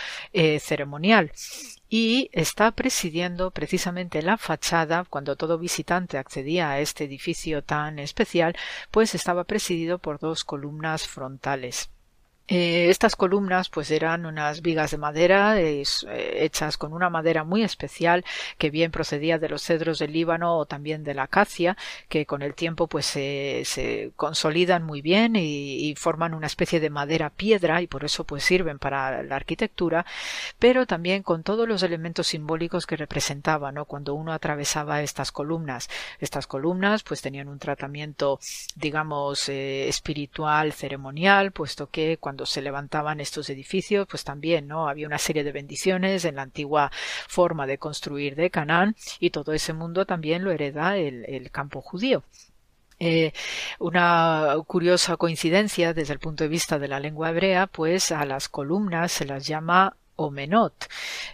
ceremonial. 0.59 1.31
Y 1.89 2.29
está 2.33 2.71
presidiendo 2.71 3.51
precisamente 3.51 4.21
la 4.21 4.37
fachada 4.37 5.05
cuando 5.09 5.37
todo 5.37 5.57
visitante 5.57 6.17
accedía 6.17 6.69
a 6.69 6.79
este 6.81 7.05
edificio 7.05 7.63
tan 7.63 7.97
especial 7.99 8.57
pues 8.91 9.15
estaba 9.15 9.45
presidido 9.45 9.97
por 9.97 10.19
dos 10.19 10.43
columnas 10.43 11.07
frontales 11.07 11.89
Eh, 12.49 12.89
estas 12.89 13.17
columnas 13.17 13.67
pues 13.67 13.91
eran 13.91 14.25
unas 14.25 14.61
vigas 14.61 14.91
de 14.91 14.97
madera 14.97 15.59
eh, 15.59 15.83
hechas 16.37 16.77
con 16.77 16.93
una 16.93 17.09
madera 17.09 17.43
muy 17.43 17.61
especial 17.61 18.23
que 18.57 18.69
bien 18.69 18.89
procedía 18.89 19.37
de 19.37 19.49
los 19.49 19.63
cedros 19.63 19.99
del 19.99 20.13
Líbano 20.13 20.55
o 20.57 20.65
también 20.65 21.03
de 21.03 21.13
la 21.13 21.23
acacia 21.23 21.75
que 22.07 22.25
con 22.25 22.41
el 22.41 22.53
tiempo 22.53 22.87
pues 22.87 23.05
se, 23.05 24.11
consolidan 24.15 24.83
muy 24.83 25.01
bien 25.01 25.35
y, 25.35 25.93
forman 25.97 26.33
una 26.33 26.47
especie 26.47 26.79
de 26.79 26.89
madera 26.89 27.29
piedra 27.29 27.81
y 27.81 27.87
por 27.87 28.05
eso 28.05 28.23
pues 28.23 28.43
sirven 28.45 28.79
para 28.79 29.23
la 29.23 29.35
arquitectura 29.35 30.05
pero 30.57 30.85
también 30.85 31.23
con 31.23 31.43
todos 31.43 31.67
los 31.67 31.83
elementos 31.83 32.27
simbólicos 32.27 32.85
que 32.85 32.95
representaban 32.95 33.75
¿no? 33.75 33.85
cuando 33.85 34.13
uno 34.13 34.31
atravesaba 34.31 35.01
estas 35.01 35.33
columnas 35.33 35.89
estas 36.19 36.47
columnas 36.47 37.03
pues 37.03 37.21
tenían 37.21 37.49
un 37.49 37.59
tratamiento 37.59 38.39
digamos 38.75 39.49
eh, 39.49 39.89
espiritual 39.89 40.71
ceremonial 40.71 41.51
puesto 41.51 41.89
que 41.89 42.17
cuando 42.17 42.36
se 42.45 42.61
levantaban 42.61 43.19
estos 43.19 43.49
edificios, 43.49 44.07
pues 44.07 44.23
también, 44.23 44.67
¿no? 44.67 44.87
Había 44.87 45.07
una 45.07 45.17
serie 45.17 45.43
de 45.43 45.51
bendiciones 45.51 46.25
en 46.25 46.35
la 46.35 46.43
antigua 46.43 46.91
forma 47.27 47.67
de 47.67 47.77
construir 47.77 48.35
de 48.35 48.49
Canaán 48.49 48.95
y 49.19 49.31
todo 49.31 49.53
ese 49.53 49.73
mundo 49.73 50.05
también 50.05 50.43
lo 50.43 50.51
hereda 50.51 50.97
el, 50.97 51.49
campo 51.51 51.81
judío. 51.81 52.23
Eh, 52.99 53.31
una 53.79 54.55
curiosa 54.65 55.17
coincidencia 55.17 55.93
desde 55.93 56.13
el 56.13 56.19
punto 56.19 56.43
de 56.43 56.49
vista 56.49 56.79
de 56.79 56.87
la 56.87 56.99
lengua 56.99 57.29
hebrea, 57.29 57.67
pues 57.67 58.11
a 58.11 58.25
las 58.25 58.49
columnas 58.49 59.11
se 59.11 59.25
las 59.25 59.45
llama 59.45 59.95
omenot 60.15 60.87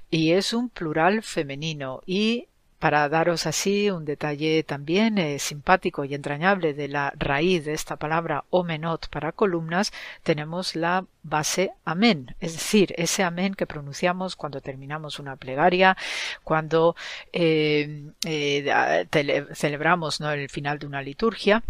y 0.09 0.33
es 0.33 0.53
un 0.53 0.69
plural 0.69 1.23
femenino 1.23 2.01
y 2.05 2.47
para 2.83 3.07
daros 3.07 3.47
así 3.47 3.89
un 3.89 4.03
detalle 4.03 4.61
también 4.63 5.17
eh, 5.17 5.39
simpático 5.39 6.03
y 6.03 6.13
entrañable 6.15 6.73
de 6.73 6.89
la 6.89 7.13
raíz 7.15 7.63
de 7.63 7.71
esta 7.71 7.95
palabra 7.95 8.43
omenot 8.49 9.07
para 9.07 9.31
columnas, 9.31 9.93
tenemos 10.21 10.75
la 10.75 11.05
base 11.23 11.71
amén, 11.85 12.35
es 12.41 12.51
decir, 12.51 12.93
ese 12.97 13.23
amén 13.23 13.53
que 13.53 13.67
pronunciamos 13.67 14.35
cuando 14.35 14.59
terminamos 14.59 15.17
una 15.17 15.37
plegaria, 15.37 15.95
cuando 16.43 16.97
eh, 17.31 18.11
eh, 18.25 19.47
celebramos 19.53 20.19
¿no? 20.19 20.31
el 20.31 20.49
final 20.49 20.77
de 20.77 20.87
una 20.87 21.01
liturgia 21.01 21.63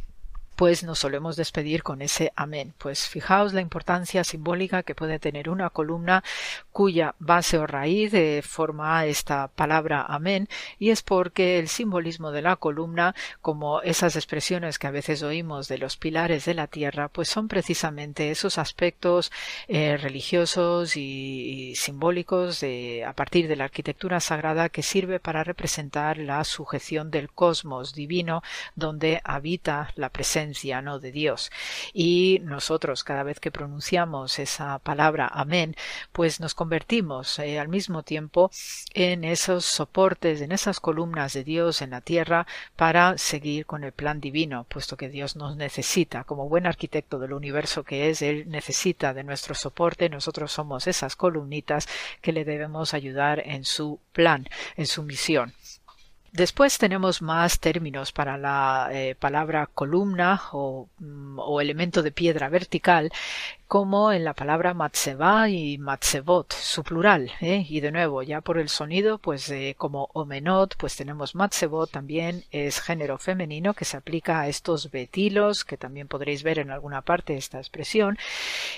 pues 0.56 0.84
nos 0.84 1.00
solemos 1.00 1.36
despedir 1.36 1.84
con 1.84 2.02
ese 2.02 2.32
amén. 2.36 2.74
Pues 2.78 3.08
fijaos 3.08 3.54
la 3.54 3.62
importancia 3.62 4.24
simbólica 4.24 4.84
que 4.84 4.96
puede 4.96 5.20
tener 5.20 5.50
una 5.50 5.70
columna 5.70 6.24
cuya 6.72 7.16
base 7.20 7.58
o 7.58 7.68
raíz 7.68 8.14
forma 8.46 9.06
esta 9.06 9.48
palabra 9.48 10.06
amén 10.08 10.48
y 10.80 10.90
es 10.90 11.02
porque 11.02 11.60
el 11.60 11.68
simbolismo 11.68 12.32
de 12.32 12.42
la 12.42 12.56
columna, 12.56 13.16
como 13.42 13.82
esas 13.82 14.16
expresiones 14.16 14.80
que 14.80 14.88
a 14.88 14.92
veces 14.92 15.24
oímos 15.24 15.68
de 15.68 15.78
los 15.78 15.98
pilares 15.98 16.46
de 16.46 16.54
la 16.54 16.68
tierra, 16.68 17.08
pues 17.08 17.30
son 17.30 17.48
precisamente 17.48 18.32
esos 18.32 18.58
aspectos 18.58 19.32
eh, 19.68 19.98
religiosos 19.98 20.96
y, 20.98 21.74
simbólicos 21.76 22.60
de, 22.60 23.04
a 23.06 23.14
partir 23.14 23.48
de 23.48 23.56
la 23.56 23.66
arquitectura 23.66 24.20
sagrada 24.20 24.70
que 24.70 24.84
sirve 24.84 25.20
para 25.20 25.44
representar 25.44 26.18
la 26.18 26.44
sujeción 26.44 27.12
del 27.12 27.32
cosmos 27.32 27.94
divino 27.94 28.44
donde 28.76 29.22
habita 29.24 29.92
la 29.96 30.10
presencia 30.10 30.43
de 30.52 31.12
Dios. 31.12 31.52
Y 31.94 32.40
nosotros 32.44 33.04
cada 33.04 33.24
vez 33.24 33.40
que 33.40 33.52
pronunciamos 33.52 34.40
esa 34.40 34.80
palabra 34.80 35.30
amén, 35.32 35.76
pues 36.12 36.40
nos 36.40 36.54
convertimos 36.54 37.40
eh, 37.40 37.60
al 37.60 37.68
mismo 37.68 38.04
tiempo 38.04 38.52
en 38.94 39.24
esos 39.24 39.66
soportes, 39.66 40.42
en 40.42 40.52
esas 40.52 40.80
columnas 40.80 41.34
de 41.34 41.44
Dios 41.44 41.82
en 41.82 41.92
la 41.92 42.02
tierra 42.02 42.46
para 42.76 43.18
seguir 43.18 43.66
con 43.66 43.84
el 43.84 43.92
plan 43.92 44.20
divino, 44.20 44.66
puesto 44.70 44.98
que 44.98 45.10
Dios 45.10 45.36
nos 45.36 45.56
necesita. 45.56 46.24
Como 46.24 46.50
buen 46.50 46.66
arquitecto 46.66 47.20
del 47.20 47.34
universo 47.34 47.84
que 47.84 48.10
es, 48.10 48.22
Él 48.22 48.46
necesita 48.50 49.14
de 49.14 49.24
nuestro 49.24 49.56
soporte, 49.56 50.10
nosotros 50.10 50.52
somos 50.52 50.88
esas 50.88 51.16
columnitas 51.16 51.88
que 52.22 52.34
le 52.34 52.46
debemos 52.46 52.94
ayudar 52.94 53.42
en 53.46 53.64
su 53.64 54.00
plan, 54.12 54.48
en 54.76 54.88
su 54.88 55.04
misión. 55.04 55.54
Después 56.34 56.80
tenemos 56.80 57.22
más 57.22 57.60
términos 57.60 58.12
para 58.12 58.40
la 58.40 58.90
eh, 58.92 59.14
palabra 59.14 59.68
columna 59.68 60.42
mm, 60.98 61.38
o, 61.38 61.62
elemento 61.62 62.02
de 62.02 62.12
piedra 62.12 62.50
vertical 62.50 63.12
como 63.68 64.12
en 64.12 64.24
la 64.24 64.34
palabra 64.34 64.74
matzeva 64.74 65.50
y 65.50 65.78
matzevot, 65.78 66.54
su 66.54 66.84
plural, 66.84 67.32
¿eh? 67.42 67.66
y 67.68 67.80
de 67.80 67.92
nuevo, 67.92 68.22
ya 68.22 68.42
por 68.42 68.58
el 68.58 68.70
sonido, 68.70 69.18
pues 69.18 69.50
eh, 69.50 69.76
como 69.78 70.10
omenot, 70.14 70.76
pues 70.78 70.96
tenemos 70.96 71.34
matzevot, 71.34 71.90
también 71.90 72.44
es 72.52 72.82
género 72.82 73.18
femenino 73.18 73.74
que 73.74 73.86
se 73.86 73.98
aplica 73.98 74.42
a 74.42 74.48
estos 74.48 74.92
betilos, 74.92 75.66
que 75.66 75.78
también 75.78 76.08
podréis 76.08 76.44
ver 76.44 76.60
en 76.60 76.72
alguna 76.72 77.02
parte 77.02 77.36
esta 77.36 77.58
expresión, 77.58 78.18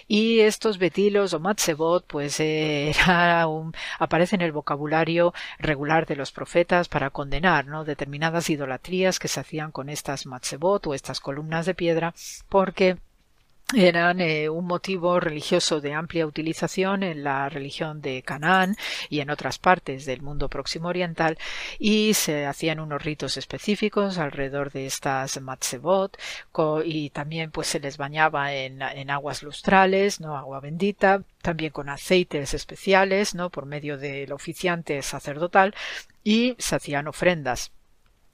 y 0.08 0.40
estos 0.40 0.78
betilos 0.78 1.34
o 1.34 1.40
matzevot, 1.40 2.06
pues 2.06 2.40
eh, 2.40 2.94
aparece 4.00 4.36
en 4.36 4.42
el 4.42 4.52
vocabulario 4.52 5.34
regular 5.60 6.06
de 6.06 6.16
los 6.16 6.32
profetas 6.32 6.88
para 6.88 7.10
condenar, 7.10 7.66
¿no? 7.68 7.84
determinadas 7.86 8.50
idolatrías 8.50 9.20
que 9.20 9.28
se 9.28 9.40
hacían 9.40 9.72
con 9.72 9.90
estas 9.90 10.26
matzevot 10.26 10.88
o 10.88 10.94
estas 10.94 11.20
columnas 11.20 11.66
de 11.66 11.74
piedra, 11.74 12.14
porque 12.50 12.98
eran 13.74 14.22
eh, 14.22 14.48
un 14.48 14.66
motivo 14.66 15.20
religioso 15.20 15.82
de 15.82 15.94
amplia 15.94 16.28
utilización 16.28 17.02
en 17.02 17.24
la 17.24 17.50
religión 17.50 18.00
de 18.00 18.22
Canaán 18.22 18.76
y 19.10 19.22
en 19.22 19.32
otras 19.32 19.58
partes 19.58 20.06
del 20.06 20.22
mundo 20.22 20.50
próximo 20.50 20.90
oriental 20.90 21.38
y 21.80 22.14
se 22.14 22.46
hacían 22.46 22.80
unos 22.80 23.04
ritos 23.04 23.38
específicos 23.38 24.20
alrededor 24.20 24.72
de 24.72 24.86
estas 24.86 25.42
matzebot 25.42 26.16
y 26.86 27.10
también 27.10 27.50
pues 27.50 27.68
se 27.68 27.80
les 27.80 27.98
bañaba 27.98 28.54
en, 28.54 28.84
en 28.84 29.10
aguas 29.10 29.42
lustrales, 29.42 30.22
no 30.22 30.38
agua 30.38 30.60
bendita, 30.60 31.24
también 31.42 31.72
con 31.72 31.90
aceites 31.90 32.54
especiales, 32.54 33.34
no 33.34 33.50
por 33.50 33.66
medio 33.66 33.98
del 33.98 34.32
oficiante 34.32 35.02
sacerdotal 35.02 35.74
y 36.24 36.56
se 36.60 36.76
hacían 36.76 37.08
ofrendas 37.08 37.72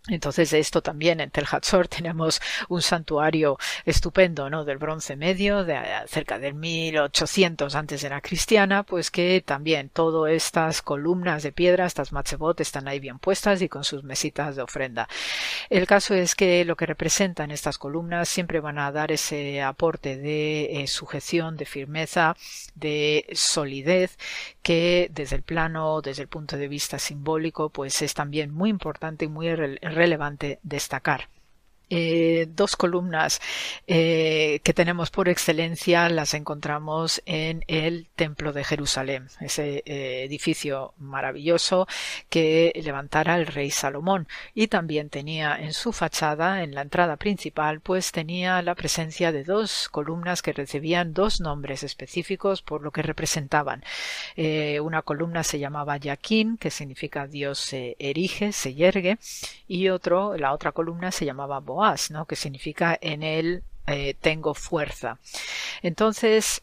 entonces 0.07 0.51
esto 0.53 0.81
también 0.81 1.19
en 1.19 1.29
Tel 1.29 1.45
Hatzor 1.49 1.87
tenemos 1.87 2.41
un 2.69 2.81
santuario 2.81 3.57
estupendo, 3.85 4.49
¿no? 4.49 4.65
Del 4.65 4.77
bronce 4.77 5.15
medio, 5.15 5.63
de 5.63 5.79
cerca 6.07 6.39
del 6.39 6.55
1800 6.55 7.75
antes 7.75 8.01
de 8.01 8.09
la 8.09 8.21
cristiana, 8.21 8.83
pues 8.83 9.11
que 9.11 9.43
también 9.45 9.89
todas 9.89 10.33
estas 10.33 10.81
columnas 10.81 11.43
de 11.43 11.51
piedra, 11.51 11.85
estas 11.85 12.11
matzebot, 12.11 12.59
están 12.61 12.87
ahí 12.87 12.99
bien 12.99 13.19
puestas 13.19 13.61
y 13.61 13.69
con 13.69 13.83
sus 13.83 14.03
mesitas 14.03 14.55
de 14.55 14.63
ofrenda. 14.63 15.07
El 15.69 15.85
caso 15.85 16.15
es 16.15 16.33
que 16.35 16.65
lo 16.65 16.75
que 16.75 16.87
representan 16.87 17.51
estas 17.51 17.77
columnas 17.77 18.27
siempre 18.27 18.59
van 18.59 18.79
a 18.79 18.91
dar 18.91 19.11
ese 19.11 19.61
aporte 19.61 20.17
de 20.17 20.81
eh, 20.81 20.87
sujeción, 20.87 21.57
de 21.57 21.65
firmeza, 21.65 22.35
de 22.73 23.27
solidez, 23.33 24.17
que 24.71 25.11
desde 25.13 25.35
el 25.35 25.43
plano, 25.43 26.01
desde 26.01 26.21
el 26.21 26.29
punto 26.29 26.55
de 26.55 26.69
vista 26.69 26.97
simbólico, 26.97 27.71
pues 27.71 28.01
es 28.01 28.13
también 28.13 28.53
muy 28.53 28.69
importante 28.69 29.25
y 29.25 29.27
muy 29.27 29.53
relevante 29.53 30.59
destacar. 30.63 31.27
Eh, 31.93 32.47
dos 32.49 32.77
columnas 32.77 33.41
eh, 33.85 34.61
que 34.63 34.73
tenemos 34.73 35.11
por 35.11 35.27
excelencia 35.27 36.07
las 36.07 36.33
encontramos 36.33 37.21
en 37.25 37.65
el 37.67 38.07
Templo 38.15 38.53
de 38.53 38.63
Jerusalén, 38.63 39.27
ese 39.41 39.83
eh, 39.85 40.23
edificio 40.23 40.93
maravilloso 40.99 41.89
que 42.29 42.71
levantara 42.81 43.35
el 43.35 43.45
rey 43.45 43.71
Salomón 43.71 44.29
y 44.53 44.67
también 44.67 45.09
tenía 45.09 45.57
en 45.59 45.73
su 45.73 45.91
fachada, 45.91 46.63
en 46.63 46.75
la 46.75 46.81
entrada 46.81 47.17
principal, 47.17 47.81
pues 47.81 48.13
tenía 48.13 48.61
la 48.61 48.75
presencia 48.75 49.33
de 49.33 49.43
dos 49.43 49.89
columnas 49.89 50.41
que 50.41 50.53
recibían 50.53 51.13
dos 51.13 51.41
nombres 51.41 51.83
específicos 51.83 52.61
por 52.61 52.83
lo 52.83 52.91
que 52.91 53.01
representaban. 53.01 53.83
una 54.81 55.01
columna 55.01 55.43
se 55.43 55.59
llamaba 55.59 55.97
Yaquín, 55.97 56.57
que 56.57 56.71
significa 56.71 57.27
Dios 57.27 57.59
se 57.59 57.97
erige, 57.99 58.53
se 58.53 58.73
yergue, 58.75 59.17
y 59.67 59.89
otro, 59.89 60.37
la 60.37 60.53
otra 60.53 60.71
columna 60.71 61.11
se 61.11 61.25
llamaba 61.25 61.59
Boaz 61.59 61.80
¿no? 62.11 62.25
Que 62.25 62.35
significa 62.35 62.97
en 63.01 63.23
él 63.23 63.63
eh, 63.87 64.15
tengo 64.21 64.53
fuerza. 64.53 65.19
Entonces, 65.81 66.61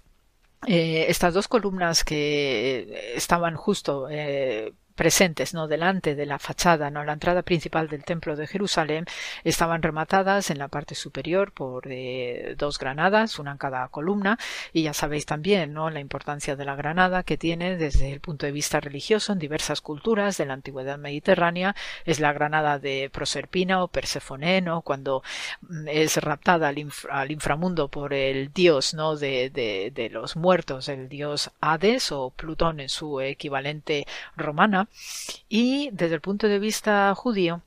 eh, 0.66 1.06
estas 1.08 1.34
dos 1.34 1.48
columnas 1.48 2.04
que 2.04 3.12
estaban 3.16 3.56
justo 3.56 4.08
eh, 4.10 4.72
presentes 4.98 5.54
no 5.54 5.68
delante 5.68 6.16
de 6.16 6.26
la 6.26 6.40
fachada 6.40 6.90
no 6.90 7.04
la 7.04 7.12
entrada 7.12 7.42
principal 7.42 7.88
del 7.88 8.04
templo 8.04 8.34
de 8.34 8.48
Jerusalén 8.48 9.06
estaban 9.44 9.80
rematadas 9.80 10.50
en 10.50 10.58
la 10.58 10.66
parte 10.66 10.96
superior 10.96 11.52
por 11.52 11.86
eh, 11.88 12.56
dos 12.58 12.80
granadas 12.80 13.38
una 13.38 13.52
en 13.52 13.58
cada 13.58 13.86
columna 13.88 14.38
y 14.72 14.82
ya 14.82 14.92
sabéis 14.92 15.24
también 15.24 15.72
no 15.72 15.88
la 15.88 16.00
importancia 16.00 16.56
de 16.56 16.64
la 16.64 16.74
granada 16.74 17.22
que 17.22 17.38
tiene 17.38 17.76
desde 17.76 18.12
el 18.12 18.20
punto 18.20 18.44
de 18.44 18.52
vista 18.52 18.80
religioso 18.80 19.32
en 19.32 19.38
diversas 19.38 19.80
culturas 19.80 20.36
de 20.36 20.46
la 20.46 20.54
antigüedad 20.54 20.98
mediterránea. 20.98 21.76
Es 22.04 22.18
la 22.18 22.32
granada 22.32 22.80
de 22.80 23.08
Proserpina 23.12 23.84
o 23.84 23.88
Persefone 23.88 24.60
no 24.60 24.82
cuando 24.82 25.22
mm, 25.60 25.86
es 25.88 26.16
raptada 26.16 26.68
al, 26.68 27.30
inframundo 27.30 27.88
por 27.88 28.12
el 28.12 28.52
dios 28.52 28.94
no 28.94 29.16
de, 29.16 29.50
de, 29.50 29.92
de 29.94 30.10
los 30.10 30.34
muertos 30.34 30.88
el 30.88 31.08
dios 31.08 31.50
Hades 31.60 32.10
o 32.10 32.30
Plutón 32.30 32.80
en 32.80 32.88
su 32.88 33.20
equivalente 33.20 34.06
romana 34.36 34.87
y 35.48 35.90
desde 35.92 36.14
el 36.14 36.20
punto 36.20 36.48
de 36.48 36.58
vista 36.58 37.14
judío, 37.14 37.62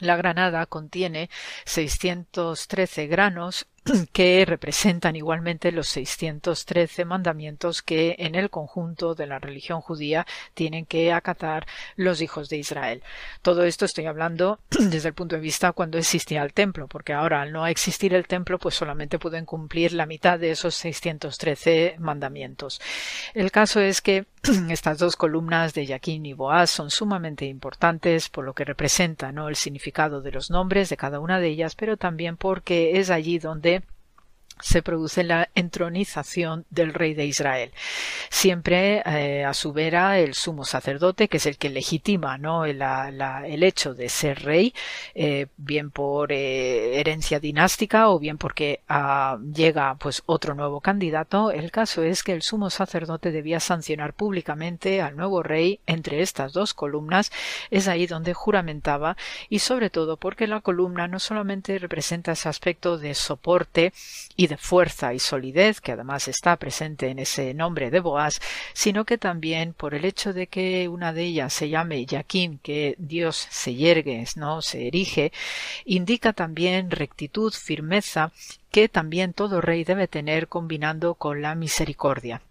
la 0.00 0.16
granada 0.16 0.66
contiene 0.66 1.30
613 1.64 3.06
granos 3.06 3.66
que 4.12 4.44
representan 4.46 5.16
igualmente 5.16 5.72
los 5.72 5.88
613 5.88 7.04
mandamientos 7.04 7.82
que 7.82 8.16
en 8.18 8.34
el 8.34 8.50
conjunto 8.50 9.14
de 9.14 9.26
la 9.26 9.38
religión 9.38 9.80
judía 9.80 10.26
tienen 10.54 10.86
que 10.86 11.12
acatar 11.12 11.66
los 11.96 12.20
hijos 12.20 12.48
de 12.48 12.56
Israel. 12.56 13.02
Todo 13.42 13.64
esto 13.64 13.84
estoy 13.84 14.06
hablando 14.06 14.58
desde 14.70 15.08
el 15.08 15.14
punto 15.14 15.36
de 15.36 15.42
vista 15.42 15.72
cuando 15.72 15.98
existía 15.98 16.42
el 16.42 16.52
templo, 16.52 16.88
porque 16.88 17.12
ahora 17.12 17.42
al 17.42 17.52
no 17.52 17.66
existir 17.66 18.14
el 18.14 18.26
templo, 18.26 18.58
pues 18.58 18.74
solamente 18.74 19.18
pueden 19.18 19.44
cumplir 19.44 19.92
la 19.92 20.06
mitad 20.06 20.38
de 20.38 20.50
esos 20.50 20.74
613 20.74 21.96
mandamientos. 21.98 22.80
El 23.34 23.50
caso 23.50 23.80
es 23.80 24.00
que 24.00 24.26
estas 24.70 24.98
dos 24.98 25.16
columnas 25.16 25.74
de 25.74 25.86
Yaquín 25.86 26.26
y 26.26 26.32
Boaz 26.32 26.70
son 26.70 26.90
sumamente 26.90 27.46
importantes 27.46 28.28
por 28.28 28.44
lo 28.44 28.54
que 28.54 28.64
representa 28.64 29.32
¿no? 29.32 29.48
el 29.48 29.56
significado 29.56 30.20
de 30.20 30.32
los 30.32 30.50
nombres 30.50 30.88
de 30.88 30.96
cada 30.96 31.20
una 31.20 31.38
de 31.38 31.48
ellas, 31.48 31.74
pero 31.74 31.96
también 31.96 32.36
porque 32.36 32.98
es 32.98 33.10
allí 33.10 33.38
donde 33.38 33.73
se 34.60 34.82
produce 34.82 35.24
la 35.24 35.48
entronización 35.54 36.64
del 36.70 36.94
rey 36.94 37.14
de 37.14 37.26
Israel. 37.26 37.72
Siempre 38.30 39.02
eh, 39.04 39.44
a 39.44 39.52
su 39.52 39.72
vera 39.72 40.18
el 40.18 40.34
sumo 40.34 40.64
sacerdote, 40.64 41.28
que 41.28 41.38
es 41.38 41.46
el 41.46 41.58
que 41.58 41.70
legitima 41.70 42.38
¿no? 42.38 42.64
el, 42.64 42.82
hecho 43.62 43.94
de 43.94 44.08
ser 44.08 44.42
rey, 44.42 44.74
eh, 45.14 45.46
bien 45.56 45.90
por 45.90 46.32
eh, 46.32 47.00
herencia 47.00 47.40
dinástica 47.40 48.08
o 48.08 48.18
bien 48.18 48.38
porque 48.38 48.80
ah, 48.88 49.38
llega 49.54 49.96
pues 49.96 50.22
otro 50.26 50.54
nuevo 50.54 50.80
candidato. 50.80 51.50
El 51.50 51.70
caso 51.70 52.02
es 52.02 52.22
que 52.22 52.32
el 52.32 52.42
sumo 52.42 52.70
sacerdote 52.70 53.32
debía 53.32 53.60
sancionar 53.60 54.14
públicamente 54.14 55.02
al 55.02 55.16
nuevo 55.16 55.42
rey 55.42 55.80
entre 55.86 56.22
estas 56.22 56.52
dos 56.52 56.74
columnas. 56.74 57.32
Es 57.70 57.88
ahí 57.88 58.06
donde 58.06 58.34
juramentaba 58.34 59.16
y 59.48 59.58
sobre 59.58 59.90
todo 59.90 60.16
porque 60.16 60.46
la 60.46 60.60
columna 60.60 61.08
no 61.08 61.18
solamente 61.18 61.78
representa 61.78 62.32
ese 62.32 62.48
aspecto 62.48 62.98
de 62.98 63.14
soporte 63.14 63.92
de 64.46 64.56
fuerza 64.56 65.14
y 65.14 65.18
solidez, 65.18 65.80
que 65.80 65.92
además 65.92 66.28
está 66.28 66.56
presente 66.56 67.08
en 67.08 67.18
ese 67.18 67.54
nombre 67.54 67.90
de 67.90 68.00
Boaz, 68.00 68.40
sino 68.72 69.04
que 69.04 69.18
también 69.18 69.74
por 69.74 69.94
el 69.94 70.04
hecho 70.04 70.32
de 70.32 70.46
que 70.46 70.88
una 70.88 71.12
de 71.12 71.24
ellas 71.24 71.52
se 71.52 71.68
llame 71.68 72.06
Yaquín, 72.06 72.58
que 72.62 72.94
Dios 72.98 73.46
se 73.50 73.74
yergue, 73.74 74.24
¿no? 74.36 74.62
se 74.62 74.86
erige, 74.86 75.32
indica 75.84 76.32
también 76.32 76.90
rectitud, 76.90 77.52
firmeza, 77.52 78.32
que 78.70 78.88
también 78.88 79.32
todo 79.32 79.60
rey 79.60 79.84
debe 79.84 80.08
tener 80.08 80.48
combinando 80.48 81.14
con 81.14 81.42
la 81.42 81.54
misericordia. 81.54 82.42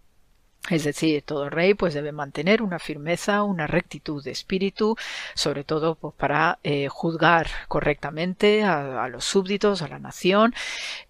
Es 0.70 0.84
decir, 0.84 1.22
todo 1.22 1.50
rey 1.50 1.74
pues 1.74 1.92
debe 1.92 2.10
mantener 2.10 2.62
una 2.62 2.78
firmeza, 2.78 3.42
una 3.42 3.66
rectitud 3.66 4.24
de 4.24 4.30
espíritu, 4.30 4.96
sobre 5.34 5.62
todo 5.62 5.94
pues, 5.94 6.14
para 6.14 6.58
eh, 6.62 6.88
juzgar 6.88 7.48
correctamente 7.68 8.62
a, 8.64 9.06
los 9.08 9.26
súbditos, 9.26 9.82
a 9.82 9.88
la 9.88 9.98
nación, 9.98 10.54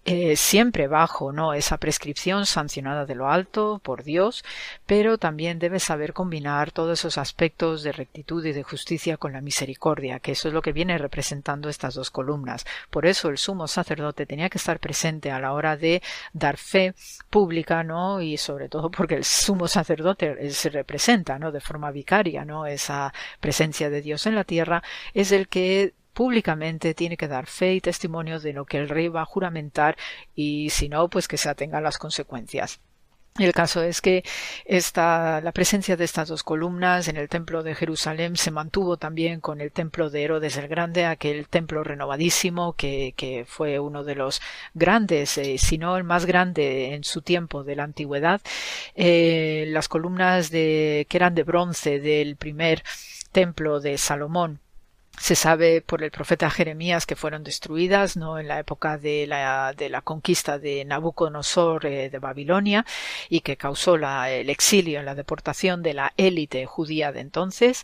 eh, 0.07 0.35
siempre 0.35 0.87
bajo 0.87 1.31
no 1.31 1.53
esa 1.55 1.79
prescripción 1.79 2.45
sancionada 2.45 3.07
de 3.07 3.15
lo 3.15 3.27
alto 3.27 3.79
por 3.83 4.03
Dios, 4.03 4.45
pero 4.85 5.17
también 5.17 5.57
debe 5.57 5.79
saber 5.79 6.13
combinar 6.13 6.71
todos 6.71 6.99
esos 6.99 7.17
aspectos 7.17 7.81
de 7.81 7.91
rectitud 7.91 8.45
y 8.45 8.53
de 8.53 8.61
justicia 8.61 9.17
con 9.17 9.33
la 9.33 9.41
misericordia, 9.41 10.19
que 10.19 10.33
eso 10.33 10.47
es 10.47 10.53
lo 10.53 10.61
que 10.61 10.73
viene 10.73 10.99
representando 10.99 11.69
estas 11.69 11.95
dos 11.95 12.11
columnas. 12.11 12.65
Por 12.91 13.07
eso 13.07 13.29
el 13.29 13.39
sumo 13.39 13.67
sacerdote 13.67 14.27
tenía 14.27 14.49
que 14.49 14.59
estar 14.59 14.79
presente 14.79 15.31
a 15.31 15.39
la 15.39 15.53
hora 15.53 15.75
de 15.75 16.03
dar 16.33 16.57
fe 16.57 16.93
pública, 17.31 17.83
¿no? 17.83 18.21
Y 18.21 18.37
sobre 18.37 18.69
todo 18.69 18.91
porque 18.91 19.15
el 19.15 19.25
sumo 19.25 19.67
sacerdote 19.67 20.51
se 20.51 20.69
representa, 20.69 21.39
¿no? 21.39 21.51
De 21.51 21.61
forma 21.61 21.89
vicaria, 21.89 22.45
¿no? 22.45 22.67
Esa 22.67 23.11
presencia 23.39 23.89
de 23.89 24.01
Dios 24.01 24.27
en 24.27 24.35
la 24.35 24.43
tierra 24.43 24.83
es 25.15 25.31
el 25.31 25.47
que 25.47 25.93
públicamente 26.15 26.95
tiene 26.95 27.17
que 27.17 27.27
dar 27.27 27.45
fe 27.45 27.75
y 27.75 27.81
testimonio 27.81 28.39
de 28.39 28.53
lo 28.53 28.65
que 28.65 28.79
el 28.79 28.89
rey 28.89 29.09
va 29.09 29.21
a 29.21 29.25
juramentar 29.25 29.97
y 30.33 30.71
si 30.71 30.89
no, 30.89 31.09
pues 31.09 31.27
que 31.27 31.37
se 31.37 31.49
atengan 31.49 31.83
las 31.83 31.99
consecuencias. 31.99 32.79
El 33.37 33.51
caso 33.51 33.83
es 33.83 33.99
que 33.99 34.23
esta, 34.63 35.41
la 35.41 35.51
presencia 35.51 35.97
de 35.97 36.05
estas 36.05 36.29
dos 36.29 36.41
columnas 36.41 37.09
en 37.09 37.17
el 37.17 37.27
templo 37.27 37.63
de 37.63 37.75
Jerusalén 37.75 38.37
se 38.37 38.49
mantuvo 38.49 38.95
también 38.95 39.41
con 39.41 39.59
el 39.59 39.73
templo 39.73 40.09
de 40.09 40.23
Herodes 40.23 40.55
el 40.55 40.69
Grande, 40.69 41.03
aquel 41.05 41.49
templo 41.49 41.83
renovadísimo 41.83 42.73
que, 42.77 43.13
que 43.17 43.43
fue 43.45 43.77
uno 43.79 44.05
de 44.05 44.15
los 44.15 44.41
grandes, 44.73 45.37
eh, 45.37 45.57
si 45.57 45.77
no 45.77 45.97
el 45.97 46.05
más 46.05 46.25
grande 46.25 46.93
en 46.93 47.03
su 47.03 47.21
tiempo 47.21 47.65
de 47.65 47.75
la 47.75 47.83
antigüedad. 47.83 48.39
Eh, 48.95 49.65
las 49.67 49.89
columnas 49.89 50.49
de, 50.49 51.05
que 51.09 51.17
eran 51.17 51.35
de 51.35 51.43
bronce 51.43 51.99
del 51.99 52.37
primer 52.37 52.83
templo 53.33 53.81
de 53.81 53.97
Salomón 53.97 54.61
se 55.17 55.35
sabe 55.35 55.81
por 55.81 56.03
el 56.03 56.11
profeta 56.11 56.49
Jeremías 56.49 57.05
que 57.05 57.15
fueron 57.15 57.43
destruidas 57.43 58.17
no 58.17 58.39
en 58.39 58.47
la 58.47 58.59
época 58.59 58.97
de 58.97 59.27
la, 59.27 59.73
de 59.73 59.89
la 59.89 60.01
conquista 60.01 60.59
de 60.59 60.83
Nabucodonosor 60.85 61.85
eh, 61.85 62.09
de 62.09 62.19
Babilonia 62.19 62.85
y 63.29 63.41
que 63.41 63.57
causó 63.57 63.97
la, 63.97 64.29
el 64.31 64.49
exilio 64.49 64.99
la 65.05 65.15
deportación 65.15 65.83
de 65.83 65.93
la 65.93 66.13
élite 66.17 66.65
judía 66.65 67.11
de 67.11 67.21
entonces. 67.21 67.83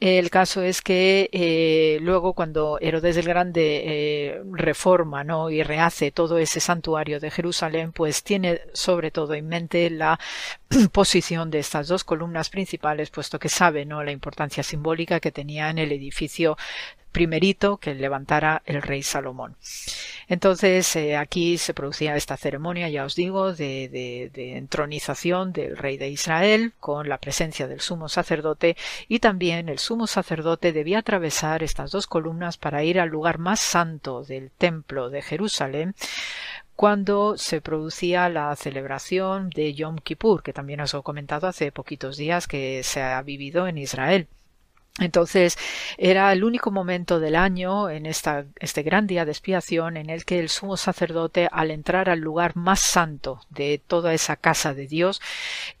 El 0.00 0.30
caso 0.30 0.62
es 0.62 0.82
que 0.82 1.30
eh, 1.32 1.98
luego 2.00 2.34
cuando 2.34 2.78
Herodes 2.80 3.16
el 3.16 3.26
Grande 3.26 3.82
eh, 3.84 4.42
reforma 4.52 5.24
no 5.24 5.50
y 5.50 5.62
rehace 5.62 6.12
todo 6.12 6.38
ese 6.38 6.60
santuario 6.60 7.20
de 7.20 7.30
Jerusalén 7.30 7.92
pues 7.92 8.22
tiene 8.22 8.60
sobre 8.72 9.10
todo 9.10 9.34
en 9.34 9.48
mente 9.48 9.90
la 9.90 10.20
posición 10.92 11.50
de 11.50 11.58
estas 11.58 11.88
dos 11.88 12.04
columnas 12.04 12.50
principales 12.50 13.10
puesto 13.10 13.38
que 13.38 13.48
sabe 13.48 13.84
no 13.84 14.02
la 14.04 14.12
importancia 14.12 14.62
simbólica 14.62 15.20
que 15.20 15.32
tenía 15.32 15.70
en 15.70 15.78
el 15.78 15.92
edificio 15.92 16.56
primerito 17.12 17.78
que 17.78 17.94
levantara 17.94 18.62
el 18.66 18.82
rey 18.82 19.02
Salomón. 19.02 19.56
Entonces 20.28 20.94
eh, 20.94 21.16
aquí 21.16 21.58
se 21.58 21.74
producía 21.74 22.16
esta 22.16 22.36
ceremonia, 22.36 22.88
ya 22.90 23.04
os 23.04 23.14
digo, 23.14 23.54
de, 23.54 23.88
de, 24.32 24.56
entronización 24.56 25.52
del 25.52 25.76
rey 25.76 25.96
de 25.96 26.10
Israel 26.10 26.74
con 26.78 27.08
la 27.08 27.18
presencia 27.18 27.66
del 27.66 27.80
sumo 27.80 28.08
sacerdote 28.08 28.76
y 29.08 29.20
también 29.20 29.68
el 29.68 29.78
sumo 29.78 30.06
sacerdote 30.06 30.72
debía 30.72 30.98
atravesar 30.98 31.62
estas 31.62 31.90
dos 31.90 32.06
columnas 32.06 32.58
para 32.58 32.84
ir 32.84 33.00
al 33.00 33.08
lugar 33.08 33.38
más 33.38 33.60
santo 33.60 34.22
del 34.22 34.50
templo 34.50 35.08
de 35.10 35.22
Jerusalén 35.22 35.94
cuando 36.76 37.36
se 37.36 37.60
producía 37.60 38.28
la 38.28 38.54
celebración 38.54 39.50
de 39.50 39.74
Yom 39.74 39.96
Kippur, 39.98 40.44
que 40.44 40.52
también 40.52 40.80
os 40.80 40.94
he 40.94 41.02
comentado 41.02 41.48
hace 41.48 41.72
poquitos 41.72 42.16
días 42.16 42.46
que 42.46 42.84
se 42.84 43.02
ha 43.02 43.20
vivido 43.22 43.66
en 43.66 43.78
Israel. 43.78 44.28
Entonces 45.00 45.56
era 45.96 46.32
el 46.32 46.42
único 46.42 46.70
momento 46.70 47.20
del 47.20 47.36
año 47.36 47.88
en 47.88 48.06
esta, 48.06 48.46
este 48.58 48.82
gran 48.82 49.06
día 49.06 49.24
de 49.24 49.30
expiación 49.30 49.96
en 49.96 50.10
el 50.10 50.24
que 50.24 50.40
el 50.40 50.48
sumo 50.48 50.76
sacerdote 50.76 51.48
al 51.52 51.70
entrar 51.70 52.10
al 52.10 52.18
lugar 52.20 52.56
más 52.56 52.80
santo 52.80 53.40
de 53.50 53.80
toda 53.84 54.12
esa 54.12 54.36
casa 54.36 54.74
de 54.74 54.86
Dios 54.86 55.20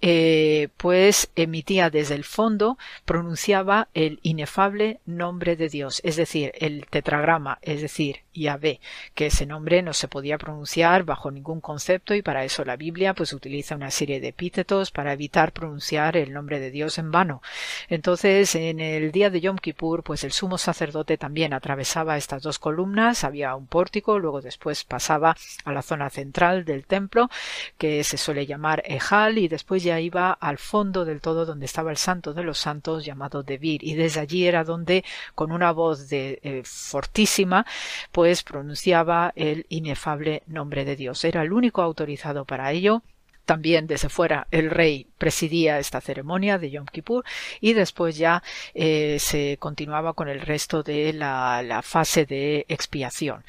eh, 0.00 0.68
pues 0.76 1.30
emitía 1.34 1.90
desde 1.90 2.14
el 2.14 2.24
fondo 2.24 2.78
pronunciaba 3.04 3.88
el 3.94 4.20
inefable 4.22 5.00
nombre 5.04 5.56
de 5.56 5.68
Dios 5.68 6.00
es 6.04 6.16
decir 6.16 6.52
el 6.58 6.86
tetragrama 6.86 7.58
es 7.62 7.80
decir 7.80 8.20
Yahvé 8.32 8.80
que 9.14 9.26
ese 9.26 9.46
nombre 9.46 9.82
no 9.82 9.92
se 9.92 10.08
podía 10.08 10.38
pronunciar 10.38 11.04
bajo 11.04 11.30
ningún 11.30 11.60
concepto 11.60 12.14
y 12.14 12.22
para 12.22 12.44
eso 12.44 12.64
la 12.64 12.76
Biblia 12.76 13.14
pues 13.14 13.32
utiliza 13.32 13.74
una 13.74 13.90
serie 13.90 14.20
de 14.20 14.28
epítetos 14.28 14.90
para 14.90 15.12
evitar 15.12 15.52
pronunciar 15.52 16.16
el 16.16 16.32
nombre 16.32 16.60
de 16.60 16.70
Dios 16.70 16.98
en 16.98 17.10
vano. 17.10 17.42
Entonces 17.88 18.54
en 18.54 18.80
el 18.80 19.07
el 19.08 19.12
día 19.12 19.30
de 19.30 19.40
Yom 19.40 19.56
Kippur, 19.56 20.02
pues 20.02 20.22
el 20.22 20.32
sumo 20.32 20.58
sacerdote 20.58 21.16
también 21.16 21.54
atravesaba 21.54 22.18
estas 22.18 22.42
dos 22.42 22.58
columnas, 22.58 23.24
había 23.24 23.54
un 23.54 23.66
pórtico, 23.66 24.18
luego 24.18 24.42
después 24.42 24.84
pasaba 24.84 25.34
a 25.64 25.72
la 25.72 25.80
zona 25.80 26.10
central 26.10 26.66
del 26.66 26.84
templo, 26.84 27.30
que 27.78 28.04
se 28.04 28.18
suele 28.18 28.44
llamar 28.44 28.82
Ejal, 28.84 29.38
y 29.38 29.48
después 29.48 29.82
ya 29.82 29.98
iba 29.98 30.30
al 30.32 30.58
fondo 30.58 31.06
del 31.06 31.22
todo 31.22 31.46
donde 31.46 31.64
estaba 31.64 31.90
el 31.90 31.96
santo 31.96 32.34
de 32.34 32.42
los 32.42 32.58
santos 32.58 33.06
llamado 33.06 33.42
Debir, 33.42 33.82
y 33.82 33.94
desde 33.94 34.20
allí 34.20 34.46
era 34.46 34.62
donde, 34.62 35.04
con 35.34 35.52
una 35.52 35.72
voz 35.72 36.10
de, 36.10 36.38
eh, 36.42 36.62
fortísima, 36.66 37.64
pues 38.12 38.42
pronunciaba 38.42 39.32
el 39.36 39.64
inefable 39.70 40.42
nombre 40.46 40.84
de 40.84 40.96
Dios. 40.96 41.24
Era 41.24 41.40
el 41.40 41.54
único 41.54 41.80
autorizado 41.80 42.44
para 42.44 42.72
ello, 42.72 43.02
también 43.48 43.86
desde 43.86 44.10
fuera 44.10 44.46
el 44.50 44.68
rey 44.70 45.06
presidía 45.16 45.78
esta 45.78 46.02
ceremonia 46.02 46.58
de 46.58 46.70
Yom 46.70 46.84
Kippur 46.84 47.24
y 47.62 47.72
después 47.72 48.18
ya 48.18 48.42
eh, 48.74 49.16
se 49.20 49.56
continuaba 49.58 50.12
con 50.12 50.28
el 50.28 50.42
resto 50.42 50.82
de 50.82 51.14
la, 51.14 51.80
fase 51.82 52.26
de 52.26 52.66
expiación. 52.68 53.42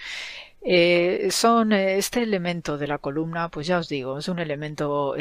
Eh, 0.61 1.27
son 1.31 1.73
eh, 1.73 1.97
este 1.97 2.23
elemento 2.23 2.77
de 2.77 2.87
la 2.87 2.99
columna, 2.99 3.49
pues 3.49 3.67
ya 3.67 3.77
os 3.79 3.89
digo, 3.89 4.19
es 4.19 4.29
un 4.29 4.39
elemento 4.39 5.15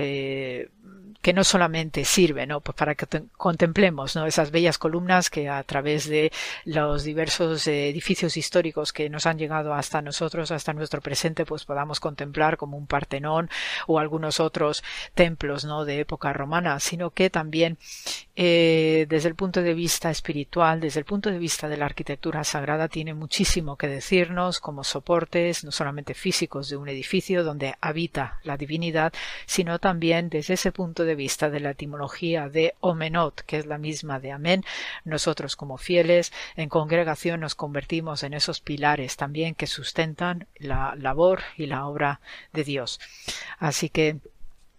que 1.23 1.33
no 1.33 1.45
solamente 1.45 2.05
sirve 2.05 2.47
¿no? 2.47 2.61
pues 2.61 2.77
para 2.77 2.95
que 2.95 3.07
contemplemos 3.37 4.17
¿no? 4.17 4.27
esas 4.27 4.51
bellas 4.51 4.79
columnas 4.79 5.31
que 5.31 5.49
a 5.49 5.63
través 5.65 6.09
de 6.09 6.33
los 6.65 7.05
diversos 7.05 7.67
edificios 7.67 8.37
históricos 8.37 8.93
que 8.93 9.11
nos 9.11 9.27
han 9.27 9.39
llegado 9.39 9.75
hasta 9.75 10.03
nosotros, 10.03 10.51
hasta 10.51 10.73
nuestro 10.73 11.01
presente, 11.01 11.45
pues 11.45 11.65
podamos 11.65 12.01
contemplar 12.01 12.57
como 12.57 12.77
un 12.77 12.87
Partenón 12.87 13.51
o 13.87 13.99
algunos 13.99 14.41
otros 14.41 14.83
templos 15.15 15.65
¿no? 15.65 15.85
de 15.85 16.01
época 16.01 16.33
romana, 16.33 16.81
sino 16.81 17.11
que 17.11 17.31
también 17.31 17.79
eh, 18.37 19.07
desde 19.09 19.29
el 19.29 19.35
punto 19.35 19.63
de 19.63 19.75
vista 19.75 20.11
espiritual, 20.11 20.81
desde 20.81 21.01
el 21.01 21.07
punto 21.07 21.31
de 21.31 21.39
vista 21.39 21.69
de 21.69 21.77
la 21.77 21.87
arquitectura 21.87 22.45
sagrada, 22.45 22.89
tiene 22.89 23.15
muchísimo 23.15 23.77
que 23.77 23.89
decirnos 23.89 24.61
como 24.61 24.85
soportes, 24.85 25.65
no 25.65 25.73
solamente 25.73 26.15
físicos 26.15 26.69
de 26.69 26.77
un 26.77 26.89
edificio 26.89 27.45
donde 27.45 27.75
habita 27.81 28.41
la 28.45 28.57
divinidad, 28.57 29.13
sino 29.47 29.79
también 29.79 30.29
desde 30.29 30.55
ese 30.55 30.73
punto 30.73 30.98
de 31.05 31.15
vista 31.15 31.51
de 31.51 31.61
la 31.61 31.71
etimología 31.71 32.49
de 32.49 32.75
Omenot, 32.81 33.43
que 33.43 33.59
es 33.59 33.67
la 33.67 33.79
misma 33.79 34.21
de 34.21 34.33
Amén. 34.33 34.65
Nosotros 35.05 35.57
como 35.57 35.79
fieles 35.79 36.33
en 36.57 36.69
congregación 36.69 37.41
nos 37.41 37.55
convertimos 37.55 38.23
en 38.23 38.35
esos 38.35 38.61
pilares 38.61 39.17
también 39.17 39.55
que 39.55 39.67
sustentan 39.67 40.47
la 40.57 40.95
labor 40.97 41.41
y 41.57 41.67
la 41.67 41.87
obra 41.87 42.21
de 42.53 42.65
Dios. 42.65 43.01
Así 43.59 43.89
que 43.89 44.19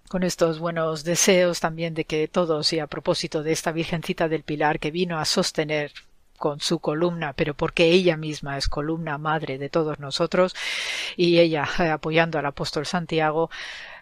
con 0.09 0.23
estos 0.23 0.59
buenos 0.59 1.03
deseos 1.03 1.59
también 1.59 1.93
de 1.93 2.05
que 2.05 2.27
todos, 2.27 2.73
y 2.73 2.79
a 2.79 2.87
propósito 2.87 3.43
de 3.43 3.51
esta 3.51 3.71
Virgencita 3.71 4.27
del 4.27 4.43
Pilar 4.43 4.79
que 4.79 4.89
vino 4.89 5.19
a 5.19 5.25
sostener 5.25 5.91
con 6.39 6.61
su 6.61 6.79
columna, 6.79 7.33
pero 7.33 7.53
porque 7.53 7.89
ella 7.89 8.17
misma 8.17 8.57
es 8.57 8.67
columna 8.67 9.19
madre 9.19 9.59
de 9.59 9.69
todos 9.69 9.99
nosotros 9.99 10.55
y 11.15 11.37
ella 11.37 11.67
eh, 11.77 11.89
apoyando 11.89 12.39
al 12.39 12.45
apóstol 12.47 12.87
Santiago, 12.87 13.51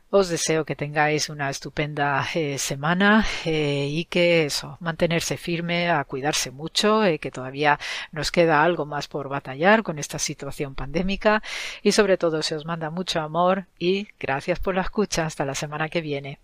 os 0.09 0.29
deseo 0.29 0.65
que 0.65 0.75
tengáis 0.75 1.29
una 1.29 1.49
estupenda 1.49 2.25
eh, 2.33 2.57
semana 2.57 3.25
eh, 3.45 3.87
y 3.91 4.05
que 4.05 4.45
eso, 4.45 4.77
mantenerse 4.79 5.37
firme, 5.37 5.89
a 5.89 6.03
cuidarse 6.05 6.51
mucho, 6.51 7.03
eh, 7.03 7.19
que 7.19 7.31
todavía 7.31 7.79
nos 8.11 8.31
queda 8.31 8.63
algo 8.63 8.85
más 8.85 9.07
por 9.07 9.29
batallar 9.29 9.83
con 9.83 9.99
esta 9.99 10.19
situación 10.19 10.75
pandémica 10.75 11.43
y 11.83 11.91
sobre 11.91 12.17
todo 12.17 12.41
se 12.41 12.55
os 12.55 12.65
manda 12.65 12.89
mucho 12.89 13.19
amor 13.19 13.65
y 13.77 14.07
gracias 14.19 14.59
por 14.59 14.75
la 14.75 14.81
escucha. 14.81 15.25
Hasta 15.25 15.45
la 15.45 15.55
semana 15.55 15.89
que 15.89 16.01
viene. 16.01 16.39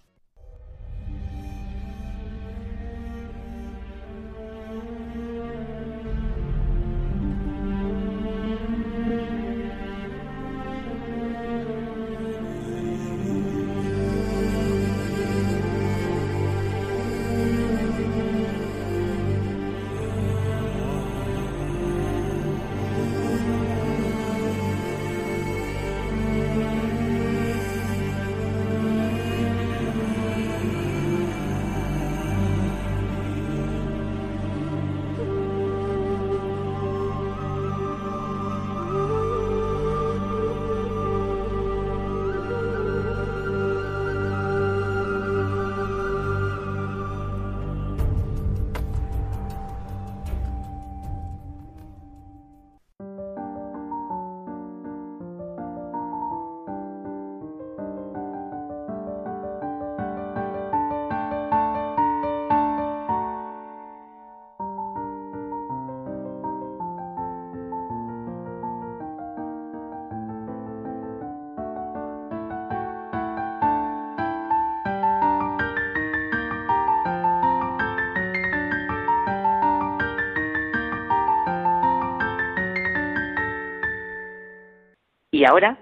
Y 85.44 85.46
ahora, 85.46 85.78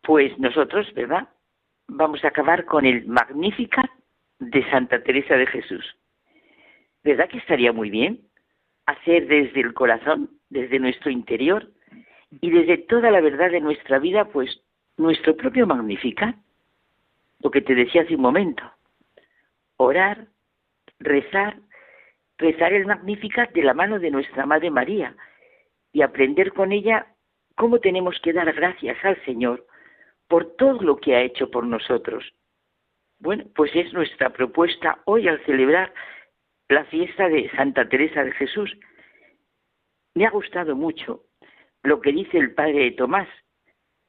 pues 0.00 0.38
nosotros, 0.38 0.90
¿verdad? 0.94 1.28
Vamos 1.86 2.24
a 2.24 2.28
acabar 2.28 2.64
con 2.64 2.86
el 2.86 3.06
Magnífica 3.06 3.82
de 4.38 4.64
Santa 4.70 5.02
Teresa 5.02 5.34
de 5.34 5.46
Jesús. 5.46 5.84
¿Verdad 7.04 7.28
que 7.28 7.36
estaría 7.36 7.74
muy 7.74 7.90
bien 7.90 8.22
hacer 8.86 9.26
desde 9.26 9.60
el 9.60 9.74
corazón, 9.74 10.30
desde 10.48 10.78
nuestro 10.78 11.10
interior 11.10 11.70
y 12.40 12.48
desde 12.48 12.78
toda 12.78 13.10
la 13.10 13.20
verdad 13.20 13.50
de 13.50 13.60
nuestra 13.60 13.98
vida, 13.98 14.24
pues 14.24 14.62
nuestro 14.96 15.36
propio 15.36 15.66
Magnífica? 15.66 16.36
Lo 17.42 17.50
que 17.50 17.60
te 17.60 17.74
decía 17.74 18.00
hace 18.00 18.16
un 18.16 18.22
momento. 18.22 18.62
Orar, 19.76 20.28
rezar, 21.00 21.58
rezar 22.38 22.72
el 22.72 22.86
Magnífica 22.86 23.50
de 23.52 23.62
la 23.62 23.74
mano 23.74 23.98
de 23.98 24.10
nuestra 24.10 24.46
Madre 24.46 24.70
María 24.70 25.14
y 25.92 26.00
aprender 26.00 26.54
con 26.54 26.72
ella 26.72 27.08
cómo 27.56 27.80
tenemos 27.80 28.18
que 28.20 28.32
dar 28.32 28.52
gracias 28.52 28.96
al 29.04 29.22
Señor 29.24 29.66
por 30.28 30.56
todo 30.56 30.80
lo 30.82 30.96
que 30.96 31.16
ha 31.16 31.22
hecho 31.22 31.50
por 31.50 31.66
nosotros. 31.66 32.32
Bueno, 33.18 33.44
pues 33.54 33.74
es 33.74 33.92
nuestra 33.92 34.30
propuesta 34.30 35.00
hoy 35.06 35.26
al 35.26 35.44
celebrar 35.44 35.92
la 36.68 36.84
fiesta 36.84 37.28
de 37.28 37.50
Santa 37.50 37.88
Teresa 37.88 38.24
de 38.24 38.32
Jesús. 38.32 38.76
Me 40.14 40.26
ha 40.26 40.30
gustado 40.30 40.76
mucho 40.76 41.22
lo 41.82 42.00
que 42.00 42.12
dice 42.12 42.38
el 42.38 42.52
padre 42.52 42.90
Tomás, 42.92 43.28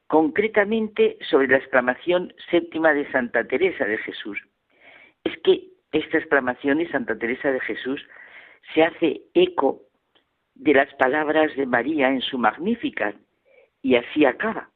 concretamente 0.07 1.17
sobre 1.29 1.47
la 1.47 1.57
exclamación 1.57 2.33
séptima 2.49 2.93
de 2.93 3.09
Santa 3.11 3.45
Teresa 3.45 3.85
de 3.85 3.97
Jesús. 3.99 4.39
Es 5.23 5.37
que 5.43 5.67
esta 5.91 6.17
exclamación 6.17 6.79
de 6.79 6.89
Santa 6.89 7.17
Teresa 7.17 7.51
de 7.51 7.59
Jesús 7.61 8.05
se 8.73 8.83
hace 8.83 9.21
eco 9.33 9.83
de 10.55 10.73
las 10.73 10.93
palabras 10.95 11.55
de 11.55 11.65
María 11.65 12.09
en 12.09 12.21
su 12.21 12.37
Magnífica, 12.37 13.13
y 13.81 13.95
así 13.95 14.25
acaba. 14.25 14.69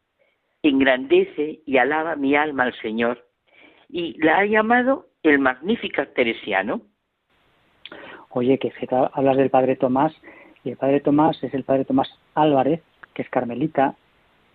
Engrandece 0.64 1.62
y 1.66 1.78
alaba 1.78 2.16
mi 2.16 2.36
alma 2.36 2.64
al 2.64 2.74
Señor. 2.82 3.28
Y 3.90 4.22
la 4.24 4.40
ha 4.40 4.46
llamado 4.46 5.08
el 5.24 5.40
Magnificat 5.40 6.14
Teresiano. 6.14 6.82
Oye, 8.30 8.58
que 8.60 8.72
hablas 9.14 9.38
del 9.38 9.50
Padre 9.50 9.76
Tomás, 9.76 10.14
y 10.64 10.70
el 10.70 10.78
Padre 10.78 11.02
Tomás 11.02 11.44
es 11.44 11.54
el 11.54 11.64
Padre 11.64 11.86
Tomás 11.86 12.10
Álvarez, 12.36 12.82
que 13.14 13.24
es 13.24 13.30
carmelita, 13.30 13.96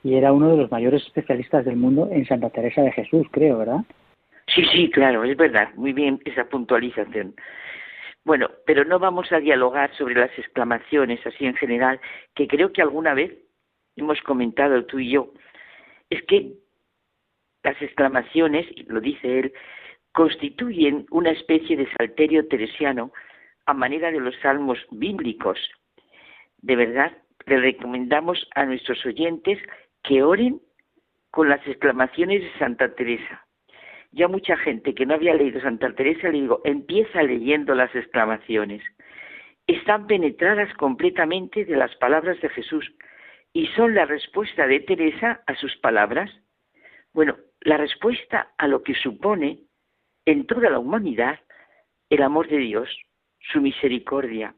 y 0.03 0.15
era 0.15 0.33
uno 0.33 0.51
de 0.51 0.57
los 0.57 0.71
mayores 0.71 1.05
especialistas 1.05 1.65
del 1.65 1.77
mundo 1.77 2.09
en 2.11 2.25
Santa 2.27 2.51
Teresa 2.51 2.81
de 2.83 2.93
Jesús, 2.93 3.27
creo, 3.31 3.59
¿verdad? 3.59 3.81
Sí, 4.47 4.65
sí, 4.73 4.91
claro, 4.91 5.25
es 5.25 5.37
verdad, 5.37 5.75
muy 5.75 5.93
bien 5.93 6.21
esa 6.25 6.45
puntualización. 6.49 7.35
Bueno, 8.25 8.49
pero 8.65 8.85
no 8.85 8.99
vamos 8.99 9.31
a 9.33 9.41
dialogar 9.41 9.95
sobre 9.97 10.15
las 10.15 10.31
exclamaciones 10.39 11.25
así 11.27 11.45
en 11.47 11.55
general, 11.55 12.01
que 12.35 12.49
creo 12.49 12.73
que 12.73 12.83
alguna 12.83 13.15
vez 13.15 13.33
hemos 13.97 14.21
comentado 14.23 14.85
tú 14.85 14.99
y 14.99 15.11
yo, 15.11 15.33
es 16.11 16.23
que 16.25 16.53
las 17.63 17.81
exclamaciones, 17.83 18.67
lo 18.87 19.01
dice 19.01 19.41
él, 19.41 19.53
constituyen 20.13 21.07
una 21.11 21.31
especie 21.31 21.77
de 21.77 21.89
salterio 21.99 22.47
teresiano 22.47 23.13
a 23.67 23.75
manera 23.75 24.11
de 24.13 24.21
los 24.21 24.35
salmos 24.37 24.79
bíblicos. 24.91 25.59
De 26.59 26.77
verdad, 26.77 27.13
le 27.47 27.59
recomendamos 27.59 28.49
a 28.55 28.65
nuestros 28.65 29.05
oyentes 29.05 29.59
que 30.03 30.23
oren 30.23 30.61
con 31.31 31.49
las 31.49 31.67
exclamaciones 31.67 32.43
de 32.43 32.59
Santa 32.59 32.95
Teresa. 32.95 33.45
Ya 34.13 34.29
mucha 34.29 34.57
gente 34.57 34.95
que 34.95 35.05
no 35.05 35.15
había 35.15 35.35
leído 35.35 35.61
Santa 35.61 35.93
Teresa 35.93 36.29
le 36.29 36.41
digo, 36.41 36.63
empieza 36.65 37.23
leyendo 37.23 37.75
las 37.75 37.95
exclamaciones. 37.95 38.83
Están 39.67 40.07
penetradas 40.07 40.73
completamente 40.75 41.65
de 41.65 41.77
las 41.77 41.95
palabras 41.97 42.41
de 42.41 42.49
Jesús, 42.49 42.91
y 43.57 43.69
son 43.69 43.95
la 43.95 44.05
respuesta 44.05 44.67
de 44.67 44.81
Teresa 44.81 45.41
a 45.47 45.55
sus 45.57 45.75
palabras. 45.79 46.31
Bueno, 47.15 47.39
la 47.63 47.79
respuesta 47.79 48.53
a 48.59 48.69
lo 48.69 48.83
que 48.83 48.93
supone 48.93 49.61
en 50.27 50.47
toda 50.47 50.69
la 50.69 50.79
humanidad 50.79 51.41
el 52.11 52.23
amor 52.23 52.49
de 52.49 52.59
Dios, 52.59 52.91
su 53.41 53.63
misericordia, 53.63 54.55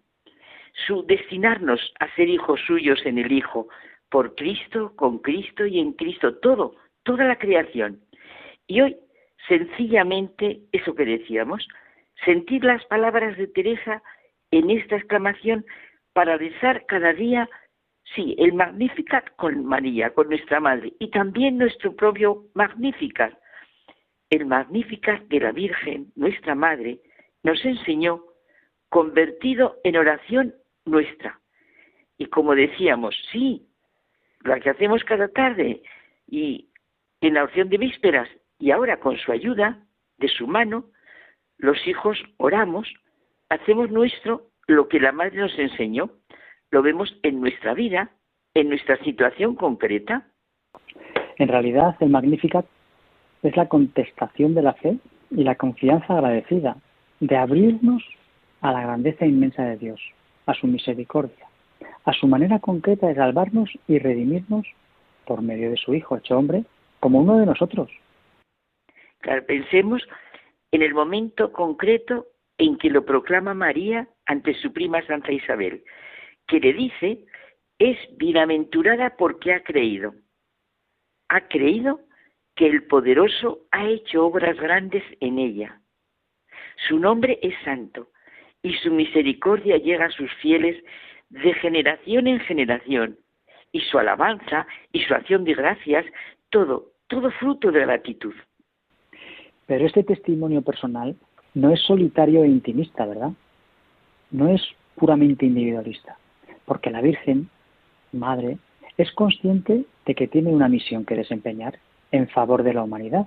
su 0.84 1.06
destinarnos 1.06 1.94
a 2.00 2.12
ser 2.16 2.28
hijos 2.28 2.60
suyos 2.66 2.98
en 3.06 3.18
el 3.18 3.30
Hijo, 3.30 3.68
por 4.10 4.34
Cristo, 4.34 4.96
con 4.96 5.20
Cristo 5.20 5.64
y 5.64 5.78
en 5.78 5.92
Cristo, 5.92 6.36
todo, 6.38 6.74
toda 7.04 7.22
la 7.22 7.38
creación. 7.38 8.00
Y 8.66 8.80
hoy, 8.80 8.96
sencillamente, 9.46 10.62
eso 10.72 10.96
que 10.96 11.04
decíamos, 11.04 11.68
sentir 12.24 12.64
las 12.64 12.84
palabras 12.86 13.38
de 13.38 13.46
Teresa 13.46 14.02
en 14.50 14.70
esta 14.70 14.96
exclamación 14.96 15.64
para 16.14 16.36
rezar 16.36 16.84
cada 16.86 17.12
día 17.12 17.48
Sí, 18.14 18.34
el 18.38 18.54
Magnificat 18.54 19.36
con 19.36 19.64
María, 19.64 20.10
con 20.10 20.28
nuestra 20.28 20.60
Madre, 20.60 20.92
y 20.98 21.10
también 21.10 21.58
nuestro 21.58 21.94
propio 21.94 22.46
Magnificat, 22.54 23.34
el 24.30 24.46
Magnificat 24.46 25.22
de 25.24 25.40
la 25.40 25.52
Virgen, 25.52 26.12
nuestra 26.16 26.54
Madre, 26.54 27.00
nos 27.42 27.62
enseñó 27.64 28.22
convertido 28.88 29.76
en 29.84 29.96
oración 29.96 30.54
nuestra. 30.84 31.38
Y 32.16 32.26
como 32.26 32.54
decíamos, 32.54 33.14
sí, 33.30 33.66
la 34.42 34.58
que 34.60 34.70
hacemos 34.70 35.04
cada 35.04 35.28
tarde 35.28 35.82
y 36.26 36.68
en 37.20 37.34
la 37.34 37.44
oración 37.44 37.68
de 37.68 37.78
vísperas 37.78 38.28
y 38.58 38.70
ahora 38.70 38.98
con 38.98 39.16
su 39.18 39.32
ayuda, 39.32 39.84
de 40.18 40.28
su 40.28 40.46
mano, 40.46 40.86
los 41.58 41.86
hijos 41.86 42.18
oramos, 42.38 42.88
hacemos 43.48 43.90
nuestro 43.90 44.50
lo 44.66 44.88
que 44.88 45.00
la 45.00 45.12
madre 45.12 45.38
nos 45.38 45.58
enseñó, 45.58 46.10
lo 46.70 46.82
vemos 46.82 47.16
en 47.22 47.40
nuestra 47.40 47.74
vida, 47.74 48.10
en 48.54 48.68
nuestra 48.68 48.96
situación 49.04 49.54
concreta. 49.54 50.26
En 51.36 51.48
realidad, 51.48 51.96
el 52.00 52.10
Magnificat 52.10 52.66
es 53.42 53.56
la 53.56 53.68
contestación 53.68 54.54
de 54.54 54.62
la 54.62 54.74
fe 54.74 54.98
y 55.30 55.44
la 55.44 55.54
confianza 55.54 56.14
agradecida 56.14 56.76
de 57.20 57.36
abrirnos 57.36 58.02
a 58.60 58.72
la 58.72 58.82
grandeza 58.82 59.26
inmensa 59.26 59.62
de 59.64 59.76
Dios, 59.76 60.00
a 60.46 60.54
su 60.54 60.66
misericordia, 60.66 61.46
a 62.04 62.12
su 62.12 62.26
manera 62.26 62.58
concreta 62.58 63.06
de 63.06 63.14
salvarnos 63.14 63.70
y 63.86 63.98
redimirnos 63.98 64.66
por 65.24 65.42
medio 65.42 65.70
de 65.70 65.76
su 65.76 65.94
Hijo 65.94 66.16
hecho 66.16 66.38
hombre, 66.38 66.64
como 67.00 67.20
uno 67.20 67.38
de 67.38 67.46
nosotros. 67.46 67.90
Claro, 69.20 69.44
pensemos 69.46 70.02
en 70.72 70.82
el 70.82 70.94
momento 70.94 71.52
concreto 71.52 72.26
en 72.56 72.76
que 72.78 72.90
lo 72.90 73.04
proclama 73.04 73.54
María 73.54 74.08
ante 74.26 74.54
su 74.54 74.72
prima 74.72 75.04
Santa 75.06 75.32
Isabel, 75.32 75.82
que 76.48 76.58
le 76.58 76.72
dice, 76.72 77.24
es 77.78 77.96
bienaventurada 78.16 79.16
porque 79.16 79.52
ha 79.52 79.62
creído. 79.62 80.14
Ha 81.28 81.42
creído 81.42 82.00
que 82.56 82.66
el 82.66 82.84
poderoso 82.84 83.60
ha 83.70 83.86
hecho 83.88 84.26
obras 84.26 84.56
grandes 84.56 85.04
en 85.20 85.38
ella. 85.38 85.80
Su 86.88 86.98
nombre 86.98 87.38
es 87.42 87.54
santo 87.64 88.08
y 88.62 88.74
su 88.78 88.90
misericordia 88.90 89.76
llega 89.76 90.06
a 90.06 90.10
sus 90.10 90.32
fieles 90.42 90.82
de 91.30 91.54
generación 91.54 92.26
en 92.26 92.40
generación, 92.40 93.18
y 93.72 93.80
su 93.80 93.98
alabanza 93.98 94.66
y 94.92 95.00
su 95.02 95.14
acción 95.14 95.44
de 95.44 95.54
gracias, 95.54 96.06
todo, 96.50 96.92
todo 97.06 97.30
fruto 97.32 97.70
de 97.70 97.80
gratitud. 97.80 98.34
Pero 99.66 99.86
este 99.86 100.02
testimonio 100.02 100.62
personal 100.62 101.16
no 101.54 101.72
es 101.72 101.80
solitario 101.82 102.44
e 102.44 102.48
intimista, 102.48 103.04
¿verdad? 103.06 103.32
No 104.30 104.48
es 104.48 104.62
puramente 104.96 105.46
individualista, 105.46 106.18
porque 106.68 106.90
la 106.90 107.00
Virgen, 107.00 107.48
Madre, 108.12 108.58
es 108.98 109.10
consciente 109.12 109.84
de 110.04 110.14
que 110.14 110.28
tiene 110.28 110.50
una 110.50 110.68
misión 110.68 111.06
que 111.06 111.16
desempeñar 111.16 111.78
en 112.12 112.28
favor 112.28 112.62
de 112.62 112.74
la 112.74 112.82
humanidad 112.82 113.26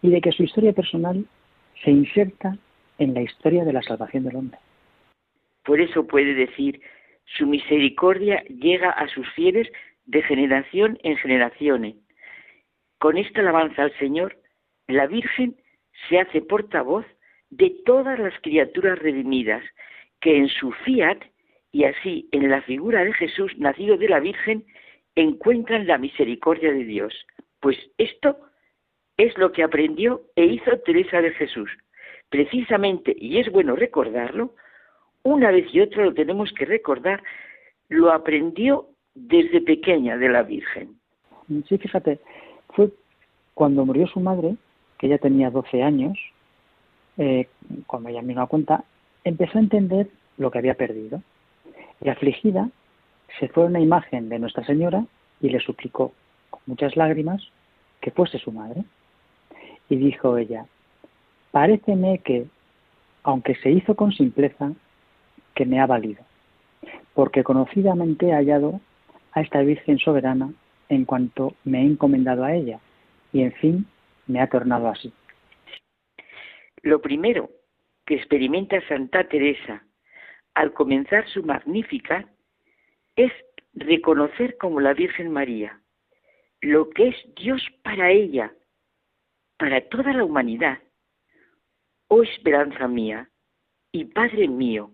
y 0.00 0.10
de 0.10 0.20
que 0.22 0.32
su 0.32 0.42
historia 0.42 0.72
personal 0.72 1.26
se 1.84 1.90
inserta 1.90 2.56
en 2.98 3.12
la 3.12 3.20
historia 3.20 3.64
de 3.64 3.72
la 3.74 3.82
salvación 3.82 4.24
del 4.24 4.36
hombre. 4.36 4.58
Por 5.62 5.80
eso 5.80 6.06
puede 6.06 6.34
decir, 6.34 6.80
su 7.36 7.46
misericordia 7.46 8.42
llega 8.44 8.90
a 8.90 9.08
sus 9.08 9.28
fieles 9.34 9.68
de 10.06 10.22
generación 10.22 10.98
en 11.02 11.16
generación. 11.18 11.94
Con 12.98 13.18
esta 13.18 13.40
alabanza 13.40 13.82
al 13.82 13.98
Señor, 13.98 14.38
la 14.88 15.06
Virgen 15.06 15.56
se 16.08 16.18
hace 16.18 16.40
portavoz 16.40 17.04
de 17.50 17.76
todas 17.84 18.18
las 18.18 18.34
criaturas 18.40 18.98
redimidas 18.98 19.62
que 20.20 20.38
en 20.38 20.48
su 20.48 20.72
fiat 20.72 21.18
y 21.74 21.84
así 21.84 22.28
en 22.30 22.48
la 22.48 22.62
figura 22.62 23.04
de 23.04 23.12
Jesús 23.12 23.52
nacido 23.58 23.96
de 23.96 24.08
la 24.08 24.20
Virgen 24.20 24.64
encuentran 25.16 25.88
la 25.88 25.98
misericordia 25.98 26.72
de 26.72 26.84
Dios. 26.84 27.12
Pues 27.58 27.76
esto 27.98 28.38
es 29.16 29.36
lo 29.38 29.50
que 29.50 29.64
aprendió 29.64 30.22
e 30.36 30.44
hizo 30.44 30.78
Teresa 30.86 31.20
de 31.20 31.32
Jesús. 31.32 31.68
Precisamente, 32.30 33.12
y 33.18 33.38
es 33.38 33.50
bueno 33.50 33.74
recordarlo, 33.74 34.54
una 35.24 35.50
vez 35.50 35.66
y 35.74 35.80
otra 35.80 36.04
lo 36.04 36.14
tenemos 36.14 36.52
que 36.52 36.64
recordar, 36.64 37.24
lo 37.88 38.12
aprendió 38.12 38.86
desde 39.16 39.60
pequeña 39.60 40.16
de 40.16 40.28
la 40.28 40.44
Virgen. 40.44 41.00
Sí, 41.68 41.76
fíjate, 41.76 42.20
fue 42.68 42.90
cuando 43.54 43.84
murió 43.84 44.06
su 44.06 44.20
madre, 44.20 44.54
que 44.96 45.08
ella 45.08 45.18
tenía 45.18 45.50
12 45.50 45.82
años, 45.82 46.16
eh, 47.18 47.48
cuando 47.88 48.10
ella 48.10 48.22
me 48.22 48.34
dio 48.34 48.46
cuenta, 48.46 48.84
empezó 49.24 49.58
a 49.58 49.62
entender 49.62 50.06
lo 50.38 50.52
que 50.52 50.58
había 50.58 50.74
perdido. 50.74 51.20
Y 52.00 52.08
afligida, 52.08 52.68
se 53.38 53.48
fue 53.48 53.64
a 53.64 53.66
una 53.66 53.80
imagen 53.80 54.28
de 54.28 54.38
Nuestra 54.38 54.64
Señora 54.64 55.04
y 55.40 55.48
le 55.48 55.60
suplicó, 55.60 56.12
con 56.50 56.60
muchas 56.66 56.96
lágrimas, 56.96 57.42
que 58.00 58.10
fuese 58.10 58.38
su 58.38 58.52
madre. 58.52 58.84
Y 59.88 59.96
dijo 59.96 60.36
ella, 60.38 60.66
paréceme 61.50 62.18
que, 62.18 62.46
aunque 63.22 63.54
se 63.56 63.70
hizo 63.70 63.94
con 63.94 64.12
simpleza, 64.12 64.72
que 65.54 65.66
me 65.66 65.80
ha 65.80 65.86
valido, 65.86 66.22
porque 67.14 67.44
conocidamente 67.44 68.28
he 68.28 68.32
hallado 68.32 68.80
a 69.32 69.40
esta 69.40 69.60
Virgen 69.60 69.98
soberana 69.98 70.52
en 70.88 71.04
cuanto 71.04 71.54
me 71.64 71.80
he 71.80 71.86
encomendado 71.86 72.44
a 72.44 72.54
ella, 72.54 72.80
y 73.32 73.42
en 73.42 73.52
fin 73.52 73.86
me 74.26 74.40
ha 74.40 74.48
tornado 74.48 74.88
así. 74.88 75.12
Lo 76.82 77.00
primero 77.00 77.50
que 78.04 78.16
experimenta 78.16 78.80
Santa 78.88 79.24
Teresa 79.28 79.82
al 80.54 80.72
comenzar 80.72 81.28
su 81.28 81.42
magnífica 81.42 82.28
es 83.16 83.32
reconocer 83.74 84.56
como 84.56 84.80
la 84.80 84.94
Virgen 84.94 85.30
María 85.30 85.80
lo 86.60 86.88
que 86.90 87.08
es 87.08 87.16
Dios 87.36 87.62
para 87.82 88.10
ella, 88.10 88.52
para 89.58 89.86
toda 89.88 90.14
la 90.14 90.24
humanidad. 90.24 90.78
Oh 92.08 92.22
esperanza 92.22 92.88
mía 92.88 93.28
y 93.92 94.06
Padre 94.06 94.48
mío, 94.48 94.90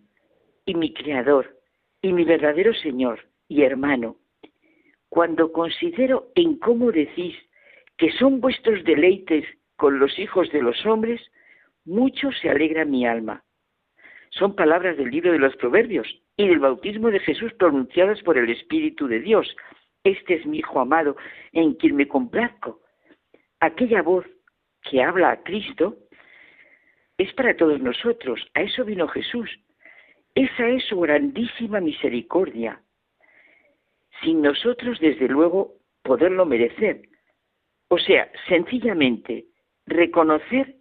y 0.66 0.74
mi 0.74 0.92
Creador, 0.92 1.58
y 2.02 2.12
mi 2.12 2.24
verdadero 2.24 2.74
Señor 2.74 3.20
y 3.48 3.62
hermano, 3.62 4.16
cuando 5.08 5.52
considero 5.52 6.30
en 6.34 6.58
cómo 6.58 6.90
decís 6.92 7.36
que 7.96 8.10
son 8.12 8.40
vuestros 8.40 8.82
deleites 8.84 9.44
con 9.76 9.98
los 9.98 10.18
hijos 10.18 10.50
de 10.52 10.62
los 10.62 10.84
hombres, 10.86 11.20
mucho 11.84 12.32
se 12.32 12.50
alegra 12.50 12.84
mi 12.84 13.06
alma. 13.06 13.44
Son 14.31 14.55
palabras 14.55 14.97
del 14.97 15.11
libro 15.11 15.32
de 15.32 15.39
los 15.39 15.57
Proverbios 15.57 16.07
y 16.36 16.48
del 16.48 16.61
bautismo 16.61 17.11
de 17.11 17.20
Jesús 17.20 17.52
pronunciadas 17.55 18.23
por 18.23 18.39
el 18.39 18.48
Espíritu 18.48 19.09
de 19.09 19.20
Dios. 19.20 19.57
Este 20.05 20.35
es 20.35 20.47
mi 20.47 20.59
Hijo 20.59 20.81
amado, 20.81 21.16
en 21.52 21.74
quien 21.74 21.97
me 21.97 22.09
complazco. 22.09 22.81
Aquella 23.59 24.02
voz 24.02 24.24
que 24.82 25.02
habla 25.02 25.32
a 25.32 25.43
Cristo 25.43 25.97
es 27.19 27.32
para 27.35 27.57
todos 27.57 27.81
nosotros. 27.81 28.40
A 28.55 28.62
eso 28.62 28.85
vino 28.85 29.09
Jesús. 29.09 29.51
Esa 30.35 30.69
es 30.69 30.85
su 30.85 31.01
grandísima 31.01 31.81
misericordia. 31.81 32.81
Sin 34.23 34.43
nosotros, 34.43 35.01
desde 35.01 35.28
luego, 35.28 35.74
poderlo 36.02 36.47
merecer. 36.47 37.02
O 37.89 37.98
sea, 37.98 38.31
sencillamente 38.48 39.47
reconocer 39.86 40.77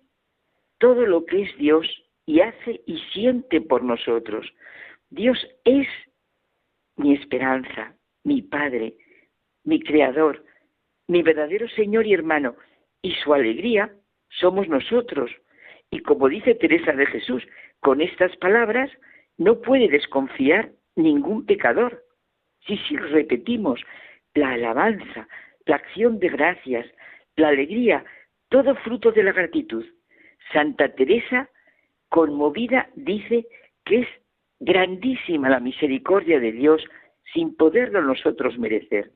todo 0.77 1.05
lo 1.07 1.25
que 1.25 1.41
es 1.41 1.57
Dios 1.57 1.87
y 2.29 2.41
hace 2.41 2.83
y 2.85 2.99
siente 3.11 3.59
por 3.59 3.83
nosotros. 3.83 4.45
Dios 5.09 5.35
es 5.65 5.87
mi 6.95 7.15
esperanza, 7.15 7.95
mi 8.23 8.43
Padre, 8.43 8.93
mi 9.63 9.79
Creador, 9.81 10.45
mi 11.07 11.23
verdadero 11.23 11.67
Señor 11.69 12.05
y 12.05 12.13
hermano, 12.13 12.55
y 13.01 13.15
su 13.15 13.33
alegría 13.33 13.91
somos 14.29 14.69
nosotros. 14.69 15.31
Y 15.89 16.01
como 16.01 16.29
dice 16.29 16.53
Teresa 16.53 16.91
de 16.91 17.07
Jesús, 17.07 17.41
con 17.79 17.99
estas 17.99 18.37
palabras 18.37 18.91
no 19.39 19.59
puede 19.61 19.87
desconfiar 19.87 20.69
ningún 20.95 21.47
pecador. 21.47 22.03
Si 22.67 22.77
si 22.77 22.95
repetimos 22.95 23.81
la 24.35 24.51
alabanza, 24.51 25.27
la 25.65 25.77
acción 25.77 26.19
de 26.19 26.29
gracias, 26.29 26.85
la 27.37 27.47
alegría, 27.47 28.05
todo 28.49 28.75
fruto 28.75 29.11
de 29.11 29.23
la 29.23 29.31
gratitud. 29.31 29.83
Santa 30.53 30.93
Teresa, 30.93 31.49
conmovida, 32.09 32.89
dice 32.95 33.47
que 33.85 34.01
es 34.01 34.07
grandísima 34.59 35.49
la 35.49 35.59
misericordia 35.59 36.39
de 36.39 36.51
Dios 36.51 36.83
sin 37.33 37.55
poderlo 37.55 38.01
nosotros 38.01 38.57
merecer. 38.57 39.11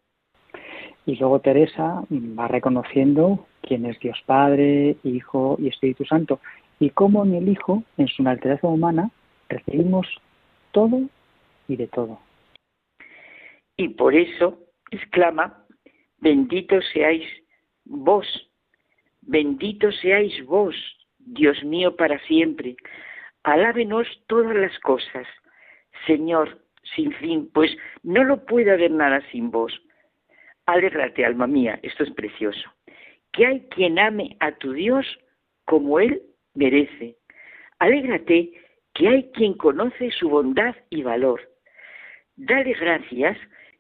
Y 1.06 1.16
luego 1.18 1.40
Teresa 1.40 2.04
va 2.12 2.48
reconociendo 2.48 3.46
quién 3.62 3.86
es 3.86 4.00
Dios 4.00 4.18
Padre, 4.26 4.96
Hijo 5.04 5.58
y 5.60 5.68
Espíritu 5.68 6.06
Santo, 6.06 6.40
y 6.80 6.92
cómo 6.92 7.26
en 7.26 7.36
el 7.36 7.50
Hijo, 7.50 7.84
en 7.98 8.08
su 8.08 8.24
naturaleza 8.24 8.68
humana, 8.68 9.12
recibimos 9.50 10.08
todo 10.72 11.02
y 11.68 11.76
de 11.76 11.88
todo. 11.88 12.20
Y 13.76 13.90
por 13.90 14.16
eso 14.16 14.60
exclama, 14.92 15.66
bendito 16.20 16.80
seáis 16.94 17.26
vos, 17.86 18.26
bendito 19.22 19.92
seáis 19.92 20.46
vos, 20.46 20.76
Dios 21.26 21.64
mío, 21.64 21.96
para 21.96 22.20
siempre. 22.20 22.76
Alábenos 23.44 24.08
todas 24.28 24.56
las 24.56 24.78
cosas, 24.80 25.28
Señor, 26.08 26.60
sin 26.96 27.12
fin, 27.14 27.50
pues 27.54 27.76
no 28.04 28.24
lo 28.24 28.46
puede 28.46 28.72
haber 28.72 28.92
nada 28.92 29.22
sin 29.32 29.52
vos. 29.52 29.74
Alégrate, 30.66 31.26
alma 31.26 31.48
mía, 31.48 31.80
esto 31.84 32.04
es 32.04 32.12
precioso. 32.12 32.70
Que 33.32 33.46
hay 33.46 33.68
quien 33.70 34.00
ame 34.00 34.38
a 34.40 34.52
tu 34.54 34.74
Dios 34.74 35.06
como 35.66 36.00
Él 36.00 36.22
merece. 36.54 37.18
Alégrate 37.80 38.52
que 38.94 39.08
hay 39.08 39.32
quien 39.32 39.56
conoce 39.56 40.12
su 40.12 40.30
bondad 40.30 40.76
y 40.90 41.04
valor. 41.04 41.42
Dale 42.36 42.74
gracias 42.74 43.38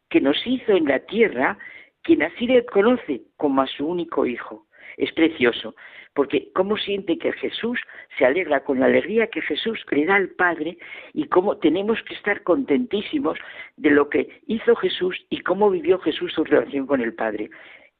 que 0.09 0.21
nos 0.21 0.37
hizo 0.45 0.73
en 0.73 0.85
la 0.85 0.99
tierra 0.99 1.57
quien 2.01 2.23
así 2.23 2.47
le 2.47 2.65
conoce 2.65 3.21
como 3.37 3.61
a 3.61 3.67
su 3.67 3.87
único 3.87 4.25
hijo. 4.25 4.67
Es 4.97 5.11
precioso, 5.13 5.75
porque 6.13 6.51
cómo 6.53 6.77
siente 6.77 7.17
que 7.17 7.31
Jesús 7.33 7.79
se 8.17 8.25
alegra 8.25 8.63
con 8.63 8.79
la 8.79 8.85
alegría 8.85 9.27
que 9.27 9.41
Jesús 9.41 9.83
le 9.91 10.05
da 10.05 10.15
al 10.15 10.29
Padre 10.29 10.77
y 11.13 11.27
cómo 11.27 11.57
tenemos 11.57 12.01
que 12.03 12.13
estar 12.13 12.43
contentísimos 12.43 13.37
de 13.77 13.89
lo 13.89 14.09
que 14.09 14.41
hizo 14.47 14.75
Jesús 14.75 15.17
y 15.29 15.39
cómo 15.41 15.69
vivió 15.69 15.99
Jesús 15.99 16.33
su 16.33 16.43
relación 16.43 16.85
con 16.87 17.01
el 17.01 17.13
Padre. 17.13 17.49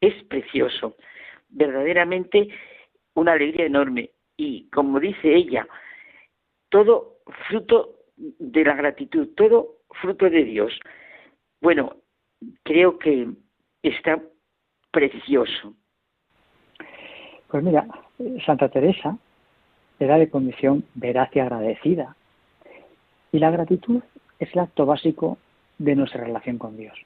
Es 0.02 0.14
precioso, 0.26 0.96
verdaderamente 1.50 2.50
una 3.16 3.34
alegría 3.34 3.66
enorme 3.66 4.12
y 4.38 4.70
como 4.70 5.00
dice 5.00 5.34
ella, 5.34 5.68
todo 6.70 7.18
fruto 7.48 8.00
de 8.18 8.64
la 8.64 8.76
gratitud, 8.76 9.30
todo 9.36 9.78
fruto 10.02 10.30
de 10.30 10.44
Dios. 10.44 10.80
Bueno, 11.62 11.98
creo 12.64 12.98
que 13.00 13.28
está 13.84 14.22
precioso. 14.92 15.76
Pues 17.54 17.64
mira, 17.64 17.86
Santa 18.48 18.68
Teresa 18.68 19.16
era 20.00 20.18
de 20.18 20.28
condición 20.28 20.86
veraz 20.96 21.30
y 21.36 21.40
agradecida. 21.40 22.16
Y 23.32 23.38
la 23.38 23.52
gratitud 23.52 24.02
es 24.40 24.52
el 24.54 24.60
acto 24.62 24.88
básico 24.88 25.38
de 25.78 25.96
nuestra 25.96 26.24
relación 26.24 26.58
con 26.58 26.76
Dios. 26.78 26.98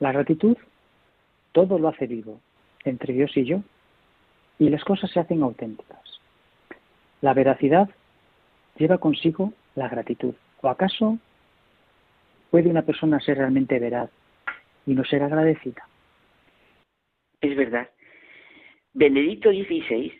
La 0.00 0.12
gratitud 0.12 0.58
todo 1.52 1.78
lo 1.78 1.88
hace 1.88 2.06
vivo 2.06 2.40
entre 2.84 3.14
Dios 3.14 3.34
y 3.38 3.46
yo 3.46 3.62
y 4.58 4.68
las 4.68 4.84
cosas 4.84 5.10
se 5.10 5.20
hacen 5.20 5.42
auténticas. 5.42 6.20
La 7.22 7.32
veracidad 7.32 7.88
lleva 8.76 8.98
consigo 8.98 9.54
la 9.76 9.88
gratitud. 9.88 10.34
¿O 10.60 10.68
acaso 10.68 11.16
puede 12.50 12.68
una 12.68 12.82
persona 12.82 13.18
ser 13.18 13.38
realmente 13.38 13.78
veraz 13.78 14.10
y 14.84 14.92
no 14.92 15.06
ser 15.06 15.22
agradecida? 15.22 15.88
Es 17.40 17.56
verdad. 17.56 17.88
Benedicto 18.94 19.50
XVI 19.50 20.12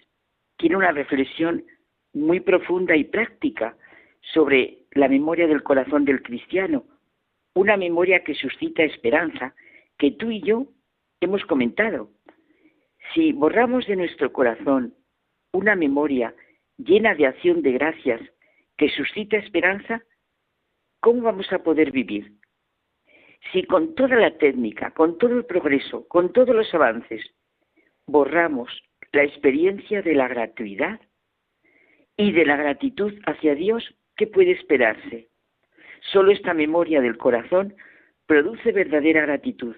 tiene 0.56 0.76
una 0.76 0.90
reflexión 0.90 1.64
muy 2.12 2.40
profunda 2.40 2.96
y 2.96 3.04
práctica 3.04 3.76
sobre 4.32 4.78
la 4.90 5.06
memoria 5.06 5.46
del 5.46 5.62
corazón 5.62 6.04
del 6.04 6.22
cristiano, 6.22 6.84
una 7.54 7.76
memoria 7.76 8.24
que 8.24 8.34
suscita 8.34 8.82
esperanza, 8.82 9.54
que 9.96 10.10
tú 10.10 10.32
y 10.32 10.40
yo 10.40 10.66
hemos 11.20 11.44
comentado. 11.44 12.10
Si 13.14 13.32
borramos 13.32 13.86
de 13.86 13.94
nuestro 13.94 14.32
corazón 14.32 14.92
una 15.52 15.76
memoria 15.76 16.34
llena 16.76 17.14
de 17.14 17.28
acción 17.28 17.62
de 17.62 17.72
gracias 17.72 18.20
que 18.76 18.88
suscita 18.88 19.36
esperanza, 19.36 20.02
¿cómo 20.98 21.22
vamos 21.22 21.52
a 21.52 21.62
poder 21.62 21.92
vivir? 21.92 22.32
Si 23.52 23.62
con 23.62 23.94
toda 23.94 24.16
la 24.16 24.36
técnica, 24.36 24.90
con 24.90 25.16
todo 25.16 25.38
el 25.38 25.44
progreso, 25.44 26.08
con 26.08 26.32
todos 26.32 26.56
los 26.56 26.74
avances, 26.74 27.22
borramos 28.06 28.70
la 29.12 29.24
experiencia 29.24 30.02
de 30.02 30.14
la 30.14 30.28
gratuidad 30.28 31.00
y 32.16 32.32
de 32.32 32.44
la 32.44 32.56
gratitud 32.56 33.12
hacia 33.26 33.54
Dios, 33.54 33.84
¿qué 34.16 34.26
puede 34.26 34.52
esperarse? 34.52 35.28
Solo 36.12 36.32
esta 36.32 36.54
memoria 36.54 37.00
del 37.00 37.16
corazón 37.16 37.74
produce 38.26 38.72
verdadera 38.72 39.22
gratitud 39.22 39.76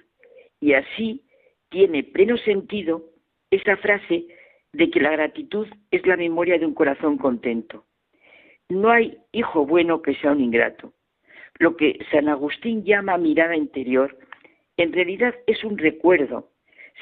y 0.61 0.73
así 0.73 1.25
tiene 1.69 2.03
pleno 2.03 2.37
sentido 2.39 3.05
esta 3.51 3.77
frase 3.77 4.27
de 4.73 4.91
que 4.91 5.01
la 5.01 5.13
gratitud 5.13 5.67
es 5.91 6.07
la 6.07 6.17
memoria 6.17 6.59
de 6.59 6.67
un 6.67 6.75
corazón 6.75 7.19
contento. 7.19 7.87
No 8.69 8.91
hay 8.91 9.19
hijo 9.33 9.65
bueno 9.65 10.03
que 10.03 10.15
sea 10.17 10.33
un 10.33 10.41
ingrato. 10.41 10.93
Lo 11.59 11.77
que 11.77 11.99
San 12.11 12.29
Agustín 12.29 12.85
llama 12.85 13.17
mirada 13.17 13.57
interior, 13.57 14.19
en 14.77 14.93
realidad 14.93 15.35
es 15.47 15.65
un 15.65 15.79
recuerdo, 15.79 16.51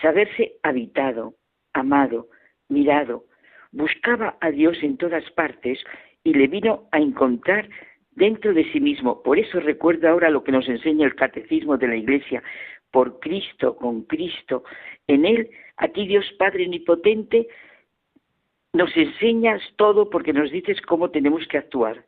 saberse 0.00 0.56
habitado, 0.62 1.34
amado, 1.72 2.28
mirado. 2.68 3.24
Buscaba 3.72 4.36
a 4.40 4.50
Dios 4.50 4.78
en 4.82 4.96
todas 4.96 5.28
partes 5.32 5.78
y 6.22 6.34
le 6.34 6.46
vino 6.46 6.88
a 6.92 6.98
encontrar 6.98 7.68
dentro 8.12 8.54
de 8.54 8.70
sí 8.72 8.80
mismo. 8.80 9.22
Por 9.22 9.38
eso 9.38 9.60
recuerda 9.60 10.10
ahora 10.10 10.30
lo 10.30 10.44
que 10.44 10.52
nos 10.52 10.68
enseña 10.68 11.06
el 11.06 11.14
catecismo 11.14 11.76
de 11.76 11.88
la 11.88 11.96
Iglesia. 11.96 12.42
Por 12.90 13.18
Cristo, 13.18 13.76
con 13.76 14.02
Cristo, 14.02 14.62
en 15.08 15.24
Él, 15.24 15.50
a 15.76 15.88
ti 15.88 16.06
Dios 16.06 16.24
Padre 16.38 16.64
Omnipotente, 16.64 17.48
nos 18.72 18.96
enseñas 18.96 19.60
todo 19.76 20.10
porque 20.10 20.32
nos 20.32 20.50
dices 20.50 20.80
cómo 20.82 21.10
tenemos 21.10 21.46
que 21.48 21.58
actuar. 21.58 22.04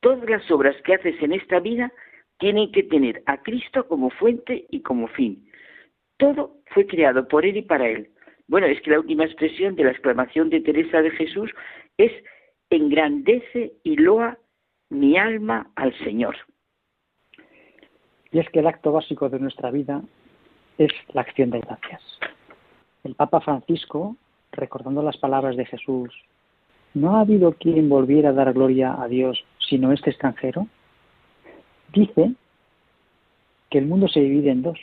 Todas 0.00 0.28
las 0.28 0.50
obras 0.50 0.76
que 0.82 0.94
haces 0.94 1.20
en 1.22 1.32
esta 1.32 1.60
vida 1.60 1.92
tienen 2.38 2.70
que 2.72 2.82
tener 2.82 3.22
a 3.26 3.42
Cristo 3.42 3.86
como 3.88 4.10
fuente 4.10 4.66
y 4.70 4.80
como 4.80 5.08
fin. 5.08 5.50
Todo 6.16 6.56
fue 6.66 6.86
creado 6.86 7.26
por 7.28 7.44
Él 7.44 7.58
y 7.58 7.62
para 7.62 7.88
Él. 7.88 8.10
Bueno, 8.48 8.66
es 8.66 8.80
que 8.80 8.90
la 8.90 9.00
última 9.00 9.24
expresión 9.24 9.74
de 9.74 9.84
la 9.84 9.90
exclamación 9.90 10.50
de 10.50 10.60
Teresa 10.60 11.02
de 11.02 11.10
Jesús 11.10 11.50
es 11.98 12.12
engrandece 12.70 13.74
y 13.82 13.96
loa 13.96 14.38
mi 14.88 15.16
alma 15.16 15.70
al 15.74 15.96
Señor. 15.98 16.36
Y 18.32 18.38
es 18.38 18.48
que 18.50 18.60
el 18.60 18.66
acto 18.66 18.92
básico 18.92 19.28
de 19.28 19.38
nuestra 19.38 19.70
vida 19.70 20.02
es 20.78 20.92
la 21.12 21.22
acción 21.22 21.50
de 21.50 21.60
gracias. 21.60 22.02
El 23.04 23.14
Papa 23.14 23.40
Francisco, 23.40 24.16
recordando 24.52 25.02
las 25.02 25.16
palabras 25.16 25.56
de 25.56 25.64
Jesús, 25.64 26.12
¿no 26.94 27.16
ha 27.16 27.20
habido 27.20 27.52
quien 27.52 27.88
volviera 27.88 28.30
a 28.30 28.32
dar 28.32 28.52
gloria 28.52 29.00
a 29.00 29.08
Dios 29.08 29.44
sino 29.68 29.92
este 29.92 30.10
extranjero? 30.10 30.66
Dice 31.92 32.32
que 33.70 33.78
el 33.78 33.86
mundo 33.86 34.08
se 34.08 34.20
divide 34.20 34.50
en 34.50 34.62
dos, 34.62 34.78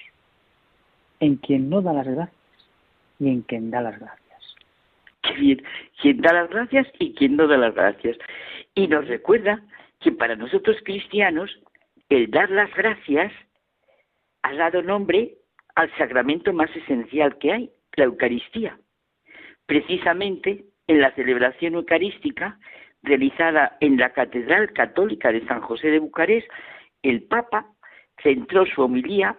en 1.19 1.37
quien 1.37 1.69
no 1.69 1.81
da 1.81 1.93
las 1.93 2.07
gracias 2.07 2.37
y 3.19 3.29
en 3.29 3.41
quien 3.41 3.71
da 3.71 3.81
las 3.81 3.99
gracias. 3.99 4.55
Qué 5.21 5.33
bien, 5.33 5.63
quien 6.01 6.21
da 6.21 6.33
las 6.33 6.49
gracias 6.49 6.87
y 6.99 7.13
quien 7.13 7.35
no 7.35 7.47
da 7.47 7.57
las 7.57 7.73
gracias. 7.73 8.17
Y 8.75 8.87
nos 8.87 9.07
recuerda 9.07 9.61
que 9.99 10.11
para 10.11 10.35
nosotros 10.35 10.77
cristianos 10.83 11.49
el 12.09 12.29
dar 12.29 12.49
las 12.49 12.73
gracias 12.75 13.31
ha 14.41 14.53
dado 14.55 14.81
nombre 14.81 15.35
al 15.75 15.89
sacramento 15.97 16.53
más 16.53 16.69
esencial 16.75 17.37
que 17.37 17.51
hay, 17.51 17.71
la 17.95 18.05
Eucaristía. 18.05 18.77
Precisamente 19.65 20.65
en 20.87 21.01
la 21.01 21.15
celebración 21.15 21.75
eucarística 21.75 22.59
realizada 23.01 23.77
en 23.79 23.97
la 23.97 24.11
Catedral 24.11 24.71
Católica 24.73 25.31
de 25.31 25.45
San 25.45 25.61
José 25.61 25.89
de 25.89 25.99
Bucarest, 25.99 26.47
el 27.01 27.23
Papa 27.23 27.67
centró 28.21 28.65
su 28.65 28.81
homilía 28.81 29.37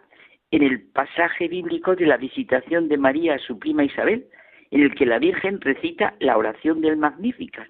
en 0.55 0.63
el 0.63 0.83
pasaje 0.83 1.49
bíblico 1.49 1.97
de 1.97 2.07
la 2.07 2.17
visitación 2.17 2.89
de 2.89 2.97
María 2.97 3.35
a 3.35 3.39
su 3.39 3.59
prima 3.59 3.83
Isabel, 3.83 4.27
en 4.71 4.83
el 4.83 4.95
que 4.95 5.05
la 5.05 5.19
Virgen 5.19 5.61
recita 5.61 6.15
la 6.21 6.37
oración 6.37 6.81
del 6.81 6.97
Magnificat. 6.97 7.69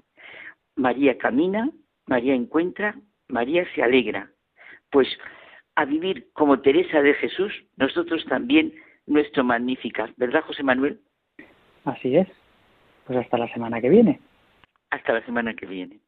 María 0.76 1.16
camina, 1.16 1.70
María 2.06 2.34
encuentra, 2.34 2.94
María 3.28 3.64
se 3.74 3.82
alegra. 3.82 4.30
Pues 4.90 5.08
a 5.76 5.86
vivir 5.86 6.28
como 6.34 6.60
Teresa 6.60 7.00
de 7.00 7.14
Jesús, 7.14 7.52
nosotros 7.78 8.22
también 8.26 8.74
nuestro 9.06 9.44
Magnificat, 9.44 10.10
¿verdad, 10.18 10.42
José 10.42 10.62
Manuel? 10.62 11.00
Así 11.86 12.14
es. 12.16 12.28
Pues 13.06 13.18
hasta 13.18 13.38
la 13.38 13.48
semana 13.48 13.80
que 13.80 13.88
viene. 13.88 14.20
Hasta 14.90 15.14
la 15.14 15.24
semana 15.24 15.54
que 15.54 15.64
viene. 15.64 16.00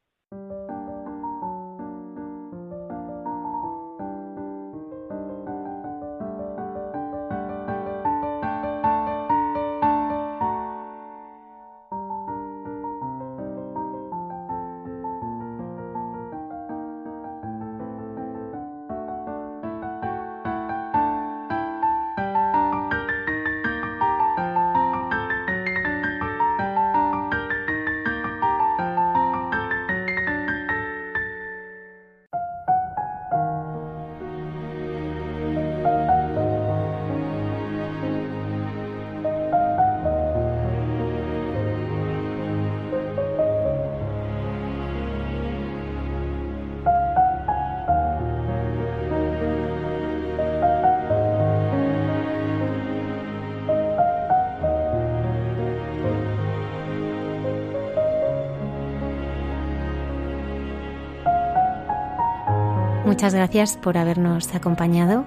Muchas 63.16 63.32
gracias 63.32 63.78
por 63.78 63.96
habernos 63.96 64.54
acompañado. 64.54 65.24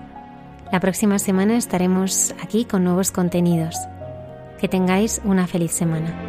La 0.71 0.79
próxima 0.79 1.17
semana 1.17 1.57
estaremos 1.57 2.35
aquí 2.39 2.63
con 2.63 2.83
nuevos 2.83 3.11
contenidos. 3.11 3.75
Que 4.59 4.67
tengáis 4.67 5.19
una 5.23 5.47
feliz 5.47 5.71
semana. 5.71 6.28